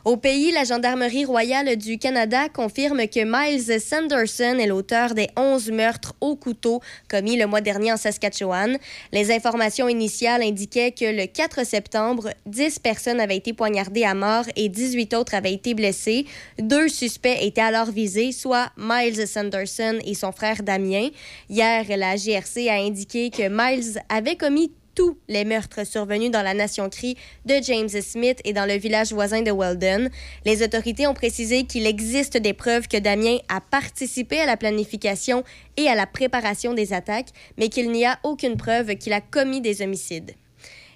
[0.05, 5.71] Au pays, la Gendarmerie royale du Canada confirme que Miles Sanderson est l'auteur des 11
[5.71, 8.77] meurtres au couteau commis le mois dernier en Saskatchewan.
[9.11, 14.45] Les informations initiales indiquaient que le 4 septembre, 10 personnes avaient été poignardées à mort
[14.55, 16.27] et 18 autres avaient été blessées.
[16.59, 21.09] Deux suspects étaient alors visés, soit Miles Sanderson et son frère Damien.
[21.49, 26.53] Hier, la GRC a indiqué que Miles avait commis tous les meurtres survenus dans la
[26.53, 30.09] Nation Cree de James Smith et dans le village voisin de Weldon.
[30.45, 35.43] Les autorités ont précisé qu'il existe des preuves que Damien a participé à la planification
[35.77, 39.61] et à la préparation des attaques, mais qu'il n'y a aucune preuve qu'il a commis
[39.61, 40.33] des homicides.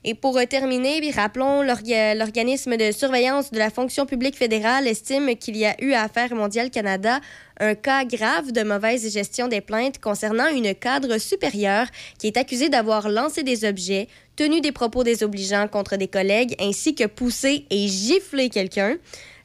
[0.03, 5.57] Et pour terminer, rappelons, l'orga- l'organisme de surveillance de la fonction publique fédérale estime qu'il
[5.57, 7.19] y a eu à Affaires mondiales Canada
[7.59, 11.87] un cas grave de mauvaise gestion des plaintes concernant une cadre supérieure
[12.17, 16.95] qui est accusée d'avoir lancé des objets, tenu des propos désobligeants contre des collègues, ainsi
[16.95, 18.95] que poussé et giflé quelqu'un.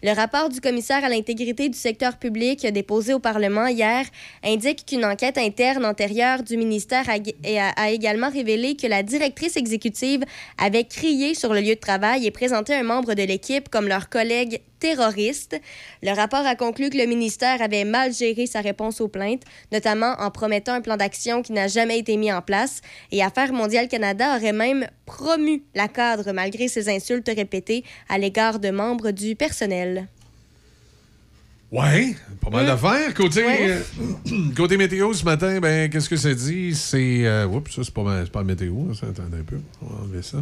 [0.04, 4.04] Le rapport du commissaire à l'intégrité du secteur public déposé au Parlement hier
[4.44, 10.22] indique qu'une enquête interne antérieure du ministère a, également révélé que la directrice exécutive
[10.58, 14.10] avait crié sur le lieu de travail et présenté un membre de l'équipe comme leur
[14.10, 15.58] collègue terroriste.
[16.02, 19.40] Le rapport a conclu que le ministère avait mal géré sa réponse aux plaintes,
[19.72, 22.82] notamment en promettant un plan d'action qui n'a jamais été mis en place.
[23.10, 28.58] Et Affaires mondiales Canada aurait même promu la cadre malgré ses insultes répétées à l'égard
[28.58, 30.06] de membres du personnel.
[31.72, 32.66] Ouais, pas mal Mm.
[32.66, 33.14] d'affaires.
[33.14, 33.70] Côté, Ouais.
[33.70, 33.80] euh,
[34.56, 36.74] côté météo ce matin, ben, qu'est-ce que ça dit?
[36.74, 37.24] C'est.
[37.26, 38.92] Euh, oups, ça, c'est pas, pas météo.
[38.94, 39.58] Ça, attendez un peu.
[39.82, 40.38] On va enlever ça.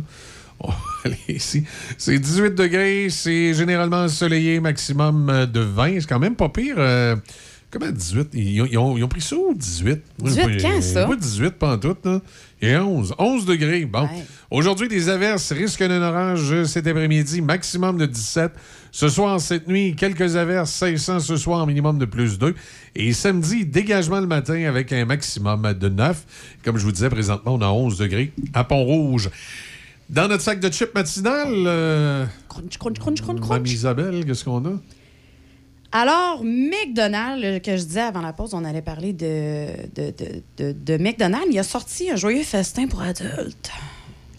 [0.64, 1.64] On va aller ici.
[1.98, 3.08] C'est 18 degrés.
[3.10, 6.00] C'est généralement ensoleillé, maximum euh, de 20.
[6.00, 6.76] C'est quand même pas pire.
[6.78, 7.16] euh,
[7.70, 8.28] comment 18?
[8.34, 10.00] Ils ont, ils ont- ils ont pris ça ou 18?
[10.20, 11.06] Moi, 18 j'ai pas- quand, ça?
[11.06, 11.96] Pas 18, pas en tout.
[12.04, 12.20] Là.
[12.60, 13.12] Et 11.
[13.18, 13.84] 11 degrés.
[13.86, 14.08] Bon.
[14.50, 15.50] Aujourd'hui, des averses.
[15.52, 17.40] Risque d'un orage cet après-midi.
[17.42, 18.52] Maximum de 17.
[18.92, 20.70] Ce soir, cette nuit, quelques averses.
[20.70, 22.54] 500 ce soir, minimum de plus 2.
[22.94, 26.22] Et samedi, dégagement le matin avec un maximum de 9.
[26.64, 29.28] Comme je vous disais, présentement, on a 11 degrés à Pont-Rouge.
[30.10, 34.64] Dans notre sac de chips matinal, euh, Crunch, crunch, crunch, crunch, Mme Isabelle, qu'est-ce qu'on
[34.66, 34.72] a?
[35.92, 40.42] Alors, McDonald's, euh, que je disais avant la pause, on allait parler de, de, de,
[40.58, 41.48] de, de McDonald's.
[41.50, 43.70] Il a sorti un joyeux festin pour adultes.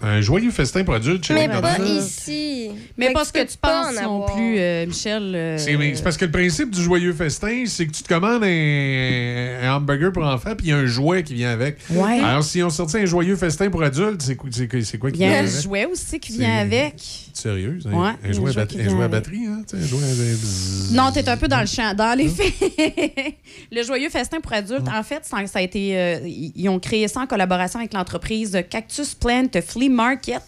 [0.05, 2.69] Un joyeux festin pour adultes chez Mais pas ici.
[2.97, 5.31] Mais Fait pas que ce tu que peux tu penses en non plus, euh, Michel.
[5.33, 8.09] euh, C'est mais c'est parce que le principe du joyeux festin, c'est que tu te
[8.09, 11.77] commandes un, un hamburger pour enfants, puis il y a un jouet qui vient avec.
[11.89, 12.19] Ouais.
[12.19, 15.09] Alors, si on sortit un joyeux festin pour adultes, c'est quoi, c'est quoi- c'est quoi
[15.11, 15.61] qui Il y a vient un avec?
[15.63, 16.95] jouet aussi qui vient avec.
[17.33, 17.79] Sérieux?
[17.85, 19.11] Un, Ouais, un, jouet, à un jouet bat- qui un vient jouet à avec.
[19.11, 19.61] batterie, hein?
[19.73, 20.07] Un jouet à...
[20.13, 20.91] bzzz.
[20.93, 21.93] Non, t'es un peu dans le champ.
[21.95, 22.53] Dans les faits,
[23.71, 27.07] le joyeux festin pour adultes, en fait, ça, a été, euh, ils ils ont créé
[27.07, 30.41] ça en collaboration avec l'entreprise Cactus Plant Flea Market.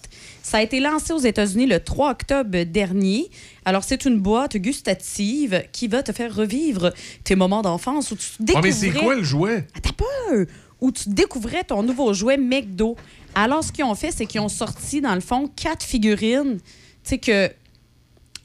[0.43, 3.29] Ça a été lancé aux États-Unis le 3 octobre dernier.
[3.65, 6.91] Alors, c'est une boîte gustative qui va te faire revivre
[7.23, 8.69] tes moments d'enfance où tu Ouais, découvrais...
[8.69, 9.65] mais c'est quoi le jouet?
[9.97, 10.45] peur!
[10.81, 12.95] Où tu découvrais ton nouveau jouet McDo.
[13.33, 16.57] Alors, ce qu'ils ont fait, c'est qu'ils ont sorti, dans le fond, quatre figurines.
[16.59, 16.63] Tu
[17.03, 17.49] sais que.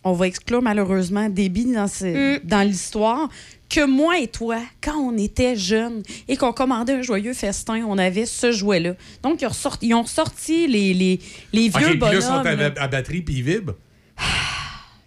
[0.03, 3.29] On va exclure malheureusement Déby dans, ce- dans l'histoire.
[3.71, 7.97] Que moi et toi, quand on était jeunes et qu'on commandait un joyeux festin, on
[7.99, 8.95] avait ce jouet-là.
[9.23, 11.21] Donc, ils ont ressorti, ils ont ressorti les, les,
[11.53, 12.75] les vieux puis là, ils sont bonhommes.
[12.77, 13.77] à, à batterie, puis ils vibrent.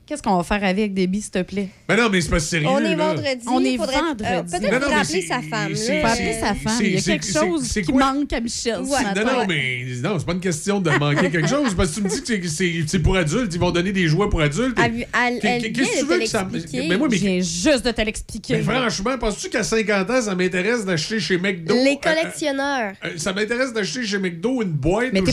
[0.05, 1.69] Qu'est-ce qu'on va faire avec Déby, s'il te plaît?
[1.87, 3.45] Ben non, mais c'est pas sérieux, On est vendredi.
[3.47, 4.23] On est faudrait- vendredi.
[4.25, 5.71] euh, Peut-être non, faut mais rappeler c'est- sa femme.
[5.71, 6.01] là.
[6.01, 6.79] Faut appeler sa femme.
[6.81, 8.13] Il y a quelque chose qui quoi?
[8.13, 8.85] manque à Michel Ouais.
[8.99, 9.23] ce matin.
[9.23, 11.73] Non, non, mais non, c'est pas une question de manquer quelque chose.
[11.73, 12.47] Parce que tu me dis que
[12.85, 14.75] c'est- pour adultes, ils vont donner des jouets pour adultes.
[14.77, 16.47] Qu'est-ce que tu veux que ça.
[16.73, 18.57] Mais moi, mais, Je viens juste de te l'expliquer.
[18.57, 21.73] mais franchement, penses-tu qu'à 50 ans, ça m'intéresse d'acheter chez McDo?
[21.75, 22.93] Les euh, collectionneurs.
[23.05, 25.25] euh, ça m'intéresse d'acheter chez McDo une boîte Mais où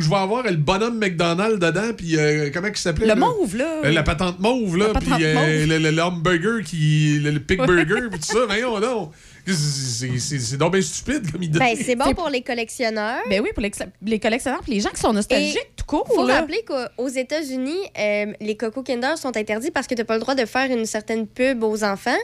[0.00, 3.04] je, vais, avoir le bonhomme McDonald's dedans, puis euh, comment il s'appelait?
[3.06, 3.16] Le là?
[3.16, 4.13] mauve, là.
[4.14, 7.58] Euh, La patente mauve, là, puis euh, le, le- le hamburger, qui, le, le pig
[7.58, 8.44] burger, puis tout ça.
[8.46, 9.12] Voyons donc.
[9.46, 11.58] C'est- C'est c'est- c'est donc bien stupide comme idée.
[11.58, 13.20] Ben, c'est bon pour les collectionneurs.
[13.28, 13.70] Ben oui, pour les,
[14.02, 16.06] les collectionneurs, puis les gens qui sont nostalgiques, Et tout court.
[16.06, 16.40] faut là.
[16.40, 20.20] rappeler qu'aux États-Unis, euh, les Coco Kinder sont interdits parce que tu n'as pas le
[20.20, 22.16] droit de faire une certaine pub aux enfants.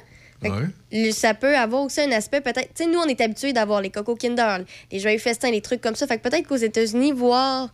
[1.12, 2.73] Ça peut avoir aussi un aspect peut-être.
[2.75, 5.83] Tu sais, nous, on est habitués d'avoir les Coco Kinder, les joyeux festins, les trucs
[5.83, 6.07] comme ça.
[6.07, 7.69] Fait que peut-être qu'aux États-Unis, voir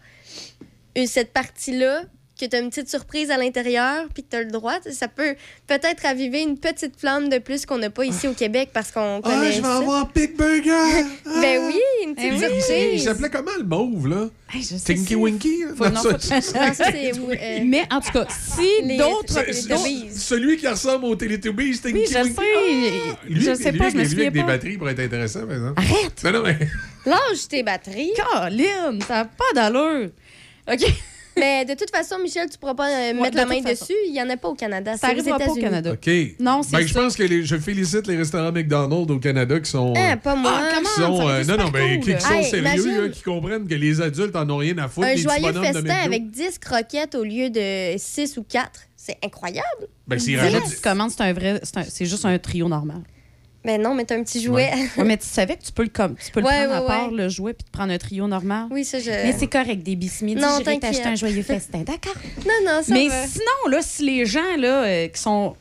[0.97, 2.03] une- cette partie-là,
[2.39, 5.08] que tu as une petite surprise à l'intérieur, puis que tu as le droit, ça
[5.08, 5.34] peut
[5.66, 9.20] peut-être raviver une petite flamme de plus qu'on n'a pas ici au Québec parce qu'on
[9.24, 9.76] Ah, connaît je vais ça.
[9.78, 11.05] avoir Pig Burger!
[11.24, 13.05] ben oui, une petite Il- il- Il surprise.
[13.05, 14.28] s'appelait comment le mauve, là?
[14.55, 15.65] je sais, Tinky Winky?
[15.78, 19.32] Non, non, ça- Non, euh, Mais en tout cas, si Les- d'autres.
[20.16, 22.34] Celui qui ressemble au Teletubbies, Tinky Oui, je Winky.
[22.34, 22.42] sais.
[23.12, 23.16] Ah!
[23.28, 25.40] Lui, je sais lui, pas, je me lui, souviens avec des batteries pour être intéressant,
[25.47, 25.81] par exemple.
[25.81, 26.23] Arrête!
[26.24, 26.58] Non, non, mais...
[27.06, 28.12] Lâche tes batteries.
[28.16, 30.10] Caroline, ça n'a pas d'allure.
[30.70, 30.84] OK.
[31.39, 33.84] Mais de toute façon, Michel, tu pourras pas euh, mettre de la toute main façon.
[33.84, 33.98] dessus.
[34.06, 34.92] Il n'y en a pas au Canada.
[34.97, 35.60] Ça C'est aux arrivera pas au États-Unis.
[35.62, 35.92] Canada.
[35.92, 36.10] OK.
[36.40, 37.00] Non, c'est ben, je ça.
[37.00, 39.92] pense que les- je félicite les restaurants McDonald's au Canada qui sont...
[39.97, 40.52] Hein, euh, pas moi.
[40.55, 40.89] Ah, comment?
[40.89, 42.16] qui sont, Ça euh, non, non, super ben, qui, cool.
[42.16, 43.00] qui sont Hey, sérieux, imagine.
[43.02, 45.06] là, qui comprennent que les adultes en ont rien à foutre.
[45.06, 46.06] Un les petits joyeux bonhommes de festin McDo.
[46.06, 48.81] avec 10 croquettes au lieu de 6 ou 4.
[48.97, 49.66] C'est incroyable.
[50.08, 51.60] Ben, s'ils Dis, rajoutent- tu commandes, c'est un vrai.
[51.62, 53.02] c'est un- C'est juste un trio normal.
[53.67, 54.70] Mais non, mais t'as un petit jouet.
[54.97, 57.11] Ouais, mais tu savais que tu peux le, com- tu peux le prendre à part,
[57.11, 58.69] le jouet, puis te prendre un trio normal?
[58.70, 59.11] Oui, ça, je.
[59.11, 60.35] Mais c'est correct, des bismis.
[60.36, 60.81] Non, t'inquiète.
[60.81, 62.15] t'acheter un joyeux festin, d'accord?
[62.47, 63.27] Non, non, ça Mais va.
[63.27, 65.57] sinon, là, si les gens là, euh, qui sont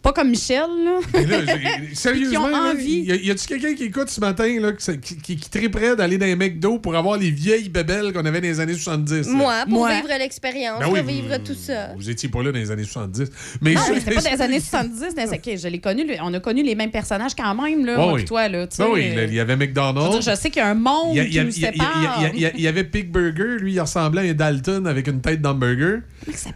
[0.00, 1.52] pas comme Michel, là, Mais là,
[1.92, 5.96] sérieusement, Qui y a-tu quelqu'un qui écoute ce matin là, qui, qui, qui, qui triperait
[5.96, 9.26] d'aller dans les McDo pour avoir les vieilles bébelles qu'on avait dans les années 70?
[9.26, 9.32] là?
[9.34, 9.94] Moi, pour Moi.
[9.96, 11.88] vivre l'expérience, Ben oui, pour vivre vous- tout ça.
[11.96, 13.28] Vous étiez pas là dans les années 70.
[13.60, 15.14] Mais non, c'était pas dans les années 70.
[15.16, 15.22] Dans...
[15.24, 16.06] OK, je l'ai connu.
[16.22, 18.24] On a connu les mêmes personnages quand même, là, moi oui.
[18.24, 18.66] toi, là.
[18.68, 20.20] tu sais, Ben oui, euh, là, il y avait McDonald's.
[20.24, 21.46] dire, je sais qu'il y a un monde Il y, a- il y a- qui
[21.48, 22.24] nous il y sépare.
[22.56, 26.02] il avait Pig Burger, lui, il ressemblait à un Dalton avec une tête d'hamburger.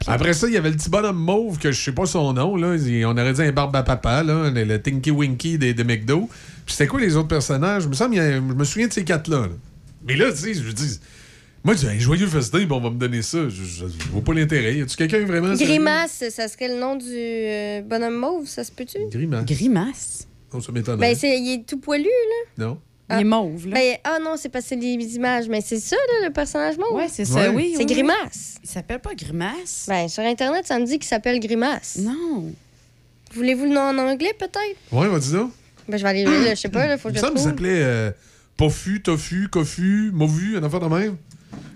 [0.06, 2.56] Après ça, il y avait le petit bonhomme mauve, que je sais pas son nom,
[2.56, 2.68] là.
[3.06, 6.28] On aurait dit un barbe à papa, là, le, le Tinky Winky des, de McDo.
[6.66, 7.84] Puis c'était quoi les autres personnages?
[7.84, 9.40] Il me semble, il y a- je me souviens de ces quatre-là.
[9.42, 9.48] là.
[10.06, 10.86] Mais là, tu sais, je veux dire,
[11.64, 13.38] moi, je dis, Hey, joyeux festin, on va me donner ça.
[13.48, 14.76] Je, je, je vois pas l'intérêt.
[14.76, 15.54] Y a-tu quelqu'un vraiment?
[15.54, 18.98] Grimace, ça serait le nom du euh, bonhomme mauve, ça se peut-tu?
[19.10, 19.44] Grimace.
[19.44, 20.28] Grimace.
[20.52, 21.10] Non, ça m'étonnerait.
[21.12, 22.04] Ben, c'est, il est tout poilu,
[22.58, 22.66] là.
[22.66, 22.78] Non.
[23.10, 23.74] Il est mauve, là.
[23.74, 25.46] Ben, ah non, c'est parce que c'est les images.
[25.48, 26.94] Mais c'est ça, là, le personnage mauve.
[26.94, 27.74] Ouais, c'est ça, oui.
[27.76, 28.54] C'est oui, Grimace.
[28.64, 29.84] Il s'appelle pas Grimace?
[29.86, 31.98] Ben, sur Internet, ça me dit qu'il s'appelle Grimace.
[32.00, 32.50] Non.
[33.34, 34.76] Voulez-vous le nom en anglais, peut-être?
[34.92, 35.52] Ouais, va dis donc.
[35.88, 37.32] Ben, je vais aller là, je sais pas, là, faut Il que me je semble
[37.34, 37.50] qu'il trouve.
[37.52, 38.10] s'appelait euh,
[38.56, 41.16] Pofu, Tofu, Kofu, Movu, un affaire de même.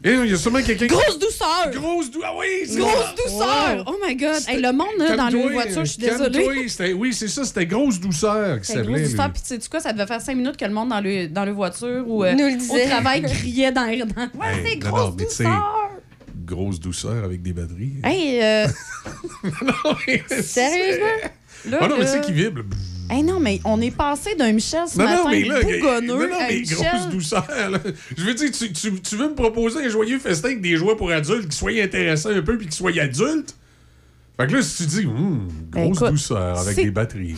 [0.04, 0.86] Et il y a sûrement quelqu'un.
[0.86, 1.70] Grosse douceur!
[1.74, 2.30] Grosse douceur!
[2.32, 2.46] Ah oui!
[2.66, 3.14] c'est Grosse ça.
[3.24, 3.84] douceur!
[3.88, 4.40] Oh my God!
[4.48, 6.68] Hey, le monde, là, dans Calme-toi, les voitures, je suis calme-toi, désolée.
[6.68, 9.08] c'était- Oui, c'est ça, c'était Grosse Douceur qui C'est grosse s'appelait.
[9.08, 9.32] douceur.
[9.32, 11.44] Puis, tu sais quoi, ça devait faire cinq minutes que le monde dans le, dans
[11.44, 12.86] le voiture ou euh, Nous le au disait.
[12.88, 13.98] travail criait dans les.
[13.98, 14.06] dans-
[14.40, 15.90] Ouais, Hey, c'est non, grosse non, mais tu sais, douceur!
[16.46, 17.94] Grosse douceur avec des batteries.
[18.04, 18.66] Hey, euh,
[20.42, 21.06] Sérieusement?
[21.68, 22.62] Là, Ah non, mais là- sais qui vibre.
[23.08, 26.06] Hey, non, mais on est passé d'un Michel ce Non, matin non, mais là, bougonneux
[26.06, 26.76] non, non, à mais Michel...
[26.76, 27.46] grosse douceur.
[27.70, 27.78] là.
[28.16, 30.96] Je veux dire, tu, tu- tu veux me proposer un joyeux festin avec des jouets
[30.96, 33.54] pour adultes qui soient intéressants un peu puis qui soient adultes?
[34.38, 37.36] Fait que là, si tu dis, hum, Ben, grosse écoute, douceur avec c'est- des batteries.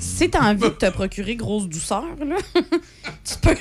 [0.00, 2.36] Si t'as envie de te procurer grosse douceur, là,
[3.24, 3.54] tu peux.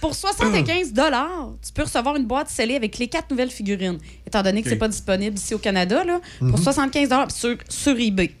[0.00, 3.98] Pour 75 tu peux recevoir une boîte scellée avec les quatre nouvelles figurines.
[4.26, 4.72] Étant donné que Ok.
[4.72, 6.50] c'est pas disponible ici au Canada, là, Mhm.
[6.50, 8.34] pour 75 sur, sur eBay.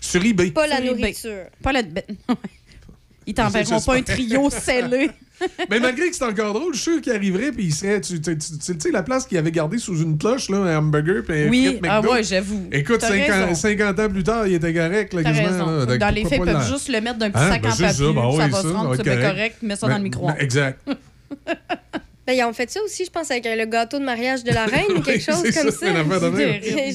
[0.00, 0.50] Sur eBay.
[0.50, 1.44] Pas la nourriture.
[1.62, 1.82] Pas la.
[1.82, 2.02] ben,
[3.26, 5.10] Ils t'enverront C'est- pas un trio scellé.
[5.70, 8.00] Mais malgré que c'est encore drôle, je suis sûr qu'il arriverait, puis il serait.
[8.00, 10.78] Tu tu- tu- tu sais, la place qu'il avait gardée sous une cloche, là, un
[10.78, 12.68] hamburger, puis un Oui, ah ouais, j'avoue.
[12.70, 13.54] Écoute, T'as 50, raison.
[13.54, 15.48] 50 ans plus tard, il était correct, là, quasiment.
[15.48, 15.66] raison.
[15.78, 15.86] là.
[15.86, 17.50] Donc, Dans les faits, ils peuvent juste le mettre d'un petit Hein?
[17.50, 19.22] sac Ben, en papier, ça, ben ça oui, va ça, se rendre, c'est correct.
[19.22, 20.34] correct, mets ça dans Ben, le micro-ondes.
[20.36, 20.78] ben, Exact.
[22.26, 24.64] Ben, ils ont fait ça aussi, je pense, avec le gâteau de mariage de la
[24.66, 25.86] reine ou quelque chose comme ça.
[25.86, 26.92] J'ai- vu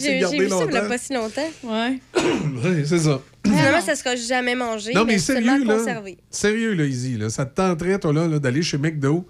[0.49, 1.49] ça il y a pas si longtemps.
[1.63, 1.99] Ouais.
[2.63, 3.21] Oui, c'est ça.
[3.45, 5.77] Finalement, ça sera jamais mangé, Non, mais, mais sérieux, là.
[5.77, 6.17] conservé.
[6.29, 7.29] Sérieux, là, Izzy, là.
[7.29, 9.25] Ça te tenterait, toi, là, là, d'aller chez McDo,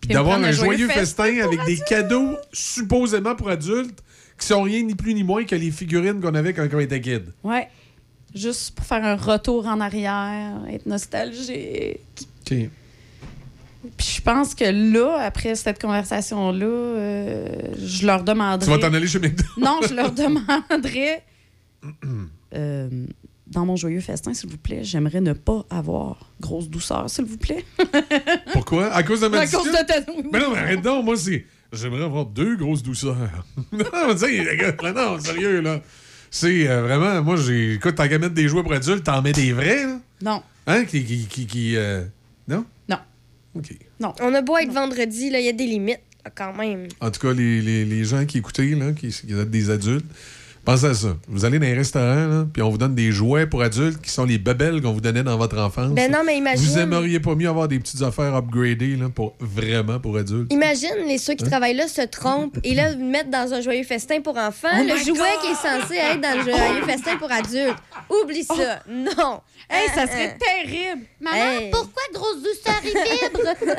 [0.00, 4.02] puis d'avoir un un joyeux festin avec des cadeaux supposément pour adultes
[4.38, 7.00] qui sont rien ni plus ni moins que les figurines qu'on avait quand on était
[7.00, 7.24] kid.
[7.44, 7.68] Ouais.
[8.34, 11.98] Juste pour faire un retour en arrière, être nostalgique.
[12.50, 12.56] OK.
[13.96, 17.48] Puis je pense que là, après cette conversation-là, euh,
[17.82, 18.66] je leur demanderais.
[18.66, 19.44] Tu vas t'en aller chez McDo?
[19.58, 21.24] Non, je leur demanderais.
[22.54, 22.88] euh,
[23.46, 27.38] dans mon joyeux festin, s'il vous plaît, j'aimerais ne pas avoir grosse douceur, s'il vous
[27.38, 27.64] plaît.
[28.52, 28.92] Pourquoi?
[28.92, 30.00] À cause de ma À cause de ta-
[30.32, 31.46] Mais non, mais arrête donc, moi, c'est.
[31.72, 33.16] J'aimerais avoir deux grosses douceurs.
[33.72, 35.80] non, tu sais, les gars, là, non, sérieux, là.
[36.30, 37.74] C'est euh, vraiment, moi, j'ai.
[37.74, 39.98] Écoute, tant qu'à mettre des jouets pour adultes, t'en mets des vrais, là?
[40.22, 40.42] Non.
[40.66, 40.84] Hein?
[40.84, 41.04] Qui.
[41.04, 42.04] qui, qui, qui, euh,
[42.46, 42.64] Non?
[42.88, 42.98] Non.
[43.54, 43.74] OK.
[44.00, 44.12] Non.
[44.20, 46.88] On a beau être vendredi, là, il y a des limites, là, quand même.
[47.00, 50.06] En tout cas, les, les, les gens qui écoutaient, là, qui, qui êtes des adultes,
[50.64, 51.16] pensez à ça.
[51.28, 54.24] Vous allez dans un restaurant, puis on vous donne des jouets pour adultes qui sont
[54.24, 55.92] les bebelles qu'on vous donnait dans votre enfance.
[55.92, 56.64] Ben non, mais imagine.
[56.66, 60.52] Vous aimeriez pas mieux avoir des petites affaires upgradées, là, pour vraiment pour adultes?
[60.52, 61.48] Imagine, les ceux qui Hein?
[61.50, 64.96] travaillent là se trompent et là, mettent dans un joyeux festin pour enfants Oh le
[64.96, 65.40] jouet God!
[65.42, 67.76] qui est censé être dans le joyeux festin pour adultes.
[68.10, 68.82] Oublie ça.
[68.88, 69.40] Non.
[69.70, 70.38] Hey, ça Hein, serait hein.
[70.64, 71.02] terrible.
[71.20, 72.94] Maman, pourquoi grosse douceur et
[73.28, 73.76] vibre?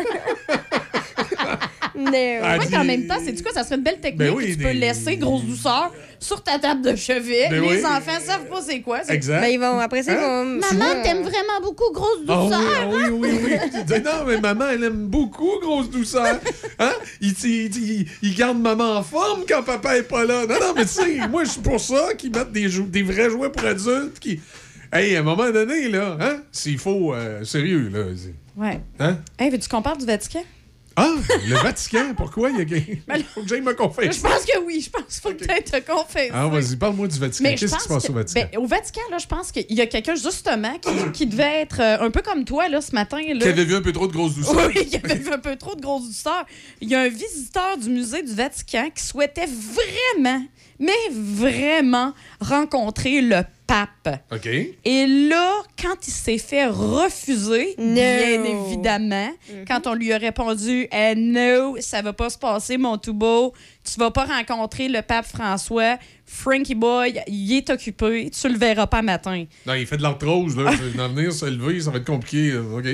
[1.97, 2.11] Non.
[2.11, 3.51] Ouais, puis en même temps, c'est du quoi?
[3.53, 6.59] Ça serait une belle technique Ben oui, que tu peux laisser grosse douceur sur ta
[6.59, 7.47] table de chevet.
[7.49, 7.85] Ben les oui.
[7.85, 8.99] enfants savent pas c'est quoi.
[9.09, 9.41] Exact.
[9.41, 10.45] Ben, ils vont, après ça, ils vont.
[10.45, 12.61] Maman, t'aimes vraiment beaucoup grosse Ah oui, douceur?
[12.81, 13.51] ah oui, oui, oui.
[13.73, 16.39] Tu dis, non, mais maman, elle aime beaucoup grosse douceur.
[16.79, 16.91] Hein?
[17.21, 20.45] Il, il, il- il garde maman en forme quand papa est pas là.
[20.47, 23.03] Non, non, mais tu sais, moi, je suis pour ça qu'ils mettent des, jou- des
[23.03, 24.39] vrais jouets pour adultes qui.
[24.91, 26.41] Hey, à un moment donné, là, hein?
[26.51, 28.05] S'il faut, euh, sérieux, là.
[28.57, 28.81] Ouais.
[28.99, 29.17] Hein?
[29.37, 30.41] Hey, veux-tu qu'on parle du Vatican?
[30.99, 31.15] Ah,
[31.47, 32.49] le Vatican, pourquoi?
[32.49, 33.17] Il y a...
[33.33, 34.11] faut que j'aille me confesser.
[34.11, 34.81] Je pense que oui.
[34.81, 36.31] Je pense qu'il faut peut-être te confesser.
[36.33, 37.49] Ah, vas-y, parle-moi du Vatican.
[37.51, 38.47] Qu'est-ce qui se passe que- au Vatican?
[38.51, 41.79] ben, au Vatican, là, je pense qu'il y a quelqu'un, justement, qui, qui devait être
[41.79, 43.17] euh, un peu comme toi, là, ce matin.
[43.17, 43.39] Là.
[43.39, 44.67] Qui avait vu un peu trop de grosse douceur.
[44.67, 46.45] Oui, il y avait vu un peu trop de grosse douceur.
[46.81, 50.43] Il y a un visiteur du musée du Vatican qui souhaitait vraiment,
[50.79, 54.23] mais vraiment, rencontrer le pape.
[54.31, 54.47] OK.
[54.47, 59.31] Et là, quand il s'est fait refuser, bien évidemment,
[59.67, 63.53] quand on lui a répondu eh, No, ça va pas se passer, mon tout beau,
[63.83, 68.87] tu vas pas rencontrer le pape François, Frankie Boy, il est occupé, tu le verras
[68.87, 69.45] pas matin.
[69.65, 70.71] Non, il fait de l'arthrose, là.
[70.71, 72.57] Venir se lever, ça va être compliqué.
[72.57, 72.87] OK.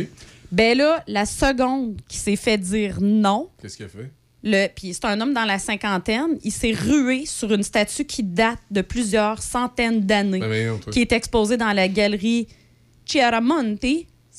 [0.51, 4.11] Ben là, la seconde qui s'est fait dire non, Qu'est-ce qu'il a fait?
[4.45, 8.21] Le, puis c'est un homme dans la cinquantaine, il s'est rué sur une statue qui
[8.21, 12.47] date de plusieurs centaines d'années, Ben qui est exposée dans la galerie
[13.05, 13.85] Chiaramonte,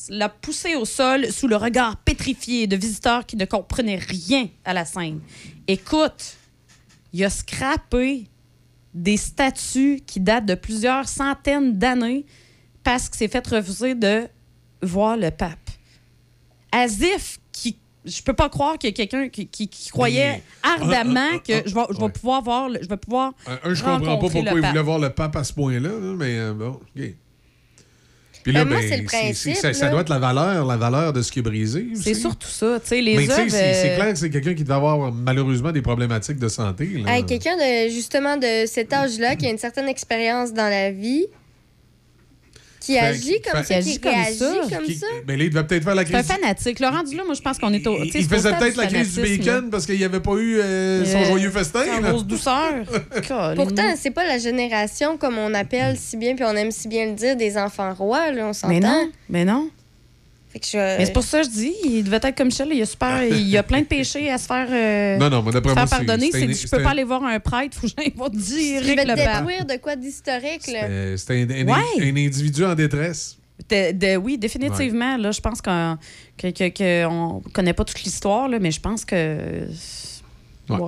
[0.09, 4.73] l'a poussé au sol sous le regard pétrifié de visiteurs qui ne comprenaient rien à
[4.73, 5.21] la scène.
[5.67, 6.37] Écoute,
[7.13, 8.29] il a scrappé
[8.95, 12.27] des statues qui datent de plusieurs centaines d'années
[12.85, 14.29] parce qu'il s'est fait refuser de
[14.83, 15.59] voir le pape.
[16.71, 17.46] As if qui
[18.07, 21.37] je peux pas croire qu'il y a quelqu'un qui, qui- qui croyait ardemment Ah, ah,
[21.37, 23.83] ah, que je vais, je vais pouvoir voir le- je vais pouvoir Un, un, je
[23.83, 24.71] comprends pas pourquoi il pape.
[24.71, 27.15] voulait voir le pape à ce point-là, là, mais euh, bon, OK.
[28.43, 29.91] Puis Ben, c'est le c'est- principe, ça, ça là.
[29.91, 31.89] doit être la valeur, la valeur de ce qui est brisé.
[31.97, 34.31] C'est surtout ça, tu sais les Mais tu sais, œuvres c'est euh, clair que c'est
[34.31, 36.87] quelqu'un qui devait avoir malheureusement des problématiques de santé.
[37.05, 37.17] Là.
[37.17, 41.27] Hey, quelqu'un de justement de cet âge-là qui a une certaine expérience dans la vie,
[42.87, 44.77] qui Fait- agit comme fait- ça, Qui qui agit comme réagit ça.
[44.77, 45.07] comme Qui- ça.
[45.27, 46.33] Mais là, il devait peut-être faire la c'est un crise.
[46.33, 46.81] fanatique.
[46.81, 49.21] Le rendu là, moi je pense qu'on est au Il faisait peut-être la crise du
[49.23, 49.63] bacon là.
[49.71, 51.85] parce qu'il n'y avait pas eu euh, son Euh, joyeux festin.
[52.01, 52.11] là.
[52.11, 52.73] grosse douceur.
[53.57, 57.07] Pourtant, c'est pas la génération comme on appelle si bien, puis on aime si bien
[57.07, 58.73] le dire, des enfants rois, là, on s'entend.
[58.73, 59.69] mais non, mais non.
[60.57, 62.69] Fait que je- Mais c'est pour ça que je dis, il devait être comme Michel,
[62.71, 65.29] il y a super, il y a plein de péchés à se faire, euh, Non,
[65.29, 66.31] non, mais d'après moi, pardonner.
[66.33, 69.07] C'est dit, je peux pas aller voir un prêtre, faut que j'aille voir je direct
[69.07, 72.01] le détruire de quoi d'historique, C'était un, un- Ouais.
[72.01, 73.37] un individu en détresse.
[73.71, 75.17] De- de- oui, définitivement.
[75.19, 75.99] Là, je pense qu'on
[76.39, 79.67] que, que- que on connaît pas toute l'histoire, mais je pense que.
[80.71, 80.79] Ouais.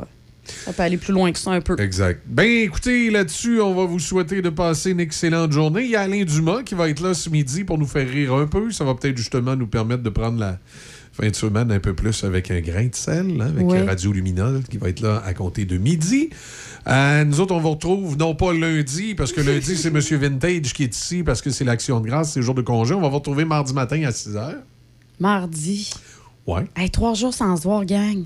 [0.49, 0.55] Ouais.
[0.65, 1.77] Ça peut aller plus loin que ça un peu.
[1.81, 2.23] Exact.
[2.27, 5.85] Ben écoutez, là-dessus, on va vous souhaiter de passer une excellente journée.
[5.85, 8.35] Il y a Alain Dumas qui va être là ce midi pour nous faire rire
[8.35, 8.70] un peu.
[8.70, 10.59] Ça va peut-être justement nous permettre de prendre la
[11.12, 13.81] fin de semaine un peu plus avec un grain de sel, hein, avec Oui.
[13.83, 16.31] Radio Luminol qui va être là à compter de midi.
[16.86, 19.99] Euh, nous autres, on vous retrouve non pas lundi, parce que lundi, c'est M.
[19.99, 22.94] Vintage qui est ici, parce que c'est l'action de grâce, c'est le jour de congé.
[22.94, 24.55] On va vous retrouver mardi matin à 6 h.
[25.18, 25.91] Mardi.
[26.47, 26.65] Ouais.
[26.77, 28.25] Hey, trois jours sans se voir, gang.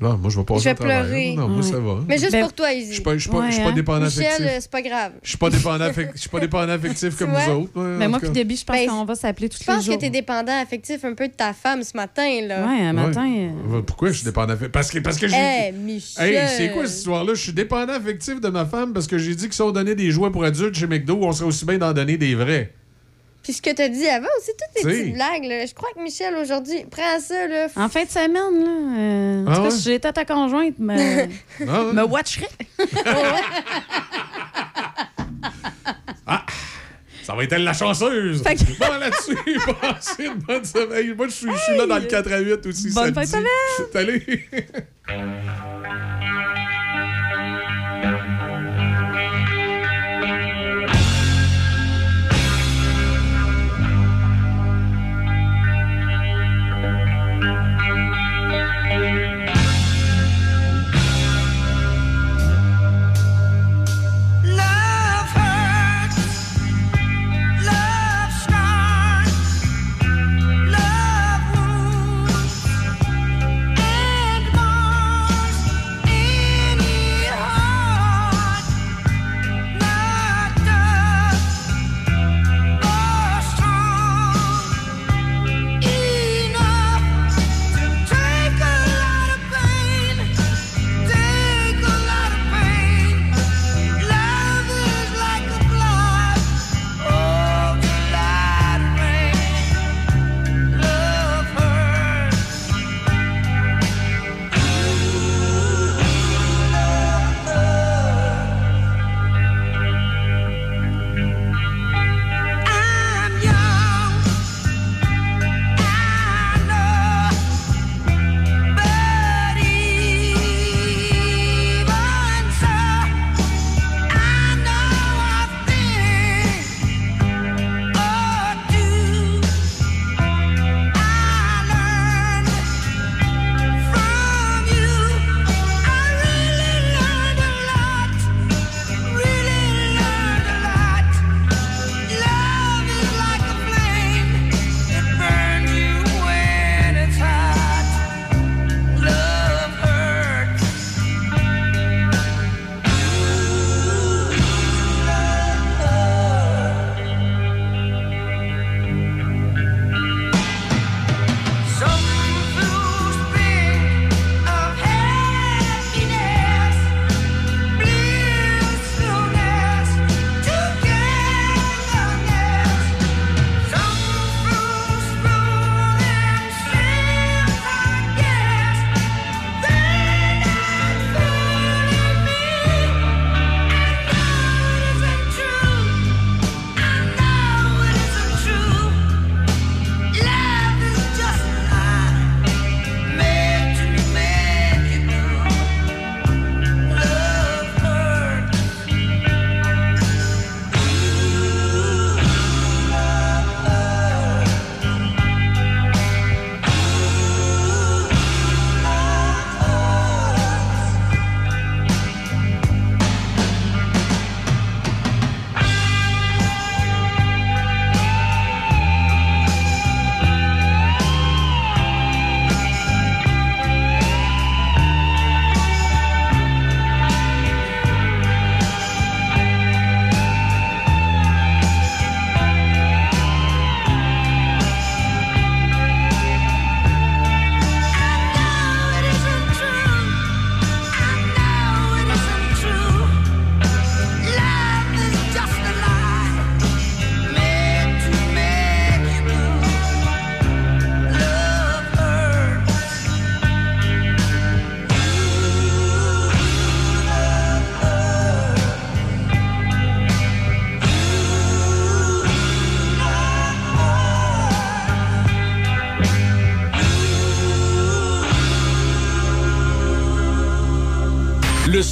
[0.00, 1.34] Non, moi, je vais pas Je vais pleurer.
[1.36, 1.98] Non, moi, ça va.
[2.08, 2.88] Mais juste Ben, pour toi, Izzy.
[2.88, 3.72] Je suis pas, je suis pas, je suis pas hein.
[3.72, 4.46] dépendant Michel, affectif.
[4.46, 5.12] euh, c'est pas grave.
[5.22, 7.54] Je suis pas dépendant affec- je suis pas dépendant affectif comme vois?
[7.54, 7.70] autres.
[7.76, 8.30] ouais, Mais en moi puis.
[8.30, 9.94] Debbie, je pense Ben, qu'on va s'appeler tous Je les pense jours.
[9.96, 12.66] que t'es dépendant affectif un peu de ta femme ce matin, là.
[12.66, 13.24] Ouais, un matin.
[13.26, 13.50] Ouais.
[13.74, 14.72] euh, Pourquoi je suis dépendant affectif?
[14.72, 15.36] Parce que, parce que j'ai.
[15.36, 16.34] Hey, Michel.
[16.34, 17.34] Hey, c'est quoi cette histoire-là?
[17.34, 19.94] Je suis dépendant affectif de ma femme parce que j'ai dit que si on donnait
[19.96, 22.72] des jouets pour adultes chez McDo, on serait aussi bien d'en donner des vrais.
[23.50, 25.00] Puis ce que t'as dit avant aussi, toutes tes T'sais.
[25.00, 25.66] petites blagues, là.
[25.66, 27.66] Je crois que Michel, aujourd'hui, prends ça, là.
[27.74, 29.00] En fin de semaine, là.
[29.00, 29.70] euh, en Ah tout cas, ouais?
[29.72, 30.94] si j'étais ta conjointe, me,
[31.66, 31.92] Ah ouais?
[31.92, 32.46] me watcherait.
[37.22, 38.42] Ça va être elle la chanceuse.
[38.42, 39.36] Fait que- Bon, là-dessus,
[39.80, 41.14] passez une bonne semaine.
[41.14, 42.90] Moi, je suis, suis là dans le 4 à 8 aussi.
[42.90, 43.46] Bonne fin de semaine.
[43.92, 44.50] Salut.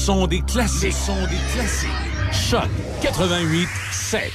[0.08, 0.84] son des classiques.
[0.84, 1.90] Le son des classiques.
[2.32, 2.66] Choc
[3.02, 4.32] 88 7.